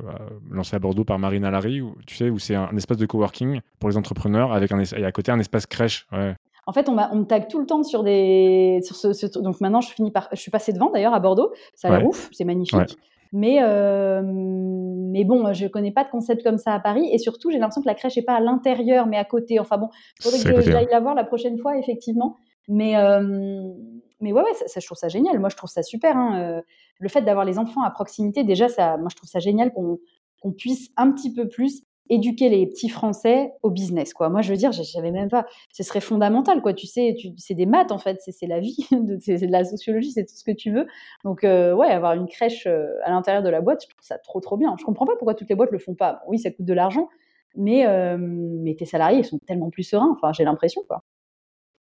lancé 0.51 0.77
à 0.77 0.79
Bordeaux 0.79 1.05
par 1.05 1.19
Marina 1.19 1.51
Larry, 1.51 1.83
où, 1.83 1.95
tu 2.07 2.15
sais, 2.15 2.31
où 2.31 2.39
c'est 2.39 2.55
un, 2.55 2.75
espace 2.77 2.97
de 2.97 3.07
coworking 3.07 3.61
pour 3.79 3.91
les 3.91 3.99
entrepreneurs 3.99 4.53
avec 4.53 4.73
un, 4.73 4.83
et 4.83 5.05
à 5.05 5.13
côté 5.13 5.31
un 5.31 5.39
espace 5.39 5.67
crèche. 5.67 6.07
Ouais. 6.13 6.35
En 6.67 6.73
fait, 6.73 6.89
on, 6.89 6.97
on, 6.99 7.17
me 7.17 7.25
tag 7.25 7.49
tout 7.49 7.61
le 7.61 7.67
temps 7.67 7.83
sur 7.85 8.03
des. 8.03 8.81
Sur 8.83 8.97
ce, 8.97 9.39
donc 9.39 9.61
maintenant, 9.61 9.81
je, 9.81 9.91
finis 9.91 10.11
par, 10.11 10.29
je 10.33 10.41
suis 10.41 10.51
passée 10.51 10.73
devant 10.73 10.91
d'ailleurs 10.91 11.15
à 11.15 11.21
Bordeaux. 11.21 11.53
Ça 11.75 11.89
a 11.89 11.99
l'air 11.99 12.07
ouf, 12.07 12.29
c'est 12.33 12.45
magnifique. 12.45 12.99
Mais, 13.33 13.59
euh, 13.63 14.23
mais 14.25 15.25
bon, 15.25 15.53
je 15.53 15.67
connais 15.67 15.93
pas 15.93 16.05
de 16.05 16.11
concept 16.11 16.43
comme 16.43 16.59
ça 16.59 16.75
à 16.75 16.81
Paris. 16.81 17.09
Et 17.13 17.19
surtout, 17.19 17.51
j'ai 17.51 17.59
l'impression 17.59 17.83
que 17.83 17.89
la 17.89 17.95
crèche 17.95 18.17
n'est 18.17 18.23
pas 18.23 18.35
à 18.35 18.41
l'intérieur, 18.41 19.07
mais 19.07 19.17
à 19.17 19.25
côté. 19.25 19.61
Enfin 19.61 19.79
bon, 19.79 19.91
il 20.19 20.25
faudrait 20.25 20.55
que 20.55 20.61
j'aille 20.63 20.89
la 20.91 21.01
voir 21.01 21.15
la 21.15 21.25
prochaine 21.25 21.59
fois, 21.59 21.79
effectivement. 21.79 22.37
Mais, 22.69 22.97
euh, 22.97 23.73
mais 24.21 24.33
ouais, 24.33 24.43
ouais 24.43 24.55
ça, 24.55 24.81
je 24.81 24.87
trouve 24.87 24.99
ça 24.99 25.09
génial. 25.09 25.39
Moi, 25.39 25.49
je 25.49 25.57
trouve 25.57 25.71
ça 25.71 25.83
super. 25.83 26.17
Hein. 26.17 26.41
Euh, 26.41 26.63
le 26.99 27.09
fait 27.09 27.23
d'avoir 27.23 27.45
les 27.45 27.59
enfants 27.59 27.83
à 27.83 27.91
proximité, 27.91 28.43
déjà, 28.43 28.69
ça, 28.69 28.97
moi, 28.97 29.09
je 29.11 29.17
trouve 29.17 29.29
ça 29.29 29.39
génial 29.39 29.73
qu'on 29.73 29.99
qu'on 30.41 30.53
puisse 30.53 30.91
un 30.97 31.13
petit 31.13 31.33
peu 31.33 31.49
plus 31.49 31.83
éduquer 32.09 32.49
les 32.49 32.67
petits 32.67 32.89
Français 32.89 33.53
au 33.63 33.71
business. 33.71 34.15
Quoi. 34.15 34.29
Moi, 34.29 34.43
je 34.43 34.51
veux 34.51 34.57
dire, 34.57 34.73
j'avais 34.73 35.11
même 35.11 35.29
pas. 35.29 35.47
Ce 35.73 35.83
serait 35.83 36.01
fondamental, 36.01 36.63
quoi. 36.63 36.75
Tu 36.75 36.87
sais, 36.87 37.17
c'est 37.37 37.55
des 37.55 37.67
maths 37.67 37.93
en 37.93 37.99
fait, 37.99 38.21
c'est 38.21 38.47
la 38.47 38.61
vie, 38.61 38.87
c'est 39.21 39.47
de 39.47 39.53
la 39.53 39.65
sociologie, 39.65 40.13
c'est 40.13 40.25
tout 40.25 40.35
ce 40.35 40.45
que 40.45 40.53
tu 40.53 40.73
veux. 40.73 40.87
Donc, 41.25 41.45
euh, 41.45 41.75
ouais, 41.75 41.89
avoir 41.89 42.15
une 42.15 42.27
crèche 42.27 42.67
euh, 42.67 42.89
à 43.05 43.11
l'intérieur 43.11 43.43
de 43.43 43.49
la 43.49 43.61
boîte, 43.61 43.83
je 43.83 43.89
trouve 43.89 44.05
ça 44.05 44.19
trop, 44.19 44.41
trop 44.41 44.57
bien. 44.57 44.75
Je 44.79 44.85
comprends 44.85 45.07
pas 45.07 45.17
pourquoi 45.17 45.35
toutes 45.35 45.49
les 45.49 45.57
boîtes 45.57 45.73
le 45.73 45.79
font 45.79 45.95
pas. 45.95 46.23
oui, 46.29 46.39
ça 46.39 46.51
coûte 46.51 46.67
de 46.67 46.75
l'argent, 46.75 47.09
mais 47.57 47.87
euh, 47.87 48.17
mais 48.19 48.75
tes 48.75 48.87
salariés 48.87 49.21
ils 49.21 49.25
sont 49.25 49.39
tellement 49.47 49.71
plus 49.71 49.85
sereins. 49.85 50.11
Enfin, 50.13 50.33
j'ai 50.33 50.45
l'impression, 50.45 50.83
quoi. 50.89 51.03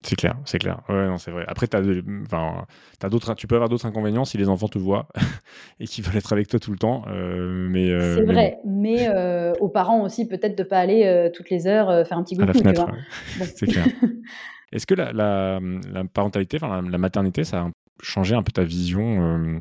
C'est 0.05 0.17
clair, 0.17 0.37
c'est 0.45 0.59
clair. 0.59 0.83
Ouais, 0.91 1.07
non, 1.07 1.17
c'est 1.17 1.31
vrai. 1.31 1.45
Après, 1.49 1.67
as 1.75 1.81
enfin, 2.25 2.67
as 3.03 3.09
d'autres, 3.09 3.33
tu 3.35 3.47
peux 3.47 3.55
avoir 3.55 3.71
d'autres 3.71 3.87
inconvénients 3.87 4.27
si 4.27 4.37
les 4.37 4.51
enfants 4.51 4.69
te 4.69 4.79
voient 4.79 5.09
et 5.81 5.87
qu'ils 5.87 6.05
veulent 6.05 6.19
être 6.19 6.33
avec 6.35 6.47
toi 6.47 6.61
tout 6.61 6.73
le 6.73 6.77
temps. 6.77 7.05
Euh, 7.09 7.69
mais 7.71 7.89
euh, 7.89 8.17
c'est 8.17 8.25
vrai. 8.25 8.59
Mais, 8.67 9.09
euh, 9.09 9.55
aux 9.61 9.71
parents 9.71 10.03
aussi, 10.03 10.29
peut-être 10.29 10.59
de 10.59 10.63
pas 10.63 10.79
aller 10.79 11.31
toutes 11.35 11.49
les 11.49 11.67
heures 11.67 12.07
faire 12.07 12.19
un 12.19 12.23
petit 12.23 12.37
coucou. 12.37 12.53
tu 12.53 12.61
vois. 12.75 12.91
c'est 13.57 13.67
clair. 13.67 13.87
Est-ce 14.73 14.87
que 14.87 14.95
la, 14.95 15.13
la, 15.13 15.59
la 15.91 16.05
parentalité, 16.05 16.59
enfin 16.61 16.83
la, 16.83 16.99
maternité, 16.99 17.45
ça, 17.45 17.71
changé 18.03 18.35
un 18.35 18.43
peu 18.43 18.53
ta 18.53 18.65
vision 18.65 19.59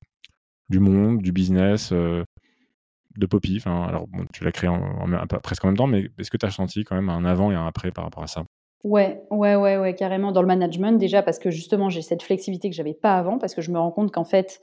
du 0.68 0.80
monde, 0.80 1.22
du 1.22 1.32
business, 1.32 1.94
de 1.94 3.26
Poppy? 3.30 3.58
Enfin, 3.58 3.84
Alors, 3.84 4.08
tu 4.34 4.44
l'as 4.44 4.52
créé 4.52 4.70
en, 4.70 5.08
presque 5.42 5.64
en 5.64 5.70
même 5.70 5.78
temps, 5.78 5.88
mais 5.88 6.10
est-ce 6.20 6.30
que 6.30 6.38
tu 6.38 6.46
as 6.46 6.52
senti 6.52 6.84
quand 6.84 6.96
même 6.96 7.10
un 7.10 7.24
avant 7.24 7.50
et 7.50 7.56
un 7.56 7.66
après 7.66 7.92
par 7.92 8.04
rapport 8.04 8.24
à 8.24 8.28
ça? 8.28 8.44
Ouais, 8.84 9.24
ouais, 9.32 9.56
ouais, 9.56 9.78
ouais, 9.78 9.96
carrément 9.96 10.32
dans 10.32 10.42
le 10.42 10.48
management 10.48 10.98
déjà 10.98 11.24
parce 11.24 11.40
que 11.40 11.50
justement 11.50 11.90
j'ai 11.90 12.02
cette 12.02 12.22
flexibilité 12.22 12.70
que 12.70 12.76
j'avais 12.76 12.94
pas 12.94 13.16
avant 13.16 13.38
parce 13.38 13.56
que 13.56 13.62
je 13.62 13.72
me 13.72 13.80
rends 13.80 13.92
compte 13.92 14.12
qu'en 14.12 14.26
fait 14.26 14.60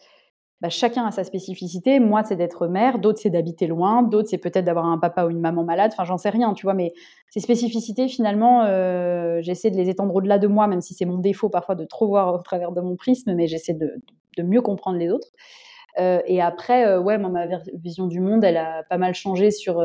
bah, 0.60 0.68
chacun 0.68 1.06
a 1.06 1.10
sa 1.10 1.24
spécificité. 1.24 2.00
Moi, 2.00 2.22
c'est 2.22 2.36
d'être 2.36 2.66
mère, 2.66 2.98
d'autres, 2.98 3.18
c'est 3.18 3.30
d'habiter 3.30 3.66
loin, 3.66 4.02
d'autres, 4.02 4.28
c'est 4.28 4.38
peut-être 4.38 4.64
d'avoir 4.64 4.86
un 4.86 4.98
papa 4.98 5.24
ou 5.24 5.30
une 5.30 5.40
maman 5.40 5.64
malade. 5.64 5.90
Enfin, 5.94 6.04
j'en 6.04 6.18
sais 6.18 6.28
rien, 6.28 6.52
tu 6.52 6.66
vois. 6.66 6.74
Mais 6.74 6.92
ces 7.30 7.40
spécificités, 7.40 8.08
finalement, 8.08 8.64
euh, 8.64 9.38
j'essaie 9.40 9.70
de 9.70 9.76
les 9.76 9.88
étendre 9.88 10.14
au-delà 10.14 10.38
de 10.38 10.46
moi, 10.46 10.66
même 10.66 10.82
si 10.82 10.92
c'est 10.92 11.06
mon 11.06 11.18
défaut 11.18 11.48
parfois 11.48 11.76
de 11.76 11.84
trop 11.84 12.08
voir 12.08 12.34
au 12.34 12.38
travers 12.38 12.72
de 12.72 12.80
mon 12.82 12.96
prisme, 12.96 13.34
mais 13.34 13.46
j'essaie 13.46 13.74
de, 13.74 13.90
mieux 14.42 14.62
comprendre 14.62 14.98
les 14.98 15.10
autres. 15.10 15.28
Euh, 15.98 16.20
et 16.26 16.40
après, 16.40 16.86
euh, 16.86 17.00
ouais, 17.00 17.18
ma 17.18 17.46
vision 17.74 18.06
du 18.06 18.20
monde, 18.20 18.44
elle 18.44 18.56
a 18.58 18.84
pas 18.88 18.98
mal 18.98 19.14
changé 19.14 19.50
sur 19.50 19.82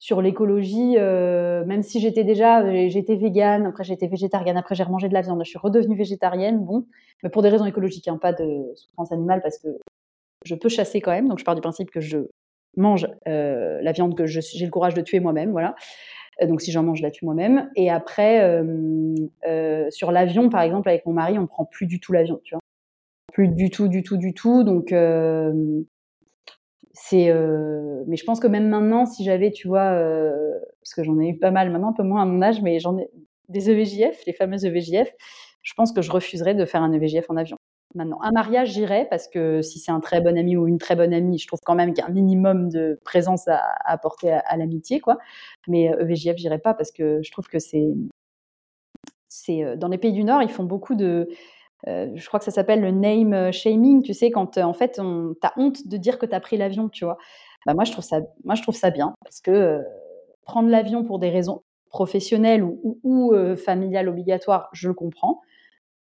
sur 0.00 0.22
l'écologie, 0.22 0.96
même 0.96 1.82
si 1.82 2.00
j'étais 2.00 2.24
déjà, 2.24 2.88
j'étais 2.88 3.16
végane, 3.16 3.66
après 3.66 3.84
j'étais 3.84 4.06
végétarienne, 4.06 4.56
après 4.56 4.74
j'ai 4.74 4.84
remangé 4.84 5.08
de 5.08 5.14
la 5.14 5.22
viande, 5.22 5.40
je 5.44 5.50
suis 5.50 5.58
redevenue 5.58 5.96
végétarienne, 5.96 6.64
bon, 6.64 6.86
mais 7.22 7.30
pour 7.30 7.42
des 7.42 7.48
raisons 7.48 7.66
écologiques, 7.66 8.08
hein, 8.08 8.18
pas 8.20 8.32
de 8.32 8.72
souffrance 8.74 9.12
animale, 9.12 9.40
parce 9.42 9.58
que 9.58 9.68
je 10.44 10.54
peux 10.54 10.68
chasser 10.68 11.00
quand 11.00 11.10
même, 11.10 11.28
donc 11.28 11.38
je 11.38 11.44
pars 11.44 11.54
du 11.54 11.60
principe 11.60 11.90
que 11.90 12.00
je 12.00 12.18
mange 12.76 13.08
la 13.26 13.92
viande 13.92 14.16
que 14.16 14.26
j'ai 14.26 14.40
le 14.64 14.70
courage 14.70 14.94
de 14.94 15.00
tuer 15.00 15.20
moi-même, 15.20 15.50
voilà. 15.50 15.74
Donc 16.46 16.60
si 16.60 16.70
j'en 16.70 16.84
mange, 16.84 16.98
je 16.98 17.02
la 17.02 17.10
tue 17.10 17.24
moi-même. 17.24 17.68
Et 17.74 17.90
après, 17.90 18.62
sur 19.90 20.12
l'avion, 20.12 20.48
par 20.48 20.60
exemple, 20.62 20.88
avec 20.88 21.04
mon 21.04 21.12
mari, 21.12 21.36
on 21.36 21.48
prend 21.48 21.64
plus 21.64 21.86
du 21.86 21.98
tout 21.98 22.12
l'avion, 22.12 22.40
tu 22.44 22.54
vois. 22.54 22.60
Plus 23.32 23.48
du 23.48 23.70
tout, 23.70 23.88
du 23.88 24.04
tout, 24.04 24.16
du 24.16 24.34
tout. 24.34 24.62
Donc 24.62 24.94
c'est, 27.00 27.32
mais 28.06 28.16
je 28.16 28.24
pense 28.24 28.40
que 28.40 28.46
même 28.46 28.68
maintenant, 28.68 29.06
si 29.06 29.24
j'avais, 29.24 29.50
tu 29.50 29.68
vois, 29.68 29.92
parce 30.80 30.94
que 30.94 31.04
j'en 31.04 31.18
ai 31.20 31.28
eu 31.28 31.38
pas 31.38 31.50
mal 31.50 31.70
maintenant, 31.70 31.90
un 31.90 31.92
peu 31.94 32.02
moins 32.02 32.22
à 32.22 32.24
mon 32.24 32.42
âge, 32.42 32.60
mais 32.62 32.78
j'en 32.80 32.98
ai 32.98 33.08
des 33.48 33.70
EVJF, 33.70 34.24
les 34.26 34.32
fameuses 34.32 34.64
EVJF, 34.64 35.10
je 35.62 35.74
pense 35.74 35.92
que 35.92 36.02
je 36.02 36.10
refuserais 36.10 36.54
de 36.54 36.64
faire 36.64 36.82
un 36.82 36.92
EVJF 36.92 37.30
en 37.30 37.36
avion. 37.36 37.56
Maintenant, 37.94 38.20
un 38.22 38.32
mariage, 38.32 38.72
j'irais 38.72 39.06
parce 39.08 39.28
que 39.28 39.62
si 39.62 39.78
c'est 39.78 39.90
un 39.90 40.00
très 40.00 40.20
bon 40.20 40.36
ami 40.36 40.56
ou 40.56 40.66
une 40.66 40.78
très 40.78 40.94
bonne 40.94 41.14
amie, 41.14 41.38
je 41.38 41.46
trouve 41.46 41.60
quand 41.64 41.74
même 41.74 41.94
qu'il 41.94 42.02
y 42.02 42.06
a 42.06 42.10
un 42.10 42.12
minimum 42.12 42.68
de 42.68 43.00
présence 43.04 43.48
à, 43.48 43.62
apporter 43.84 44.30
à, 44.30 44.56
l'amitié, 44.58 45.00
quoi. 45.00 45.18
Mais 45.68 45.86
EVJF, 45.86 46.36
j'irais 46.36 46.58
pas 46.58 46.74
parce 46.74 46.90
que 46.90 47.20
je 47.22 47.30
trouve 47.32 47.48
que 47.48 47.58
c'est, 47.58 47.88
c'est 49.28 49.76
dans 49.76 49.88
les 49.88 49.98
pays 49.98 50.12
du 50.12 50.24
Nord, 50.24 50.42
ils 50.42 50.50
font 50.50 50.64
beaucoup 50.64 50.94
de 50.94 51.28
euh, 51.86 52.08
je 52.14 52.26
crois 52.26 52.40
que 52.40 52.44
ça 52.44 52.50
s'appelle 52.50 52.80
le 52.80 52.90
name 52.90 53.32
euh, 53.32 53.52
shaming, 53.52 54.02
tu 54.02 54.12
sais, 54.12 54.30
quand 54.30 54.58
euh, 54.58 54.62
en 54.62 54.72
fait, 54.72 54.92
tu 54.94 55.00
as 55.00 55.52
honte 55.56 55.86
de 55.86 55.96
dire 55.96 56.18
que 56.18 56.26
tu 56.26 56.34
as 56.34 56.40
pris 56.40 56.56
l'avion, 56.56 56.88
tu 56.88 57.04
vois. 57.04 57.18
Bah, 57.66 57.74
moi, 57.74 57.84
je 57.84 57.92
trouve 57.92 58.04
ça, 58.04 58.20
moi, 58.44 58.54
je 58.54 58.62
trouve 58.62 58.74
ça 58.74 58.90
bien, 58.90 59.14
parce 59.22 59.40
que 59.40 59.80
prendre 60.42 60.68
l'avion 60.68 61.04
pour 61.04 61.18
des 61.18 61.30
raisons 61.30 61.62
professionnelles 61.90 62.64
ou, 62.64 63.32
familiales 63.56 64.08
obligatoires, 64.08 64.68
je 64.72 64.88
le 64.88 64.94
comprends. 64.94 65.40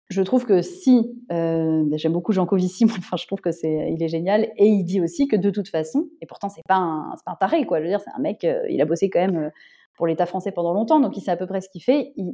Je 0.09 0.21
trouve 0.21 0.45
que 0.45 0.61
si, 0.61 1.11
bah, 1.29 1.97
j'aime 1.97 2.13
beaucoup 2.13 2.31
Jean 2.31 2.45
Covici, 2.45 2.85
enfin, 2.97 3.17
je 3.17 3.27
trouve 3.27 3.41
que 3.41 3.51
c'est, 3.51 3.91
il 3.91 4.01
est 4.01 4.07
génial, 4.07 4.51
et 4.57 4.67
il 4.67 4.83
dit 4.83 5.01
aussi 5.01 5.27
que 5.27 5.35
de 5.35 5.49
toute 5.49 5.67
façon, 5.69 6.09
et 6.21 6.25
pourtant 6.25 6.49
c'est 6.49 6.65
pas 6.67 6.75
un, 6.75 7.13
pas 7.25 7.33
un 7.33 7.35
taré, 7.35 7.65
quoi. 7.65 7.79
Je 7.79 7.83
veux 7.83 7.89
dire, 7.89 8.01
c'est 8.01 8.11
un 8.15 8.21
mec, 8.21 8.45
il 8.69 8.81
a 8.81 8.85
bossé 8.85 9.09
quand 9.09 9.19
même 9.19 9.51
pour 9.95 10.07
l'État 10.07 10.25
français 10.25 10.51
pendant 10.51 10.73
longtemps, 10.73 10.99
donc 10.99 11.17
il 11.17 11.21
sait 11.21 11.31
à 11.31 11.37
peu 11.37 11.47
près 11.47 11.61
ce 11.61 11.69
qu'il 11.69 11.83
fait. 11.83 12.13
il, 12.15 12.33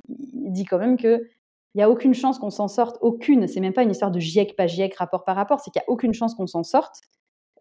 dit 0.52 0.66
quand 0.66 0.78
même 0.78 0.98
que 0.98 1.28
il 1.74 1.80
n'y 1.80 1.84
a 1.84 1.90
aucune 1.90 2.14
chance 2.14 2.38
qu'on 2.40 2.52
s'en 2.52 2.68
sorte, 2.68 2.98
aucune. 3.02 3.48
C'est 3.48 3.60
même 3.60 3.74
pas 3.74 3.84
une 3.84 3.92
histoire 3.92 4.12
de 4.12 4.20
GIEC, 4.20 4.56
pas 4.56 4.68
GIEC, 4.68 4.96
rapport 4.96 5.24
par 5.24 5.36
rapport. 5.36 5.60
C'est 5.60 5.72
qu'il 5.72 5.82
n'y 5.82 5.86
a 5.86 5.90
aucune 5.90 6.14
chance 6.14 6.36
qu'on 6.36 6.48
s'en 6.48 6.64
sorte 6.64 7.02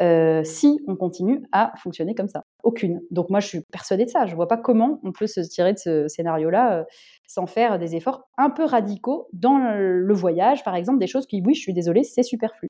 euh, 0.02 0.42
si 0.44 0.80
on 0.86 0.96
continue 0.96 1.42
à 1.52 1.72
fonctionner 1.82 2.14
comme 2.14 2.28
ça. 2.28 2.44
Aucune. 2.62 3.00
Donc 3.10 3.30
moi, 3.30 3.40
je 3.40 3.46
suis 3.46 3.60
persuadée 3.72 4.04
de 4.04 4.10
ça. 4.10 4.26
Je 4.26 4.32
ne 4.32 4.36
vois 4.36 4.48
pas 4.48 4.58
comment 4.58 5.00
on 5.02 5.12
peut 5.12 5.26
se 5.26 5.40
tirer 5.40 5.72
de 5.72 5.78
ce 5.78 6.08
scénario-là 6.08 6.80
euh, 6.80 6.84
sans 7.26 7.46
faire 7.46 7.78
des 7.78 7.94
efforts 7.96 8.28
un 8.36 8.50
peu 8.50 8.64
radicaux 8.64 9.28
dans 9.32 9.58
le 9.58 10.14
voyage, 10.14 10.64
par 10.64 10.74
exemple, 10.74 10.98
des 10.98 11.06
choses 11.06 11.26
qui, 11.26 11.42
oui, 11.44 11.54
je 11.54 11.60
suis 11.60 11.72
désolée, 11.72 12.04
c'est 12.04 12.22
superflu. 12.22 12.68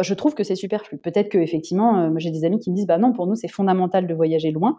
Je 0.00 0.14
trouve 0.14 0.34
que 0.34 0.44
c'est 0.44 0.54
superflu. 0.54 0.98
Peut-être 0.98 1.28
que 1.28 1.38
effectivement, 1.38 1.98
euh, 1.98 2.10
j'ai 2.16 2.30
des 2.30 2.44
amis 2.44 2.58
qui 2.58 2.70
me 2.70 2.76
disent, 2.76 2.86
bah 2.86 2.98
non, 2.98 3.12
pour 3.12 3.26
nous, 3.26 3.34
c'est 3.34 3.48
fondamental 3.48 4.06
de 4.06 4.14
voyager 4.14 4.50
loin. 4.50 4.78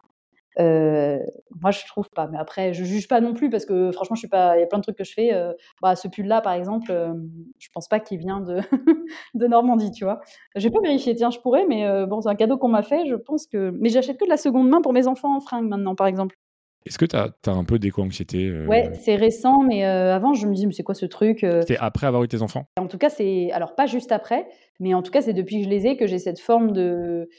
Euh, 0.60 1.20
moi, 1.62 1.72
je 1.72 1.86
trouve 1.86 2.10
pas. 2.10 2.28
Mais 2.28 2.38
après, 2.38 2.74
je 2.74 2.84
juge 2.84 3.08
pas 3.08 3.22
non 3.22 3.34
plus 3.34 3.50
parce 3.50 3.66
que 3.66 3.92
franchement, 3.92 4.16
je 4.16 4.20
suis 4.20 4.28
pas. 4.28 4.58
Il 4.58 4.62
y 4.62 4.64
a 4.64 4.68
plein 4.68 4.80
de 4.80 4.84
trucs 4.84 4.98
que 4.98 5.04
je 5.04 5.14
fais. 5.14 5.34
Euh, 5.34 5.54
bah, 5.82 5.96
ce 5.96 6.08
pull-là, 6.08 6.42
par 6.42 6.54
exemple, 6.54 6.92
euh, 6.92 7.14
je 7.60 7.70
pense 7.74 7.88
pas 7.88 8.00
qu'il 8.00 8.20
vient 8.20 8.42
de, 8.42 8.60
de 9.34 9.48
Normandie, 9.48 9.92
tu 9.92 10.04
vois. 10.04 10.22
J'ai 10.56 10.70
pas 10.70 10.82
vérifié. 10.82 11.16
Tiens, 11.16 11.32
je 11.32 11.40
pourrais, 11.40 11.66
mais 11.66 12.06
bon, 12.06 12.22
c'est 12.22 12.30
un 12.30 12.36
cadeau 12.36 12.58
qu'on 12.58 12.70
m'a 12.70 12.84
fait. 12.84 13.06
Je 13.08 13.16
pense 13.16 13.48
que. 13.48 13.72
Mais 13.80 13.90
j'achète 13.90 14.18
que 14.20 14.26
de 14.26 14.30
la 14.30 14.38
seconde 14.38 14.70
main 14.70 14.82
pour 14.82 14.94
mes 14.94 15.08
enfants 15.08 15.36
en 15.36 15.40
fringues 15.40 15.68
maintenant, 15.68 15.96
par 15.96 16.08
exemple. 16.08 16.38
Est-ce 16.86 16.98
que 16.98 17.06
tu 17.06 17.16
as, 17.16 17.30
as, 17.48 17.52
un 17.52 17.64
peu 17.64 17.80
d'éco-anxiété 17.80 18.52
Ouais, 18.68 18.92
c'est 19.00 19.16
récent, 19.16 19.62
mais 19.62 19.86
avant, 19.86 20.34
je 20.34 20.46
me 20.48 20.54
dis, 20.54 20.68
mais 20.68 20.74
c'est 20.74 20.84
quoi 20.84 20.96
ce 20.96 21.06
truc 21.06 21.46
C'est 21.66 21.78
après 21.78 22.08
avoir 22.08 22.24
eu 22.24 22.28
tes 22.28 22.42
enfants? 22.42 22.66
En 22.78 22.88
tout 22.88 22.98
cas, 22.98 23.10
c'est. 23.10 23.52
Alors, 23.52 23.76
pas 23.76 23.86
juste 23.86 24.12
après, 24.12 24.46
mais 24.80 24.94
en 24.94 25.02
tout 25.02 25.12
cas, 25.12 25.22
c'est 25.22 25.34
depuis 25.34 25.60
que 25.60 25.64
je 25.64 25.70
les 25.70 25.88
ai 25.88 25.98
que 25.98 26.08
j'ai 26.08 26.20
cette 26.20 26.40
forme 26.40 26.72
de. 26.74 27.30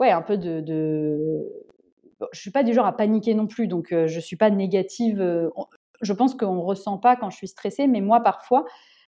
Ouais, 0.00 0.10
un 0.10 0.22
peu 0.22 0.36
de, 0.36 0.60
de 0.60 1.46
je 2.32 2.40
suis 2.40 2.50
pas 2.50 2.62
du 2.62 2.72
genre 2.72 2.86
à 2.86 2.96
paniquer 2.96 3.34
non 3.34 3.46
plus, 3.46 3.66
donc 3.66 3.88
je 3.90 4.20
suis 4.20 4.36
pas 4.36 4.50
négative. 4.50 5.18
je 6.00 6.12
pense 6.12 6.34
qu'on 6.34 6.60
ressent 6.60 6.98
pas 6.98 7.16
quand 7.16 7.30
je 7.30 7.36
suis 7.36 7.48
stressée, 7.48 7.86
mais 7.86 8.00
moi 8.00 8.20
parfois 8.20 8.64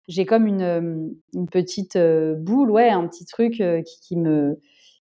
j'ai 0.08 0.26
comme 0.26 0.46
une, 0.46 1.16
une 1.34 1.50
petite 1.50 1.98
boule, 1.98 2.70
ouais, 2.70 2.90
un 2.90 3.08
petit 3.08 3.26
truc 3.26 3.64
qui, 4.02 4.18
me 4.18 4.60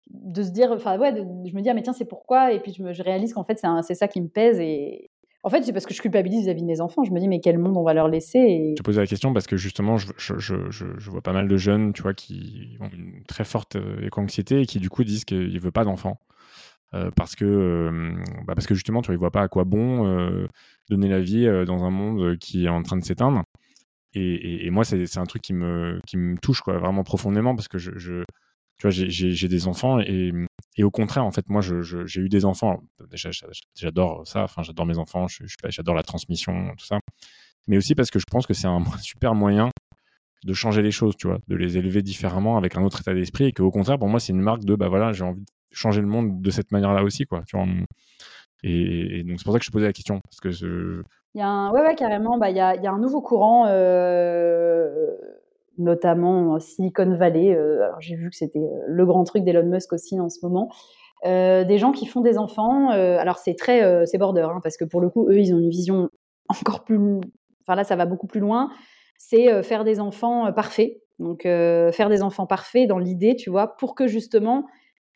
de 0.10 0.42
se 0.42 0.50
dire, 0.50 0.72
enfin 0.72 0.98
ouais, 0.98 1.16
je 1.16 1.56
me 1.56 1.62
dis 1.62 1.70
ah, 1.70 1.74
mais 1.74 1.84
tiens 1.84 1.94
c'est 1.94 2.08
pourquoi, 2.08 2.54
et 2.54 2.60
puis 2.60 2.74
je, 2.74 2.82
me, 2.84 2.92
réalise 2.92 3.34
qu'en 3.34 3.44
fait 3.44 3.64
c'est 3.84 3.96
ça 3.96 4.08
qui 4.08 4.22
me 4.22 4.28
pèse 4.28 4.60
et 4.60 5.10
en 5.42 5.50
fait, 5.50 5.64
c'est 5.64 5.72
parce 5.72 5.86
que 5.86 5.94
je 5.94 6.02
culpabilise 6.02 6.44
vis-à-vis 6.44 6.62
de 6.62 6.68
mes 6.68 6.82
enfants. 6.82 7.04
Je 7.04 7.12
me 7.12 7.20
dis, 7.20 7.30
mais 7.30 7.40
quel 7.40 7.58
monde 7.58 7.78
on 7.78 7.84
va 7.84 7.94
leur 7.94 8.10
laisser. 8.10 8.76
Je 8.78 8.84
posais 8.84 9.00
la 9.00 9.08
question 9.08 9.34
parce 9.34 9.48
que 9.48 9.56
justement, 9.56 9.98
je, 9.98 11.10
vois 11.10 11.22
pas 11.22 11.32
mal 11.32 11.48
de 11.48 11.58
jeunes, 11.58 11.94
tu 11.94 12.02
vois, 12.02 12.14
qui 12.14 12.78
ont 12.82 12.90
une 12.90 13.24
très 13.26 13.46
forte 13.46 13.78
éco-anxiété 14.04 14.62
et 14.62 14.66
qui 14.66 14.80
du 14.80 14.90
coup 14.90 15.04
disent 15.04 15.24
qu'ils 15.24 15.54
ne 15.54 15.60
veulent 15.60 15.72
pas 15.72 15.86
d'enfants. 15.86 16.20
Euh, 16.96 17.12
parce 17.16 17.36
que 17.36 17.46
euh, 17.46 18.16
bah 18.48 18.56
parce 18.56 18.66
que 18.66 18.74
justement 18.74 19.04
tu 19.04 19.12
ne 19.12 19.18
vois 19.18 19.30
pas 19.30 19.44
à 19.44 19.48
quoi 19.48 19.64
bon 19.64 20.08
euh, 20.08 20.48
donner 20.90 21.08
la 21.08 21.22
vie 21.22 21.46
dans 21.68 21.84
un 21.84 21.92
monde 21.92 22.38
qui 22.40 22.66
est 22.66 22.70
en 22.70 22.82
train 22.82 22.98
de 22.98 23.04
s'éteindre. 23.04 23.44
Et, 24.14 24.70
moi 24.72 24.84
c'est 24.84 25.18
un 25.18 25.26
truc 25.26 25.44
qui 25.44 25.54
me 25.54 26.00
qui 26.08 26.18
me 26.18 26.38
touche 26.38 26.62
quoi 26.62 26.80
vraiment 26.80 27.04
profondément 27.04 27.56
parce 27.56 27.68
que 27.68 27.78
je, 27.78 27.92
tu 27.92 28.88
vois 28.88 28.90
j'ai 28.90 29.48
des 29.48 29.68
enfants 29.68 30.00
et, 30.00 30.34
et, 30.78 30.84
au 30.84 30.90
contraire 30.90 31.26
en 31.26 31.32
fait 31.32 31.48
moi 31.48 31.62
j'ai 31.62 32.22
eu 32.22 32.30
des 32.30 32.46
enfants. 32.46 32.82
J'adore 33.76 34.28
ça 34.28 34.44
enfin 34.44 34.64
j'adore 34.64 34.88
mes 34.88 34.98
enfants 34.98 35.28
j'adore 35.68 35.96
la 35.96 36.04
transmission 36.04 36.74
tout 36.76 36.86
ça. 36.86 37.00
Mais 37.68 37.78
aussi 37.78 37.94
parce 37.94 38.10
que 38.10 38.18
je 38.18 38.26
pense 38.30 38.48
que 38.48 38.56
c'est 38.56 38.68
un 38.68 38.84
super 39.02 39.36
moyen 39.36 39.70
de 40.46 40.54
changer 40.54 40.82
les 40.82 40.92
choses, 40.92 41.16
tu 41.18 41.28
vois, 41.28 41.38
de 41.48 41.56
les 41.56 41.78
élever 41.78 42.02
différemment 42.02 42.58
avec 42.58 42.78
un 42.78 42.84
autre 42.84 43.02
état 43.02 43.14
d'esprit 43.14 43.46
et 43.46 43.52
qu'au 43.52 43.72
contraire, 43.72 44.00
pour 44.00 44.08
moi, 44.08 44.22
c'est 44.22 44.32
une 44.32 44.42
marque 44.42 44.64
de, 44.64 44.74
bah 44.76 44.88
voilà, 44.88 45.12
j'ai 45.12 45.26
envie 45.26 45.44
changer 45.72 46.02
le 46.02 46.08
monde 46.08 46.42
de 46.42 46.52
cette 46.52 46.72
manière-là 46.72 47.04
aussi, 47.04 47.26
quoi. 47.26 47.44
Et, 48.64 49.24
donc 49.24 49.40
c'est 49.40 49.44
pour 49.44 49.54
ça 49.54 49.60
que 49.60 49.66
je 49.66 49.72
posais 49.72 49.86
la 49.86 49.94
question, 49.94 50.20
parce 50.24 50.40
que 50.40 51.04
il 51.36 51.40
y 51.40 51.42
a 51.42 51.48
un, 51.48 51.72
ouais, 51.72 51.82
ouais, 51.82 51.96
carrément, 51.96 52.40
bah 52.40 52.50
il 52.50 52.58
y 52.58 52.60
a, 52.60 52.76
y 52.76 52.88
a, 52.88 52.92
un 52.92 52.98
nouveau 52.98 53.22
courant, 53.22 53.68
euh, 53.68 55.16
notamment 55.78 56.60
Silicon 56.60 57.16
Valley. 57.16 57.54
Euh, 57.56 57.84
alors 57.84 58.02
j'ai 58.02 58.16
vu 58.16 58.32
que 58.32 58.36
c'était 58.36 58.60
euh, 58.60 58.84
le 58.88 59.06
grand 59.06 59.24
truc 59.26 59.44
d'Elon 59.44 59.68
Musk 59.68 59.94
aussi 59.94 60.20
en 60.20 60.30
ce 60.30 60.40
moment. 60.42 60.72
des 61.24 61.78
gens 61.78 61.92
qui 61.92 62.08
font 62.08 62.22
des 62.22 62.38
enfants. 62.38 62.90
alors 62.90 63.38
c'est 63.38 63.56
très, 63.56 64.06
c'est 64.08 64.18
border, 64.18 64.48
hein, 64.52 64.60
parce 64.64 64.78
que 64.78 64.86
pour 64.86 65.02
le 65.02 65.10
coup, 65.10 65.30
eux, 65.30 65.40
ils 65.40 65.54
ont 65.54 65.60
une 65.60 65.70
vision 65.70 66.10
encore 66.50 66.84
plus. 66.84 67.00
Enfin 67.62 67.76
là, 67.76 67.84
ça 67.84 67.96
va 67.96 68.06
beaucoup 68.06 68.28
plus 68.28 68.40
loin. 68.40 68.72
C'est 69.18 69.62
faire 69.64 69.84
des 69.84 70.00
enfants 70.00 70.52
parfaits. 70.54 70.98
Donc 71.20 71.44
faire 71.44 72.10
des 72.10 72.24
enfants 72.24 72.48
parfaits 72.48 72.88
dans 72.88 72.98
l'idée, 72.98 73.36
tu 73.36 73.52
vois, 73.52 73.76
pour 73.78 73.94
que 73.94 74.08
justement 74.08 74.66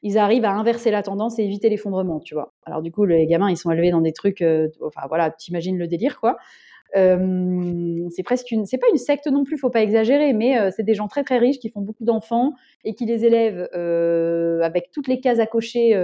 ils 0.03 0.17
arrivent 0.17 0.45
à 0.45 0.51
inverser 0.51 0.91
la 0.91 1.01
tendance 1.01 1.39
et 1.39 1.43
éviter 1.43 1.69
l'effondrement, 1.69 2.19
tu 2.19 2.35
vois. 2.35 2.53
Alors 2.65 2.81
du 2.81 2.91
coup, 2.91 3.05
les 3.05 3.25
gamins, 3.25 3.49
ils 3.49 3.57
sont 3.57 3.71
élevés 3.71 3.89
dans 3.89 4.01
des 4.01 4.11
trucs, 4.11 4.41
euh, 4.41 4.67
enfin 4.85 5.07
voilà, 5.07 5.31
t'imagines 5.31 5.77
le 5.77 5.87
délire, 5.87 6.19
quoi. 6.19 6.37
Euh, 6.95 8.07
c'est 8.11 8.21
presque 8.21 8.51
une, 8.51 8.65
c'est 8.67 8.77
pas 8.77 8.85
une 8.91 8.97
secte 8.97 9.25
non 9.27 9.45
plus, 9.45 9.57
faut 9.57 9.71
pas 9.71 9.81
exagérer, 9.81 10.33
mais 10.33 10.59
euh, 10.59 10.69
c'est 10.75 10.83
des 10.83 10.93
gens 10.93 11.07
très 11.07 11.23
très 11.23 11.39
riches 11.39 11.57
qui 11.57 11.69
font 11.69 11.81
beaucoup 11.81 12.03
d'enfants 12.03 12.51
et 12.83 12.93
qui 12.93 13.05
les 13.05 13.25
élèvent 13.25 13.67
avec 14.61 14.91
toutes 14.91 15.07
les 15.07 15.19
cases 15.19 15.39
à 15.39 15.47
cocher 15.47 15.97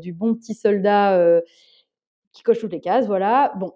du 0.00 0.12
bon 0.12 0.34
petit 0.34 0.54
soldat 0.54 1.18
qui 2.32 2.42
coche 2.42 2.60
toutes 2.60 2.72
les 2.72 2.80
cases, 2.80 3.06
voilà. 3.06 3.54
Bon, 3.58 3.72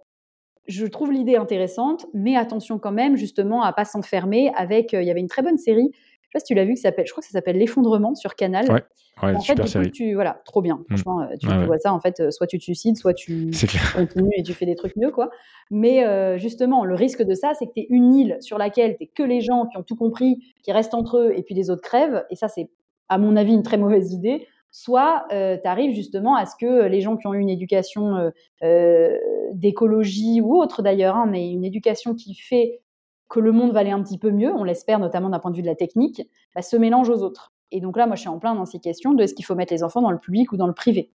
je 0.66 0.84
trouve 0.86 1.10
l'idée 1.10 1.36
intéressante, 1.36 2.06
mais 2.12 2.36
attention 2.36 2.78
quand 2.78 2.92
même 2.92 3.16
justement 3.16 3.62
à 3.62 3.72
pas 3.72 3.86
s'enfermer 3.86 4.52
avec. 4.54 4.92
Il 4.92 5.02
y 5.02 5.10
avait 5.10 5.20
une 5.20 5.28
très 5.28 5.42
bonne 5.42 5.56
série 5.56 5.90
sais 6.30 6.38
pas 6.38 6.40
si 6.40 6.46
tu 6.46 6.54
l'as 6.54 6.64
vu, 6.64 6.74
qui 6.74 6.80
s'appelle, 6.80 7.06
je 7.06 7.12
crois 7.12 7.20
que 7.22 7.26
ça 7.26 7.32
s'appelle 7.32 7.58
L'effondrement 7.58 8.14
sur 8.14 8.34
Canal. 8.34 8.70
Ouais, 8.70 8.82
ouais 9.22 9.34
en 9.34 9.40
super 9.40 9.64
fait, 9.64 9.70
série. 9.70 9.90
tu, 9.90 10.14
voilà, 10.14 10.40
trop 10.44 10.62
bien. 10.62 10.76
Mm. 10.76 10.84
Franchement, 10.88 11.20
euh, 11.20 11.26
tu, 11.40 11.46
Ouais, 11.46 11.52
tu 11.54 11.58
ouais. 11.60 11.66
vois 11.66 11.78
ça, 11.78 11.92
en 11.92 12.00
fait, 12.00 12.20
euh, 12.20 12.30
soit 12.30 12.46
tu 12.46 12.58
te 12.58 12.62
suicides, 12.62 12.96
soit 12.96 13.14
tu 13.14 13.50
continues 13.94 14.30
et 14.36 14.42
tu 14.42 14.52
fais 14.54 14.66
des 14.66 14.76
trucs 14.76 14.96
mieux, 14.96 15.10
quoi. 15.10 15.30
Mais 15.70 16.04
euh, 16.04 16.38
justement, 16.38 16.84
le 16.84 16.94
risque 16.94 17.22
de 17.22 17.34
ça, 17.34 17.52
c'est 17.54 17.66
que 17.66 17.72
tu 17.74 17.80
es 17.80 17.86
une 17.90 18.14
île 18.14 18.36
sur 18.40 18.58
laquelle 18.58 18.96
tu 18.98 19.06
que 19.06 19.22
les 19.22 19.40
gens 19.40 19.66
qui 19.66 19.76
ont 19.76 19.82
tout 19.82 19.96
compris, 19.96 20.38
qui 20.62 20.72
restent 20.72 20.94
entre 20.94 21.18
eux, 21.18 21.32
et 21.36 21.42
puis 21.42 21.54
les 21.54 21.70
autres 21.70 21.82
crèvent. 21.82 22.24
Et 22.30 22.36
ça, 22.36 22.48
c'est, 22.48 22.70
à 23.08 23.18
mon 23.18 23.36
avis, 23.36 23.52
une 23.54 23.62
très 23.62 23.76
mauvaise 23.78 24.12
idée. 24.12 24.46
Soit 24.72 25.24
tu 25.30 25.34
arrives 25.34 25.96
justement 25.96 26.36
à 26.36 26.46
ce 26.46 26.54
que 26.54 26.86
les 26.86 27.00
gens 27.00 27.16
qui 27.16 27.26
ont 27.26 27.34
eu 27.34 27.40
une 27.40 27.48
éducation 27.48 28.14
euh, 28.14 28.30
euh, 28.62 29.18
d'écologie 29.52 30.40
ou 30.40 30.54
autre 30.54 30.80
d'ailleurs, 30.82 31.16
hein, 31.16 31.26
mais 31.28 31.50
une 31.50 31.64
éducation 31.64 32.14
qui 32.14 32.34
fait 32.34 32.78
que 33.30 33.40
le 33.40 33.52
monde 33.52 33.72
va 33.72 33.80
aller 33.80 33.90
un 33.90 34.02
petit 34.02 34.18
peu 34.18 34.30
mieux, 34.30 34.52
on 34.52 34.64
l'espère 34.64 34.98
notamment 34.98 35.30
d'un 35.30 35.38
point 35.38 35.50
de 35.50 35.56
vue 35.56 35.62
de 35.62 35.68
la 35.68 35.76
technique, 35.76 36.28
bah, 36.54 36.62
se 36.62 36.76
mélange 36.76 37.08
aux 37.08 37.22
autres. 37.22 37.52
Et 37.70 37.80
donc 37.80 37.96
là, 37.96 38.06
moi, 38.06 38.16
je 38.16 38.20
suis 38.20 38.28
en 38.28 38.38
plein 38.38 38.54
dans 38.54 38.66
ces 38.66 38.80
questions 38.80 39.14
de 39.14 39.22
est-ce 39.22 39.34
qu'il 39.34 39.44
faut 39.44 39.54
mettre 39.54 39.72
les 39.72 39.82
enfants 39.82 40.02
dans 40.02 40.10
le 40.10 40.18
public 40.18 40.52
ou 40.52 40.56
dans 40.56 40.66
le 40.66 40.74
privé. 40.74 41.12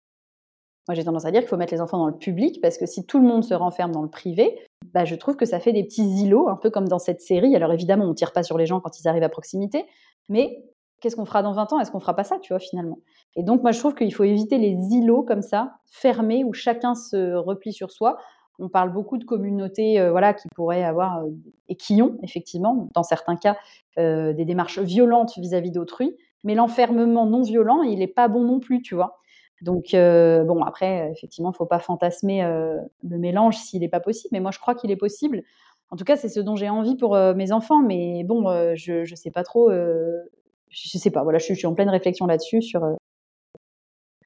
Moi, 0.89 0.97
j'ai 0.97 1.05
tendance 1.05 1.25
à 1.25 1.31
dire 1.31 1.41
qu'il 1.41 1.49
faut 1.49 1.57
mettre 1.57 1.73
les 1.73 1.81
enfants 1.81 1.99
dans 1.99 2.09
le 2.09 2.17
public 2.17 2.61
parce 2.61 2.77
que 2.77 2.85
si 2.85 3.07
tout 3.07 3.21
le 3.21 3.27
monde 3.27 3.45
se 3.45 3.55
renferme 3.55 3.93
dans 3.93 4.03
le 4.03 4.11
privé, 4.11 4.59
bah, 4.93 5.05
je 5.05 5.15
trouve 5.15 5.37
que 5.37 5.47
ça 5.47 5.61
fait 5.61 5.73
des 5.73 5.85
petits 5.85 6.03
îlots, 6.03 6.49
un 6.49 6.57
peu 6.57 6.69
comme 6.69 6.89
dans 6.89 6.99
cette 6.99 7.21
série. 7.21 7.55
Alors 7.55 7.73
évidemment, 7.73 8.07
on 8.07 8.15
tire 8.15 8.33
pas 8.33 8.43
sur 8.43 8.59
les 8.59 8.67
gens 8.67 8.81
quand 8.81 8.99
ils 8.99 9.07
arrivent 9.07 9.23
à 9.23 9.29
proximité, 9.29 9.87
mais 10.29 10.65
qu'est-ce 11.01 11.15
qu'on 11.15 11.25
fera 11.25 11.43
dans 11.43 11.53
20 11.53 11.73
ans? 11.73 11.81
Est-ce 11.81 11.93
qu'on 11.93 12.01
fera 12.01 12.15
pas 12.15 12.25
ça, 12.25 12.39
tu 12.41 12.53
vois, 12.53 12.59
finalement? 12.59 12.99
Et 13.37 13.45
donc, 13.45 13.63
moi, 13.63 13.71
je 13.71 13.79
trouve 13.79 13.95
qu'il 13.95 14.13
faut 14.13 14.25
éviter 14.25 14.59
les 14.59 14.75
îlots 14.93 15.23
comme 15.23 15.43
ça, 15.43 15.75
fermés, 15.87 16.45
où 16.45 16.53
chacun 16.53 16.95
se 16.95 17.35
replie 17.35 17.73
sur 17.73 17.93
soi. 17.93 18.19
On 18.61 18.69
parle 18.69 18.93
beaucoup 18.93 19.19
de 19.19 19.25
communautés 19.25 20.01
euh, 20.01 20.11
voilà, 20.11 20.35
qui 20.35 20.49
pourraient 20.55 20.85
avoir, 20.85 21.25
euh, 21.25 21.31
et 21.69 21.77
qui 21.77 22.03
ont, 22.03 22.19
effectivement, 22.23 22.89
dans 22.95 23.03
certains 23.03 23.37
cas, 23.37 23.57
euh, 23.99 24.33
des 24.33 24.45
démarches 24.45 24.79
violentes 24.79 25.39
vis-à-vis 25.39 25.71
d'autrui. 25.71 26.17
Mais 26.45 26.55
l'enfermement 26.55 27.27
non 27.27 27.43
violent, 27.43 27.83
il 27.83 27.99
n'est 27.99 28.07
pas 28.07 28.29
bon 28.29 28.43
non 28.45 28.61
plus, 28.61 28.83
tu 28.83 28.95
vois. 28.95 29.19
Donc, 29.63 29.91
bon, 29.93 30.63
après, 30.63 31.11
effectivement, 31.13 31.51
il 31.51 31.53
ne 31.53 31.57
faut 31.57 31.67
pas 31.67 31.81
fantasmer 31.81 32.43
le 32.43 33.19
mélange 33.19 33.59
s'il 33.59 33.81
n'est 33.81 33.91
pas 33.91 34.01
possible. 34.01 34.31
Mais 34.33 34.41
moi, 34.41 34.51
je 34.53 34.59
crois 34.59 34.75
qu'il 34.75 34.91
est 34.91 34.97
possible. 34.97 35.43
En 35.91 35.97
tout 35.97 36.05
cas, 36.05 36.17
c'est 36.17 36.31
ce 36.31 36.41
dont 36.41 36.57
j'ai 36.57 36.71
envie 36.71 36.97
pour 36.97 37.15
mes 37.37 37.53
enfants. 37.53 37.83
Mais 37.83 38.25
bon, 38.25 38.45
je 38.75 39.01
ne 39.01 39.17
sais 39.17 39.31
pas 39.31 39.43
trop. 39.43 39.71
je 39.71 40.99
sais 40.99 41.11
pas. 41.11 41.25
Voilà, 41.25 41.39
je 41.39 41.53
suis, 41.53 41.67
en 41.67 41.75
pleine 41.75 41.91
réflexion 41.91 42.25
là-dessus 42.27 42.63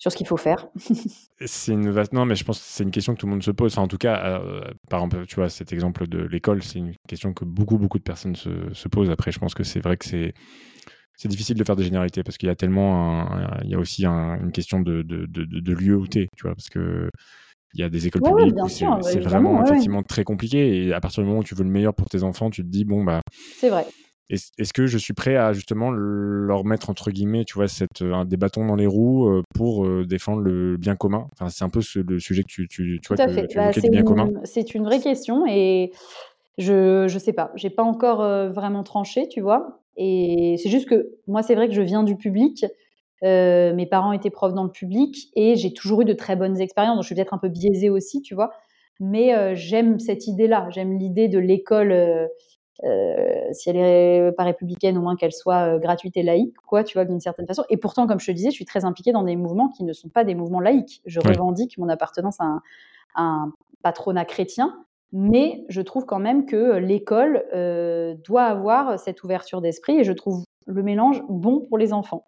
sur 0.04 0.12
ce 0.12 0.18
qu'il 0.18 0.26
faut 0.26 0.36
faire. 0.36 0.68
C'est 1.46 1.72
une 1.72 1.90
vaste... 1.90 2.12
Non, 2.12 2.26
mais 2.26 2.34
je 2.36 2.44
pense 2.44 2.58
que 2.58 2.64
c'est 2.66 2.84
une 2.84 2.90
question 2.90 3.14
que 3.14 3.20
tout 3.20 3.26
le 3.26 3.32
monde 3.32 3.42
se 3.42 3.50
pose. 3.50 3.72
Enfin, 3.72 3.82
en 3.82 3.88
tout 3.88 3.96
cas, 3.96 4.38
euh, 4.38 4.60
par 4.90 5.00
exemple, 5.00 5.24
tu 5.26 5.36
vois, 5.36 5.48
cet 5.48 5.72
exemple 5.72 6.06
de 6.06 6.18
l'école, 6.18 6.62
c'est 6.62 6.78
une 6.78 6.92
question 7.08 7.32
que 7.32 7.46
beaucoup, 7.46 7.78
beaucoup 7.78 7.98
de 7.98 8.02
personnes 8.02 8.36
se, 8.36 8.50
se 8.74 8.88
posent. 8.88 9.10
Après, 9.10 9.32
je 9.32 9.38
pense 9.38 9.54
que 9.54 9.64
c'est 9.64 9.80
vrai 9.80 9.96
que 9.96 10.04
c'est 10.04 10.34
c'est 11.16 11.28
difficile 11.28 11.56
de 11.56 11.64
faire 11.64 11.76
des 11.76 11.84
généralités 11.84 12.22
parce 12.22 12.36
qu'il 12.36 12.48
y 12.48 12.50
a 12.50 12.56
tellement 12.56 13.22
un, 13.32 13.60
il 13.64 13.70
y 13.70 13.74
a 13.74 13.78
aussi 13.78 14.04
un, 14.04 14.38
une 14.40 14.52
question 14.52 14.80
de, 14.80 15.00
de, 15.02 15.26
de, 15.26 15.44
de 15.44 15.72
lieu 15.72 15.96
où 15.96 16.06
t'es, 16.06 16.28
tu 16.36 16.42
vois, 16.42 16.54
parce 16.54 16.68
que 16.68 17.08
il 17.74 17.80
y 17.80 17.84
a 17.84 17.88
des 17.88 18.06
écoles 18.06 18.22
Ouais, 18.22 18.32
publiques 18.32 18.54
bien 18.54 18.64
où 18.64 18.68
c'est 18.68 18.76
sûr, 18.76 18.98
c'est 19.02 19.20
évidemment, 19.20 19.52
vraiment 19.52 19.58
ouais, 19.60 19.64
effectivement 19.66 20.02
très 20.02 20.24
compliqué 20.24 20.86
et 20.86 20.92
à 20.92 21.00
partir 21.00 21.22
du 21.22 21.28
moment 21.28 21.40
où 21.40 21.44
tu 21.44 21.54
veux 21.54 21.64
le 21.64 21.70
meilleur 21.70 21.94
pour 21.94 22.08
tes 22.08 22.22
enfants, 22.24 22.50
tu 22.50 22.62
te 22.62 22.68
dis 22.68 22.84
bon 22.84 23.04
bah 23.04 23.22
C'est 23.56 23.70
vrai. 23.70 23.86
Est-ce 24.30 24.72
que 24.72 24.86
je 24.86 24.96
suis 24.98 25.12
prêt 25.12 25.36
à 25.36 25.52
justement 25.52 25.90
leur 25.90 26.64
mettre 26.64 26.88
entre 26.90 27.10
guillemets, 27.10 27.44
tu 27.44 27.54
vois, 27.54 27.68
cette, 27.68 28.00
un, 28.00 28.24
des 28.24 28.36
bâtons 28.36 28.66
dans 28.66 28.76
les 28.76 28.86
roues 28.86 29.28
euh, 29.28 29.42
pour 29.54 29.84
euh, 29.84 30.04
défendre 30.06 30.40
le 30.40 30.76
bien 30.76 30.96
commun? 30.96 31.28
Enfin, 31.32 31.48
c'est 31.50 31.64
un 31.64 31.68
peu 31.68 31.82
ce, 31.82 31.98
le 31.98 32.18
sujet 32.18 32.42
que 32.42 32.48
tu, 32.48 32.66
tu, 32.68 33.00
tu 33.02 33.08
vois 33.14 33.22
à 33.22 33.26
que 33.26 33.32
fait. 33.32 33.46
tu 33.46 33.56
Bah, 33.58 33.70
bien 33.90 34.02
commun. 34.02 34.26
une, 34.26 34.40
c'est 34.44 34.74
une 34.74 34.84
vraie 34.84 35.00
question 35.00 35.44
et 35.46 35.92
je 36.56 37.06
je 37.08 37.18
sais 37.18 37.32
pas. 37.32 37.52
J'ai 37.54 37.70
pas 37.70 37.82
encore 37.82 38.22
euh, 38.22 38.48
vraiment 38.50 38.82
tranché, 38.82 39.28
tu 39.28 39.40
vois. 39.40 39.80
Et 39.96 40.56
c'est 40.62 40.70
juste 40.70 40.88
que 40.88 41.10
moi, 41.26 41.42
c'est 41.42 41.54
vrai 41.54 41.68
que 41.68 41.74
je 41.74 41.82
viens 41.82 42.02
du 42.02 42.16
public. 42.16 42.64
Euh, 43.22 43.74
mes 43.74 43.86
parents 43.86 44.12
étaient 44.12 44.30
profs 44.30 44.54
dans 44.54 44.64
le 44.64 44.70
public 44.70 45.28
et 45.34 45.54
j'ai 45.56 45.72
toujours 45.72 46.02
eu 46.02 46.04
de 46.04 46.12
très 46.12 46.36
bonnes 46.36 46.60
expériences. 46.60 46.96
Donc, 46.96 47.02
je 47.04 47.06
suis 47.08 47.14
peut-être 47.14 47.34
un 47.34 47.38
peu 47.38 47.48
biaisée 47.48 47.90
aussi, 47.90 48.20
tu 48.22 48.34
vois. 48.34 48.50
Mais 49.00 49.34
euh, 49.34 49.54
j'aime 49.54 49.98
cette 49.98 50.26
idée-là. 50.26 50.68
J'aime 50.70 50.98
l'idée 50.98 51.28
de 51.28 51.38
l'école, 51.38 51.92
euh, 52.82 53.52
si 53.52 53.70
elle 53.70 53.76
est 53.76 54.32
pas 54.32 54.42
républicaine, 54.42 54.98
au 54.98 55.00
moins 55.00 55.14
qu'elle 55.16 55.32
soit 55.32 55.74
euh, 55.74 55.78
gratuite 55.78 56.16
et 56.16 56.22
laïque, 56.22 56.56
quoi, 56.66 56.82
tu 56.82 56.98
vois, 56.98 57.04
d'une 57.04 57.20
certaine 57.20 57.46
façon. 57.46 57.64
Et 57.70 57.76
pourtant, 57.76 58.06
comme 58.06 58.18
je 58.18 58.26
te 58.26 58.32
disais, 58.32 58.50
je 58.50 58.54
suis 58.54 58.64
très 58.64 58.84
impliquée 58.84 59.12
dans 59.12 59.22
des 59.22 59.36
mouvements 59.36 59.68
qui 59.68 59.84
ne 59.84 59.92
sont 59.92 60.08
pas 60.08 60.24
des 60.24 60.34
mouvements 60.34 60.60
laïques. 60.60 61.00
Je 61.06 61.20
revendique 61.20 61.78
mon 61.78 61.88
appartenance 61.88 62.40
à 62.40 62.44
un, 62.44 62.62
à 63.14 63.22
un 63.22 63.52
patronat 63.82 64.24
chrétien, 64.24 64.84
mais 65.12 65.64
je 65.68 65.80
trouve 65.82 66.04
quand 66.04 66.18
même 66.18 66.46
que 66.46 66.76
l'école 66.78 67.44
euh, 67.54 68.14
doit 68.26 68.44
avoir 68.44 68.98
cette 68.98 69.22
ouverture 69.22 69.60
d'esprit 69.60 69.98
et 69.98 70.04
je 70.04 70.12
trouve 70.12 70.42
le 70.66 70.82
mélange 70.82 71.22
bon 71.28 71.60
pour 71.60 71.78
les 71.78 71.92
enfants. 71.92 72.24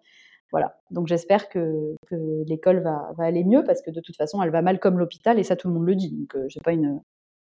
Voilà. 0.51 0.77
Donc 0.91 1.07
j'espère 1.07 1.49
que, 1.49 1.95
que 2.07 2.43
l'école 2.47 2.79
va, 2.79 3.11
va 3.17 3.25
aller 3.25 3.43
mieux 3.43 3.65
parce 3.65 3.81
que 3.81 3.91
de 3.91 3.99
toute 3.99 4.15
façon, 4.15 4.41
elle 4.41 4.51
va 4.51 4.61
mal 4.61 4.79
comme 4.79 4.97
l'hôpital 4.97 5.39
et 5.39 5.43
ça, 5.43 5.57
tout 5.57 5.67
le 5.67 5.73
monde 5.73 5.85
le 5.85 5.95
dit. 5.95 6.11
Donc 6.11 6.37
c'est 6.49 6.63
pas 6.63 6.71
une, 6.71 7.01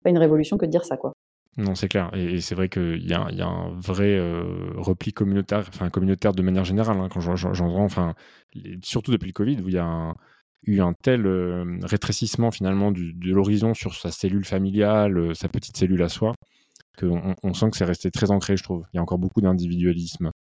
pas 0.03 0.09
une 0.09 0.17
révolution 0.17 0.57
que 0.57 0.65
de 0.65 0.71
dire 0.71 0.85
ça, 0.85 0.95
quoi. 0.95 1.13
Non, 1.55 1.73
c'est 1.73 1.87
clair. 1.87 2.11
Et, 2.13 2.39
c'est 2.41 2.53
vrai 2.55 2.69
qu'il 2.69 3.03
y 3.03 3.13
a, 3.13 3.21
un 3.47 3.69
vrai 3.79 4.15
euh, 4.17 4.71
repli 4.75 5.11
communautaire, 5.13 5.65
enfin 5.69 5.89
communautaire 5.89 6.33
de 6.33 6.41
manière 6.43 6.63
générale, 6.65 6.97
hein, 6.99 7.09
quand 7.11 7.19
j'en- 7.19 7.35
j'en- 7.35 7.53
j'entends, 7.53 7.83
enfin, 7.83 8.13
surtout 8.83 9.11
depuis 9.11 9.27
le 9.27 9.33
Covid, 9.33 9.61
où 9.61 9.67
il 9.69 9.73
y 9.73 9.77
a 9.79 10.13
eu 10.63 10.81
un 10.81 10.93
tel 10.93 11.25
euh, 11.25 11.79
rétrécissement 11.83 12.51
finalement 12.51 12.91
de 12.91 13.31
l'horizon 13.31 13.73
sur 13.73 13.95
sa 13.95 14.11
cellule 14.11 14.45
familiale, 14.45 15.17
euh, 15.17 15.33
sa 15.33 15.47
petite 15.49 15.77
cellule 15.77 16.03
à 16.03 16.09
soi, 16.09 16.33
qu'on 16.99 17.35
on- 17.43 17.53
sent 17.53 17.71
que 17.71 17.77
c'est 17.77 17.85
resté 17.85 18.11
très 18.11 18.31
ancré, 18.31 18.57
je 18.57 18.63
trouve. 18.63 18.85
Il 18.93 18.97
y 18.97 18.99
a 18.99 19.03
encore 19.03 19.19
beaucoup 19.19 19.41
d'individualisme. 19.41 20.31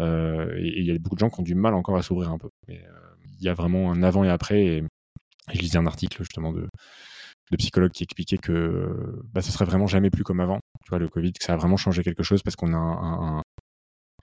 Et, 0.00 0.80
il 0.80 0.84
y 0.86 0.90
a 0.92 0.98
beaucoup 0.98 1.16
de 1.16 1.20
gens 1.20 1.30
qui 1.30 1.40
ont 1.40 1.44
du 1.44 1.54
mal 1.54 1.74
encore 1.74 1.96
à 1.96 2.02
s'ouvrir 2.02 2.30
un 2.32 2.38
peu. 2.38 2.48
Il 2.68 3.42
y 3.44 3.48
a 3.48 3.54
vraiment 3.54 3.92
un 3.92 4.02
avant 4.02 4.24
et 4.24 4.30
après. 4.30 4.62
Et, 4.64 4.76
et 4.78 5.56
je 5.56 5.60
lisais 5.60 5.78
un 5.78 5.86
article 5.86 6.18
justement 6.20 6.52
de, 6.52 6.68
de 7.52 7.56
psychologue 7.56 7.92
qui 7.92 8.02
expliquait 8.02 8.38
que 8.38 9.20
bah, 9.32 9.42
ce 9.42 9.52
serait 9.52 9.66
vraiment 9.66 9.86
jamais 9.86 10.10
plus 10.10 10.24
comme 10.24 10.40
avant. 10.40 10.58
Tu 10.84 10.88
vois, 10.88 10.98
le 10.98 11.08
Covid, 11.08 11.32
que 11.32 11.44
ça 11.44 11.52
a 11.52 11.56
vraiment 11.56 11.76
changé 11.76 12.02
quelque 12.02 12.22
chose 12.22 12.42
parce 12.42 12.56
qu'on 12.56 12.74
a 12.74 13.42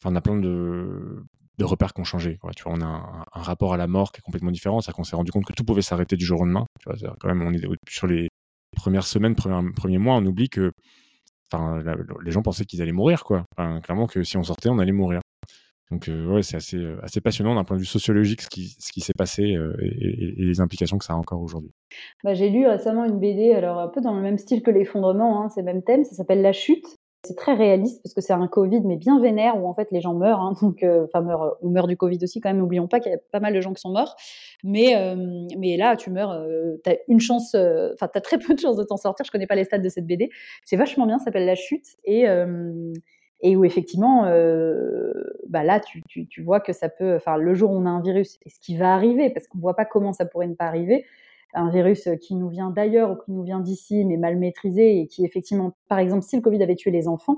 on 0.05 0.15
a 0.15 0.21
plein 0.21 0.37
de, 0.37 1.23
repères 1.61 1.93
qui 1.93 2.01
ont 2.01 2.05
changé. 2.05 2.39
Tu 2.55 2.63
vois, 2.63 2.73
on 2.73 2.81
a 2.81 3.25
un, 3.33 3.41
rapport 3.41 3.73
à 3.73 3.77
la 3.77 3.87
mort 3.87 4.11
qui 4.11 4.19
est 4.19 4.21
complètement 4.21 4.51
différent. 4.51 4.81
C'est-à-dire 4.81 4.95
qu'on 4.95 5.03
s'est 5.03 5.15
rendu 5.15 5.31
compte 5.31 5.45
que 5.45 5.53
tout 5.53 5.63
pouvait 5.63 5.81
s'arrêter 5.81 6.15
du 6.15 6.25
jour 6.25 6.41
au 6.41 6.45
lendemain. 6.45 6.65
Tu 6.81 6.89
vois, 6.89 7.15
quand 7.19 7.27
même, 7.27 7.41
on 7.41 7.53
est 7.53 7.61
sur 7.89 8.07
les 8.07 8.29
premières 8.75 9.05
semaines, 9.05 9.35
premiers, 9.35 9.71
premiers 9.73 9.97
mois, 9.97 10.15
on 10.15 10.25
oublie 10.25 10.49
que, 10.49 10.71
les 12.23 12.31
gens 12.31 12.41
pensaient 12.41 12.65
qu'ils 12.65 12.81
allaient 12.81 12.91
mourir, 12.91 13.23
quoi. 13.23 13.43
Clairement 13.83 14.07
que 14.07 14.23
si 14.23 14.37
on 14.37 14.43
sortait, 14.43 14.69
on 14.69 14.79
allait 14.79 14.91
mourir. 14.91 15.21
Donc 15.91 16.07
euh, 16.07 16.27
ouais, 16.27 16.43
c'est 16.43 16.57
assez, 16.57 16.77
euh, 16.77 16.99
assez 17.01 17.19
passionnant 17.19 17.55
d'un 17.55 17.63
point 17.63 17.75
de 17.75 17.81
vue 17.81 17.87
sociologique 17.87 18.41
ce 18.41 18.49
qui, 18.49 19.01
s'est 19.01 19.13
passé 19.13 19.55
euh, 19.55 19.75
et, 19.81 20.35
les 20.37 20.61
implications 20.61 20.97
que 20.97 21.05
ça 21.05 21.13
a 21.13 21.15
encore 21.15 21.41
aujourd'hui. 21.41 21.71
Bah, 22.23 22.35
j'ai 22.35 22.49
lu 22.49 22.67
récemment 22.67 23.05
une 23.05 23.19
BD, 23.19 23.53
alors 23.53 23.79
un 23.79 23.87
peu 23.87 23.99
dans 23.99 24.13
le 24.13 24.21
même 24.21 24.37
style 24.37 24.61
que 24.61 24.69
l'effondrement, 24.69 25.41
hein, 25.41 25.49
c'est 25.49 25.61
le 25.61 25.65
même 25.65 25.81
thème, 25.81 26.03
ça 26.03 26.15
s'appelle 26.15 26.41
La 26.41 26.53
Chute. 26.53 26.85
C'est 27.25 27.35
très 27.35 27.53
réaliste 27.53 28.01
parce 28.01 28.13
que 28.13 28.21
c'est 28.21 28.31
un 28.31 28.47
Covid, 28.47 28.79
mais 28.85 28.95
bien 28.95 29.19
vénère, 29.19 29.61
où 29.61 29.67
en 29.67 29.73
fait 29.73 29.89
les 29.91 29.99
gens 29.99 30.13
meurent, 30.13 30.39
hein, 30.39 30.53
donc, 30.61 30.85
enfin 30.85 31.21
meurent, 31.21 31.57
on 31.61 31.69
meurt 31.69 31.89
du 31.89 31.97
Covid 31.97 32.19
aussi 32.21 32.39
quand 32.39 32.49
même, 32.49 32.59
n'oublions 32.59 32.87
pas 32.87 32.99
qu'il 32.99 33.11
y 33.11 33.15
a 33.15 33.19
pas 33.31 33.41
mal 33.41 33.53
de 33.53 33.59
gens 33.59 33.73
qui 33.73 33.81
sont 33.81 33.89
morts, 33.89 34.15
mais, 34.63 34.93
là 35.75 35.97
tu 35.97 36.11
meurs, 36.11 36.31
euh, 36.31 36.77
t'as 36.83 36.95
une 37.09 37.19
chance, 37.19 37.55
enfin 37.55 38.07
t'as 38.13 38.21
très 38.21 38.37
peu 38.37 38.53
de 38.53 38.59
chances 38.59 38.77
de 38.77 38.83
t'en 38.83 38.95
sortir, 38.95 39.25
je 39.25 39.31
connais 39.31 39.47
pas 39.47 39.55
les 39.55 39.65
stats 39.65 39.79
de 39.79 39.89
cette 39.89 40.05
BD, 40.05 40.29
c'est 40.63 40.77
vachement 40.77 41.07
bien, 41.07 41.17
ça 41.17 41.25
s'appelle 41.25 41.45
La 41.45 41.55
Chute, 41.55 41.87
et, 42.05 42.25
et 43.41 43.55
où 43.55 43.63
effectivement, 43.65 44.25
euh, 44.25 45.13
bah 45.47 45.63
là 45.63 45.79
tu, 45.79 46.03
tu, 46.03 46.27
tu 46.27 46.41
vois 46.43 46.59
que 46.59 46.73
ça 46.73 46.89
peut, 46.89 47.15
enfin 47.15 47.37
le 47.37 47.53
jour 47.53 47.71
où 47.71 47.75
on 47.75 47.85
a 47.85 47.89
un 47.89 48.01
virus, 48.01 48.37
et 48.45 48.49
ce 48.49 48.59
qui 48.59 48.77
va 48.77 48.93
arriver, 48.93 49.29
parce 49.29 49.47
qu'on 49.47 49.59
voit 49.59 49.75
pas 49.75 49.85
comment 49.85 50.13
ça 50.13 50.25
pourrait 50.25 50.47
ne 50.47 50.55
pas 50.55 50.65
arriver, 50.65 51.05
un 51.53 51.69
virus 51.69 52.09
qui 52.21 52.35
nous 52.35 52.49
vient 52.49 52.69
d'ailleurs 52.69 53.11
ou 53.11 53.15
qui 53.15 53.31
nous 53.31 53.43
vient 53.43 53.59
d'ici, 53.59 54.05
mais 54.05 54.17
mal 54.17 54.37
maîtrisé, 54.37 54.99
et 54.99 55.07
qui 55.07 55.25
effectivement, 55.25 55.73
par 55.87 55.99
exemple, 55.99 56.23
si 56.23 56.35
le 56.35 56.41
Covid 56.41 56.61
avait 56.61 56.75
tué 56.75 56.91
les 56.91 57.07
enfants, 57.07 57.37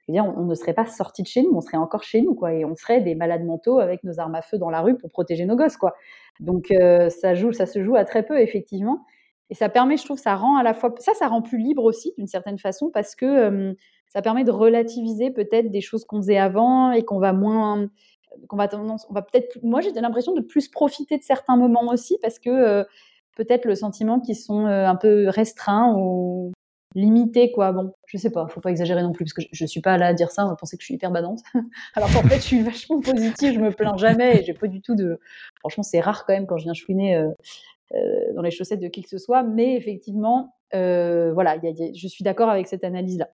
je 0.00 0.12
veux 0.12 0.14
dire, 0.14 0.24
on, 0.24 0.42
on 0.42 0.44
ne 0.46 0.54
serait 0.54 0.74
pas 0.74 0.86
sorti 0.86 1.22
de 1.22 1.28
chez 1.28 1.42
nous, 1.42 1.52
on 1.54 1.60
serait 1.60 1.76
encore 1.76 2.02
chez 2.02 2.22
nous, 2.22 2.34
quoi, 2.34 2.52
et 2.54 2.64
on 2.64 2.74
serait 2.74 3.00
des 3.00 3.14
malades 3.14 3.44
mentaux 3.44 3.78
avec 3.78 4.02
nos 4.04 4.18
armes 4.18 4.34
à 4.34 4.42
feu 4.42 4.58
dans 4.58 4.70
la 4.70 4.80
rue 4.80 4.96
pour 4.98 5.10
protéger 5.10 5.44
nos 5.46 5.54
gosses, 5.56 5.76
quoi. 5.76 5.94
Donc 6.40 6.70
euh, 6.72 7.08
ça 7.08 7.34
joue, 7.34 7.52
ça 7.52 7.66
se 7.66 7.82
joue 7.84 7.94
à 7.94 8.04
très 8.04 8.24
peu, 8.24 8.40
effectivement, 8.40 9.04
et 9.50 9.54
ça 9.54 9.68
permet, 9.68 9.96
je 9.96 10.04
trouve, 10.04 10.18
ça 10.18 10.34
rend 10.34 10.56
à 10.56 10.62
la 10.62 10.74
fois, 10.74 10.94
ça, 10.98 11.14
ça 11.14 11.28
rend 11.28 11.42
plus 11.42 11.58
libre 11.58 11.84
aussi 11.84 12.14
d'une 12.18 12.26
certaine 12.26 12.58
façon, 12.58 12.90
parce 12.92 13.14
que 13.14 13.26
euh, 13.26 13.74
ça 14.12 14.20
permet 14.20 14.44
de 14.44 14.50
relativiser 14.50 15.30
peut-être 15.30 15.70
des 15.70 15.80
choses 15.80 16.04
qu'on 16.04 16.18
faisait 16.18 16.36
avant 16.36 16.92
et 16.92 17.02
qu'on 17.02 17.18
va 17.18 17.32
moins 17.32 17.88
qu'on 18.48 18.56
va 18.56 18.68
tendance, 18.68 19.06
on 19.10 19.14
va 19.14 19.22
peut-être, 19.22 19.58
moi 19.62 19.80
j'ai 19.80 19.92
l'impression 19.92 20.32
de 20.32 20.40
plus 20.40 20.68
profiter 20.68 21.18
de 21.18 21.22
certains 21.22 21.56
moments 21.56 21.88
aussi 21.88 22.18
parce 22.22 22.38
que 22.38 22.50
euh, 22.50 22.84
peut-être 23.36 23.64
le 23.64 23.74
sentiment 23.74 24.20
qu'ils 24.20 24.36
sont 24.36 24.66
euh, 24.66 24.86
un 24.86 24.96
peu 24.96 25.28
restreints 25.28 25.94
ou 25.96 26.52
limités, 26.94 27.52
quoi. 27.52 27.72
Bon, 27.72 27.92
je 28.06 28.18
sais 28.18 28.30
pas, 28.30 28.46
faut 28.48 28.60
pas 28.60 28.70
exagérer 28.70 29.02
non 29.02 29.12
plus, 29.12 29.24
parce 29.24 29.32
que 29.32 29.42
je, 29.42 29.48
je 29.52 29.66
suis 29.66 29.80
pas 29.80 29.96
là 29.96 30.08
à 30.08 30.14
dire 30.14 30.30
ça, 30.30 30.44
on 30.44 30.48
va 30.48 30.56
penser 30.56 30.76
que 30.76 30.82
je 30.82 30.86
suis 30.86 30.94
hyper 30.94 31.10
badante. 31.10 31.40
Alors 31.94 32.12
qu'en 32.12 32.22
fait, 32.22 32.36
je 32.36 32.40
suis 32.40 32.62
vachement 32.62 33.00
positive, 33.00 33.54
je 33.54 33.60
me 33.60 33.70
plains 33.70 33.96
jamais, 33.96 34.40
et 34.40 34.44
j'ai 34.44 34.54
pas 34.54 34.66
du 34.66 34.82
tout 34.82 34.94
de. 34.94 35.18
Franchement, 35.60 35.82
c'est 35.82 36.00
rare 36.00 36.24
quand 36.26 36.34
même 36.34 36.46
quand 36.46 36.58
je 36.58 36.64
viens 36.64 36.74
chouiner 36.74 37.16
euh, 37.16 38.32
dans 38.34 38.42
les 38.42 38.50
chaussettes 38.50 38.80
de 38.80 38.88
qui 38.88 39.02
que 39.02 39.08
ce 39.08 39.18
soit, 39.18 39.42
mais 39.42 39.74
effectivement, 39.76 40.54
voilà, 40.72 41.56
je 41.62 42.08
suis 42.08 42.24
d'accord 42.24 42.50
avec 42.50 42.66
cette 42.66 42.84
analyse-là. 42.84 43.28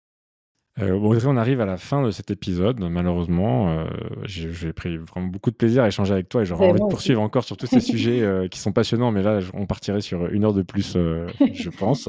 Euh, 0.81 0.93
Audrey, 0.93 1.27
on 1.27 1.37
arrive 1.37 1.61
à 1.61 1.67
la 1.67 1.77
fin 1.77 2.03
de 2.03 2.11
cet 2.11 2.31
épisode. 2.31 2.81
Malheureusement, 2.81 3.71
euh, 3.71 3.87
j'ai 4.25 4.73
pris 4.73 4.97
vraiment 4.97 5.29
beaucoup 5.29 5.51
de 5.51 5.57
plaisir 5.57 5.85
à 5.85 5.89
échanger 5.89 6.13
avec 6.13 6.29
toi 6.29 6.43
et 6.43 6.45
j'aurais 6.45 6.69
envie 6.69 6.81
de 6.81 6.87
poursuivre 6.87 7.21
encore 7.21 7.45
sur 7.45 7.57
tous 7.57 7.67
ces 7.67 7.81
sujets 7.81 8.23
euh, 8.23 8.49
qui 8.49 8.59
sont 8.59 8.73
passionnants. 8.73 9.13
Mais 9.13 9.23
là, 9.23 9.39
on 9.53 9.67
partirait 9.67 10.01
sur 10.01 10.27
une 10.27 10.45
heure 10.45 10.55
de 10.55 10.63
plus, 10.63 10.95
je 11.55 11.71
pense. 11.71 12.09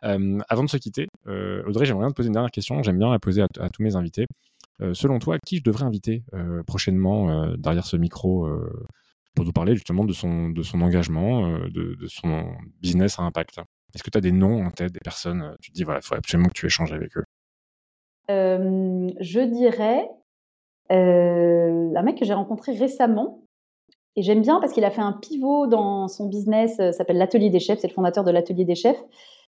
avant 0.00 0.64
de 0.64 0.70
se 0.70 0.76
quitter, 0.78 1.08
Audrey, 1.26 1.84
j'aimerais 1.84 2.04
bien 2.04 2.10
te 2.10 2.14
poser 2.14 2.28
une 2.28 2.34
dernière 2.34 2.50
question. 2.50 2.82
J'aime 2.82 2.98
bien 2.98 3.10
la 3.10 3.18
poser 3.18 3.42
à, 3.42 3.68
tous 3.68 3.82
mes 3.82 3.96
invités. 3.96 4.26
selon 4.94 5.18
toi, 5.18 5.38
qui 5.38 5.58
je 5.58 5.62
devrais 5.62 5.84
inviter 5.84 6.24
prochainement 6.66 7.54
derrière 7.56 7.84
ce 7.84 7.98
micro 7.98 8.48
pour 9.34 9.44
nous 9.44 9.52
parler 9.52 9.74
justement 9.74 10.04
de 10.04 10.12
son, 10.14 10.48
de 10.48 10.62
son 10.62 10.80
engagement, 10.80 11.58
de, 11.58 11.96
de 12.00 12.06
son 12.06 12.46
business 12.80 13.18
à 13.18 13.24
impact? 13.24 13.58
Est-ce 13.94 14.02
que 14.02 14.10
tu 14.10 14.18
as 14.18 14.22
des 14.22 14.32
noms 14.32 14.64
en 14.64 14.70
tête, 14.70 14.92
des 14.92 15.00
personnes 15.00 15.54
Tu 15.60 15.70
te 15.70 15.74
dis, 15.74 15.84
voilà, 15.84 16.00
il 16.02 16.06
faut 16.06 16.14
absolument 16.14 16.48
que 16.48 16.54
tu 16.54 16.66
échanges 16.66 16.92
avec 16.92 17.16
eux? 17.18 17.24
Euh, 18.30 19.08
je 19.20 19.40
dirais 19.40 20.08
euh, 20.92 21.92
un 21.94 22.02
mec 22.02 22.18
que 22.18 22.24
j'ai 22.24 22.34
rencontré 22.34 22.72
récemment. 22.72 23.42
Et 24.16 24.22
j'aime 24.22 24.42
bien 24.42 24.60
parce 24.60 24.72
qu'il 24.72 24.84
a 24.84 24.90
fait 24.90 25.00
un 25.00 25.12
pivot 25.12 25.66
dans 25.66 26.06
son 26.06 26.26
business, 26.26 26.78
euh, 26.78 26.92
s'appelle 26.92 27.18
l'Atelier 27.18 27.50
des 27.50 27.58
Chefs, 27.58 27.80
c'est 27.80 27.88
le 27.88 27.92
fondateur 27.92 28.22
de 28.22 28.30
l'Atelier 28.30 28.64
des 28.64 28.76
Chefs. 28.76 29.02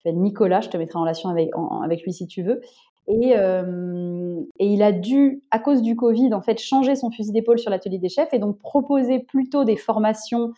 Nicolas, 0.06 0.60
je 0.60 0.68
te 0.68 0.76
mettrai 0.76 0.98
en 0.98 1.02
relation 1.02 1.30
avec, 1.30 2.02
lui 2.02 2.12
si 2.12 2.26
tu 2.26 2.42
veux. 2.42 2.60
Et, 3.08 3.30
et, 3.30 4.66
il 4.66 4.82
a 4.82 4.92
dû, 4.92 5.42
à 5.50 5.58
cause 5.58 5.80
du 5.80 5.96
Covid, 5.96 6.34
en 6.34 6.42
fait, 6.42 6.60
changer 6.60 6.94
son 6.94 7.10
fusil 7.10 7.32
d'épaule 7.32 7.58
sur 7.58 7.70
l'Atelier 7.70 7.96
des 7.96 8.10
Chefs 8.10 8.34
et 8.34 8.38
donc 8.38 8.58
proposer 8.58 9.20
plutôt 9.20 9.64
des 9.64 9.76
formations 9.76 10.52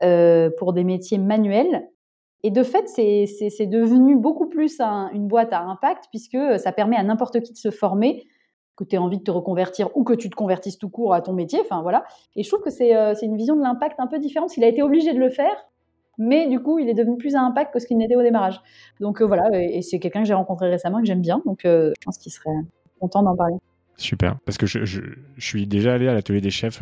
pour 0.00 0.72
des 0.72 0.82
métiers 0.82 1.18
manuels 1.18 1.88
et 2.44 2.50
de 2.50 2.62
fait, 2.62 2.86
c'est 2.88 3.66
devenu 3.66 4.16
beaucoup 4.16 4.46
plus 4.46 4.80
une 4.80 5.26
boîte 5.26 5.52
à 5.52 5.60
impact 5.60 6.04
puisque 6.10 6.36
euh, 6.36 6.58
ça 6.58 6.72
permet 6.72 6.96
à 6.96 7.02
n'importe 7.02 7.40
qui 7.40 7.52
de 7.52 7.58
se 7.58 7.70
former, 7.70 8.26
que 8.76 8.84
tu 8.84 8.94
aies 8.94 8.98
envie 8.98 9.18
de 9.18 9.24
te 9.24 9.30
reconvertir 9.32 9.88
ou 9.96 10.04
que 10.04 10.12
tu 10.12 10.30
te 10.30 10.36
convertisses 10.36 10.78
tout 10.78 10.88
court 10.88 11.14
à 11.14 11.20
ton 11.20 11.32
métier. 11.32 11.58
Enfin 11.60 11.82
voilà. 11.82 12.04
Et 12.36 12.44
je 12.44 12.48
trouve 12.48 12.62
que 12.62 12.70
c'est 12.70 12.94
euh, 12.94 13.14
une 13.22 13.36
vision 13.36 13.56
de 13.56 13.62
l'impact 13.62 13.98
un 13.98 14.06
peu 14.06 14.20
différente. 14.20 14.56
Il 14.56 14.62
a 14.62 14.68
été 14.68 14.82
obligé 14.82 15.12
de 15.12 15.18
le 15.18 15.30
faire, 15.30 15.66
mais 16.16 16.46
du 16.46 16.60
coup, 16.60 16.78
il 16.78 16.88
est 16.88 16.94
devenu 16.94 17.16
plus 17.16 17.34
à 17.34 17.40
impact 17.40 17.72
que 17.74 17.80
ce 17.80 17.86
qu'il 17.86 17.98
n'était 17.98 18.14
au 18.14 18.22
démarrage. 18.22 18.60
Donc 19.00 19.20
euh, 19.20 19.26
voilà, 19.26 19.48
et, 19.52 19.82
c'est 19.82 19.98
quelqu'un 19.98 20.20
que 20.20 20.28
j'ai 20.28 20.34
rencontré 20.34 20.70
récemment 20.70 21.00
et 21.00 21.02
que 21.02 21.08
j'aime 21.08 21.22
bien. 21.22 21.42
Donc 21.44 21.60
je 21.64 21.92
pense 22.04 22.18
qu'il 22.18 22.30
serait 22.30 22.54
content 23.00 23.24
d'en 23.24 23.34
parler. 23.34 23.56
Super, 23.96 24.36
parce 24.44 24.58
que 24.58 24.66
je, 24.66 24.84
je, 24.84 25.00
suis 25.38 25.66
déjà 25.66 25.94
allé 25.94 26.06
à 26.06 26.14
l'atelier 26.14 26.40
des 26.40 26.50
chefs 26.50 26.80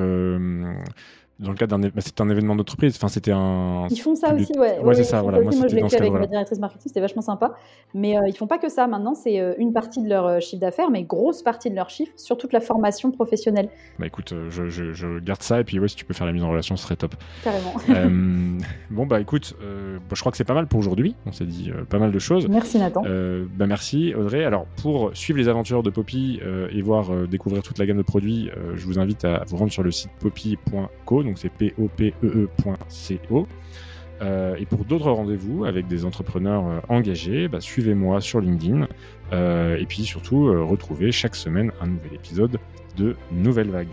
dans 1.38 1.50
le 1.50 1.56
cadre 1.56 1.76
d'un 1.76 1.88
bah, 1.88 2.00
c'était 2.00 2.22
un 2.22 2.30
événement 2.30 2.56
d'entreprise 2.56 2.96
enfin 2.96 3.08
c'était 3.08 3.32
un 3.32 3.86
ils 3.90 4.00
font 4.00 4.14
ça 4.14 4.34
aussi 4.34 4.58
ouais. 4.58 4.78
Ouais, 4.80 4.94
c'est 4.94 5.04
ça 5.04 5.20
voilà. 5.20 5.40
Moi, 5.40 5.50
je 5.52 5.74
l'ai 5.74 5.86
fait 5.88 6.00
avec 6.00 6.12
ma 6.12 6.26
directrice 6.26 6.58
marketing 6.58 6.88
c'était 6.88 7.00
vachement 7.00 7.22
sympa. 7.22 7.54
Mais 7.94 8.16
euh, 8.16 8.22
ils 8.26 8.36
font 8.36 8.46
pas 8.46 8.58
que 8.58 8.70
ça. 8.70 8.86
Maintenant 8.86 9.14
c'est 9.14 9.38
euh, 9.38 9.54
une 9.58 9.72
partie 9.72 10.02
de 10.02 10.08
leur 10.08 10.26
euh, 10.26 10.40
chiffre 10.40 10.60
d'affaires 10.60 10.90
mais 10.90 11.02
grosse 11.02 11.42
partie 11.42 11.68
de 11.68 11.74
leur 11.74 11.90
chiffre 11.90 12.12
sur 12.16 12.38
toute 12.38 12.54
la 12.54 12.60
formation 12.60 13.10
professionnelle. 13.10 13.68
Bah 13.98 14.06
écoute 14.06 14.32
je, 14.48 14.68
je, 14.68 14.92
je, 14.92 15.18
garde 15.18 15.42
ça 15.42 15.60
et 15.60 15.64
puis 15.64 15.78
ouais 15.78 15.88
si 15.88 15.96
tu 15.96 16.06
peux 16.06 16.14
faire 16.14 16.26
la 16.26 16.32
mise 16.32 16.42
en 16.42 16.48
relation 16.48 16.74
ce 16.76 16.84
serait 16.84 16.96
top. 16.96 17.14
Carrément. 17.44 17.74
Bon 18.90 19.04
bah 19.04 19.20
écoute 19.20 19.54
je 19.60 20.20
crois 20.20 20.32
que 20.32 20.38
c'est 20.38 20.44
pas 20.44 20.54
mal 20.54 20.66
pour 20.66 20.78
aujourd'hui. 20.78 21.16
On 21.26 21.32
s'est 21.32 21.44
dit 21.44 21.70
pas 21.90 21.98
mal 21.98 22.12
de 22.12 22.18
choses. 22.18 22.48
Merci 22.48 22.78
Nathan. 22.78 23.02
Bah 23.02 23.66
merci 23.66 24.14
Audrey. 24.14 24.44
Alors 24.44 24.64
pour 24.80 25.10
suivre 25.14 25.38
les 25.38 25.48
aventures 25.48 25.82
de 25.82 25.90
Poppy 25.90 26.40
et 26.70 26.82
voir 26.82 27.10
découvrir 27.28 27.62
toute 27.62 27.78
la 27.78 27.84
gamme 27.84 27.98
de 27.98 28.02
produits 28.02 28.50
je 28.74 28.86
vous 28.86 28.98
invite 28.98 29.24
à 29.24 29.44
vous 29.46 29.56
rendre 29.56 29.72
sur 29.72 29.82
le 29.82 29.90
site 29.90 30.10
poppy.co 30.20 31.25
donc 31.26 31.38
c'est 31.38 31.50
popee.co. 31.50 31.98
Euh, 34.22 34.56
et 34.56 34.64
pour 34.64 34.84
d'autres 34.86 35.10
rendez-vous 35.10 35.66
avec 35.66 35.88
des 35.88 36.06
entrepreneurs 36.06 36.66
euh, 36.66 36.80
engagés, 36.88 37.48
bah, 37.48 37.60
suivez-moi 37.60 38.20
sur 38.20 38.40
LinkedIn. 38.40 38.88
Euh, 39.32 39.76
et 39.76 39.84
puis 39.84 40.04
surtout, 40.04 40.46
retrouvez 40.66 41.12
chaque 41.12 41.36
semaine 41.36 41.70
un 41.80 41.88
nouvel 41.88 42.14
épisode 42.14 42.58
de 42.96 43.14
Nouvelle 43.30 43.70
Vague. 43.70 43.88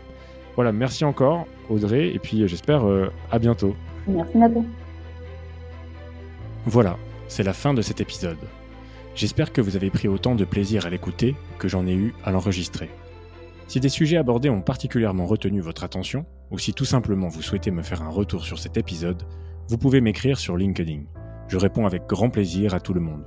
Voilà, 0.55 0.71
merci 0.71 1.03
encore 1.03 1.45
Audrey, 1.69 2.09
et 2.13 2.19
puis 2.19 2.47
j'espère 2.47 2.85
à 3.31 3.39
bientôt. 3.39 3.75
Merci 4.07 4.37
Nathan. 4.37 4.63
Voilà, 6.65 6.97
c'est 7.27 7.43
la 7.43 7.53
fin 7.53 7.73
de 7.73 7.81
cet 7.81 7.99
épisode. 7.99 8.37
J'espère 9.15 9.51
que 9.51 9.61
vous 9.61 9.75
avez 9.75 9.89
pris 9.89 10.07
autant 10.07 10.35
de 10.35 10.45
plaisir 10.45 10.85
à 10.85 10.89
l'écouter 10.89 11.35
que 11.57 11.67
j'en 11.67 11.87
ai 11.87 11.93
eu 11.93 12.13
à 12.23 12.31
l'enregistrer. 12.31 12.89
Si 13.67 13.79
des 13.79 13.89
sujets 13.89 14.17
abordés 14.17 14.49
ont 14.49 14.61
particulièrement 14.61 15.25
retenu 15.25 15.59
votre 15.59 15.83
attention, 15.83 16.25
ou 16.53 16.59
si 16.59 16.73
tout 16.73 16.85
simplement 16.85 17.27
vous 17.27 17.41
souhaitez 17.41 17.71
me 17.71 17.81
faire 17.81 18.03
un 18.03 18.09
retour 18.09 18.45
sur 18.45 18.59
cet 18.59 18.77
épisode, 18.77 19.23
vous 19.67 19.77
pouvez 19.77 19.99
m'écrire 19.99 20.37
sur 20.37 20.55
LinkedIn. 20.55 21.01
Je 21.47 21.57
réponds 21.57 21.85
avec 21.85 22.05
grand 22.07 22.29
plaisir 22.29 22.73
à 22.73 22.79
tout 22.79 22.93
le 22.93 23.01
monde. 23.01 23.25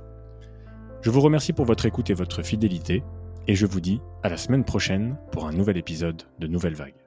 Je 1.01 1.11
vous 1.11 1.21
remercie 1.21 1.53
pour 1.53 1.65
votre 1.65 1.85
écoute 1.85 2.09
et 2.09 2.15
votre 2.15 2.41
fidélité, 2.41 3.03
et 3.47 3.53
je 3.53 3.65
vous 3.65 3.81
dis 3.81 4.01
à 4.23 4.29
la 4.29 4.37
semaine 4.37 4.63
prochaine 4.63 5.17
pour 5.31 5.45
un 5.45 5.51
nouvel 5.51 5.77
épisode 5.77 6.23
de 6.39 6.47
Nouvelle 6.47 6.75
Vague. 6.75 7.06